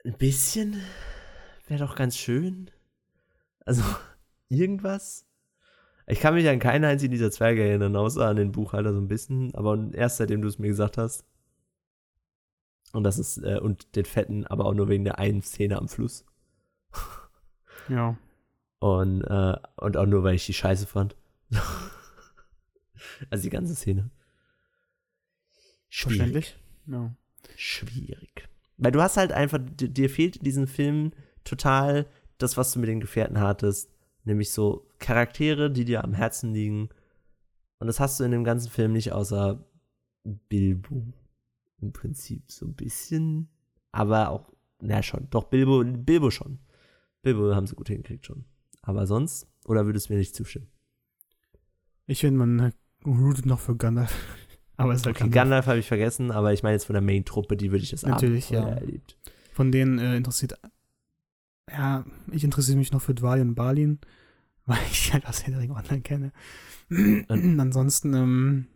ein 0.05 0.17
bisschen 0.17 0.83
wäre 1.67 1.81
doch 1.81 1.95
ganz 1.95 2.17
schön. 2.17 2.71
Also 3.67 3.83
irgendwas. 4.49 5.27
Ich 6.07 6.21
kann 6.21 6.35
mich 6.35 6.49
an 6.49 6.59
keinen 6.59 6.85
einzigen 6.85 7.13
dieser 7.13 7.31
Zwerge 7.31 7.63
erinnern, 7.63 7.97
außer 7.97 8.27
an 8.27 8.37
den 8.37 8.53
Buchhalter 8.53 8.93
so 8.93 8.99
ein 8.99 9.09
bisschen, 9.09 9.55
aber 9.55 9.79
erst 9.93 10.17
seitdem 10.17 10.43
du 10.43 10.49
es 10.49 10.59
mir 10.59 10.69
gesagt 10.69 10.99
hast. 10.99 11.25
Und 12.93 13.05
das 13.05 13.19
ist, 13.19 13.39
äh, 13.39 13.61
und 13.61 13.95
den 13.95 14.07
Fetten, 14.07 14.47
aber 14.47 14.65
auch 14.65 14.75
nur 14.75 14.89
wegen 14.89 15.05
der 15.05 15.19
einen 15.19 15.43
Szene 15.43 15.79
am 15.79 15.89
Fluss. 15.89 16.25
Ja. 17.89 18.17
Und, 18.79 19.23
äh, 19.23 19.57
und 19.77 19.97
auch 19.97 20.07
nur, 20.07 20.23
weil 20.23 20.35
ich 20.35 20.47
die 20.47 20.55
scheiße 20.55 20.87
fand. 20.87 21.17
also 23.31 23.43
die 23.43 23.51
ganze 23.51 23.75
Szene. 23.75 24.11
Schwierig. 25.89 26.57
Ja. 26.87 27.15
Schwierig. 27.57 28.49
Weil 28.79 28.93
du 28.93 29.03
hast 29.03 29.17
halt 29.17 29.33
einfach, 29.33 29.59
dir 29.61 30.09
fehlt 30.09 30.37
in 30.37 30.45
diesem 30.45 30.67
Film 30.67 31.13
total 31.45 32.07
das, 32.39 32.57
was 32.57 32.73
du 32.73 32.79
mit 32.79 32.89
den 32.89 33.01
Gefährten 33.01 33.41
hattest. 33.41 33.91
Nämlich 34.25 34.51
so 34.51 34.87
Charaktere, 34.99 35.71
die 35.71 35.85
dir 35.85 36.05
am 36.05 36.15
Herzen 36.15 36.55
liegen. 36.55 36.89
Und 37.79 37.87
das 37.87 38.01
hast 38.01 38.21
du 38.21 38.25
in 38.25 38.31
dem 38.31 38.45
ganzen 38.45 38.71
Film 38.71 38.93
nicht, 38.93 39.13
außer 39.13 39.65
Bilbo. 40.25 41.13
Im 41.81 41.93
Prinzip 41.93 42.51
so 42.51 42.67
ein 42.67 42.75
bisschen. 42.75 43.49
Aber 43.93 44.31
auch, 44.31 44.53
na 44.81 45.03
schon, 45.03 45.29
doch 45.31 45.45
Bilbo, 45.45 45.83
Bilbo 45.85 46.31
schon. 46.31 46.61
Bilbo 47.23 47.55
haben 47.55 47.67
sie 47.67 47.75
gut 47.75 47.89
hingekriegt 47.89 48.27
schon. 48.27 48.45
Aber 48.83 49.07
sonst, 49.07 49.47
oder 49.65 49.87
würdest 49.87 50.09
du 50.09 50.15
mir 50.15 50.19
nicht 50.19 50.35
zustimmen? 50.35 50.69
Ich 52.07 52.21
finde, 52.21 52.39
man 52.39 52.73
routet 53.05 53.47
noch 53.47 53.61
für 53.61 53.77
Gandalf. 53.77 54.15
aber 54.77 54.93
es 54.93 55.01
ist 55.01 55.07
halt 55.07 55.17
okay, 55.17 55.25
Gandalf, 55.25 55.35
Gandalf 55.35 55.67
habe 55.67 55.79
ich 55.79 55.89
vergessen, 55.89 56.31
aber 56.31 56.53
ich 56.53 56.63
meine 56.63 56.75
jetzt 56.75 56.87
von 56.87 56.95
der 56.95 57.03
Main-Truppe, 57.03 57.57
die 57.57 57.71
würde 57.71 57.85
ich 57.85 57.91
das 57.91 58.03
Natürlich, 58.03 58.51
ja. 58.51 58.67
erlebt. 58.69 59.19
Von 59.53 59.71
denen 59.73 59.99
äh, 59.99 60.17
interessiert 60.17 60.55
ja, 61.71 62.05
ich 62.31 62.45
interessiere 62.45 62.79
mich 62.79 62.93
noch 62.93 63.03
für 63.03 63.15
Dwali 63.15 63.41
und 63.41 63.55
Balin, 63.55 63.99
weil 64.67 64.79
ich 64.91 65.13
halt 65.13 65.27
aus 65.27 65.47
Henry 65.47 65.71
Online 65.71 66.03
kenne. 66.03 66.33
Ansonsten 67.29 68.15
ähm, 68.15 68.67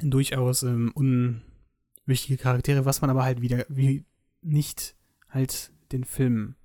durchaus 0.00 0.62
ähm, 0.62 0.92
unwichtige 0.94 2.36
Charaktere, 2.36 2.84
was 2.84 3.00
man 3.00 3.10
aber 3.10 3.24
halt 3.24 3.40
wieder 3.40 3.64
wie 3.68 4.04
nicht 4.42 4.96
halt 5.28 5.72
den 5.92 6.04
Film 6.04 6.56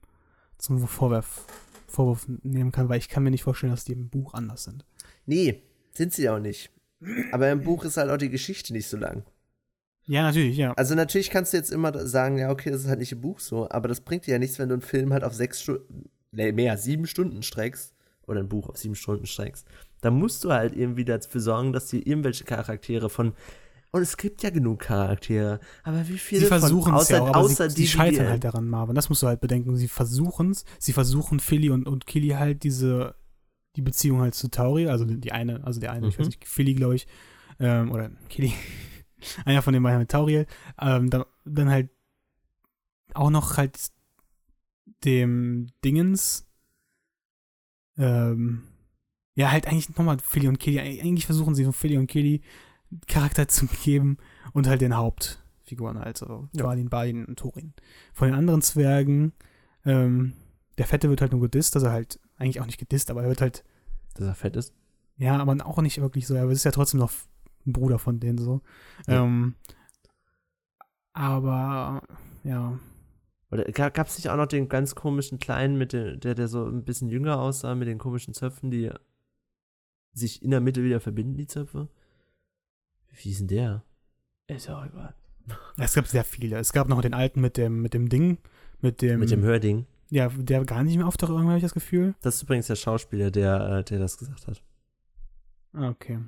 zum 0.63 0.87
Vorwurf, 0.87 1.45
Vorwurf 1.87 2.25
nehmen 2.41 2.71
kann, 2.71 2.87
weil 2.87 2.99
ich 2.99 3.09
kann 3.09 3.23
mir 3.23 3.31
nicht 3.31 3.43
vorstellen, 3.43 3.73
dass 3.73 3.83
die 3.83 3.91
im 3.91 4.09
Buch 4.09 4.33
anders 4.33 4.63
sind. 4.63 4.85
Nee, 5.25 5.61
sind 5.91 6.13
sie 6.13 6.29
auch 6.29 6.39
nicht. 6.39 6.71
Aber 7.31 7.51
im 7.51 7.63
Buch 7.63 7.83
ist 7.83 7.97
halt 7.97 8.09
auch 8.09 8.17
die 8.17 8.29
Geschichte 8.29 8.71
nicht 8.71 8.87
so 8.87 8.95
lang. 8.95 9.23
Ja, 10.05 10.23
natürlich, 10.23 10.57
ja. 10.57 10.73
Also 10.73 10.95
natürlich 10.95 11.29
kannst 11.29 11.51
du 11.51 11.57
jetzt 11.57 11.71
immer 11.71 12.07
sagen, 12.07 12.37
ja, 12.37 12.49
okay, 12.49 12.71
das 12.71 12.81
ist 12.81 12.87
halt 12.87 12.99
nicht 12.99 13.11
im 13.11 13.21
Buch 13.21 13.39
so, 13.39 13.69
aber 13.69 13.89
das 13.89 14.01
bringt 14.01 14.25
dir 14.25 14.31
ja 14.31 14.39
nichts, 14.39 14.57
wenn 14.57 14.69
du 14.69 14.75
einen 14.75 14.81
Film 14.81 15.11
halt 15.11 15.23
auf 15.23 15.33
sechs 15.33 15.61
Stunden, 15.61 16.09
nee, 16.31 16.51
mehr, 16.53 16.77
sieben 16.77 17.07
Stunden 17.07 17.43
streckst, 17.43 17.93
oder 18.27 18.39
ein 18.39 18.49
Buch 18.49 18.69
auf 18.69 18.77
sieben 18.77 18.95
Stunden 18.95 19.25
streckst. 19.25 19.67
Da 20.01 20.11
musst 20.11 20.43
du 20.43 20.51
halt 20.51 20.75
irgendwie 20.75 21.05
dafür 21.05 21.41
sorgen, 21.41 21.73
dass 21.73 21.87
dir 21.87 22.05
irgendwelche 22.05 22.43
Charaktere 22.43 23.09
von 23.09 23.33
und 23.93 24.01
es 24.01 24.17
gibt 24.17 24.41
ja 24.41 24.49
genug 24.49 24.79
Charaktere, 24.79 25.59
aber 25.83 26.07
wie 26.09 26.17
viele 26.17 26.41
sie 26.41 26.47
versuchen 26.47 26.95
es 26.95 27.09
ja 27.09 27.21
auch, 27.21 27.35
außer 27.35 27.69
sie, 27.69 27.75
die, 27.75 27.81
sie 27.83 27.87
scheitern 27.89 28.25
die, 28.25 28.31
halt 28.31 28.43
daran, 28.43 28.67
Marvin. 28.67 28.95
Das 28.95 29.07
musst 29.07 29.21
du 29.21 29.27
halt 29.27 29.39
bedenken. 29.39 29.75
Sie 29.75 29.87
versuchen 29.87 30.49
es, 30.49 30.65
sie 30.79 30.93
versuchen 30.93 31.39
Philly 31.39 31.69
und, 31.69 31.87
und 31.87 32.07
Killy 32.07 32.29
halt 32.29 32.63
diese 32.63 33.15
die 33.75 33.83
Beziehung 33.83 34.21
halt 34.21 34.33
zu 34.33 34.49
Tauri, 34.49 34.87
also 34.87 35.05
die 35.05 35.31
eine, 35.31 35.63
also 35.63 35.79
der 35.79 35.91
eine, 35.91 36.07
mhm. 36.07 36.09
ich 36.09 36.17
weiß 36.17 36.25
mhm. 36.25 36.29
nicht, 36.29 36.47
Philly, 36.47 36.73
glaube 36.73 36.95
ich, 36.95 37.07
ähm, 37.59 37.91
oder 37.91 38.09
Killy, 38.29 38.53
einer 39.45 39.61
von 39.61 39.73
den 39.73 39.83
beiden 39.83 39.99
mit 39.99 40.09
Tauriel, 40.09 40.47
ähm, 40.81 41.11
dann, 41.11 41.25
dann 41.45 41.69
halt 41.69 41.91
auch 43.13 43.29
noch 43.29 43.57
halt 43.57 43.91
dem 45.03 45.67
Dingens, 45.85 46.47
ähm, 47.97 48.63
ja, 49.35 49.51
halt 49.51 49.67
eigentlich 49.67 49.89
nochmal 49.95 50.17
Philly 50.19 50.47
und 50.47 50.59
Kelly. 50.59 50.79
Eigentlich 50.79 51.25
versuchen 51.25 51.53
sie 51.53 51.63
so 51.63 51.71
Philly 51.71 51.97
und 51.97 52.07
Kelly 52.07 52.41
Charakter 53.07 53.47
zu 53.47 53.67
geben 53.67 54.17
und 54.53 54.67
halt 54.67 54.81
den 54.81 54.95
Hauptfiguren 54.95 55.99
halt, 55.99 56.17
so 56.17 56.47
Ja. 56.53 56.63
Balin, 56.63 56.89
Balin 56.89 57.25
und 57.25 57.39
Thorin. 57.39 57.73
Von 58.13 58.27
den 58.29 58.35
anderen 58.37 58.61
Zwergen, 58.61 59.33
ähm, 59.85 60.33
der 60.77 60.85
Fette 60.87 61.09
wird 61.09 61.21
halt 61.21 61.31
nur 61.31 61.41
gedisst, 61.41 61.75
also 61.75 61.89
halt 61.89 62.19
eigentlich 62.37 62.59
auch 62.61 62.65
nicht 62.65 62.79
gedisst, 62.79 63.09
aber 63.11 63.23
er 63.23 63.29
wird 63.29 63.41
halt, 63.41 63.63
Dass 64.15 64.27
er 64.27 64.35
fett 64.35 64.55
ist. 64.55 64.73
ja, 65.17 65.37
aber 65.37 65.55
auch 65.65 65.81
nicht 65.81 65.99
wirklich 66.01 66.25
so, 66.27 66.35
aber 66.37 66.51
es 66.51 66.57
ist 66.59 66.63
ja 66.65 66.71
trotzdem 66.71 66.99
noch 66.99 67.11
ein 67.65 67.73
Bruder 67.73 67.99
von 67.99 68.19
denen 68.19 68.37
so. 68.37 68.61
Ja. 69.07 69.23
Ähm, 69.23 69.55
aber, 71.13 72.01
ja, 72.43 72.79
Oder 73.51 73.65
gab 73.65 74.07
es 74.07 74.17
nicht 74.17 74.29
auch 74.29 74.35
noch 74.37 74.47
den 74.47 74.67
ganz 74.67 74.95
komischen 74.95 75.37
Kleinen, 75.39 75.77
mit 75.77 75.93
dem, 75.93 76.19
der, 76.19 76.33
der 76.33 76.47
so 76.47 76.65
ein 76.65 76.83
bisschen 76.83 77.07
jünger 77.09 77.39
aussah, 77.39 77.75
mit 77.75 77.87
den 77.87 77.99
komischen 77.99 78.33
Zöpfen, 78.33 78.71
die 78.71 78.89
sich 80.13 80.41
in 80.41 80.49
der 80.51 80.59
Mitte 80.61 80.83
wieder 80.83 80.99
verbinden, 80.99 81.37
die 81.37 81.45
Zöpfe? 81.47 81.87
Wie 83.21 83.31
ist 83.31 83.39
denn 83.41 83.47
der? 83.47 83.83
Ist 84.47 84.67
ja 84.67 84.79
auch 84.79 84.85
egal. 84.85 85.13
es 85.77 85.93
gab 85.93 86.07
sehr 86.07 86.23
viele. 86.23 86.57
Es 86.57 86.73
gab 86.73 86.87
noch 86.87 87.01
den 87.01 87.13
alten 87.13 87.41
mit 87.41 87.57
dem, 87.57 87.81
mit 87.81 87.93
dem 87.93 88.09
Ding, 88.09 88.37
mit 88.81 89.01
dem, 89.01 89.19
Mit 89.19 89.31
dem 89.31 89.41
Hörding. 89.43 89.85
ja, 90.09 90.29
der 90.29 90.63
gar 90.65 90.83
nicht 90.83 90.97
mehr 90.97 91.07
auftaucht, 91.07 91.29
irgendwie 91.31 91.49
habe 91.49 91.57
ich 91.57 91.63
das 91.63 91.73
Gefühl. 91.73 92.15
Das 92.21 92.35
ist 92.35 92.43
übrigens 92.43 92.67
der 92.67 92.75
Schauspieler, 92.75 93.31
der, 93.31 93.79
äh, 93.79 93.83
der 93.83 93.99
das 93.99 94.17
gesagt 94.17 94.47
hat. 94.47 94.61
Ah, 95.73 95.89
Okay. 95.89 96.19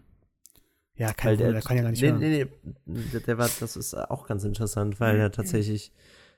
Ja, 0.97 1.11
kein 1.11 1.37
der, 1.37 1.51
der 1.51 1.61
kann 1.61 1.75
ja 1.75 1.83
gar 1.83 1.91
nicht 1.91 2.01
nee, 2.01 2.07
hören. 2.09 2.19
nee, 2.19 2.45
nee, 2.85 3.01
der, 3.11 3.19
der 3.19 3.37
war, 3.37 3.49
das 3.59 3.75
ist 3.75 3.93
auch 3.95 4.25
ganz 4.27 4.45
interessant, 4.45 5.01
weil 5.01 5.17
ja 5.17 5.27
tatsächlich 5.27 5.91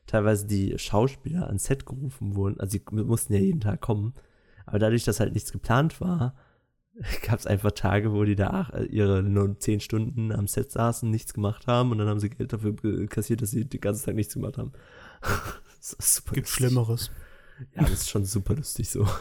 teilweise 0.07 0.47
die 0.47 0.79
Schauspieler 0.79 1.45
ans 1.45 1.65
Set 1.65 1.85
gerufen 1.85 2.35
wurden. 2.35 2.59
Also 2.59 2.71
sie 2.71 2.83
mussten 3.03 3.33
ja 3.33 3.39
jeden 3.39 3.59
Tag 3.61 3.81
kommen. 3.81 4.15
Aber 4.65 4.79
dadurch, 4.79 5.03
dass 5.03 5.19
halt 5.19 5.35
nichts 5.35 5.51
geplant 5.51 6.01
war, 6.01 6.33
gab 7.21 7.39
es 7.39 7.47
einfach 7.47 7.71
Tage, 7.71 8.11
wo 8.11 8.23
die 8.23 8.35
da 8.35 8.49
ach, 8.51 8.71
ihre 8.89 9.21
nur 9.23 9.59
zehn 9.59 9.79
Stunden 9.79 10.31
am 10.31 10.47
Set 10.47 10.71
saßen, 10.71 11.09
nichts 11.09 11.33
gemacht 11.33 11.67
haben 11.67 11.91
und 11.91 11.97
dann 11.99 12.07
haben 12.07 12.19
sie 12.19 12.29
Geld 12.29 12.53
dafür 12.53 12.75
kassiert, 13.07 13.41
dass 13.41 13.51
sie 13.51 13.65
den 13.65 13.81
ganzen 13.81 14.05
Tag 14.05 14.15
nichts 14.15 14.33
gemacht 14.33 14.57
haben. 14.57 14.71
das 15.21 15.93
ist 15.93 16.15
super 16.15 16.33
Gibt 16.33 16.47
lustig. 16.47 16.55
Schlimmeres. 16.67 17.11
Ja, 17.75 17.81
das 17.83 17.91
ist 17.91 18.09
schon 18.09 18.25
super 18.25 18.55
lustig 18.55 18.89
so. 18.89 19.07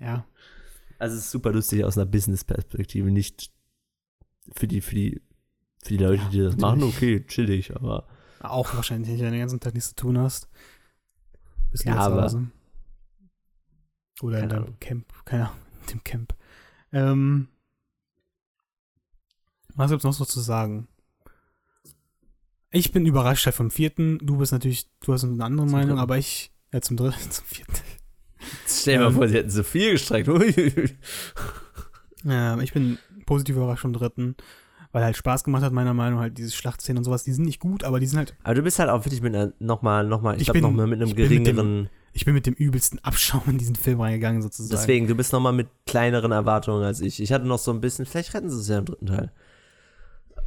Ja. 0.00 0.26
Also 0.98 1.16
es 1.16 1.26
ist 1.26 1.30
super 1.30 1.52
lustig 1.52 1.84
aus 1.84 1.96
einer 1.96 2.06
Business-Perspektive, 2.06 3.08
nicht 3.12 3.52
für 4.52 4.66
die, 4.66 4.80
für 4.80 4.96
die, 4.96 5.22
für 5.80 5.88
die 5.90 5.96
Leute, 5.98 6.22
Ja, 6.24 6.28
die 6.30 6.38
das 6.38 6.56
natürlich. 6.56 6.60
machen, 6.60 6.82
okay, 6.82 7.24
chillig, 7.26 7.76
aber 7.76 8.08
Auch 8.40 8.74
wahrscheinlich 8.74 9.10
wenn 9.10 9.18
du 9.26 9.30
den 9.30 9.40
ganzen 9.40 9.60
Tag 9.60 9.74
nichts 9.74 9.90
zu 9.90 9.94
tun 9.94 10.18
hast. 10.18 10.48
Bist 11.70 11.84
Ja, 11.84 11.96
aber-. 11.98 12.48
Oder 14.22 14.40
in 14.42 14.48
deinem. 14.48 14.78
Camp. 14.80 15.06
Keine 15.24 15.48
Ahnung, 15.48 15.60
in 15.82 15.86
dem 15.86 16.04
Camp. 16.04 16.34
Ähm, 16.92 17.48
was 19.74 19.90
gibt's 19.90 20.04
noch 20.04 20.12
so 20.12 20.24
zu 20.24 20.40
sagen? 20.40 20.88
Ich 22.70 22.92
bin 22.92 23.06
überrascht 23.06 23.44
halt 23.46 23.54
vom 23.56 23.70
vierten. 23.70 24.18
Du 24.22 24.38
bist 24.38 24.52
natürlich, 24.52 24.88
du 25.00 25.12
hast 25.12 25.24
eine 25.24 25.44
andere 25.44 25.66
Zum 25.66 25.72
Meinung, 25.72 25.88
dritten. 25.90 26.00
aber 26.00 26.18
ich, 26.18 26.52
ja, 26.72 26.80
zum 26.80 26.96
dritten, 26.96 27.18
zum 27.30 27.44
vierten. 27.44 27.72
stell 28.66 28.98
dir 28.98 29.04
Ähm. 29.06 29.12
mal 29.12 29.16
vor, 29.18 29.28
sie 29.28 29.34
hätten 29.36 29.50
so 29.50 29.62
viel 29.62 29.92
gestreckt. 29.92 30.28
Ja, 32.24 32.58
ich 32.60 32.72
bin 32.72 32.98
positiv 33.26 33.56
überrascht 33.56 33.82
vom 33.82 33.92
dritten, 33.92 34.36
weil 34.92 35.04
halt 35.04 35.16
Spaß 35.16 35.44
gemacht 35.44 35.62
hat, 35.62 35.72
meiner 35.72 35.94
Meinung 35.94 36.14
nach, 36.16 36.22
halt 36.22 36.38
diese 36.38 36.52
Schlachtszenen 36.52 36.98
und 36.98 37.04
sowas, 37.04 37.24
die 37.24 37.32
sind 37.32 37.44
nicht 37.44 37.60
gut, 37.60 37.82
aber 37.84 37.98
die 38.00 38.06
sind 38.06 38.18
halt, 38.18 38.36
Aber 38.42 38.54
du 38.54 38.62
bist 38.62 38.78
halt 38.78 38.90
auch 38.90 39.04
wirklich 39.04 39.22
mit 39.22 39.34
einer, 39.34 39.52
nochmal, 39.58 40.06
nochmal, 40.06 40.34
ich, 40.36 40.42
Ich 40.42 40.46
glaube 40.46 40.60
nochmal 40.60 40.86
mit 40.86 41.00
einem 41.02 41.14
bin 41.14 41.28
mit 41.28 41.30
dem- 41.30 41.44
geringeren, 41.44 41.88
ich 42.12 42.24
bin 42.24 42.34
mit 42.34 42.46
dem 42.46 42.54
übelsten 42.54 42.98
Abschaum 43.00 43.42
in 43.46 43.58
diesen 43.58 43.74
Film 43.74 44.00
reingegangen, 44.00 44.42
sozusagen. 44.42 44.78
deswegen, 44.78 45.06
du 45.06 45.14
bist 45.14 45.32
nochmal 45.32 45.52
mit 45.52 45.68
kleineren 45.86 46.32
Erwartungen 46.32 46.84
als 46.84 47.00
ich. 47.00 47.20
Ich 47.20 47.32
hatte 47.32 47.46
noch 47.46 47.58
so 47.58 47.72
ein 47.72 47.80
bisschen, 47.80 48.06
vielleicht 48.06 48.34
retten 48.34 48.50
sie 48.50 48.60
es 48.60 48.68
ja 48.68 48.78
im 48.78 48.84
dritten 48.84 49.06
Teil. 49.06 49.32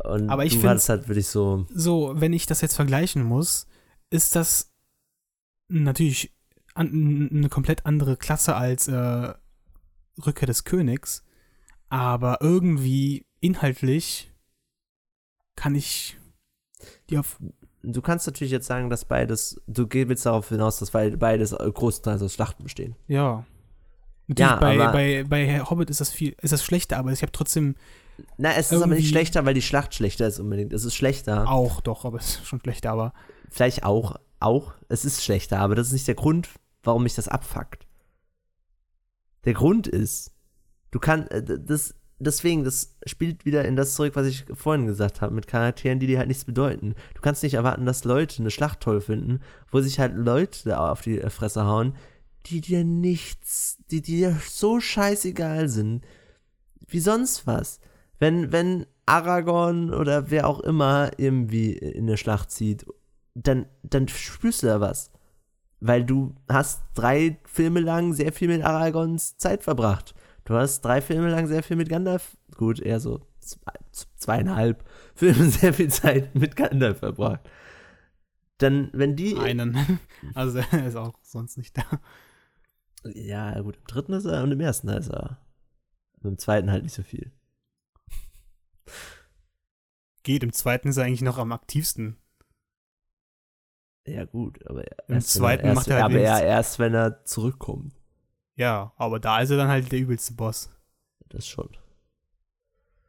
Und 0.03 0.29
Aber 0.29 0.45
ich 0.45 0.63
hattest 0.63 0.89
halt 0.89 1.07
wirklich 1.07 1.27
so, 1.27 1.65
so, 1.73 2.13
wenn 2.15 2.33
ich 2.33 2.45
das 2.45 2.61
jetzt 2.61 2.75
vergleichen 2.75 3.23
muss, 3.23 3.67
ist 4.09 4.35
das 4.35 4.71
natürlich 5.67 6.31
an, 6.75 7.29
eine 7.31 7.49
komplett 7.49 7.85
andere 7.85 8.17
Klasse 8.17 8.55
als 8.55 8.87
äh, 8.87 9.33
Rückkehr 10.25 10.47
des 10.47 10.63
Königs, 10.63 11.23
aber 11.89 12.39
irgendwie 12.41 13.25
inhaltlich 13.39 14.31
kann 15.55 15.75
ich 15.75 16.17
die 17.09 17.17
auf 17.17 17.39
du 17.85 18.01
kannst 18.01 18.25
natürlich 18.27 18.51
jetzt 18.51 18.67
sagen, 18.67 18.89
dass 18.89 19.05
beides, 19.05 19.61
du 19.67 19.87
willst 19.91 20.25
darauf 20.25 20.49
hinaus, 20.49 20.79
dass 20.79 20.91
beid- 20.91 21.17
beides 21.17 21.51
äh, 21.53 21.71
großteils 21.71 22.21
aus 22.21 22.33
Schlachten 22.33 22.63
bestehen. 22.63 22.95
ja 23.07 23.45
Natürlich 24.27 24.51
Ja, 24.51 24.55
bei, 24.57 24.79
aber- 24.81 24.91
bei, 24.91 25.23
bei 25.27 25.59
Hobbit 25.61 25.89
ist 25.91 26.01
das 26.01 26.09
viel, 26.11 26.35
ist 26.41 26.51
das 26.51 26.63
schlechter, 26.63 26.97
aber 26.97 27.11
ich 27.11 27.21
habe 27.21 27.31
trotzdem 27.31 27.75
Na, 28.37 28.53
es 28.55 28.71
ist 28.71 28.81
aber 28.81 28.95
nicht 28.95 29.09
schlechter, 29.09 29.45
weil 29.45 29.53
die 29.53 29.61
Schlacht 29.61 29.93
schlechter 29.93 30.25
ist 30.27 30.39
unbedingt. 30.39 30.73
Es 30.73 30.83
ist 30.83 30.95
schlechter. 30.95 31.47
auch 31.49 31.79
doch, 31.81 32.05
aber 32.05 32.17
es 32.17 32.37
ist 32.37 32.47
schon 32.47 32.59
schlechter, 32.59 32.91
aber 32.91 33.13
Vielleicht 33.51 33.83
auch, 33.83 34.15
auch. 34.39 34.73
Es 34.89 35.05
ist 35.05 35.23
schlechter, 35.23 35.59
aber 35.59 35.75
das 35.75 35.87
ist 35.87 35.93
nicht 35.93 36.07
der 36.07 36.15
Grund, 36.15 36.49
warum 36.83 37.03
mich 37.03 37.13
das 37.15 37.27
abfuckt. 37.27 37.85
Der 39.45 39.53
Grund 39.53 39.85
ist, 39.87 40.31
du 40.91 40.99
kannst, 40.99 41.29
das, 41.31 41.93
deswegen, 42.25 42.63
das 42.63 42.95
spielt 43.05 43.45
wieder 43.45 43.65
in 43.65 43.75
das 43.75 43.95
zurück, 43.95 44.15
was 44.15 44.27
ich 44.27 44.45
vorhin 44.53 44.85
gesagt 44.85 45.21
habe, 45.21 45.33
mit 45.33 45.47
Charakteren, 45.47 45.99
die 45.99 46.07
dir 46.07 46.17
halt 46.17 46.27
nichts 46.27 46.45
bedeuten. 46.45 46.95
Du 47.13 47.21
kannst 47.21 47.43
nicht 47.43 47.53
erwarten, 47.53 47.85
dass 47.85 48.03
Leute 48.03 48.41
eine 48.41 48.51
Schlacht 48.51 48.81
toll 48.81 49.01
finden, 49.01 49.39
wo 49.71 49.79
sich 49.81 49.99
halt 49.99 50.15
Leute 50.15 50.79
auf 50.79 51.01
die 51.01 51.19
Fresse 51.29 51.65
hauen, 51.65 51.95
die 52.47 52.61
dir 52.61 52.83
nichts, 52.83 53.77
die 53.91 54.01
dir 54.01 54.37
so 54.47 54.79
scheißegal 54.79 55.67
sind, 55.67 56.03
wie 56.87 56.99
sonst 56.99 57.47
was. 57.47 57.79
Wenn, 58.19 58.51
wenn 58.51 58.85
Aragorn 59.05 59.93
oder 59.93 60.29
wer 60.31 60.47
auch 60.47 60.59
immer 60.59 61.11
irgendwie 61.17 61.73
in 61.73 62.07
eine 62.07 62.17
Schlacht 62.17 62.51
zieht, 62.51 62.85
dann, 63.33 63.65
dann 63.83 64.07
spürst 64.07 64.63
du 64.63 64.67
da 64.67 64.79
was. 64.79 65.11
Weil 65.79 66.05
du 66.05 66.35
hast 66.49 66.83
drei 66.93 67.37
Filme 67.45 67.81
lang 67.81 68.13
sehr 68.13 68.31
viel 68.31 68.47
mit 68.47 68.63
Aragorns 68.63 69.37
Zeit 69.37 69.63
verbracht. 69.63 70.15
Du 70.45 70.53
hast 70.53 70.81
drei 70.81 71.01
Filme 71.01 71.29
lang 71.29 71.47
sehr 71.47 71.63
viel 71.63 71.75
mit 71.75 71.89
Gandalf, 71.89 72.37
gut, 72.55 72.79
eher 72.79 72.99
so 72.99 73.27
zwei, 73.39 73.73
zweieinhalb 74.15 74.87
Filme 75.15 75.49
sehr 75.49 75.73
viel 75.73 75.89
Zeit 75.89 76.35
mit 76.35 76.55
Gandalf 76.55 76.99
verbracht. 76.99 77.41
Dann, 78.59 78.89
wenn 78.93 79.15
die. 79.15 79.37
einen. 79.37 79.99
Also 80.33 80.59
er 80.59 80.87
ist 80.87 80.95
auch 80.95 81.19
sonst 81.21 81.57
nicht 81.57 81.77
da. 81.77 81.83
Ja, 83.03 83.59
gut, 83.61 83.75
im 83.75 83.83
dritten 83.85 84.13
ist 84.13 84.25
er 84.25 84.43
und 84.43 84.51
im 84.51 84.59
ersten 84.59 84.87
ist 84.89 85.09
er. 85.09 85.37
Und 86.21 86.29
im 86.29 86.37
zweiten 86.37 86.71
halt 86.71 86.83
nicht 86.83 86.95
so 86.95 87.03
viel. 87.03 87.31
Geht, 90.23 90.43
im 90.43 90.53
zweiten 90.53 90.87
ist 90.87 90.97
er 90.97 91.03
eigentlich 91.03 91.21
noch 91.21 91.37
am 91.37 91.51
aktivsten. 91.51 92.17
Ja, 94.07 94.25
gut, 94.25 94.65
aber 94.67 94.83
Im 95.07 95.15
erst, 95.15 95.33
zweiten 95.33 95.65
erst, 95.65 95.75
macht 95.75 95.87
er 95.87 95.95
halt 95.95 96.05
aber 96.05 96.19
er 96.19 96.43
erst, 96.43 96.79
wenn 96.79 96.93
er 96.93 97.23
zurückkommt. 97.25 97.93
Ja, 98.55 98.93
aber 98.97 99.19
da 99.19 99.39
ist 99.41 99.49
er 99.49 99.57
dann 99.57 99.67
halt 99.67 99.91
der 99.91 99.99
übelste 99.99 100.33
Boss. 100.33 100.69
Das 101.29 101.47
schon. 101.47 101.69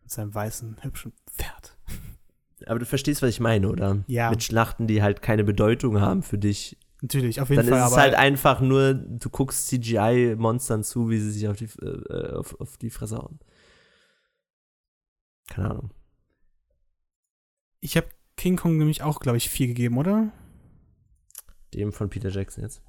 Mit 0.02 0.10
seinem 0.10 0.35
weißen, 0.35 0.78
hübschen 0.82 1.12
Pferd. 1.31 1.77
Aber 2.66 2.78
du 2.78 2.86
verstehst, 2.86 3.20
was 3.20 3.28
ich 3.31 3.40
meine, 3.40 3.68
oder? 3.68 4.02
Ja. 4.06 4.31
Mit 4.31 4.43
Schlachten, 4.43 4.86
die 4.86 5.02
halt 5.02 5.20
keine 5.20 5.44
Bedeutung 5.44 6.01
haben 6.01 6.23
für 6.23 6.39
dich. 6.39 6.78
Natürlich, 7.02 7.40
auf 7.40 7.51
jeden 7.51 7.60
Dann 7.60 7.68
Fall. 7.68 7.78
ist 7.81 7.86
es 7.86 7.93
aber 7.93 8.02
halt 8.02 8.14
einfach 8.14 8.60
nur, 8.62 8.94
du 8.94 9.28
guckst 9.28 9.66
CGI-Monstern 9.68 10.82
zu, 10.82 11.10
wie 11.10 11.18
sie 11.18 11.31
sich 11.31 11.47
auf 11.48 11.56
die, 11.59 11.66
äh, 11.82 12.32
auf, 12.32 12.59
auf 12.59 12.78
die 12.78 12.89
Fresse 12.89 13.18
hauen. 13.18 13.39
Keine 15.48 15.70
Ahnung. 15.70 15.90
ich 17.81 17.97
habe 17.98 18.09
King 18.36 18.56
Kong 18.56 18.78
nämlich 18.78 19.02
auch, 19.02 19.20
glaube 19.20 19.36
ich, 19.36 19.51
vier 19.51 19.66
gegeben, 19.66 19.98
oder? 19.98 20.32
Dem 21.74 21.93
von 21.93 22.09
Peter 22.09 22.31
Jackson 22.31 22.64
jetzt. 22.64 22.82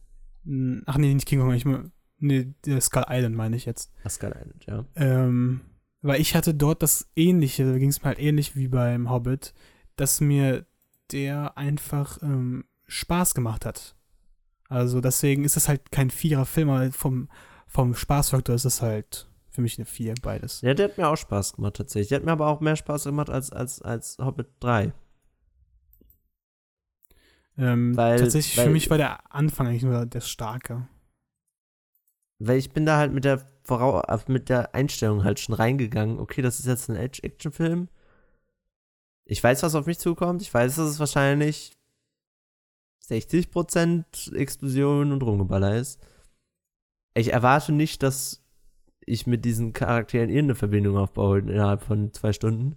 Hm, 0.45 0.83
Ach 0.85 0.97
nee, 0.97 1.13
nicht 1.13 1.27
King 1.27 1.41
Kong, 1.41 1.53
ich 1.53 1.65
mein, 1.65 1.91
nee, 2.19 2.53
der 2.65 2.81
Skull 2.81 3.05
Island 3.09 3.35
meine 3.35 3.55
ich 3.55 3.65
jetzt. 3.65 3.91
Asgard 4.03 4.35
Island, 4.35 4.65
ja. 4.65 4.85
Ähm, 4.95 5.61
weil 6.01 6.21
ich 6.21 6.35
hatte 6.35 6.53
dort 6.53 6.81
das 6.83 7.09
ähnliche, 7.15 7.65
da 7.71 7.77
ging 7.77 7.89
es 7.89 8.01
mir 8.01 8.07
halt 8.09 8.19
ähnlich 8.19 8.55
wie 8.55 8.67
beim 8.67 9.09
Hobbit, 9.09 9.53
dass 9.95 10.21
mir 10.21 10.65
der 11.11 11.57
einfach 11.57 12.21
ähm, 12.21 12.65
Spaß 12.87 13.33
gemacht 13.33 13.65
hat. 13.65 13.95
Also 14.69 14.99
deswegen 15.01 15.43
ist 15.45 15.55
das 15.55 15.67
halt 15.69 15.91
kein 15.91 16.09
Vierer-Film, 16.09 16.69
aber 16.69 16.91
vom, 16.91 17.29
vom 17.67 17.95
Spaßfaktor 17.95 18.53
ist 18.55 18.65
es 18.65 18.81
halt 18.81 19.27
für 19.49 19.61
mich 19.61 19.77
eine 19.77 19.85
Vier, 19.85 20.13
beides. 20.21 20.61
Ja, 20.61 20.73
der 20.73 20.89
hat 20.89 20.97
mir 20.97 21.07
auch 21.07 21.15
Spaß 21.15 21.53
gemacht, 21.53 21.75
tatsächlich. 21.77 22.09
Der 22.09 22.17
hat 22.19 22.25
mir 22.25 22.31
aber 22.33 22.47
auch 22.47 22.59
mehr 22.59 22.75
Spaß 22.75 23.05
gemacht 23.05 23.29
als, 23.29 23.51
als, 23.51 23.81
als 23.81 24.17
Hobbit 24.19 24.47
3. 24.59 24.91
Ähm, 27.57 27.95
Weil- 27.97 28.19
tatsächlich 28.19 28.55
weil- 28.57 28.65
für 28.65 28.71
mich 28.71 28.89
war 28.89 28.97
der 28.97 29.33
Anfang 29.33 29.67
eigentlich 29.67 29.83
nur 29.83 30.05
der 30.05 30.21
Starke. 30.21 30.87
Weil 32.39 32.57
ich 32.57 32.71
bin 32.71 32.85
da 32.85 32.97
halt 32.97 33.13
mit 33.13 33.25
der 33.25 33.45
Vorau 33.63 34.01
äh, 34.01 34.19
mit 34.27 34.49
der 34.49 34.73
Einstellung 34.75 35.23
halt 35.23 35.39
schon 35.39 35.55
reingegangen. 35.55 36.19
Okay, 36.19 36.41
das 36.41 36.59
ist 36.59 36.65
jetzt 36.65 36.89
ein 36.89 36.95
Act- 36.95 37.23
Actionfilm. 37.23 37.89
Ich 39.25 39.43
weiß, 39.43 39.63
was 39.63 39.75
auf 39.75 39.85
mich 39.87 39.99
zukommt. 39.99 40.41
Ich 40.41 40.53
weiß, 40.53 40.75
dass 40.75 40.89
es 40.89 40.99
wahrscheinlich 40.99 41.77
60% 43.09 44.33
Explosion 44.35 45.11
und 45.11 45.23
Rumgeballer 45.23 45.75
ist. 45.75 45.99
Ich 47.13 47.33
erwarte 47.33 47.71
nicht, 47.71 48.03
dass 48.03 48.43
ich 49.05 49.25
mit 49.27 49.43
diesen 49.45 49.73
Charakteren 49.73 50.29
irgendeine 50.29 50.55
Verbindung 50.55 50.97
aufbaue 50.97 51.39
innerhalb 51.39 51.81
von 51.81 52.13
zwei 52.13 52.31
Stunden. 52.33 52.75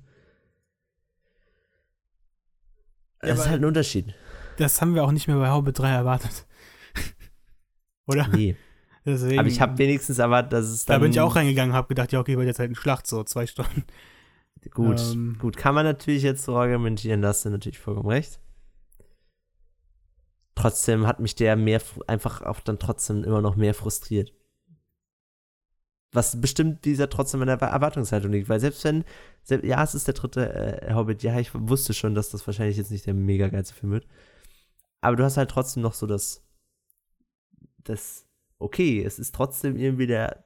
Ja, 3.23 3.29
Das 3.29 3.31
ist 3.33 3.41
aber- 3.43 3.51
halt 3.51 3.63
ein 3.63 3.67
Unterschied. 3.67 4.15
Das 4.57 4.81
haben 4.81 4.95
wir 4.95 5.05
auch 5.05 5.13
nicht 5.13 5.27
mehr 5.29 5.37
bei 5.39 5.51
Hobbit 5.51 5.79
3 5.79 5.91
erwartet. 5.91 6.47
Oder? 8.07 8.29
Nee. 8.29 8.57
Deswegen, 9.07 9.39
Aber 9.39 9.49
ich 9.49 9.61
habe 9.61 9.79
wenigstens 9.79 10.19
erwartet, 10.19 10.53
dass 10.53 10.67
es 10.67 10.85
Da 10.85 10.95
dann. 10.95 11.03
bin 11.03 11.11
ich 11.13 11.21
auch 11.21 11.35
reingegangen, 11.35 11.75
habe 11.75 11.89
gedacht, 11.89 12.13
ja, 12.13 12.21
okay, 12.21 12.37
wird 12.37 12.47
jetzt 12.47 12.59
halt 12.59 12.69
eine 12.69 12.77
Schlacht, 12.77 13.07
so 13.07 13.25
zwei 13.25 13.47
Stunden. 13.47 13.85
Gut, 14.71 15.01
Ähm. 15.01 15.39
gut. 15.41 15.57
Kann 15.57 15.75
man 15.75 15.87
natürlich 15.87 16.23
jetzt 16.23 16.45
so 16.45 16.55
argumentieren, 16.57 17.23
da 17.23 17.29
hast 17.29 17.45
du 17.45 17.51
natürlich 17.51 17.79
vollkommen 17.79 18.11
recht. 18.11 18.41
Trotzdem 20.55 21.07
hat 21.07 21.21
mich 21.21 21.35
der 21.35 21.57
mehr, 21.57 21.81
einfach 22.07 22.43
auch 22.43 22.61
dann 22.61 22.79
trotzdem 22.79 23.25
immer 23.25 23.41
noch 23.41 23.57
mehr 23.57 23.73
frustriert. 23.73 24.35
Was 26.13 26.39
bestimmt 26.41 26.85
dieser 26.85 27.09
trotzdem 27.09 27.41
in 27.41 27.47
der 27.47 27.63
Erwartungshaltung 27.63 28.33
liegt, 28.33 28.49
weil 28.49 28.61
selbst 28.61 28.85
wenn, 28.85 29.05
selbst, 29.43 29.65
ja, 29.67 29.83
es 29.83 29.95
ist 29.95 30.09
der 30.09 30.15
dritte 30.15 30.83
äh, 30.83 30.93
Hobbit, 30.93 31.23
ja, 31.23 31.39
ich 31.39 31.53
wusste 31.55 31.95
schon, 31.95 32.15
dass 32.15 32.31
das 32.31 32.47
wahrscheinlich 32.47 32.77
jetzt 32.77 32.91
nicht 32.91 33.07
der 33.07 33.15
mega 33.15 33.49
geilste 33.49 33.75
Film 33.75 33.93
wird. 33.93 34.07
Aber 35.01 35.17
du 35.17 35.25
hast 35.25 35.37
halt 35.39 35.51
trotzdem 35.51 35.83
noch 35.83 35.95
so 35.95 36.07
das, 36.07 36.45
das, 37.85 38.27
okay, 38.61 39.03
es 39.03 39.19
ist 39.19 39.35
trotzdem 39.35 39.77
irgendwie 39.77 40.07
der 40.07 40.45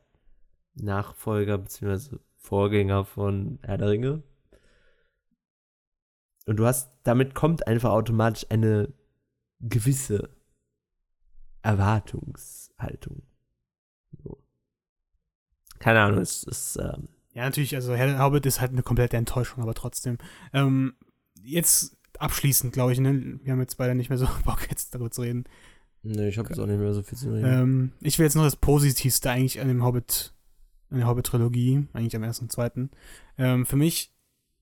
Nachfolger 0.74 1.58
bzw. 1.58 2.16
Vorgänger 2.36 3.04
von 3.04 3.58
Herr 3.62 3.78
der 3.78 3.88
Ringe. 3.88 4.22
Und 6.46 6.56
du 6.56 6.66
hast, 6.66 6.90
damit 7.02 7.34
kommt 7.34 7.66
einfach 7.66 7.90
automatisch 7.90 8.46
eine 8.50 8.92
gewisse 9.60 10.30
Erwartungshaltung. 11.62 13.22
So. 14.22 14.42
Keine 15.78 16.02
Ahnung, 16.02 16.20
es 16.20 16.44
ist, 16.44 16.76
ähm, 16.76 17.08
Ja, 17.32 17.44
natürlich, 17.44 17.74
also 17.74 17.94
Herr 17.94 18.18
Hobbit 18.18 18.46
ist 18.46 18.60
halt 18.60 18.72
eine 18.72 18.82
komplette 18.82 19.16
Enttäuschung, 19.16 19.62
aber 19.62 19.74
trotzdem. 19.74 20.18
Ähm, 20.52 20.94
jetzt 21.42 21.96
abschließend, 22.18 22.72
glaube 22.72 22.92
ich, 22.92 23.00
ne? 23.00 23.40
wir 23.42 23.52
haben 23.52 23.60
jetzt 23.60 23.76
beide 23.76 23.94
nicht 23.94 24.10
mehr 24.10 24.18
so 24.18 24.28
Bock, 24.44 24.68
jetzt 24.70 24.94
darüber 24.94 25.10
zu 25.10 25.22
reden. 25.22 25.44
Ne, 26.04 26.28
ich 26.28 26.38
habe 26.38 26.48
jetzt 26.48 26.58
auch 26.58 26.66
nicht 26.66 26.78
mehr 26.78 26.94
so 26.94 27.02
viel 27.02 27.18
zu 27.18 27.32
reden. 27.32 27.46
Ähm, 27.46 27.92
ich 28.00 28.18
will 28.18 28.26
jetzt 28.26 28.34
noch 28.34 28.44
das 28.44 28.56
Positivste 28.56 29.30
eigentlich 29.30 29.60
an 29.60 29.68
dem 29.68 29.84
Hobbit, 29.84 30.32
an 30.90 30.98
der 30.98 31.06
Hobbit-Trilogie, 31.06 31.88
eigentlich 31.92 32.16
am 32.16 32.22
ersten 32.22 32.46
und 32.46 32.52
zweiten. 32.52 32.90
Ähm, 33.38 33.66
für 33.66 33.76
mich 33.76 34.12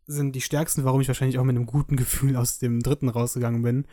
sind 0.07 0.35
die 0.35 0.41
stärksten, 0.41 0.85
warum 0.85 1.01
ich 1.01 1.09
wahrscheinlich 1.09 1.39
auch 1.39 1.45
mit 1.45 1.57
einem 1.57 1.67
guten 1.67 1.97
Gefühl 1.97 2.37
aus 2.37 2.59
dem 2.59 2.81
dritten 2.81 3.09
rausgegangen 3.09 3.63
bin, 3.63 3.87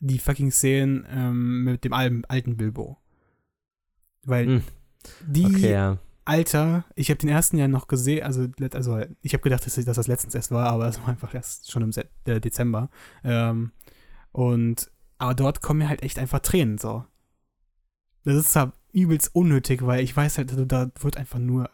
die 0.00 0.18
fucking 0.18 0.50
Szenen 0.50 1.06
ähm, 1.10 1.64
mit 1.64 1.84
dem 1.84 1.92
alten, 1.92 2.56
Bilbo. 2.56 2.98
Weil 4.24 4.46
Hm. 4.46 4.62
die 5.26 5.46
okay, 5.46 5.70
ja. 5.72 5.98
Alter, 6.26 6.84
ich 6.94 7.10
habe 7.10 7.18
den 7.18 7.28
ersten 7.28 7.58
ja 7.58 7.68
noch 7.68 7.86
gesehen, 7.86 8.24
also, 8.24 8.46
also 8.72 9.00
ich 9.20 9.34
habe 9.34 9.42
gedacht, 9.42 9.66
dass, 9.66 9.74
dass 9.74 9.96
das 9.96 10.06
letztens 10.06 10.34
erst 10.34 10.50
war, 10.50 10.70
aber 10.70 10.88
es 10.88 11.00
war 11.00 11.08
einfach 11.08 11.34
erst 11.34 11.70
schon 11.70 11.82
im 11.82 11.92
Se 11.92 12.06
äh, 12.24 12.40
Dezember. 12.40 12.88
Ähm, 13.22 13.72
und, 14.32 14.90
aber 15.18 15.34
dort 15.34 15.62
kommen 15.62 15.78
mir 15.78 15.88
halt 15.88 16.02
echt 16.02 16.18
einfach 16.18 16.40
Tränen, 16.40 16.78
so. 16.78 17.04
Das 18.24 18.36
ist 18.36 18.52
zwar 18.52 18.72
übelst 18.92 19.34
unnötig, 19.34 19.84
weil 19.84 20.02
ich 20.02 20.16
weiß 20.16 20.38
halt, 20.38 20.50
also 20.50 20.64
da 20.64 20.90
wird 21.00 21.16
einfach 21.16 21.38
nur 21.38 21.70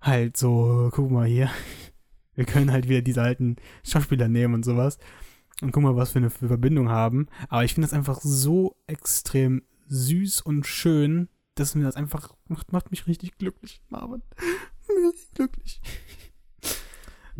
halt 0.00 0.36
so, 0.36 0.90
guck 0.92 1.10
mal 1.10 1.26
hier, 1.26 1.50
wir 2.34 2.44
können 2.44 2.72
halt 2.72 2.88
wieder 2.88 3.02
diese 3.02 3.22
alten 3.22 3.56
Schauspieler 3.84 4.28
nehmen 4.28 4.54
und 4.54 4.64
sowas 4.64 4.98
und 5.62 5.72
guck 5.72 5.82
mal, 5.82 5.96
was 5.96 6.14
wir 6.14 6.20
eine 6.20 6.30
Verbindung 6.30 6.88
haben. 6.88 7.28
Aber 7.48 7.64
ich 7.64 7.74
finde 7.74 7.88
das 7.88 7.94
einfach 7.94 8.20
so 8.22 8.76
extrem 8.86 9.62
süß 9.88 10.40
und 10.42 10.66
schön, 10.66 11.28
dass 11.54 11.74
mir 11.74 11.84
das 11.84 11.96
einfach 11.96 12.34
macht, 12.48 12.72
macht 12.72 12.90
mich 12.90 13.06
richtig 13.06 13.36
glücklich, 13.38 13.82
Marvin. 13.88 14.22
Richtig 14.88 15.34
glücklich. 15.34 15.80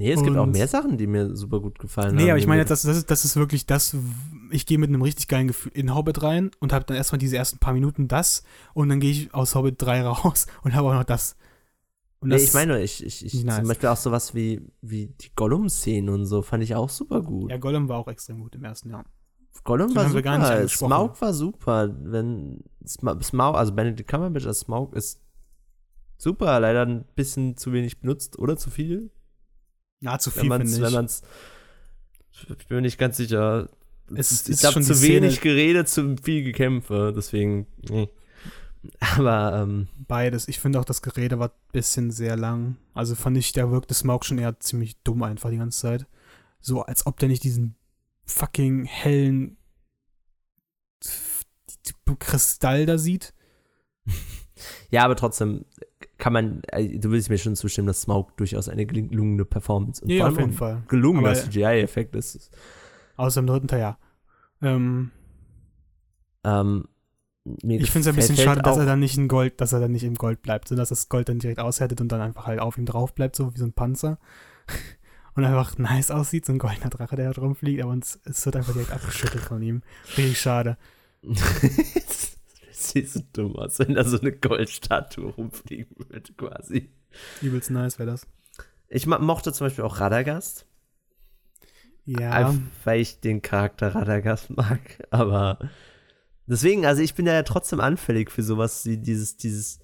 Nee, 0.00 0.12
es 0.12 0.22
gibt 0.22 0.38
auch 0.38 0.46
mehr 0.46 0.66
Sachen, 0.66 0.96
die 0.96 1.06
mir 1.06 1.36
super 1.36 1.60
gut 1.60 1.78
gefallen 1.78 2.12
haben. 2.12 2.16
Nee, 2.16 2.30
aber 2.30 2.38
ich 2.38 2.46
meine, 2.46 2.64
das, 2.64 2.80
das, 2.80 2.96
ist, 2.96 3.10
das 3.10 3.26
ist 3.26 3.36
wirklich 3.36 3.66
das, 3.66 3.94
ich 4.50 4.64
gehe 4.64 4.78
mit 4.78 4.88
einem 4.88 5.02
richtig 5.02 5.28
geilen 5.28 5.46
Gefühl 5.46 5.72
in 5.74 5.94
Hobbit 5.94 6.22
rein 6.22 6.50
und 6.58 6.72
habe 6.72 6.86
dann 6.86 6.96
erstmal 6.96 7.18
diese 7.18 7.36
ersten 7.36 7.58
paar 7.58 7.74
Minuten 7.74 8.08
das 8.08 8.42
und 8.72 8.88
dann 8.88 8.98
gehe 8.98 9.10
ich 9.10 9.34
aus 9.34 9.54
Hobbit 9.54 9.74
3 9.76 10.00
raus 10.06 10.46
und 10.62 10.74
habe 10.74 10.88
auch 10.88 10.94
noch 10.94 11.04
das. 11.04 11.36
Und 12.18 12.30
Nee, 12.30 12.36
das 12.36 12.44
ich 12.44 12.54
meine, 12.54 12.80
ich, 12.80 13.04
ich, 13.04 13.26
ich 13.26 13.44
nice. 13.44 13.56
zum 13.56 13.68
Beispiel 13.68 13.90
auch 13.90 13.96
sowas 13.98 14.34
wie, 14.34 14.62
wie 14.80 15.08
die 15.20 15.34
Gollum-Szenen 15.36 16.08
und 16.08 16.24
so 16.24 16.40
fand 16.40 16.64
ich 16.64 16.74
auch 16.74 16.88
super 16.88 17.20
gut. 17.20 17.50
ja, 17.50 17.58
Gollum 17.58 17.90
war 17.90 17.98
auch 17.98 18.08
extrem 18.08 18.40
gut 18.40 18.54
im 18.54 18.64
ersten 18.64 18.88
Jahr. 18.88 19.04
Gollum 19.64 19.94
war 19.94 20.08
super. 20.08 20.66
Smaug 20.66 21.20
war 21.20 21.34
super. 21.34 21.94
Wenn 22.00 22.64
Sma 22.86 23.20
Smaug, 23.22 23.54
also 23.54 23.74
Benedict 23.74 24.08
Cumberbatch 24.08 24.46
als 24.46 24.60
Smaug 24.60 24.94
ist 24.94 25.20
super, 26.16 26.58
leider 26.58 26.86
ein 26.86 27.04
bisschen 27.16 27.58
zu 27.58 27.74
wenig 27.74 28.00
benutzt 28.00 28.38
oder 28.38 28.56
zu 28.56 28.70
viel. 28.70 29.10
Ja, 30.00 30.18
zu 30.18 30.34
Wenn 30.34 30.40
viel, 30.40 30.48
man's, 30.48 30.80
wenn 30.80 30.88
ich. 30.88 30.94
man's, 30.94 31.22
ich 32.58 32.66
bin 32.66 32.76
mir 32.76 32.80
nicht 32.82 32.98
ganz 32.98 33.16
sicher. 33.18 33.68
Es 34.14 34.42
ich 34.42 34.48
ist 34.48 34.72
schon 34.72 34.82
zu 34.82 34.94
die 34.94 35.02
wenig 35.02 35.36
Szene- 35.36 35.42
geredet, 35.54 35.88
zu 35.88 36.16
viel 36.22 36.42
Gekämpfe, 36.42 37.12
deswegen, 37.14 37.66
nee. 37.88 38.08
Aber, 38.98 39.60
ähm, 39.62 39.88
Beides. 40.08 40.48
Ich 40.48 40.58
finde 40.58 40.80
auch, 40.80 40.84
das 40.86 41.02
Gerede 41.02 41.38
war 41.38 41.48
ein 41.48 41.54
bisschen 41.72 42.10
sehr 42.10 42.36
lang. 42.36 42.76
Also 42.94 43.14
fand 43.14 43.36
ich, 43.36 43.52
der 43.52 43.70
wirkte 43.70 43.92
Smaug 43.94 44.24
schon 44.24 44.38
eher 44.38 44.58
ziemlich 44.58 44.96
dumm 45.02 45.22
einfach 45.22 45.50
die 45.50 45.58
ganze 45.58 45.78
Zeit. 45.80 46.06
So, 46.60 46.82
als 46.82 47.06
ob 47.06 47.18
der 47.18 47.28
nicht 47.28 47.44
diesen 47.44 47.76
fucking 48.24 48.86
hellen 48.86 49.58
Kristall 52.18 52.86
da 52.86 52.98
sieht. 52.98 53.32
ja, 54.90 55.04
aber 55.04 55.16
trotzdem 55.16 55.64
kann 56.20 56.32
man, 56.32 56.62
äh, 56.68 56.98
du 56.98 57.10
willst 57.10 57.28
mir 57.30 57.38
schon 57.38 57.56
zustimmen, 57.56 57.88
dass 57.88 58.02
Smaug 58.02 58.36
durchaus 58.36 58.68
eine 58.68 58.86
gelungene 58.86 59.44
Performance 59.44 60.02
und 60.04 60.10
Ja, 60.10 60.28
auf 60.28 60.38
jeden 60.38 60.52
Fall. 60.52 60.82
gelungener 60.88 61.30
Aber- 61.30 61.36
CGI-Effekt 61.38 62.14
ist. 62.14 62.50
Außer 63.16 63.40
im 63.40 63.46
dritten 63.48 63.66
Teil, 63.68 63.80
ja. 63.80 63.98
Ähm, 64.62 65.10
Ähm, 66.44 66.84
ich 67.44 67.90
finde 67.90 68.00
es 68.00 68.06
ein 68.08 68.14
bisschen 68.16 68.36
gefällt 68.36 68.38
schade, 68.38 68.62
dass 68.62 68.76
er 68.78 68.86
dann 68.86 69.00
nicht 69.00 69.16
in 69.18 69.26
Gold, 69.28 69.60
dass 69.60 69.72
er 69.72 69.80
dann 69.80 69.92
nicht 69.92 70.04
im 70.04 70.14
Gold 70.14 70.40
bleibt, 70.42 70.68
sondern 70.68 70.82
dass 70.82 70.88
das 70.90 71.08
Gold 71.08 71.28
dann 71.28 71.38
direkt 71.38 71.58
aushärtet 71.58 72.00
und 72.00 72.08
dann 72.12 72.20
einfach 72.20 72.46
halt 72.46 72.60
auf 72.60 72.78
ihm 72.78 72.86
drauf 72.86 73.14
bleibt, 73.14 73.34
so 73.36 73.52
wie 73.54 73.58
so 73.58 73.64
ein 73.64 73.72
Panzer. 73.72 74.18
Und 75.36 75.44
einfach 75.44 75.78
nice 75.78 76.10
aussieht, 76.10 76.44
so 76.44 76.52
ein 76.52 76.58
goldener 76.58 76.90
Drache, 76.90 77.14
der 77.14 77.32
da 77.32 77.40
rumfliegt, 77.40 77.80
aber 77.82 77.92
uns, 77.92 78.18
es 78.24 78.44
wird 78.44 78.56
einfach 78.56 78.72
direkt 78.72 78.90
abgeschüttelt 78.92 79.44
von 79.44 79.62
ihm. 79.62 79.82
Richtig 80.16 80.40
schade. 80.40 80.76
sieht 82.90 83.08
so 83.10 83.20
dumm 83.32 83.56
aus, 83.56 83.78
wenn 83.78 83.94
da 83.94 84.04
so 84.04 84.18
eine 84.20 84.32
Goldstatue 84.32 85.26
rumfliegen 85.32 85.94
würde, 85.96 86.32
quasi. 86.34 86.90
Übelst 87.42 87.70
nice 87.70 87.98
wäre 87.98 88.10
das. 88.10 88.26
Ich 88.88 89.06
mochte 89.06 89.52
zum 89.52 89.66
Beispiel 89.66 89.84
auch 89.84 90.00
Radagast, 90.00 90.66
Ja. 92.04 92.30
einfach 92.32 92.54
weil 92.84 93.00
ich 93.00 93.20
den 93.20 93.42
Charakter 93.42 93.94
Radagast 93.94 94.50
mag, 94.50 94.80
aber 95.10 95.58
deswegen, 96.46 96.86
also 96.86 97.02
ich 97.02 97.14
bin 97.14 97.26
ja 97.26 97.42
trotzdem 97.42 97.80
anfällig 97.80 98.30
für 98.30 98.42
sowas 98.42 98.84
wie 98.86 98.96
dieses, 98.98 99.36
dieses, 99.36 99.80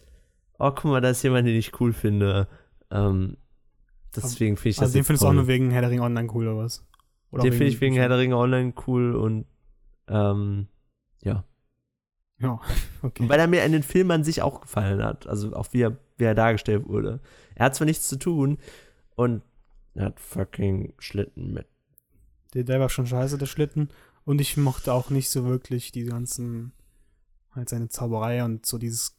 oh, 0.59 0.71
guck 0.71 0.85
mal, 0.87 1.01
da 1.01 1.11
ist 1.11 1.23
jemand, 1.23 1.47
den 1.47 1.55
ich 1.57 1.81
cool 1.81 1.93
finde. 1.93 2.49
Ähm, 2.91 3.37
deswegen 4.15 4.57
finde 4.57 4.71
ich 4.71 4.77
das 4.77 4.83
Also 4.85 4.95
den 4.99 5.05
findest 5.05 5.23
du 5.23 5.27
auch 5.27 5.31
toll. 5.31 5.37
nur 5.37 5.47
wegen 5.49 5.71
Herr 5.71 5.83
der 5.83 5.91
Ringe 5.91 6.03
Online 6.03 6.29
cool 6.33 6.49
oder 6.49 6.59
was? 6.59 6.85
Oder 7.31 7.43
Den 7.45 7.53
finde 7.53 7.67
ich 7.69 7.81
wegen 7.81 7.95
Herr 7.97 8.09
der 8.09 8.19
Ringe 8.19 8.37
Online 8.37 8.73
cool 8.87 9.15
und 9.15 9.47
ähm, 10.09 10.69
ja. 11.23 11.45
Ja, 12.39 12.61
okay. 13.03 13.29
Weil 13.29 13.41
er 13.41 13.47
mir 13.47 13.65
in 13.65 13.73
den 13.73 13.83
Film 13.83 14.11
an 14.11 14.25
sich 14.25 14.43
auch 14.43 14.61
gefallen 14.61 15.03
hat. 15.03 15.27
Also 15.27 15.55
auch 15.55 15.69
wie 15.73 15.83
er, 15.83 15.97
wie 16.17 16.25
er 16.25 16.35
dargestellt 16.35 16.87
wurde. 16.87 17.21
Er 17.55 17.67
hat 17.67 17.75
zwar 17.75 17.87
nichts 17.87 18.09
zu 18.09 18.19
tun 18.19 18.59
und 19.15 19.43
er 19.95 20.07
hat 20.07 20.21
fucking 20.21 20.95
Schlitten 20.99 21.53
mit. 21.53 21.67
Der, 22.55 22.65
der 22.65 22.81
war 22.81 22.89
schon 22.89 23.07
scheiße, 23.07 23.39
der 23.39 23.47
Schlitten. 23.47 23.89
Und 24.25 24.41
ich 24.41 24.57
mochte 24.57 24.93
auch 24.93 25.11
nicht 25.11 25.31
so 25.31 25.45
wirklich 25.45 25.93
die 25.93 26.05
ganzen, 26.05 26.73
halt 27.53 27.69
seine 27.69 27.89
Zauberei 27.89 28.45
und 28.45 28.67
so 28.67 28.77
dieses 28.77 29.17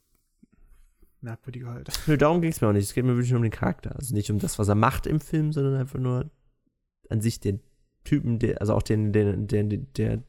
merkwürdige 1.22 1.68
halt. 1.68 1.89
Nö, 2.07 2.18
darum 2.18 2.41
ging 2.41 2.52
es 2.52 2.61
mir 2.61 2.68
auch 2.68 2.73
nicht. 2.73 2.84
Es 2.84 2.94
geht 2.94 3.06
mir 3.06 3.14
wirklich 3.14 3.31
nur 3.31 3.39
um 3.39 3.44
den 3.44 3.52
Charakter. 3.52 3.95
Also 3.95 4.14
nicht 4.14 4.30
um 4.30 4.39
das, 4.39 4.60
was 4.60 4.68
er 4.68 4.76
macht 4.76 5.07
im 5.07 5.19
Film, 5.19 5.52
sondern 5.52 5.76
einfach 5.76 5.99
nur 5.99 6.30
an 7.10 7.22
sich 7.22 7.39
den 7.39 7.61
Typen, 8.03 8.39
der, 8.39 8.61
also 8.61 8.73
auch 8.73 8.84
den, 8.84 9.14
den, 9.14 9.48
der, 9.48 9.64
der 9.64 10.23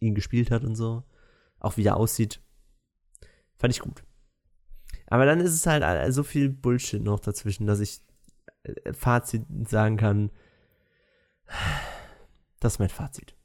ihn 0.00 0.14
gespielt 0.14 0.50
hat 0.50 0.64
und 0.64 0.76
so. 0.76 1.02
Auch 1.58 1.76
wie 1.76 1.84
er 1.84 1.96
aussieht. 1.96 2.40
Fand 3.58 3.72
ich 3.72 3.80
gut. 3.80 4.04
Aber 5.06 5.24
dann 5.24 5.40
ist 5.40 5.52
es 5.54 5.66
halt 5.66 5.82
all- 5.82 6.12
so 6.12 6.22
viel 6.22 6.48
Bullshit 6.48 7.02
noch 7.02 7.20
dazwischen, 7.20 7.66
dass 7.66 7.80
ich 7.80 8.00
äh, 8.64 8.92
Fazit 8.92 9.44
sagen 9.68 9.96
kann. 9.96 10.30
Das 12.60 12.74
ist 12.74 12.78
mein 12.78 12.88
Fazit. 12.88 13.36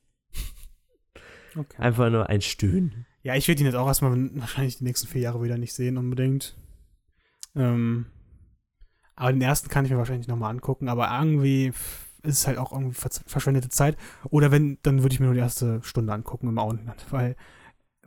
Okay. 1.56 1.78
Einfach 1.82 2.10
nur 2.10 2.30
ein 2.30 2.42
Stöhnen. 2.42 3.06
Ja, 3.24 3.36
ich 3.36 3.48
werde 3.48 3.62
ihn 3.62 3.68
jetzt 3.68 3.76
auch 3.76 3.88
erstmal 3.88 4.18
wahrscheinlich 4.36 4.78
die 4.78 4.86
nächsten 4.86 5.08
vier 5.08 5.22
Jahre 5.22 5.44
wieder 5.44 5.58
nicht 5.58 5.74
sehen, 5.74 5.98
unbedingt. 5.98 6.58
Ähm, 7.56 8.08
aber 9.16 9.32
den 9.34 9.42
ersten 9.42 9.70
kann 9.70 9.86
ich 9.86 9.92
mir 9.92 9.98
wahrscheinlich 9.98 10.28
nochmal 10.28 10.50
angucken, 10.52 10.90
aber 10.90 11.10
irgendwie 11.14 11.68
ist 12.24 12.40
es 12.40 12.48
halt 12.48 12.58
auch 12.58 12.72
irgendwie 12.72 12.96
verschwendete 12.96 13.70
Zeit. 13.70 13.98
Oder 14.30 14.50
wenn, 14.52 14.80
dann 14.82 15.04
würde 15.04 15.14
ich 15.14 15.20
mir 15.20 15.26
nur 15.28 15.36
die 15.36 15.42
erste 15.42 15.84
Stunde 15.84 16.14
angucken 16.14 16.48
im 16.48 16.58
Auenland, 16.58 17.06
weil 17.12 17.36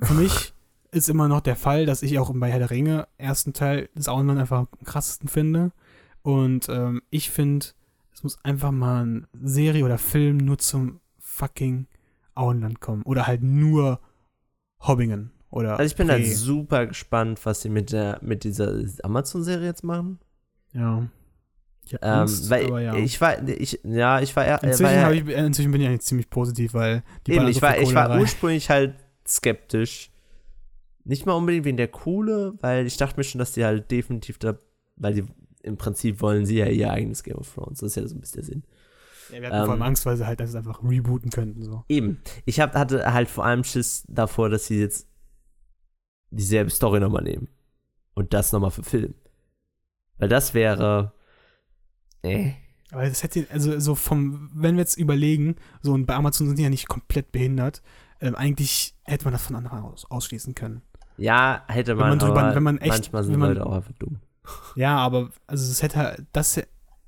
für 0.00 0.14
mich 0.14 0.54
ist 0.90 1.08
immer 1.08 1.28
noch 1.28 1.40
der 1.40 1.56
Fall, 1.56 1.86
dass 1.86 2.02
ich 2.02 2.18
auch 2.18 2.32
bei 2.34 2.50
Herr 2.50 2.60
der 2.60 2.70
Ringe 2.70 3.08
ersten 3.18 3.52
Teil 3.52 3.88
des 3.94 4.08
Auenland 4.08 4.40
einfach 4.40 4.58
am 4.60 4.68
krassesten 4.84 5.28
finde. 5.28 5.72
Und 6.22 6.68
ähm, 6.68 7.02
ich 7.10 7.30
finde, 7.30 7.66
es 8.12 8.22
muss 8.22 8.42
einfach 8.44 8.70
mal 8.70 9.02
eine 9.02 9.28
Serie 9.42 9.84
oder 9.84 9.98
Film 9.98 10.38
nur 10.38 10.58
zum 10.58 11.00
fucking 11.18 11.86
Auenland 12.34 12.80
kommen. 12.80 13.02
Oder 13.02 13.26
halt 13.26 13.42
nur 13.42 14.00
Hobbingen. 14.80 15.32
Oder 15.50 15.78
Also 15.78 15.84
ich 15.84 15.96
bin 15.96 16.10
halt 16.10 16.26
super 16.26 16.86
gespannt, 16.86 17.40
was 17.44 17.62
sie 17.62 17.68
mit 17.68 17.92
der 17.92 18.18
mit 18.22 18.44
dieser 18.44 18.80
Amazon-Serie 19.02 19.66
jetzt 19.66 19.84
machen. 19.84 20.18
Ja. 20.72 21.06
Ich 21.86 21.94
hab 21.94 22.02
Ähm, 22.02 22.10
Angst, 22.10 22.50
weil 22.50 22.82
ja. 22.82 22.96
ich 22.96 23.20
war, 23.20 23.46
ich, 23.46 23.80
ja, 23.84 24.20
ich 24.20 24.34
war, 24.34 24.46
äh, 24.46 24.66
inzwischen, 24.66 25.02
war 25.02 25.12
ich, 25.12 25.26
äh, 25.26 25.46
inzwischen 25.46 25.70
bin 25.70 25.80
ich 25.82 25.88
eigentlich 25.88 26.00
ziemlich 26.00 26.30
positiv, 26.30 26.74
weil 26.74 27.02
die 27.26 27.32
eben, 27.32 27.46
ich 27.46 27.60
war, 27.60 27.78
ich 27.78 27.94
war 27.94 28.10
rein. 28.10 28.20
ursprünglich 28.20 28.70
halt 28.70 28.94
skeptisch. 29.26 30.10
Nicht 31.04 31.26
mal 31.26 31.34
unbedingt 31.34 31.64
wegen 31.64 31.76
der 31.76 31.88
Kohle, 31.88 32.54
weil 32.60 32.86
ich 32.86 32.96
dachte 32.96 33.18
mir 33.18 33.24
schon, 33.24 33.38
dass 33.38 33.52
die 33.52 33.64
halt 33.64 33.90
definitiv 33.90 34.38
da, 34.38 34.56
weil 34.96 35.14
die 35.14 35.24
im 35.62 35.76
Prinzip 35.76 36.20
wollen 36.20 36.46
sie 36.46 36.58
ja 36.58 36.66
ihr 36.66 36.90
eigenes 36.90 37.22
Game 37.22 37.36
of 37.36 37.52
Thrones. 37.52 37.80
Das 37.80 37.88
ist 37.88 37.96
ja 37.96 38.06
so 38.06 38.14
ein 38.14 38.20
bisschen 38.20 38.36
der 38.36 38.44
Sinn. 38.44 38.62
Ja, 39.30 39.40
wir 39.40 39.48
hatten 39.48 39.64
vor 39.64 39.72
allem 39.72 39.80
ähm, 39.80 39.88
Angst, 39.88 40.06
weil 40.06 40.16
sie 40.16 40.26
halt 40.26 40.40
das 40.40 40.54
einfach 40.54 40.82
rebooten 40.82 41.30
könnten. 41.30 41.62
So. 41.62 41.84
Eben. 41.88 42.20
Ich 42.44 42.60
hab, 42.60 42.74
hatte 42.74 43.12
halt 43.12 43.28
vor 43.28 43.44
allem 43.44 43.64
Schiss 43.64 44.04
davor, 44.08 44.50
dass 44.50 44.66
sie 44.66 44.78
jetzt 44.78 45.08
dieselbe 46.30 46.70
Story 46.70 47.00
nochmal 47.00 47.22
nehmen. 47.22 47.48
Und 48.14 48.32
das 48.34 48.52
nochmal 48.52 48.70
verfilmen. 48.70 49.14
Weil 50.18 50.28
das 50.28 50.54
wäre. 50.54 51.12
Äh. 52.22 52.52
Aber 52.90 53.08
das 53.08 53.22
hätte, 53.22 53.46
also 53.50 53.78
so 53.80 53.94
vom, 53.94 54.50
wenn 54.54 54.76
wir 54.76 54.82
jetzt 54.82 54.96
überlegen, 54.96 55.56
so 55.82 55.92
und 55.92 56.06
bei 56.06 56.14
Amazon 56.14 56.46
sind 56.46 56.58
die 56.58 56.62
ja 56.62 56.70
nicht 56.70 56.88
komplett 56.88 57.32
behindert, 57.32 57.82
ähm, 58.20 58.34
eigentlich 58.34 58.94
hätte 59.04 59.24
man 59.24 59.32
das 59.32 59.42
von 59.46 59.56
anderen 59.56 59.80
aus, 59.82 60.04
ausschließen 60.10 60.54
können. 60.54 60.82
Ja, 61.16 61.64
hätte 61.68 61.94
man, 61.94 62.10
man 62.10 62.18
drüber- 62.18 62.42
aber 62.42 62.54
wenn 62.56 62.62
man 62.62 62.78
echt- 62.78 62.88
manchmal 62.88 63.22
sind 63.24 63.32
wenn 63.34 63.40
man- 63.40 63.48
Leute 63.50 63.66
auch 63.66 63.72
einfach 63.74 63.92
dumm. 63.98 64.20
Ja, 64.76 64.96
aber 64.98 65.30
also 65.46 65.70
es 65.70 65.82
hätte 65.82 66.26
das, 66.32 66.60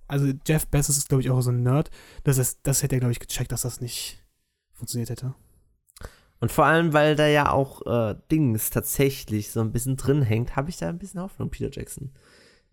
also 0.08 0.32
Jeff 0.46 0.66
Bezos 0.68 0.96
ist 0.96 1.08
glaube 1.08 1.22
ich 1.22 1.30
auch 1.30 1.40
so 1.40 1.50
ein 1.50 1.62
Nerd, 1.62 1.90
das, 2.24 2.38
ist, 2.38 2.60
das 2.62 2.82
hätte 2.82 2.96
er 2.96 3.00
glaube 3.00 3.12
ich 3.12 3.20
gecheckt, 3.20 3.52
dass 3.52 3.62
das 3.62 3.80
nicht 3.80 4.24
funktioniert 4.72 5.10
hätte. 5.10 5.34
Und 6.38 6.52
vor 6.52 6.66
allem, 6.66 6.92
weil 6.92 7.16
da 7.16 7.26
ja 7.26 7.50
auch 7.50 7.80
äh, 7.86 8.14
Dings 8.30 8.70
tatsächlich 8.70 9.50
so 9.50 9.60
ein 9.60 9.72
bisschen 9.72 9.96
drin 9.96 10.22
hängt, 10.22 10.54
habe 10.54 10.68
ich 10.70 10.76
da 10.76 10.88
ein 10.88 10.98
bisschen 10.98 11.20
Hoffnung, 11.20 11.50
Peter 11.50 11.70
Jackson. 11.72 12.10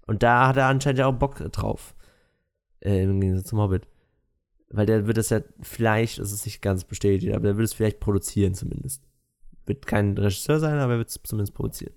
Und 0.05 0.21
da 0.21 0.47
hat 0.47 0.57
er 0.57 0.67
anscheinend 0.67 0.99
ja 0.99 1.07
auch 1.07 1.13
Bock 1.13 1.37
drauf. 1.53 1.95
Äh, 2.81 3.03
Im 3.03 3.21
Gegensatz 3.21 3.47
zum 3.47 3.59
Hobbit. 3.59 3.87
Weil 4.73 4.87
der 4.87 5.05
wird 5.05 5.17
das 5.17 5.29
ja 5.29 5.41
vielleicht, 5.61 6.17
das 6.17 6.31
ist 6.31 6.45
nicht 6.45 6.61
ganz 6.61 6.83
bestätigt, 6.83 7.33
aber 7.33 7.45
der 7.45 7.57
wird 7.57 7.67
es 7.67 7.73
vielleicht 7.73 7.99
produzieren 7.99 8.55
zumindest. 8.55 9.03
Wird 9.67 9.85
kein 9.85 10.17
Regisseur 10.17 10.59
sein, 10.59 10.79
aber 10.79 10.93
er 10.93 10.97
wird 10.97 11.09
es 11.09 11.19
zumindest 11.23 11.53
produzieren. 11.53 11.93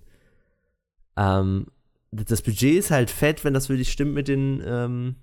Ähm, 1.15 1.65
das 2.11 2.43
Budget 2.43 2.77
ist 2.77 2.91
halt 2.91 3.09
fett, 3.09 3.43
wenn 3.43 3.55
das 3.55 3.67
wirklich 3.67 3.91
stimmt 3.91 4.13
mit 4.13 4.27
den, 4.27 4.61
ähm, 4.63 5.15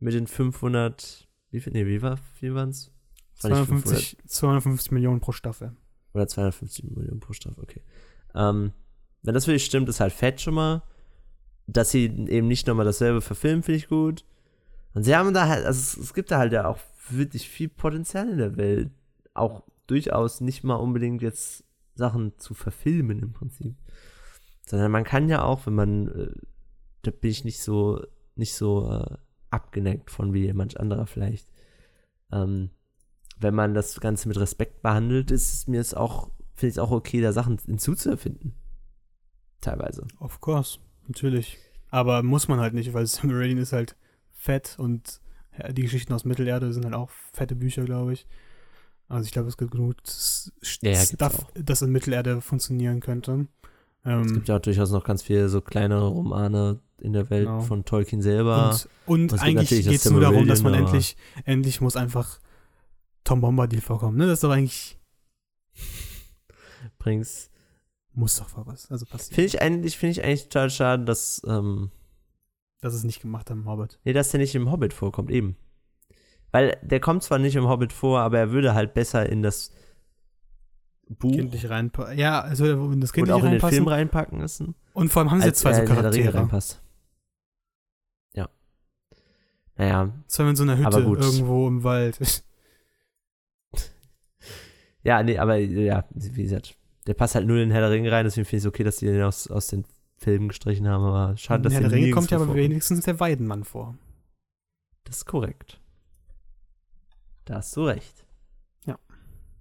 mit 0.00 0.14
den 0.14 0.26
500, 0.26 1.28
wie 1.50 1.60
viel, 1.60 1.74
nee, 1.74 1.84
wie 1.84 2.00
war, 2.00 2.18
wie 2.40 2.54
waren's? 2.54 2.90
War 3.42 3.50
nicht 3.50 3.68
500. 3.68 3.86
250, 3.86 4.18
250 4.26 4.92
Millionen 4.92 5.20
pro 5.20 5.32
Staffel. 5.32 5.76
Oder 6.14 6.26
250 6.26 6.84
Millionen 6.84 7.20
pro 7.20 7.34
Staffel, 7.34 7.62
okay. 7.62 7.82
Ähm, 8.34 8.72
wenn 9.22 9.34
das 9.34 9.46
wirklich 9.46 9.66
stimmt, 9.66 9.90
ist 9.90 10.00
halt 10.00 10.14
fett 10.14 10.40
schon 10.40 10.54
mal. 10.54 10.82
Dass 11.66 11.90
sie 11.90 12.04
eben 12.04 12.48
nicht 12.48 12.66
nochmal 12.66 12.86
dasselbe 12.86 13.20
verfilmen, 13.20 13.62
finde 13.62 13.76
ich 13.76 13.88
gut. 13.88 14.24
Und 14.94 15.02
sie 15.04 15.14
haben 15.14 15.34
da 15.34 15.48
halt, 15.48 15.64
also 15.64 15.78
es, 15.78 15.96
es 15.96 16.14
gibt 16.14 16.30
da 16.30 16.38
halt 16.38 16.52
ja 16.52 16.66
auch 16.66 16.78
wirklich 17.10 17.48
viel 17.48 17.68
Potenzial 17.68 18.28
in 18.30 18.38
der 18.38 18.56
Welt. 18.56 18.90
Auch 19.34 19.62
durchaus 19.86 20.40
nicht 20.40 20.64
mal 20.64 20.76
unbedingt 20.76 21.22
jetzt 21.22 21.64
Sachen 21.94 22.38
zu 22.38 22.54
verfilmen 22.54 23.20
im 23.20 23.32
Prinzip. 23.32 23.76
Sondern 24.66 24.90
man 24.90 25.04
kann 25.04 25.28
ja 25.28 25.42
auch, 25.42 25.66
wenn 25.66 25.74
man, 25.74 26.08
äh, 26.08 26.30
da 27.02 27.10
bin 27.10 27.30
ich 27.30 27.44
nicht 27.44 27.62
so, 27.62 28.02
nicht 28.34 28.54
so 28.54 28.90
äh, 28.90 29.16
abgeneigt 29.50 30.10
von 30.10 30.34
wie 30.34 30.52
manch 30.52 30.78
anderer 30.78 31.06
vielleicht. 31.06 31.50
Ähm, 32.30 32.70
wenn 33.38 33.54
man 33.54 33.74
das 33.74 34.00
Ganze 34.00 34.28
mit 34.28 34.38
Respekt 34.38 34.82
behandelt, 34.82 35.30
ist 35.30 35.54
es 35.54 35.66
mir 35.66 35.80
es 35.80 35.94
auch, 35.94 36.30
finde 36.54 36.70
ich 36.70 36.74
es 36.74 36.78
auch 36.78 36.90
okay, 36.90 37.20
da 37.20 37.32
Sachen 37.32 37.58
hinzuzuerfinden. 37.58 38.54
Teilweise. 39.60 40.06
Of 40.18 40.40
course, 40.40 40.78
natürlich. 41.06 41.58
Aber 41.90 42.22
muss 42.22 42.48
man 42.48 42.60
halt 42.60 42.74
nicht, 42.74 42.92
weil 42.92 43.06
Silmarillion 43.06 43.58
ist 43.58 43.72
halt 43.72 43.96
fett 44.38 44.76
und 44.78 45.20
ja, 45.58 45.70
die 45.72 45.82
Geschichten 45.82 46.12
aus 46.14 46.24
Mittelerde 46.24 46.72
sind 46.72 46.84
halt 46.84 46.94
auch 46.94 47.10
fette 47.32 47.54
Bücher, 47.56 47.84
glaube 47.84 48.12
ich. 48.14 48.26
Also 49.08 49.26
ich 49.26 49.32
glaube, 49.32 49.48
es 49.48 49.56
gibt 49.56 49.72
genug 49.72 49.96
Ja, 50.82 50.90
ja, 50.92 51.04
Stuff, 51.04 51.46
das 51.54 51.82
in 51.82 51.90
Mittelerde 51.90 52.40
funktionieren 52.40 53.00
könnte. 53.00 53.46
Ähm, 54.04 54.22
Es 54.22 54.32
gibt 54.32 54.48
ja 54.48 54.56
auch 54.56 54.60
durchaus 54.60 54.90
noch 54.92 55.02
ganz 55.04 55.22
viele 55.22 55.48
so 55.48 55.60
kleinere 55.60 56.06
Romane 56.08 56.78
in 57.00 57.12
der 57.12 57.28
Welt 57.30 57.46
Genau. 57.46 57.60
von 57.60 57.84
Tolkien 57.84 58.22
selber. 58.22 58.78
und 59.06 59.32
und 59.32 59.40
eigentlich 59.42 59.68
geht 59.70 59.86
es 60.04 60.10
nur 60.10 60.20
darum, 60.20 60.46
dass 60.46 60.62
man 60.62 60.74
endlich, 60.74 61.16
endlich 61.44 61.80
muss 61.80 61.96
einfach 61.96 62.38
Tom 63.24 63.40
Bombadil 63.40 63.80
vorkommen. 63.80 64.16
Ne? 64.16 64.26
Das 64.26 64.34
ist 64.34 64.44
doch 64.44 64.50
eigentlich, 64.50 64.98
Übrigens, 66.98 67.50
muss 68.12 68.36
doch 68.36 68.48
was, 68.66 68.90
also 68.90 69.06
passieren. 69.06 69.34
finde 69.34 69.46
ich 69.46 69.62
eigentlich, 69.62 69.96
finde 69.98 70.12
ich 70.12 70.24
eigentlich 70.24 70.44
total 70.44 70.70
schade, 70.70 71.04
dass, 71.04 71.40
ähm, 71.46 71.90
dass 72.80 72.94
es 72.94 73.04
nicht 73.04 73.20
gemacht 73.20 73.50
haben, 73.50 73.66
Hobbit. 73.66 73.98
nee, 74.04 74.12
dass 74.12 74.30
der 74.30 74.40
nicht 74.40 74.54
im 74.54 74.70
Hobbit 74.70 74.92
vorkommt, 74.92 75.30
eben. 75.30 75.56
Weil 76.50 76.78
der 76.82 77.00
kommt 77.00 77.22
zwar 77.22 77.38
nicht 77.38 77.56
im 77.56 77.68
Hobbit 77.68 77.92
vor, 77.92 78.20
aber 78.20 78.38
er 78.38 78.50
würde 78.52 78.74
halt 78.74 78.94
besser 78.94 79.28
in 79.28 79.42
das 79.42 79.72
Buch 81.08 81.32
Kindlich 81.32 81.68
reinpassen. 81.68 82.18
Ja, 82.18 82.40
also 82.40 82.64
in 82.66 83.00
das 83.00 83.10
und 83.10 83.14
Kindlich 83.14 83.32
auch 83.34 83.38
in 83.38 83.44
den 83.44 83.50
reinpassen. 83.52 83.74
Film 83.76 83.88
reinpacken 83.88 84.38
müssen. 84.38 84.74
Und 84.94 85.10
vor 85.10 85.20
allem 85.22 85.30
haben 85.30 85.40
sie 85.40 85.46
jetzt 85.46 85.60
zwei 85.60 85.74
so 85.74 85.84
Charaktere. 85.84 86.34
reinpasst. 86.34 86.82
Ja. 88.34 88.48
Naja, 89.76 90.12
Zwei 90.26 90.48
in 90.48 90.56
so 90.56 90.62
einer 90.64 90.76
Hütte 90.78 90.98
irgendwo 91.00 91.66
im 91.68 91.82
Wald. 91.84 92.18
Ja, 95.04 95.22
nee, 95.22 95.38
aber 95.38 95.56
ja, 95.56 96.04
wie 96.10 96.42
gesagt, 96.42 96.76
der 97.06 97.14
passt 97.14 97.34
halt 97.34 97.46
nur 97.46 97.56
in 97.56 97.68
den 97.68 97.70
Herr 97.70 97.80
der 97.82 97.90
Ringe 97.92 98.10
rein, 98.12 98.24
deswegen 98.24 98.44
finde 98.44 98.58
ich 98.58 98.64
es 98.64 98.68
okay, 98.68 98.84
dass 98.84 98.96
die 98.96 99.06
den 99.06 99.22
aus, 99.22 99.48
aus 99.48 99.68
den 99.68 99.84
Filmen 100.18 100.48
gestrichen 100.48 100.86
haben, 100.88 101.04
aber 101.04 101.36
schade, 101.36 101.62
dass 101.62 101.72
der 101.72 101.90
Ringe 101.90 102.10
kommt 102.10 102.30
ja 102.30 102.38
aber 102.38 102.54
wenigstens 102.54 103.04
der 103.04 103.18
Weidenmann 103.20 103.64
vor. 103.64 103.96
Das 105.04 105.18
ist 105.18 105.24
korrekt. 105.24 105.80
Da 107.44 107.56
hast 107.56 107.74
du 107.76 107.84
recht. 107.84 108.26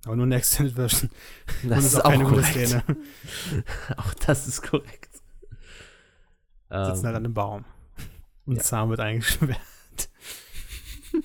Aber 0.08 0.16
nur 0.16 0.24
in 0.24 0.30
der 0.30 0.40
Extended 0.40 0.76
Version. 0.76 1.10
Das 1.64 1.84
ist 1.84 1.96
auch 1.98 2.06
auch 2.06 2.12
keine 2.12 2.24
gute 2.24 2.42
korrekt. 2.42 2.68
Szene. 2.68 2.84
auch 3.98 4.14
das 4.14 4.48
ist 4.48 4.62
korrekt. 4.62 5.22
Sitzen 6.70 7.06
halt 7.06 7.06
an 7.06 7.16
einem 7.16 7.34
Baum. 7.34 7.66
Und 8.46 8.56
ja. 8.56 8.64
Zahn 8.64 8.90
wird 8.90 9.02
eingesperrt. 9.02 9.60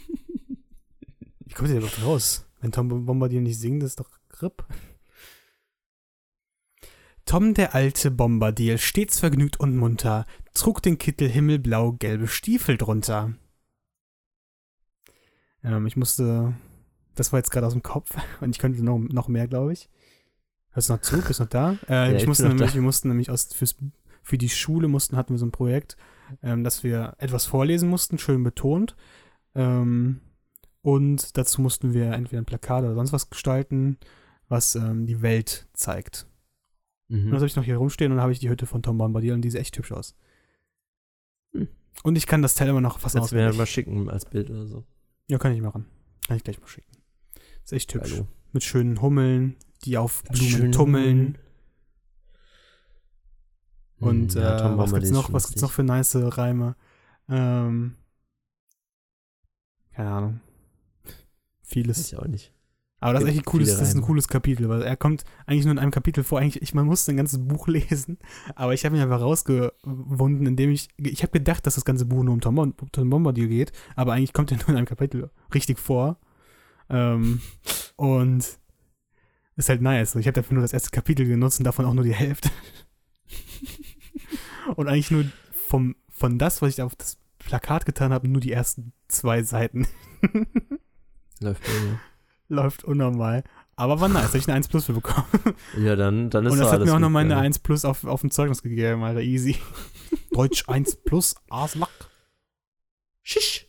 Wie 1.47 1.55
kommt 1.55 1.71
ihr 1.71 1.77
überhaupt 1.77 2.03
raus? 2.05 2.45
Wenn 2.61 2.73
Tom 2.73 3.07
Bombadil 3.07 3.41
nicht 3.41 3.61
singt, 3.61 3.85
ist 3.85 4.01
doch 4.01 4.11
Grip. 4.29 4.65
Tom 7.25 7.55
der 7.55 7.75
alte 7.75 8.11
Bombadil, 8.11 8.79
stets 8.79 9.21
vergnügt 9.21 9.59
und 9.61 9.77
munter, 9.77 10.27
trug 10.55 10.83
den 10.83 10.99
Kittel 10.99 11.29
himmelblau, 11.29 11.93
gelbe 11.93 12.27
Stiefel 12.27 12.77
drunter. 12.77 13.35
Ähm, 15.65 15.87
ich 15.87 15.97
musste, 15.97 16.55
das 17.15 17.33
war 17.33 17.39
jetzt 17.39 17.51
gerade 17.51 17.67
aus 17.67 17.73
dem 17.73 17.83
Kopf 17.83 18.17
und 18.41 18.51
ich 18.51 18.59
könnte 18.59 18.85
noch, 18.85 18.99
noch 18.99 19.29
mehr, 19.29 19.47
glaube 19.49 19.73
ich. 19.73 19.89
Hörst 20.71 20.89
du 20.89 20.95
noch 20.95 21.03
zu? 21.03 21.21
Bist 21.21 21.39
du 21.39 21.45
noch 21.45 21.51
da? 21.51 21.77
Äh, 21.89 22.13
Ja, 22.13 22.17
ich 22.17 22.27
musste 22.27 22.49
nämlich, 22.49 22.71
da. 22.71 22.75
wir 22.75 22.83
mussten 22.83 23.09
nämlich 23.09 23.31
aus, 23.31 23.53
fürs, 23.53 23.77
für 24.23 24.39
die 24.39 24.49
Schule 24.49 24.89
mussten, 24.89 25.17
hatten 25.17 25.35
wir 25.35 25.39
so 25.39 25.47
ein 25.47 25.53
Projekt, 25.53 25.97
ähm, 26.43 26.65
dass 26.65 26.83
wir 26.83 27.15
etwas 27.19 27.45
vorlesen 27.45 27.89
mussten, 27.89 28.19
schön 28.19 28.43
betont. 28.43 28.97
Ähm, 29.55 30.21
und 30.81 31.37
dazu 31.37 31.61
mussten 31.61 31.93
wir 31.93 32.13
entweder 32.13 32.43
ein 32.43 32.47
Plakat 32.47 32.85
oder 32.85 32.95
sonst 32.95 33.13
was 33.13 33.31
gestalten, 33.31 33.99
was 34.49 34.75
ähm, 34.75 35.07
die 35.07 35.23
Welt 35.23 35.69
zeigt. 35.75 36.27
Und 37.13 37.25
das 37.25 37.31
mhm. 37.31 37.37
habe 37.37 37.47
ich 37.47 37.57
noch 37.57 37.65
hier 37.65 37.77
rumstehen 37.77 38.11
und 38.11 38.17
dann 38.17 38.23
habe 38.23 38.33
ich 38.33 38.39
die 38.39 38.49
Hütte 38.49 38.65
von 38.65 38.83
Tom 38.83 38.97
Bombadil 38.97 39.35
und 39.35 39.43
die 39.43 39.51
sieht 39.51 39.61
echt 39.61 39.77
hübsch 39.77 39.93
aus. 39.93 40.15
Hm. 41.53 41.69
Und 42.05 42.17
ich 42.17 42.27
kann 42.27 42.41
das 42.41 42.55
Teil 42.55 42.69
immer 42.69 42.81
noch 42.81 43.01
fast 43.01 43.15
Kannst 43.15 43.33
du 43.33 43.37
mir 43.37 43.43
auswendig. 43.43 43.59
mal 43.59 43.67
schicken 43.67 44.09
als 44.09 44.25
Bild 44.25 44.49
oder 44.49 44.67
so. 44.67 44.87
Ja, 45.29 45.37
kann 45.37 45.53
ich 45.53 45.61
machen. 45.61 45.85
Kann 46.27 46.39
ich 46.39 46.45
gleich 46.45 46.59
mal 46.59 46.69
schicken. 46.69 46.91
Ist 47.65 47.75
echt 47.75 47.93
hübsch. 47.93 48.13
Hallo. 48.13 48.29
Mit 48.53 48.65
schönen 48.65 49.03
Hummeln, 49.03 49.57
die 49.85 49.99
auf 49.99 50.25
Blumen 50.25 50.51
Schön 50.51 50.73
tummeln. 50.73 51.39
Und 53.99 54.35
Hm, 54.35 54.41
ja, 54.41 54.73
äh, 54.75 54.79
was 54.79 54.95
gibt's 54.95 55.11
noch? 55.11 55.33
Was 55.35 55.49
gibt's 55.49 55.61
noch 55.61 55.71
für 55.71 55.83
nice 55.83 56.17
Reime? 56.17 56.77
Ähm, 57.29 57.97
keine 59.91 60.11
Ahnung. 60.11 60.41
Vieles. 61.63 62.11
Ich 62.11 62.19
auch 62.19 62.27
nicht. 62.27 62.55
Aber 63.03 63.15
das 63.15 63.25
ist 63.25 63.29
echt 63.31 63.39
ein 63.41 63.45
cooles, 63.45 63.79
das 63.79 63.89
ist 63.89 63.97
ein 63.97 64.03
cooles 64.03 64.29
Kapitel, 64.29 64.69
weil 64.69 64.83
er 64.83 64.97
kommt 64.97 65.25
eigentlich 65.47 65.65
nur 65.65 65.73
in 65.73 65.81
einem 65.81 65.91
Kapitel 65.91 66.23
vor. 66.23 66.39
Eigentlich, 66.39 66.63
ich, 66.63 66.73
man 66.73 66.87
musste 66.87 67.11
ein 67.11 67.17
ganzes 67.17 67.45
Buch 67.45 67.67
lesen, 67.69 68.19
aber 68.55 68.75
ich 68.75 68.85
habe 68.85 68.95
mich 68.95 69.03
einfach 69.03 69.21
rausgewunden, 69.21 70.47
indem 70.47 70.71
ich, 70.71 70.89
ich 70.99 71.23
habe 71.23 71.33
gedacht, 71.33 71.67
dass 71.67 71.75
das 71.75 71.85
ganze 71.85 72.05
Buch 72.05 72.23
nur 72.23 72.33
um 72.33 72.41
Tom, 72.41 72.75
Tom 72.93 73.11
Bombadil 73.11 73.49
geht, 73.49 73.73
aber 73.97 74.13
eigentlich 74.13 74.33
kommt 74.33 74.53
er 74.53 74.59
nur 74.59 74.69
in 74.69 74.77
einem 74.77 74.87
Kapitel 74.87 75.31
richtig 75.53 75.81
vor. 75.81 76.17
Ähm, 76.89 77.41
und 77.97 78.47
Ist 79.57 79.69
halt 79.69 79.83
nice. 79.83 80.15
Ich 80.15 80.27
habe 80.29 80.35
dafür 80.35 80.55
nur 80.55 80.63
das 80.63 80.73
erste 80.73 80.91
Kapitel 80.91 81.27
genutzt 81.27 81.59
und 81.59 81.65
davon 81.65 81.87
auch 81.87 81.95
nur 81.95 82.05
die 82.05 82.15
Hälfte. 82.15 82.51
und 84.77 84.87
eigentlich 84.87 85.11
nur 85.11 85.25
vom, 85.67 85.97
von 86.09 86.39
das, 86.39 86.63
was 86.63 86.75
ich 86.75 86.83
auf 86.83 86.95
das 86.95 87.19
Plakat 87.41 87.85
getan 87.85 88.13
habe, 88.13 88.29
nur 88.29 88.41
die 88.41 88.53
ersten 88.53 88.93
zwei 89.09 89.43
Seiten. 89.43 89.89
Läuft 91.41 91.65
bei 91.65 91.81
mir. 91.81 91.99
Läuft 92.53 92.85
unnormal. 92.85 93.45
Aber 93.77 93.99
war 94.01 94.09
nice, 94.09 94.29
habe 94.29 94.39
ich 94.39 94.47
eine 94.47 94.57
1 94.57 94.69
Plus 94.69 94.85
für 94.85 94.93
bekommen. 94.93 95.27
Ja, 95.79 95.97
dann, 95.97 96.29
dann 96.29 96.45
ist 96.45 96.53
Und 96.53 96.59
das 96.59 96.69
hat 96.69 96.75
alles 96.75 96.87
mir 96.87 96.93
auch 96.93 96.97
gut, 96.97 97.03
nochmal 97.03 97.25
eine 97.25 97.33
ja. 97.33 97.41
1 97.41 97.61
Plus 97.61 97.87
auf, 97.87 98.05
auf 98.05 98.21
dem 98.21 98.31
Zeugnis 98.31 98.63
gegeben, 98.63 99.03
Alter. 99.03 99.23
Easy. 99.23 99.57
Deutsch 100.33 100.69
1 100.69 100.97
Plus, 101.05 101.35
Arschloch. 101.49 101.89
Schisch. 103.23 103.67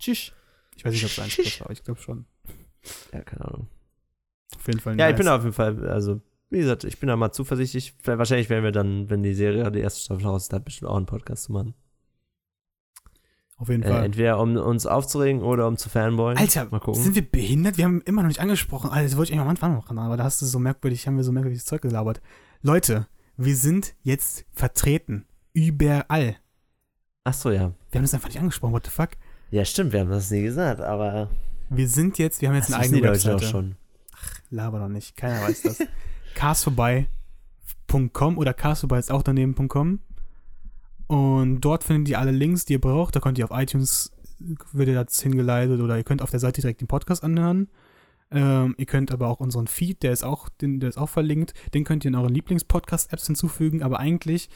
Tschüss. 0.00 0.32
Ich 0.74 0.84
weiß 0.84 0.92
nicht, 0.92 1.04
ob 1.04 1.10
es 1.10 1.18
1 1.20 1.34
Plus 1.36 1.60
war, 1.60 1.66
aber 1.66 1.72
ich 1.72 1.84
glaube 1.84 2.00
schon. 2.00 2.26
Ja, 3.12 3.20
keine 3.20 3.44
Ahnung. 3.44 3.68
Auf 4.56 4.66
jeden 4.66 4.80
Fall 4.80 4.98
Ja, 4.98 5.08
ich 5.08 5.16
bin 5.16 5.28
auf 5.28 5.42
jeden 5.42 5.54
Fall, 5.54 5.88
also, 5.88 6.20
wie 6.50 6.58
gesagt, 6.58 6.82
ich 6.82 6.98
bin 6.98 7.06
da 7.06 7.14
mal 7.14 7.30
zuversichtlich. 7.30 7.94
Wahrscheinlich 8.04 8.50
werden 8.50 8.64
wir 8.64 8.72
dann, 8.72 9.08
wenn 9.08 9.22
die 9.22 9.34
Serie, 9.34 9.70
die 9.70 9.80
erste 9.80 10.00
Staffel 10.00 10.26
raus 10.26 10.42
ist, 10.42 10.52
da 10.52 10.58
bestimmt 10.58 10.90
auch 10.90 10.96
einen 10.96 11.06
Podcast 11.06 11.44
zu 11.44 11.52
machen. 11.52 11.74
Auf 13.58 13.68
jeden 13.70 13.82
Äh, 13.82 13.88
Fall. 13.88 14.04
entweder 14.04 14.38
um 14.38 14.56
uns 14.56 14.84
aufzuregen 14.86 15.40
oder 15.42 15.66
um 15.66 15.76
zu 15.78 15.88
fanboyen. 15.88 16.36
Alter, 16.38 16.66
mal 16.70 16.78
gucken. 16.80 17.02
sind 17.02 17.14
wir 17.14 17.22
behindert? 17.28 17.78
Wir 17.78 17.86
haben 17.86 18.02
immer 18.02 18.20
noch 18.22 18.28
nicht 18.28 18.40
angesprochen. 18.40 18.90
Alter, 18.90 19.04
das 19.08 19.16
wollte 19.16 19.32
ich 19.32 19.38
eigentlich 19.38 19.44
am 19.44 19.48
Anfang 19.50 19.74
machen, 19.74 19.98
aber 19.98 20.16
da 20.18 20.24
hast 20.24 20.42
du 20.42 20.46
so 20.46 20.58
merkwürdig, 20.58 21.06
haben 21.06 21.16
wir 21.16 21.24
so 21.24 21.32
merkwürdiges 21.32 21.64
Zeug 21.64 21.80
gelabert. 21.82 22.20
Leute, 22.62 23.06
wir 23.38 23.56
sind 23.56 23.94
jetzt 24.02 24.44
vertreten. 24.52 25.24
Überall. 25.54 26.36
Ach 27.24 27.32
so, 27.34 27.50
ja. 27.50 27.72
Wir 27.90 27.98
haben 27.98 28.02
das 28.04 28.12
einfach 28.14 28.28
nicht 28.28 28.38
angesprochen, 28.38 28.72
what 28.74 28.84
the 28.84 28.90
fuck? 28.92 29.10
Ja, 29.50 29.64
stimmt, 29.64 29.92
wir 29.92 30.00
haben 30.00 30.10
das 30.10 30.30
nie 30.30 30.42
gesagt, 30.42 30.80
aber 30.82 31.30
Wir 31.70 31.88
sind 31.88 32.18
jetzt, 32.18 32.42
wir 32.42 32.48
haben 32.50 32.56
jetzt 32.56 32.68
das 32.68 32.76
eine 32.76 32.84
eigene 32.84 33.02
Webseite. 33.02 33.36
auch 33.36 33.42
schon. 33.42 33.76
Laber 34.50 34.78
noch 34.80 34.88
nicht, 34.88 35.16
keiner 35.16 35.40
weiß 35.42 35.62
das. 35.62 35.78
castvorbei.com 36.34 38.38
oder 38.38 38.52
castvorbei 38.54 38.98
ist 38.98 39.10
auch 39.10 39.22
daneben.com. 39.22 40.00
Und 41.06 41.60
dort 41.60 41.84
findet 41.84 42.08
ihr 42.08 42.18
alle 42.18 42.32
Links, 42.32 42.64
die 42.64 42.74
ihr 42.74 42.80
braucht. 42.80 43.14
Da 43.14 43.20
könnt 43.20 43.38
ihr 43.38 43.44
auf 43.44 43.56
iTunes, 43.56 44.12
wird 44.38 44.88
ihr 44.88 45.04
das 45.04 45.20
hingeleitet 45.20 45.80
oder 45.80 45.96
ihr 45.96 46.04
könnt 46.04 46.22
auf 46.22 46.30
der 46.30 46.40
Seite 46.40 46.60
direkt 46.60 46.80
den 46.80 46.88
Podcast 46.88 47.22
anhören. 47.22 47.68
Ähm, 48.30 48.74
ihr 48.76 48.86
könnt 48.86 49.12
aber 49.12 49.28
auch 49.28 49.38
unseren 49.38 49.68
Feed, 49.68 50.02
der 50.02 50.12
ist 50.12 50.24
auch, 50.24 50.48
den, 50.48 50.80
der 50.80 50.88
ist 50.88 50.98
auch 50.98 51.08
verlinkt, 51.08 51.54
den 51.74 51.84
könnt 51.84 52.04
ihr 52.04 52.08
in 52.08 52.16
euren 52.16 52.34
Lieblings-Podcast-Apps 52.34 53.26
hinzufügen. 53.26 53.82
Aber 53.82 54.00
eigentlich, 54.00 54.48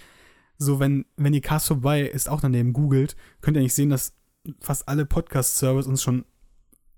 so 0.59 0.81
wenn, 0.81 1.07
wenn 1.17 1.35
ihr 1.35 1.41
Cast 1.41 1.69
vorbei 1.69 2.03
ist 2.03 2.29
auch 2.29 2.41
daneben 2.41 2.73
googelt, 2.73 3.17
könnt 3.41 3.57
ihr 3.57 3.61
eigentlich 3.61 3.75
sehen, 3.75 3.91
dass 3.91 4.15
fast 4.61 4.89
alle 4.89 5.07
Podcast-Server 5.07 5.87
uns 5.87 6.03
schon 6.03 6.25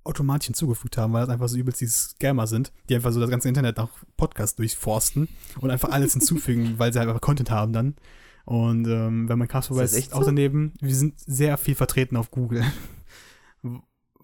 automatisch 0.05 0.47
hinzugefügt 0.47 0.97
haben, 0.97 1.13
weil 1.13 1.21
das 1.21 1.31
einfach 1.31 1.49
so 1.49 1.57
übelst 1.57 1.81
die 1.81 1.87
Scammer 1.87 2.47
sind, 2.47 2.73
die 2.89 2.95
einfach 2.95 3.13
so 3.13 3.21
das 3.21 3.31
ganze 3.31 3.49
Internet 3.49 3.77
nach 3.77 3.89
Podcast 4.17 4.59
durchforsten 4.59 5.29
und 5.61 5.71
einfach 5.71 5.91
alles 5.91 6.13
hinzufügen, 6.15 6.75
weil 6.79 6.93
sie 6.93 6.99
halt 6.99 7.09
einfach 7.09 7.21
Content 7.21 7.51
haben 7.51 7.73
dann. 7.73 7.95
Und 8.45 8.87
ähm, 8.89 9.29
wenn 9.29 9.39
man 9.39 9.47
Cast 9.49 9.69
vorbei 9.69 9.85
Ist 9.85 10.13
auch 10.13 10.21
so? 10.21 10.27
daneben, 10.27 10.73
wir 10.81 10.95
sind 10.95 11.19
sehr 11.21 11.57
viel 11.57 11.75
vertreten 11.75 12.17
auf 12.17 12.31
Google. 12.31 12.65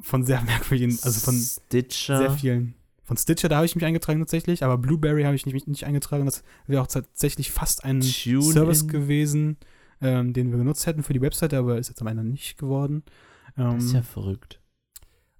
Von 0.01 0.25
sehr 0.25 0.41
merkwürdigen, 0.43 0.97
also 1.03 1.19
von 1.21 1.35
Stitcher. 1.35 2.19
sehr 2.19 2.31
vielen. 2.31 2.75
Von 3.03 3.17
Stitcher, 3.17 3.49
da 3.49 3.57
habe 3.57 3.67
ich 3.67 3.75
mich 3.75 3.85
eingetragen 3.85 4.21
tatsächlich, 4.21 4.63
aber 4.63 4.79
Blueberry 4.79 5.25
habe 5.25 5.35
ich 5.35 5.45
nicht, 5.45 5.67
nicht 5.67 5.85
eingetragen. 5.87 6.25
Das 6.27 6.45
wäre 6.69 6.83
auch 6.83 6.87
tatsächlich 6.87 7.51
fast 7.51 7.83
ein 7.85 8.01
Tune 8.01 8.43
Service 8.43 8.83
in. 8.83 8.89
gewesen, 8.89 9.57
ähm, 10.01 10.33
den 10.35 10.51
wir 10.53 10.59
genutzt 10.59 10.87
hätten 10.87 11.03
für 11.03 11.15
die 11.15 11.21
Webseite, 11.21 11.59
aber 11.59 11.79
ist 11.79 11.89
jetzt 11.89 12.01
am 12.01 12.07
Ende 12.07 12.23
nicht 12.23 12.59
geworden. 12.59 13.03
Ähm, 13.57 13.75
Das 13.77 13.85
ist 13.87 13.93
ja 13.93 14.03
verrückt. 14.03 14.61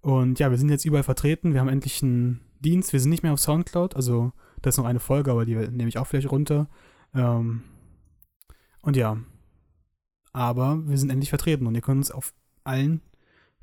und 0.01 0.41
ja, 0.41 0.51
wir 0.51 0.59
sind 0.59 0.71
jetzt 0.71 0.85
überall 0.85 1.05
vertreten. 1.05 1.53
Wir 1.53 1.61
haben 1.61 1.69
endlich 1.69 2.03
einen 2.03 2.41
Dienst. 2.59 2.93
Wir 2.93 2.99
sind 2.99 3.11
nicht 3.11 3.23
mehr 3.23 3.33
auf 3.35 3.41
Soundcloud. 3.41 3.95
Also, 3.95 4.33
das 4.63 4.75
ist 4.75 4.79
noch 4.79 4.87
eine 4.87 4.99
Folge, 5.01 5.31
aber 5.31 5.45
die 5.45 5.55
nehme 5.55 5.89
ich 5.89 5.99
auch 5.99 6.07
vielleicht 6.09 6.33
runter. 6.33 6.69
Ähm, 7.15 7.63
und 8.83 8.97
ja. 8.97 9.19
Aber 10.33 10.87
wir 10.87 10.99
sind 10.99 11.11
endlich 11.11 11.31
vertreten 11.31 11.67
und 11.67 11.75
ihr 11.75 11.81
könnt 11.81 11.99
uns 11.99 12.11
auf 12.11 12.33
allen 12.65 13.01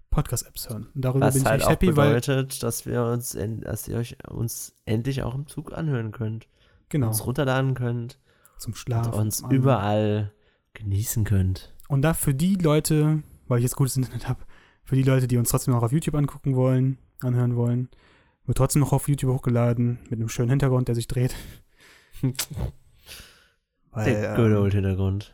Podcast-Apps 0.10 0.70
hören. 0.70 0.88
Und 0.96 1.04
darüber 1.06 1.28
Was 1.28 1.34
bin 1.36 1.44
ich 1.44 1.48
halt 1.48 1.62
echt 1.62 1.68
auch 1.68 1.72
happy, 1.72 1.96
weil. 1.96 2.16
bedeutet, 2.16 2.64
dass 2.64 2.86
wir 2.86 3.04
uns, 3.06 3.38
dass 3.62 3.88
ihr 3.88 3.98
euch 3.98 4.18
uns 4.30 4.74
endlich 4.86 5.24
auch 5.24 5.36
im 5.36 5.48
Zug 5.48 5.74
anhören 5.74 6.12
könnt. 6.12 6.48
Genau. 6.90 7.08
Uns 7.08 7.26
runterladen 7.26 7.74
könnt. 7.74 8.20
Zum 8.58 8.72
Und 8.72 8.78
Schlafen. 8.78 9.14
uns 9.14 9.38
zum 9.38 9.46
Anderen. 9.46 9.62
überall 9.62 10.34
genießen 10.74 11.24
könnt. 11.26 11.74
Und 11.88 12.02
da 12.02 12.14
für 12.14 12.34
die 12.34 12.56
Leute, 12.56 13.24
weil 13.48 13.60
ich 13.60 13.64
jetzt 13.64 13.76
gutes 13.76 13.98
Internet 13.98 14.28
habe, 14.28 14.44
für 14.84 14.96
die 14.96 15.04
Leute, 15.04 15.28
die 15.28 15.38
uns 15.38 15.50
trotzdem 15.50 15.74
noch 15.74 15.84
auf 15.84 15.92
YouTube 15.92 16.16
angucken 16.16 16.56
wollen, 16.56 16.98
anhören 17.22 17.56
wollen, 17.56 17.90
wird 18.46 18.58
trotzdem 18.58 18.82
noch 18.82 18.94
auf 18.94 19.08
YouTube 19.08 19.34
hochgeladen, 19.34 20.00
mit 20.10 20.20
einem 20.20 20.30
schönen 20.30 20.50
Hintergrund, 20.50 20.88
der 20.88 20.96
sich 20.96 21.08
dreht. 21.08 21.36
Weil, 23.96 24.14
Der 24.14 24.36
good 24.36 24.52
ähm, 24.52 24.58
old 24.58 24.74
Hintergrund. 24.74 25.34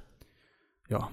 ja. 0.89 1.09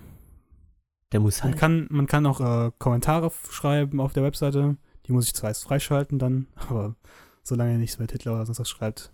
Der 1.13 1.21
muss 1.21 1.39
Man 1.43 1.53
halt. 1.53 1.61
kann, 1.61 1.87
man 1.91 2.07
kann 2.07 2.27
auch 2.27 2.41
äh, 2.41 2.71
Kommentare 2.79 3.33
schreiben 3.51 3.99
auf 3.99 4.13
der 4.13 4.23
Webseite. 4.23 4.77
Die 5.07 5.13
muss 5.13 5.27
ich 5.27 5.33
zwar 5.35 5.49
erst 5.49 5.65
freischalten 5.65 6.19
dann, 6.19 6.49
aber 6.69 6.97
solange 7.43 7.73
ihr 7.73 7.79
nichts 7.79 7.99
mit 7.99 8.13
Hitler 8.13 8.35
oder 8.35 8.45
sonst 8.45 8.61
was 8.61 8.69
schreibt, 8.69 9.11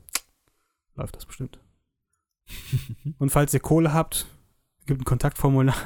läuft 0.96 1.14
das 1.14 1.24
bestimmt. 1.24 1.60
Und 3.18 3.30
falls 3.30 3.54
ihr 3.54 3.60
Kohle 3.60 3.94
habt, 3.94 4.26
gibt 4.86 5.00
ein 5.02 5.04
Kontaktformular, 5.04 5.76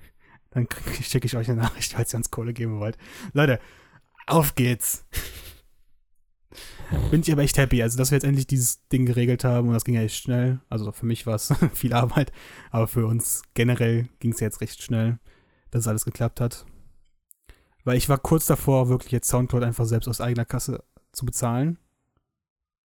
dann 0.50 0.68
schicke 1.02 1.26
ich 1.26 1.36
euch 1.36 1.50
eine 1.50 1.60
Nachricht, 1.62 1.94
falls 1.94 2.14
ihr 2.14 2.18
uns 2.18 2.30
Kohle 2.30 2.52
geben 2.52 2.78
wollt. 2.78 2.96
Leute, 3.32 3.58
auf 4.28 4.54
geht's. 4.54 5.04
Bin 7.10 7.20
ich 7.20 7.30
aber 7.32 7.42
echt 7.42 7.56
happy, 7.56 7.82
also 7.82 7.96
dass 7.98 8.10
wir 8.10 8.16
jetzt 8.16 8.24
endlich 8.24 8.46
dieses 8.46 8.86
Ding 8.88 9.06
geregelt 9.06 9.44
haben 9.44 9.68
und 9.68 9.74
das 9.74 9.84
ging 9.84 9.94
ja 9.94 10.00
echt 10.02 10.16
schnell. 10.22 10.60
Also 10.68 10.90
für 10.92 11.06
mich 11.06 11.26
war 11.26 11.34
es 11.36 11.52
viel 11.72 11.92
Arbeit, 11.94 12.32
aber 12.70 12.88
für 12.88 13.06
uns 13.06 13.42
generell 13.54 14.08
ging 14.18 14.32
es 14.32 14.40
jetzt 14.40 14.60
recht 14.60 14.82
schnell, 14.82 15.18
dass 15.70 15.82
es 15.82 15.88
alles 15.88 16.04
geklappt 16.04 16.40
hat. 16.40 16.66
Weil 17.84 17.96
ich 17.96 18.08
war 18.08 18.18
kurz 18.18 18.46
davor, 18.46 18.88
wirklich 18.88 19.12
jetzt 19.12 19.28
Soundcloud 19.28 19.62
einfach 19.62 19.84
selbst 19.84 20.08
aus 20.08 20.20
eigener 20.20 20.44
Kasse 20.44 20.82
zu 21.12 21.24
bezahlen. 21.24 21.78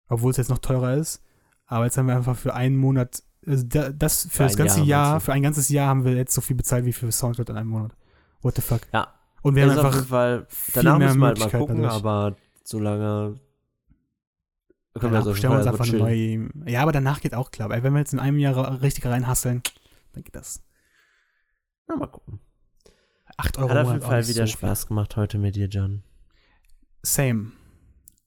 Obwohl 0.08 0.30
es 0.30 0.38
jetzt 0.38 0.48
noch 0.48 0.58
teurer 0.58 0.94
ist. 0.94 1.22
Aber 1.66 1.84
jetzt 1.84 1.98
haben 1.98 2.06
wir 2.06 2.16
einfach 2.16 2.36
für 2.36 2.54
einen 2.54 2.78
Monat, 2.78 3.22
also 3.46 3.64
da- 3.66 3.90
das 3.90 4.22
für, 4.22 4.28
Für 4.30 4.42
das 4.44 4.56
ganze 4.56 4.78
Jahr, 4.78 4.86
Jahr, 4.86 5.20
für 5.20 5.32
ein 5.34 5.42
ganzes 5.42 5.68
Jahr 5.68 5.88
haben 5.88 6.04
wir 6.04 6.14
jetzt 6.14 6.34
so 6.34 6.40
viel 6.40 6.56
bezahlt 6.56 6.86
wie 6.86 6.94
für 6.94 7.12
Soundcloud 7.12 7.50
in 7.50 7.56
einem 7.58 7.68
Monat. 7.68 7.94
What 8.40 8.56
the 8.56 8.62
fuck? 8.62 8.80
Ja. 8.94 9.12
Und 9.42 9.54
wir 9.54 9.64
haben 9.64 9.72
auf 9.72 9.84
einfach 9.84 9.94
jeden 9.96 10.06
Fall, 10.08 10.46
viel 10.48 10.82
danach 10.82 10.98
müssen 10.98 11.18
wir 11.20 11.26
halt 11.26 11.38
mal 11.38 11.50
gucken, 11.50 11.76
dadurch. 11.82 11.92
aber 11.94 12.36
solange 12.64 13.38
können 14.98 15.12
wir 15.12 15.18
das 15.18 15.26
auf 15.26 15.36
jeden 15.36 15.50
bestellen 15.50 15.52
wir 15.52 15.58
uns 15.58 15.66
einfach 15.66 15.88
eine 15.88 15.98
neue. 15.98 16.70
Ja, 16.70 16.82
aber 16.82 16.92
danach 16.92 17.20
geht 17.20 17.34
auch 17.34 17.50
klar. 17.50 17.68
Weil 17.68 17.82
wenn 17.82 17.92
wir 17.92 18.00
jetzt 18.00 18.12
in 18.12 18.18
einem 18.18 18.38
Jahr 18.38 18.82
richtig 18.82 19.06
reinhasseln, 19.06 19.62
dann 20.12 20.24
geht 20.24 20.34
das. 20.34 20.62
Na, 21.86 21.96
mal 21.96 22.06
gucken. 22.06 22.40
8 23.36 23.58
Euro 23.58 23.68
Hat 23.70 23.76
auf 23.78 23.92
jeden 23.92 24.02
Fall 24.02 24.26
wieder 24.26 24.46
so 24.46 24.52
viel. 24.52 24.58
Spaß 24.58 24.88
gemacht 24.88 25.16
heute 25.16 25.38
mit 25.38 25.56
dir, 25.56 25.68
John. 25.68 26.02
Same. 27.02 27.52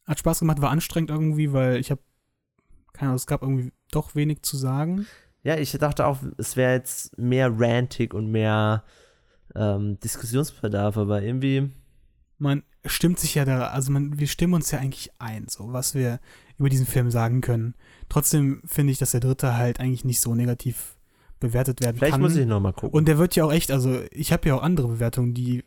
Hat 0.06 0.19
Spaß 0.19 0.39
gemacht, 0.39 0.61
war 0.61 0.72
anstrengend 0.72 1.10
irgendwie, 1.10 1.53
weil 1.53 1.77
ich 1.77 1.91
habe, 1.91 2.02
keine 2.93 3.10
Ahnung, 3.10 3.18
es 3.18 3.27
gab 3.27 3.41
irgendwie 3.41 3.72
doch 3.91 4.15
wenig 4.15 4.41
zu 4.43 4.57
sagen. 4.57 5.06
Ja, 5.43 5.57
ich 5.57 5.72
dachte 5.72 6.06
auch, 6.06 6.19
es 6.38 6.56
wäre 6.56 6.73
jetzt 6.73 7.18
mehr 7.18 7.52
rantig 7.53 8.14
und 8.14 8.31
mehr 8.31 8.84
ähm, 9.56 9.99
Diskussionsbedarf, 9.99 10.98
aber 10.98 11.22
irgendwie, 11.22 11.72
Man 12.42 12.64
stimmt 12.86 13.20
sich 13.20 13.36
ja 13.36 13.46
da, 13.46 13.68
also 13.68 13.92
man, 13.92 14.20
wir 14.20 14.26
stimmen 14.28 14.56
uns 14.56 14.72
ja 14.72 14.80
eigentlich 14.80 15.12
ein, 15.20 15.46
so 15.48 15.74
was 15.74 15.94
wir 15.94 16.20
über 16.58 16.70
diesen 16.70 16.88
Film 16.88 17.12
sagen 17.12 17.42
können. 17.42 17.76
Trotzdem 18.10 18.62
finde 18.66 18.92
ich, 18.92 18.98
dass 18.98 19.12
der 19.12 19.20
dritte 19.20 19.56
halt 19.58 19.80
eigentlich 19.80 20.06
nicht 20.06 20.20
so 20.22 20.34
negativ 20.34 20.98
bewertet 21.40 21.82
werden 21.82 21.98
vielleicht 21.98 22.14
kann. 22.14 22.22
muss 22.22 22.36
ich 22.36 22.48
nochmal 22.48 22.74
gucken. 22.74 22.98
Und 22.98 23.08
der 23.08 23.18
wird 23.20 23.36
ja 23.36 23.44
auch 23.46 23.52
echt, 23.54 23.72
also 23.72 24.00
ich 24.12 24.34
habe 24.34 24.48
ja 24.50 24.56
auch 24.56 24.64
andere 24.64 24.88
Bewertungen, 24.88 25.34
die 25.36 25.64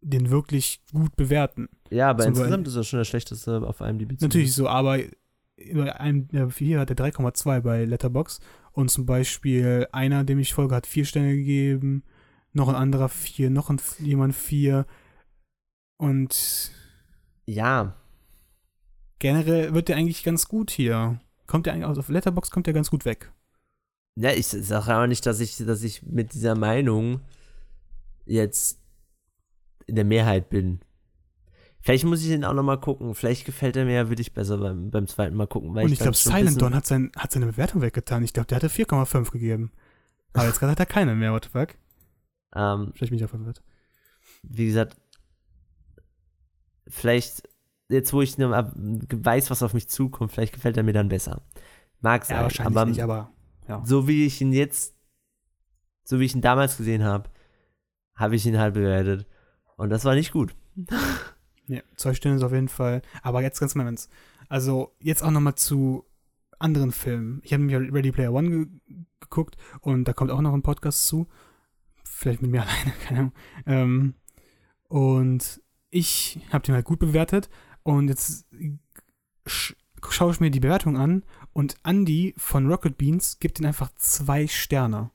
den 0.00 0.30
wirklich 0.30 0.80
gut 0.92 1.16
bewerten. 1.16 1.68
ja, 1.90 2.10
aber 2.10 2.24
zum 2.24 2.30
insgesamt 2.32 2.50
Beispiel- 2.64 2.68
ist 2.68 2.76
das 2.76 2.86
schon 2.86 2.98
der 2.98 3.04
schlechteste 3.04 3.62
auf 3.66 3.80
einem 3.82 3.98
DB. 3.98 4.16
Natürlich 4.20 4.54
so, 4.54 4.68
aber 4.68 4.98
über 5.56 5.98
einem, 6.00 6.28
hier 6.56 6.78
hat 6.80 6.90
er 6.90 6.96
3,2 6.96 7.60
bei 7.62 7.84
Letterbox 7.84 8.38
und 8.72 8.90
zum 8.90 9.06
Beispiel 9.06 9.88
einer, 9.92 10.24
dem 10.24 10.38
ich 10.38 10.54
folge, 10.54 10.74
hat 10.74 10.86
vier 10.86 11.04
Sterne 11.04 11.34
gegeben, 11.34 12.04
noch 12.52 12.68
ein 12.68 12.74
anderer 12.76 13.08
vier, 13.08 13.50
noch 13.50 13.70
ein, 13.70 13.80
jemand 13.98 14.34
vier 14.34 14.86
und 15.98 16.70
Ja, 17.44 17.94
generell 19.18 19.74
wird 19.74 19.88
der 19.88 19.96
eigentlich 19.96 20.24
ganz 20.24 20.48
gut 20.48 20.70
hier. 20.70 21.20
Kommt 21.46 21.66
der 21.66 21.74
eigentlich, 21.74 21.98
auf 21.98 22.08
Letterbox 22.08 22.50
kommt 22.50 22.66
der 22.66 22.74
ganz 22.74 22.90
gut 22.90 23.04
weg. 23.04 23.30
ja, 24.16 24.32
ich 24.32 24.46
sage 24.48 24.94
aber 24.94 25.06
nicht, 25.06 25.24
dass 25.26 25.40
ich, 25.40 25.56
dass 25.58 25.82
ich 25.82 26.02
mit 26.02 26.32
dieser 26.34 26.54
Meinung 26.56 27.20
jetzt 28.26 28.80
in 29.86 29.94
der 29.96 30.04
Mehrheit 30.04 30.50
bin. 30.50 30.80
Vielleicht 31.80 32.04
muss 32.04 32.22
ich 32.22 32.30
ihn 32.30 32.44
auch 32.44 32.52
nochmal 32.52 32.80
gucken. 32.80 33.14
Vielleicht 33.14 33.46
gefällt 33.46 33.76
er 33.76 33.84
mir 33.84 33.94
ja 33.94 34.08
wirklich 34.10 34.34
besser 34.34 34.58
beim, 34.58 34.90
beim 34.90 35.06
zweiten 35.06 35.36
Mal 35.36 35.46
gucken. 35.46 35.74
Weil 35.74 35.84
und 35.86 35.92
ich 35.92 35.98
dann 35.98 36.12
glaube, 36.12 36.16
Silent 36.18 36.60
Dawn 36.60 36.74
hat, 36.74 36.86
sein, 36.86 37.10
hat 37.16 37.32
seine 37.32 37.46
Bewertung 37.46 37.80
weggetan. 37.80 38.24
Ich 38.24 38.32
glaube, 38.32 38.48
der 38.48 38.56
hatte 38.56 38.68
4,5 38.68 39.30
gegeben. 39.30 39.72
Aber 40.34 40.46
jetzt 40.46 40.58
gerade 40.58 40.72
hat 40.72 40.80
er 40.80 40.86
keine 40.86 41.14
mehr, 41.14 41.32
what 41.32 41.44
the 41.44 41.50
fuck? 41.50 41.76
Ähm, 42.54 42.92
Vielleicht 42.94 43.10
bin 43.10 43.18
ich 43.18 43.24
auch 43.24 43.30
verwirrt. 43.30 43.62
wie 44.42 44.66
gesagt, 44.66 44.96
vielleicht 46.88 47.48
jetzt 47.88 48.12
wo 48.12 48.22
ich 48.22 48.38
weiß, 48.38 49.50
was 49.50 49.62
auf 49.62 49.74
mich 49.74 49.88
zukommt, 49.88 50.32
vielleicht 50.32 50.54
gefällt 50.54 50.76
er 50.76 50.82
mir 50.82 50.92
dann 50.92 51.08
besser. 51.08 51.42
Mag 52.00 52.24
sein, 52.24 52.36
Ja, 52.36 52.42
wahrscheinlich 52.42 52.76
aber 52.76 52.86
nicht, 52.86 53.02
aber 53.02 53.32
ja. 53.66 53.82
so 53.84 54.06
wie 54.06 54.26
ich 54.26 54.40
ihn 54.40 54.52
jetzt, 54.52 54.94
so 56.04 56.20
wie 56.20 56.24
ich 56.24 56.34
ihn 56.34 56.40
damals 56.40 56.76
gesehen 56.76 57.02
habe, 57.02 57.30
habe 58.14 58.36
ich 58.36 58.46
ihn 58.46 58.58
halt 58.58 58.74
bewertet. 58.74 59.26
Und 59.76 59.90
das 59.90 60.04
war 60.04 60.14
nicht 60.14 60.32
gut. 60.32 60.54
Ja, 61.70 61.82
zwei 61.96 62.14
Stunden 62.14 62.38
ist 62.38 62.42
auf 62.42 62.54
jeden 62.54 62.68
Fall. 62.68 63.02
Aber 63.20 63.42
jetzt 63.42 63.60
ganz 63.60 63.74
mal 63.74 63.84
Ernst. 63.84 64.10
Also, 64.48 64.96
jetzt 65.00 65.22
auch 65.22 65.30
nochmal 65.30 65.56
zu 65.56 66.06
anderen 66.58 66.92
Filmen. 66.92 67.42
Ich 67.44 67.52
habe 67.52 67.62
mir 67.62 67.92
Ready 67.92 68.10
Player 68.10 68.32
One 68.32 68.48
ge 68.48 68.66
geguckt 69.20 69.58
und 69.82 70.04
da 70.04 70.14
kommt 70.14 70.30
auch 70.30 70.40
noch 70.40 70.54
ein 70.54 70.62
Podcast 70.62 71.06
zu. 71.06 71.28
Vielleicht 72.04 72.40
mit 72.40 72.50
mir 72.50 72.62
alleine, 72.66 72.92
keine 73.04 73.18
Ahnung. 73.18 73.32
Ähm, 73.66 74.14
und 74.88 75.60
ich 75.90 76.40
habe 76.52 76.64
den 76.64 76.74
halt 76.74 76.84
gut 76.84 76.98
bewertet 76.98 77.48
und 77.82 78.08
jetzt 78.08 78.46
sch 79.46 79.74
schaue 80.10 80.30
ich 80.32 80.38
mir 80.40 80.50
die 80.50 80.60
Bewertung 80.60 80.96
an 80.96 81.24
und 81.52 81.74
Andy 81.84 82.32
von 82.36 82.70
Rocket 82.70 82.96
Beans 82.96 83.38
gibt 83.40 83.58
ihn 83.58 83.66
einfach 83.66 83.90
zwei 83.96 84.46
Sterne. 84.46 85.10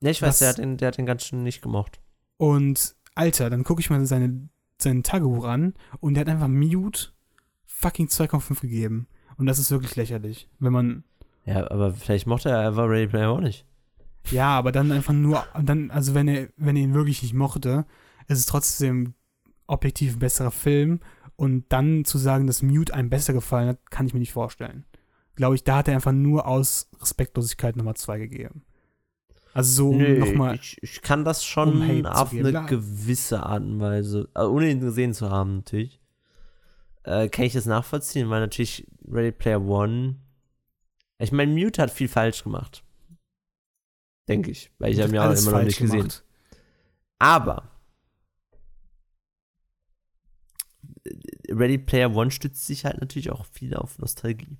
Ja, 0.00 0.10
ich 0.10 0.22
weiß, 0.22 0.28
Was- 0.28 0.38
der 0.38 0.48
hat, 0.50 0.58
den, 0.58 0.76
der 0.76 0.88
hat 0.88 0.98
den 0.98 1.06
ganz 1.06 1.24
schön 1.24 1.42
nicht 1.42 1.62
gemocht. 1.62 2.00
Und 2.36 2.94
Alter, 3.16 3.50
dann 3.50 3.64
gucke 3.64 3.80
ich 3.80 3.90
mal 3.90 4.04
seine, 4.06 4.48
sein 4.80 5.02
Tagebuch 5.02 5.44
an 5.46 5.74
und 6.00 6.14
der 6.14 6.20
hat 6.20 6.28
einfach 6.28 6.46
Mute 6.48 7.08
fucking 7.66 8.06
2,5 8.06 8.60
gegeben. 8.60 9.08
Und 9.36 9.46
das 9.46 9.58
ist 9.58 9.70
wirklich 9.72 9.96
lächerlich. 9.96 10.48
Wenn 10.60 10.72
man, 10.72 11.04
Ja, 11.44 11.68
aber 11.70 11.92
vielleicht 11.92 12.26
mochte 12.28 12.50
er 12.50 12.68
einfach 12.68 12.84
Ready 12.88 13.08
Player 13.08 13.30
auch 13.30 13.40
nicht. 13.40 13.66
ja, 14.30 14.50
aber 14.56 14.70
dann 14.70 14.92
einfach 14.92 15.12
nur, 15.12 15.44
dann, 15.60 15.90
also 15.90 16.14
wenn 16.14 16.28
er, 16.28 16.50
wenn 16.56 16.76
er 16.76 16.82
ihn 16.84 16.94
wirklich 16.94 17.22
nicht 17.22 17.34
mochte, 17.34 17.84
ist 18.28 18.38
es 18.38 18.46
trotzdem 18.46 19.14
objektiv 19.66 20.14
ein 20.16 20.18
besserer 20.20 20.50
Film. 20.50 21.00
Und 21.36 21.66
dann 21.68 22.04
zu 22.04 22.16
sagen, 22.18 22.46
dass 22.46 22.62
Mute 22.62 22.94
einem 22.94 23.10
besser 23.10 23.32
gefallen 23.32 23.68
hat, 23.68 23.90
kann 23.90 24.06
ich 24.06 24.14
mir 24.14 24.20
nicht 24.20 24.32
vorstellen. 24.32 24.86
Glaube 25.34 25.54
ich, 25.54 25.64
da 25.64 25.78
hat 25.78 25.88
er 25.88 25.94
einfach 25.94 26.12
nur 26.12 26.46
aus 26.46 26.88
Respektlosigkeit 26.98 27.76
Nummer 27.76 27.94
2 27.94 28.18
gegeben. 28.18 28.62
Also 29.52 29.90
so 29.90 29.92
nochmal. 29.94 30.56
ich, 30.56 30.76
ich 30.82 31.00
kann 31.00 31.24
das 31.24 31.42
schon 31.42 31.80
um 31.80 32.06
auf 32.06 32.32
eine 32.32 32.50
klar. 32.50 32.66
gewisse 32.66 33.42
Art 33.42 33.62
und 33.62 33.80
Weise, 33.80 34.28
also 34.34 34.52
ohne 34.52 34.70
ihn 34.70 34.80
gesehen 34.80 35.14
zu 35.14 35.30
haben 35.30 35.56
natürlich, 35.56 35.98
äh, 37.04 37.30
kann 37.30 37.46
ich 37.46 37.54
das 37.54 37.64
nachvollziehen, 37.64 38.28
weil 38.28 38.40
natürlich 38.40 38.86
Ready 39.10 39.32
Player 39.32 39.62
One, 39.62 40.16
ich 41.18 41.32
meine, 41.32 41.52
Mute 41.52 41.80
hat 41.80 41.90
viel 41.90 42.08
falsch 42.08 42.44
gemacht. 42.44 42.84
Denke 44.28 44.50
ich, 44.50 44.70
weil 44.78 44.92
ich 44.92 45.00
habe 45.00 45.08
ihn 45.08 45.14
ja 45.14 45.30
auch 45.30 45.34
immer 45.34 45.52
noch 45.52 45.62
nicht 45.62 45.78
gesehen. 45.78 46.00
gemacht. 46.00 46.24
Aber 47.18 47.70
Ready 51.50 51.78
Player 51.78 52.14
One 52.14 52.30
stützt 52.30 52.66
sich 52.66 52.84
halt 52.84 53.00
natürlich 53.00 53.30
auch 53.30 53.44
viel 53.46 53.74
auf 53.74 53.98
Nostalgie. 53.98 54.56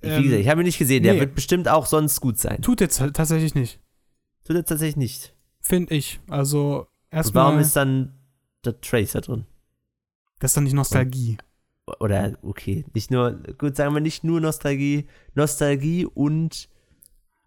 Wie 0.00 0.08
Ähm, 0.08 0.22
gesagt, 0.22 0.40
ich 0.40 0.48
habe 0.48 0.62
ihn 0.62 0.66
nicht 0.66 0.78
gesehen, 0.78 1.02
der 1.02 1.14
nee. 1.14 1.20
wird 1.20 1.34
bestimmt 1.34 1.68
auch 1.68 1.86
sonst 1.86 2.20
gut 2.20 2.38
sein. 2.38 2.60
Tut 2.62 2.80
jetzt 2.80 3.00
halt 3.00 3.14
tatsächlich 3.14 3.54
nicht. 3.54 3.80
Tut 4.44 4.56
er 4.56 4.64
tatsächlich 4.64 4.96
nicht. 4.96 5.34
Finde 5.60 5.94
ich. 5.94 6.20
Also 6.28 6.88
erstmal, 7.10 7.44
warum 7.44 7.60
ist 7.60 7.76
dann 7.76 8.14
der 8.64 8.80
Tracer 8.80 9.20
drin? 9.20 9.46
das 10.40 10.50
ist 10.50 10.56
dann 10.56 10.64
nicht 10.64 10.72
Nostalgie. 10.74 11.38
Oder, 12.00 12.36
okay, 12.42 12.84
nicht 12.94 13.12
nur, 13.12 13.32
gut, 13.58 13.76
sagen 13.76 13.94
wir 13.94 14.00
nicht 14.00 14.24
nur 14.24 14.40
Nostalgie, 14.40 15.06
Nostalgie 15.34 16.04
und 16.04 16.68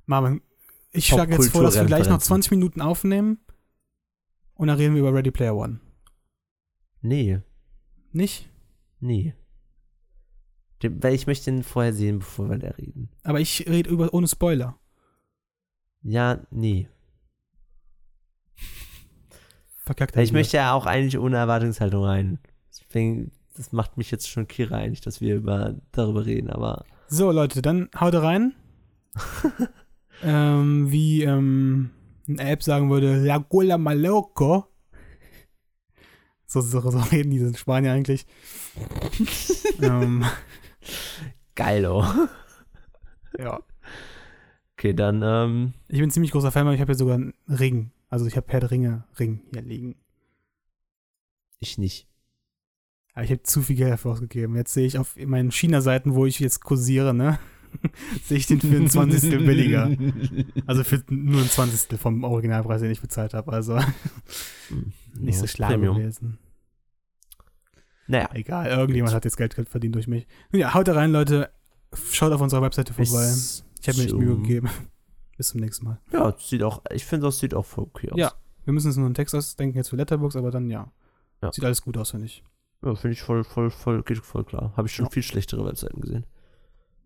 Marvin, 0.05 0.41
ich 0.91 1.07
schlage 1.07 1.33
jetzt 1.33 1.49
vor, 1.49 1.63
dass 1.63 1.75
wir 1.75 1.83
gleich 1.83 2.07
noch 2.07 2.19
Popkulturreferenzen. 2.19 2.27
20 2.27 2.51
Minuten 2.51 2.81
aufnehmen 2.81 3.39
und 4.53 4.67
dann 4.67 4.77
reden 4.77 4.93
wir 4.93 5.01
über 5.01 5.13
Ready 5.13 5.31
Player 5.31 5.55
One. 5.55 5.81
nee, 7.01 7.39
Nicht? 8.15 8.49
nee. 9.01 9.33
Den, 10.81 11.03
weil 11.03 11.13
ich 11.13 11.27
möchte 11.27 11.49
ihn 11.49 11.63
vorher 11.63 11.93
sehen, 11.93 12.19
bevor 12.19 12.49
wir 12.49 12.57
da 12.57 12.69
reden. 12.69 13.09
Aber 13.23 13.41
ich 13.41 13.67
rede 13.67 13.89
über 13.89 14.13
ohne 14.13 14.27
Spoiler. 14.27 14.79
Ja, 16.01 16.39
nee. 16.49 16.87
Verkackt 19.77 20.15
ich 20.15 20.31
möchte 20.31 20.57
ja 20.57 20.73
auch 20.73 20.85
eigentlich 20.85 21.19
ohne 21.19 21.37
Erwartungshaltung 21.37 22.05
rein. 22.05 22.39
Deswegen, 22.69 23.31
das 23.55 23.73
macht 23.73 23.97
mich 23.97 24.11
jetzt 24.11 24.29
schon 24.29 24.47
Kira 24.47 24.77
eigentlich, 24.77 25.01
dass 25.01 25.19
wir 25.19 25.35
über, 25.35 25.75
darüber 25.91 26.25
reden, 26.25 26.49
aber 26.49 26.85
So, 27.07 27.31
Leute, 27.31 27.61
dann 27.61 27.89
haut 27.99 28.15
rein. 28.15 28.55
ähm, 30.23 30.89
wie 30.89 31.23
ähm, 31.23 31.91
eine 32.27 32.49
App 32.49 32.63
sagen 32.63 32.89
würde, 32.89 33.17
La 33.17 33.39
Gola 33.39 33.77
Maloco. 33.77 34.67
So, 36.47 36.61
so, 36.61 36.79
so 36.79 36.99
reden 36.99 37.31
die 37.31 37.37
in 37.37 37.55
Spanien 37.55 37.93
eigentlich. 37.93 38.25
ähm, 39.81 40.23
geilo. 41.55 42.05
ja. 43.37 43.59
Okay, 44.77 44.93
dann, 44.93 45.21
ähm, 45.23 45.73
Ich 45.87 45.99
bin 45.99 46.09
ein 46.09 46.11
ziemlich 46.11 46.31
großer 46.31 46.51
Fan, 46.51 46.65
weil 46.65 46.75
ich 46.75 46.81
habe 46.81 46.91
hier 46.91 46.97
sogar 46.97 47.15
einen 47.15 47.33
Ring. 47.47 47.91
Also 48.09 48.25
ich 48.27 48.37
habe 48.37 48.47
Herr 48.49 48.59
der 48.59 48.71
Ringe 48.71 49.05
Ring 49.19 49.41
hier 49.51 49.61
liegen. 49.61 49.95
ich 51.59 51.77
nicht. 51.77 52.07
Aber 53.13 53.23
ich 53.23 53.31
habe 53.31 53.43
zu 53.43 53.61
viel 53.61 53.77
Geld 53.77 53.91
dafür 53.93 54.11
ausgegeben. 54.11 54.55
Jetzt 54.55 54.73
sehe 54.73 54.85
ich 54.85 54.99
auf 54.99 55.15
meinen 55.15 55.51
China-Seiten, 55.51 56.15
wo 56.15 56.25
ich 56.25 56.39
jetzt 56.39 56.61
kursiere, 56.61 57.13
ne? 57.13 57.39
sehe 58.23 58.37
ich 58.37 58.45
den 58.47 58.59
für 58.61 58.75
ein 58.75 58.89
20. 58.89 59.45
billiger. 59.45 59.89
Also 60.65 60.83
für 60.83 61.01
nur 61.09 61.41
ein 61.41 61.49
20. 61.49 61.99
vom 61.99 62.23
Originalpreis, 62.23 62.81
den 62.81 62.91
ich 62.91 63.01
bezahlt 63.01 63.33
habe. 63.33 63.51
Also 63.53 63.79
nicht 65.17 65.35
Ja, 65.35 65.41
so 65.41 65.47
schlau 65.47 65.67
Premium. 65.67 65.97
gewesen. 65.97 66.39
Naja, 68.07 68.29
Egal, 68.33 68.67
irgendjemand 68.67 69.13
hat 69.15 69.25
jetzt 69.25 69.37
Geld 69.37 69.53
verdient 69.67 69.95
durch 69.95 70.07
mich. 70.07 70.27
Ja, 70.51 70.73
haut 70.73 70.87
da 70.87 70.93
rein, 70.93 71.11
Leute. 71.11 71.49
Schaut 72.11 72.31
auf 72.33 72.41
unserer 72.41 72.61
Webseite 72.61 72.93
vorbei. 72.93 73.09
bis 73.11 73.65
Ich 73.81 73.87
habe 73.89 73.97
mir 73.99 74.07
zum- 74.07 74.19
Mühe 74.19 74.35
gegeben. 74.37 74.69
Bis 75.37 75.49
zum 75.49 75.59
nächsten 75.59 75.85
Mal. 75.85 75.99
Ja, 76.13 76.33
sieht 76.39 76.63
auch, 76.63 76.81
ich 76.93 77.03
finde, 77.05 77.25
das 77.25 77.39
sieht 77.39 77.53
auch 77.53 77.65
voll 77.65 77.83
okay 77.85 78.09
aus. 78.09 78.17
Ja. 78.17 78.31
Wir 78.63 78.71
müssen 78.71 78.87
uns 78.87 78.95
nur 78.95 79.05
einen 79.05 79.15
Text 79.15 79.35
ausdenken 79.35 79.75
jetzt 79.77 79.89
für 79.89 79.97
Letterbox, 79.97 80.37
aber 80.37 80.49
dann 80.49 80.69
ja. 80.69 80.93
Ja. 81.41 81.51
Sieht 81.51 81.65
alles 81.65 81.81
gut 81.81 81.97
aus, 81.97 82.11
finde 82.11 82.27
ich. 82.27 82.41
Ja, 82.81 82.95
finde 82.95 83.13
ich 83.15 83.21
voll, 83.21 83.43
voll, 83.43 83.69
voll, 83.69 84.01
geht 84.03 84.19
voll 84.19 84.45
klar. 84.45 84.71
Habe 84.77 84.87
ich 84.87 84.95
schon 84.95 85.05
Ja. 85.07 85.11
viel 85.11 85.23
schlechtere 85.23 85.65
Webseiten 85.65 85.99
gesehen. 85.99 86.25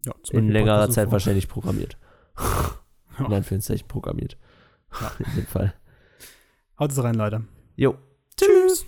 Ja, 0.06 0.14
In 0.32 0.50
längerer 0.50 0.76
Podcast 0.76 0.94
Zeit 0.94 1.08
UFO. 1.08 1.12
wahrscheinlich 1.14 1.48
programmiert. 1.48 1.98
In 3.18 3.34
Anführungszeichen 3.34 3.88
programmiert. 3.88 4.38
Ja. 5.02 5.12
In 5.26 5.36
dem 5.36 5.46
Fall. 5.48 5.74
Haut 6.80 6.92
es 6.92 7.04
rein, 7.04 7.16
Leute. 7.16 7.46
Jo. 7.80 7.96
Tschüss. 8.36 8.82
Tschüss. 8.82 8.86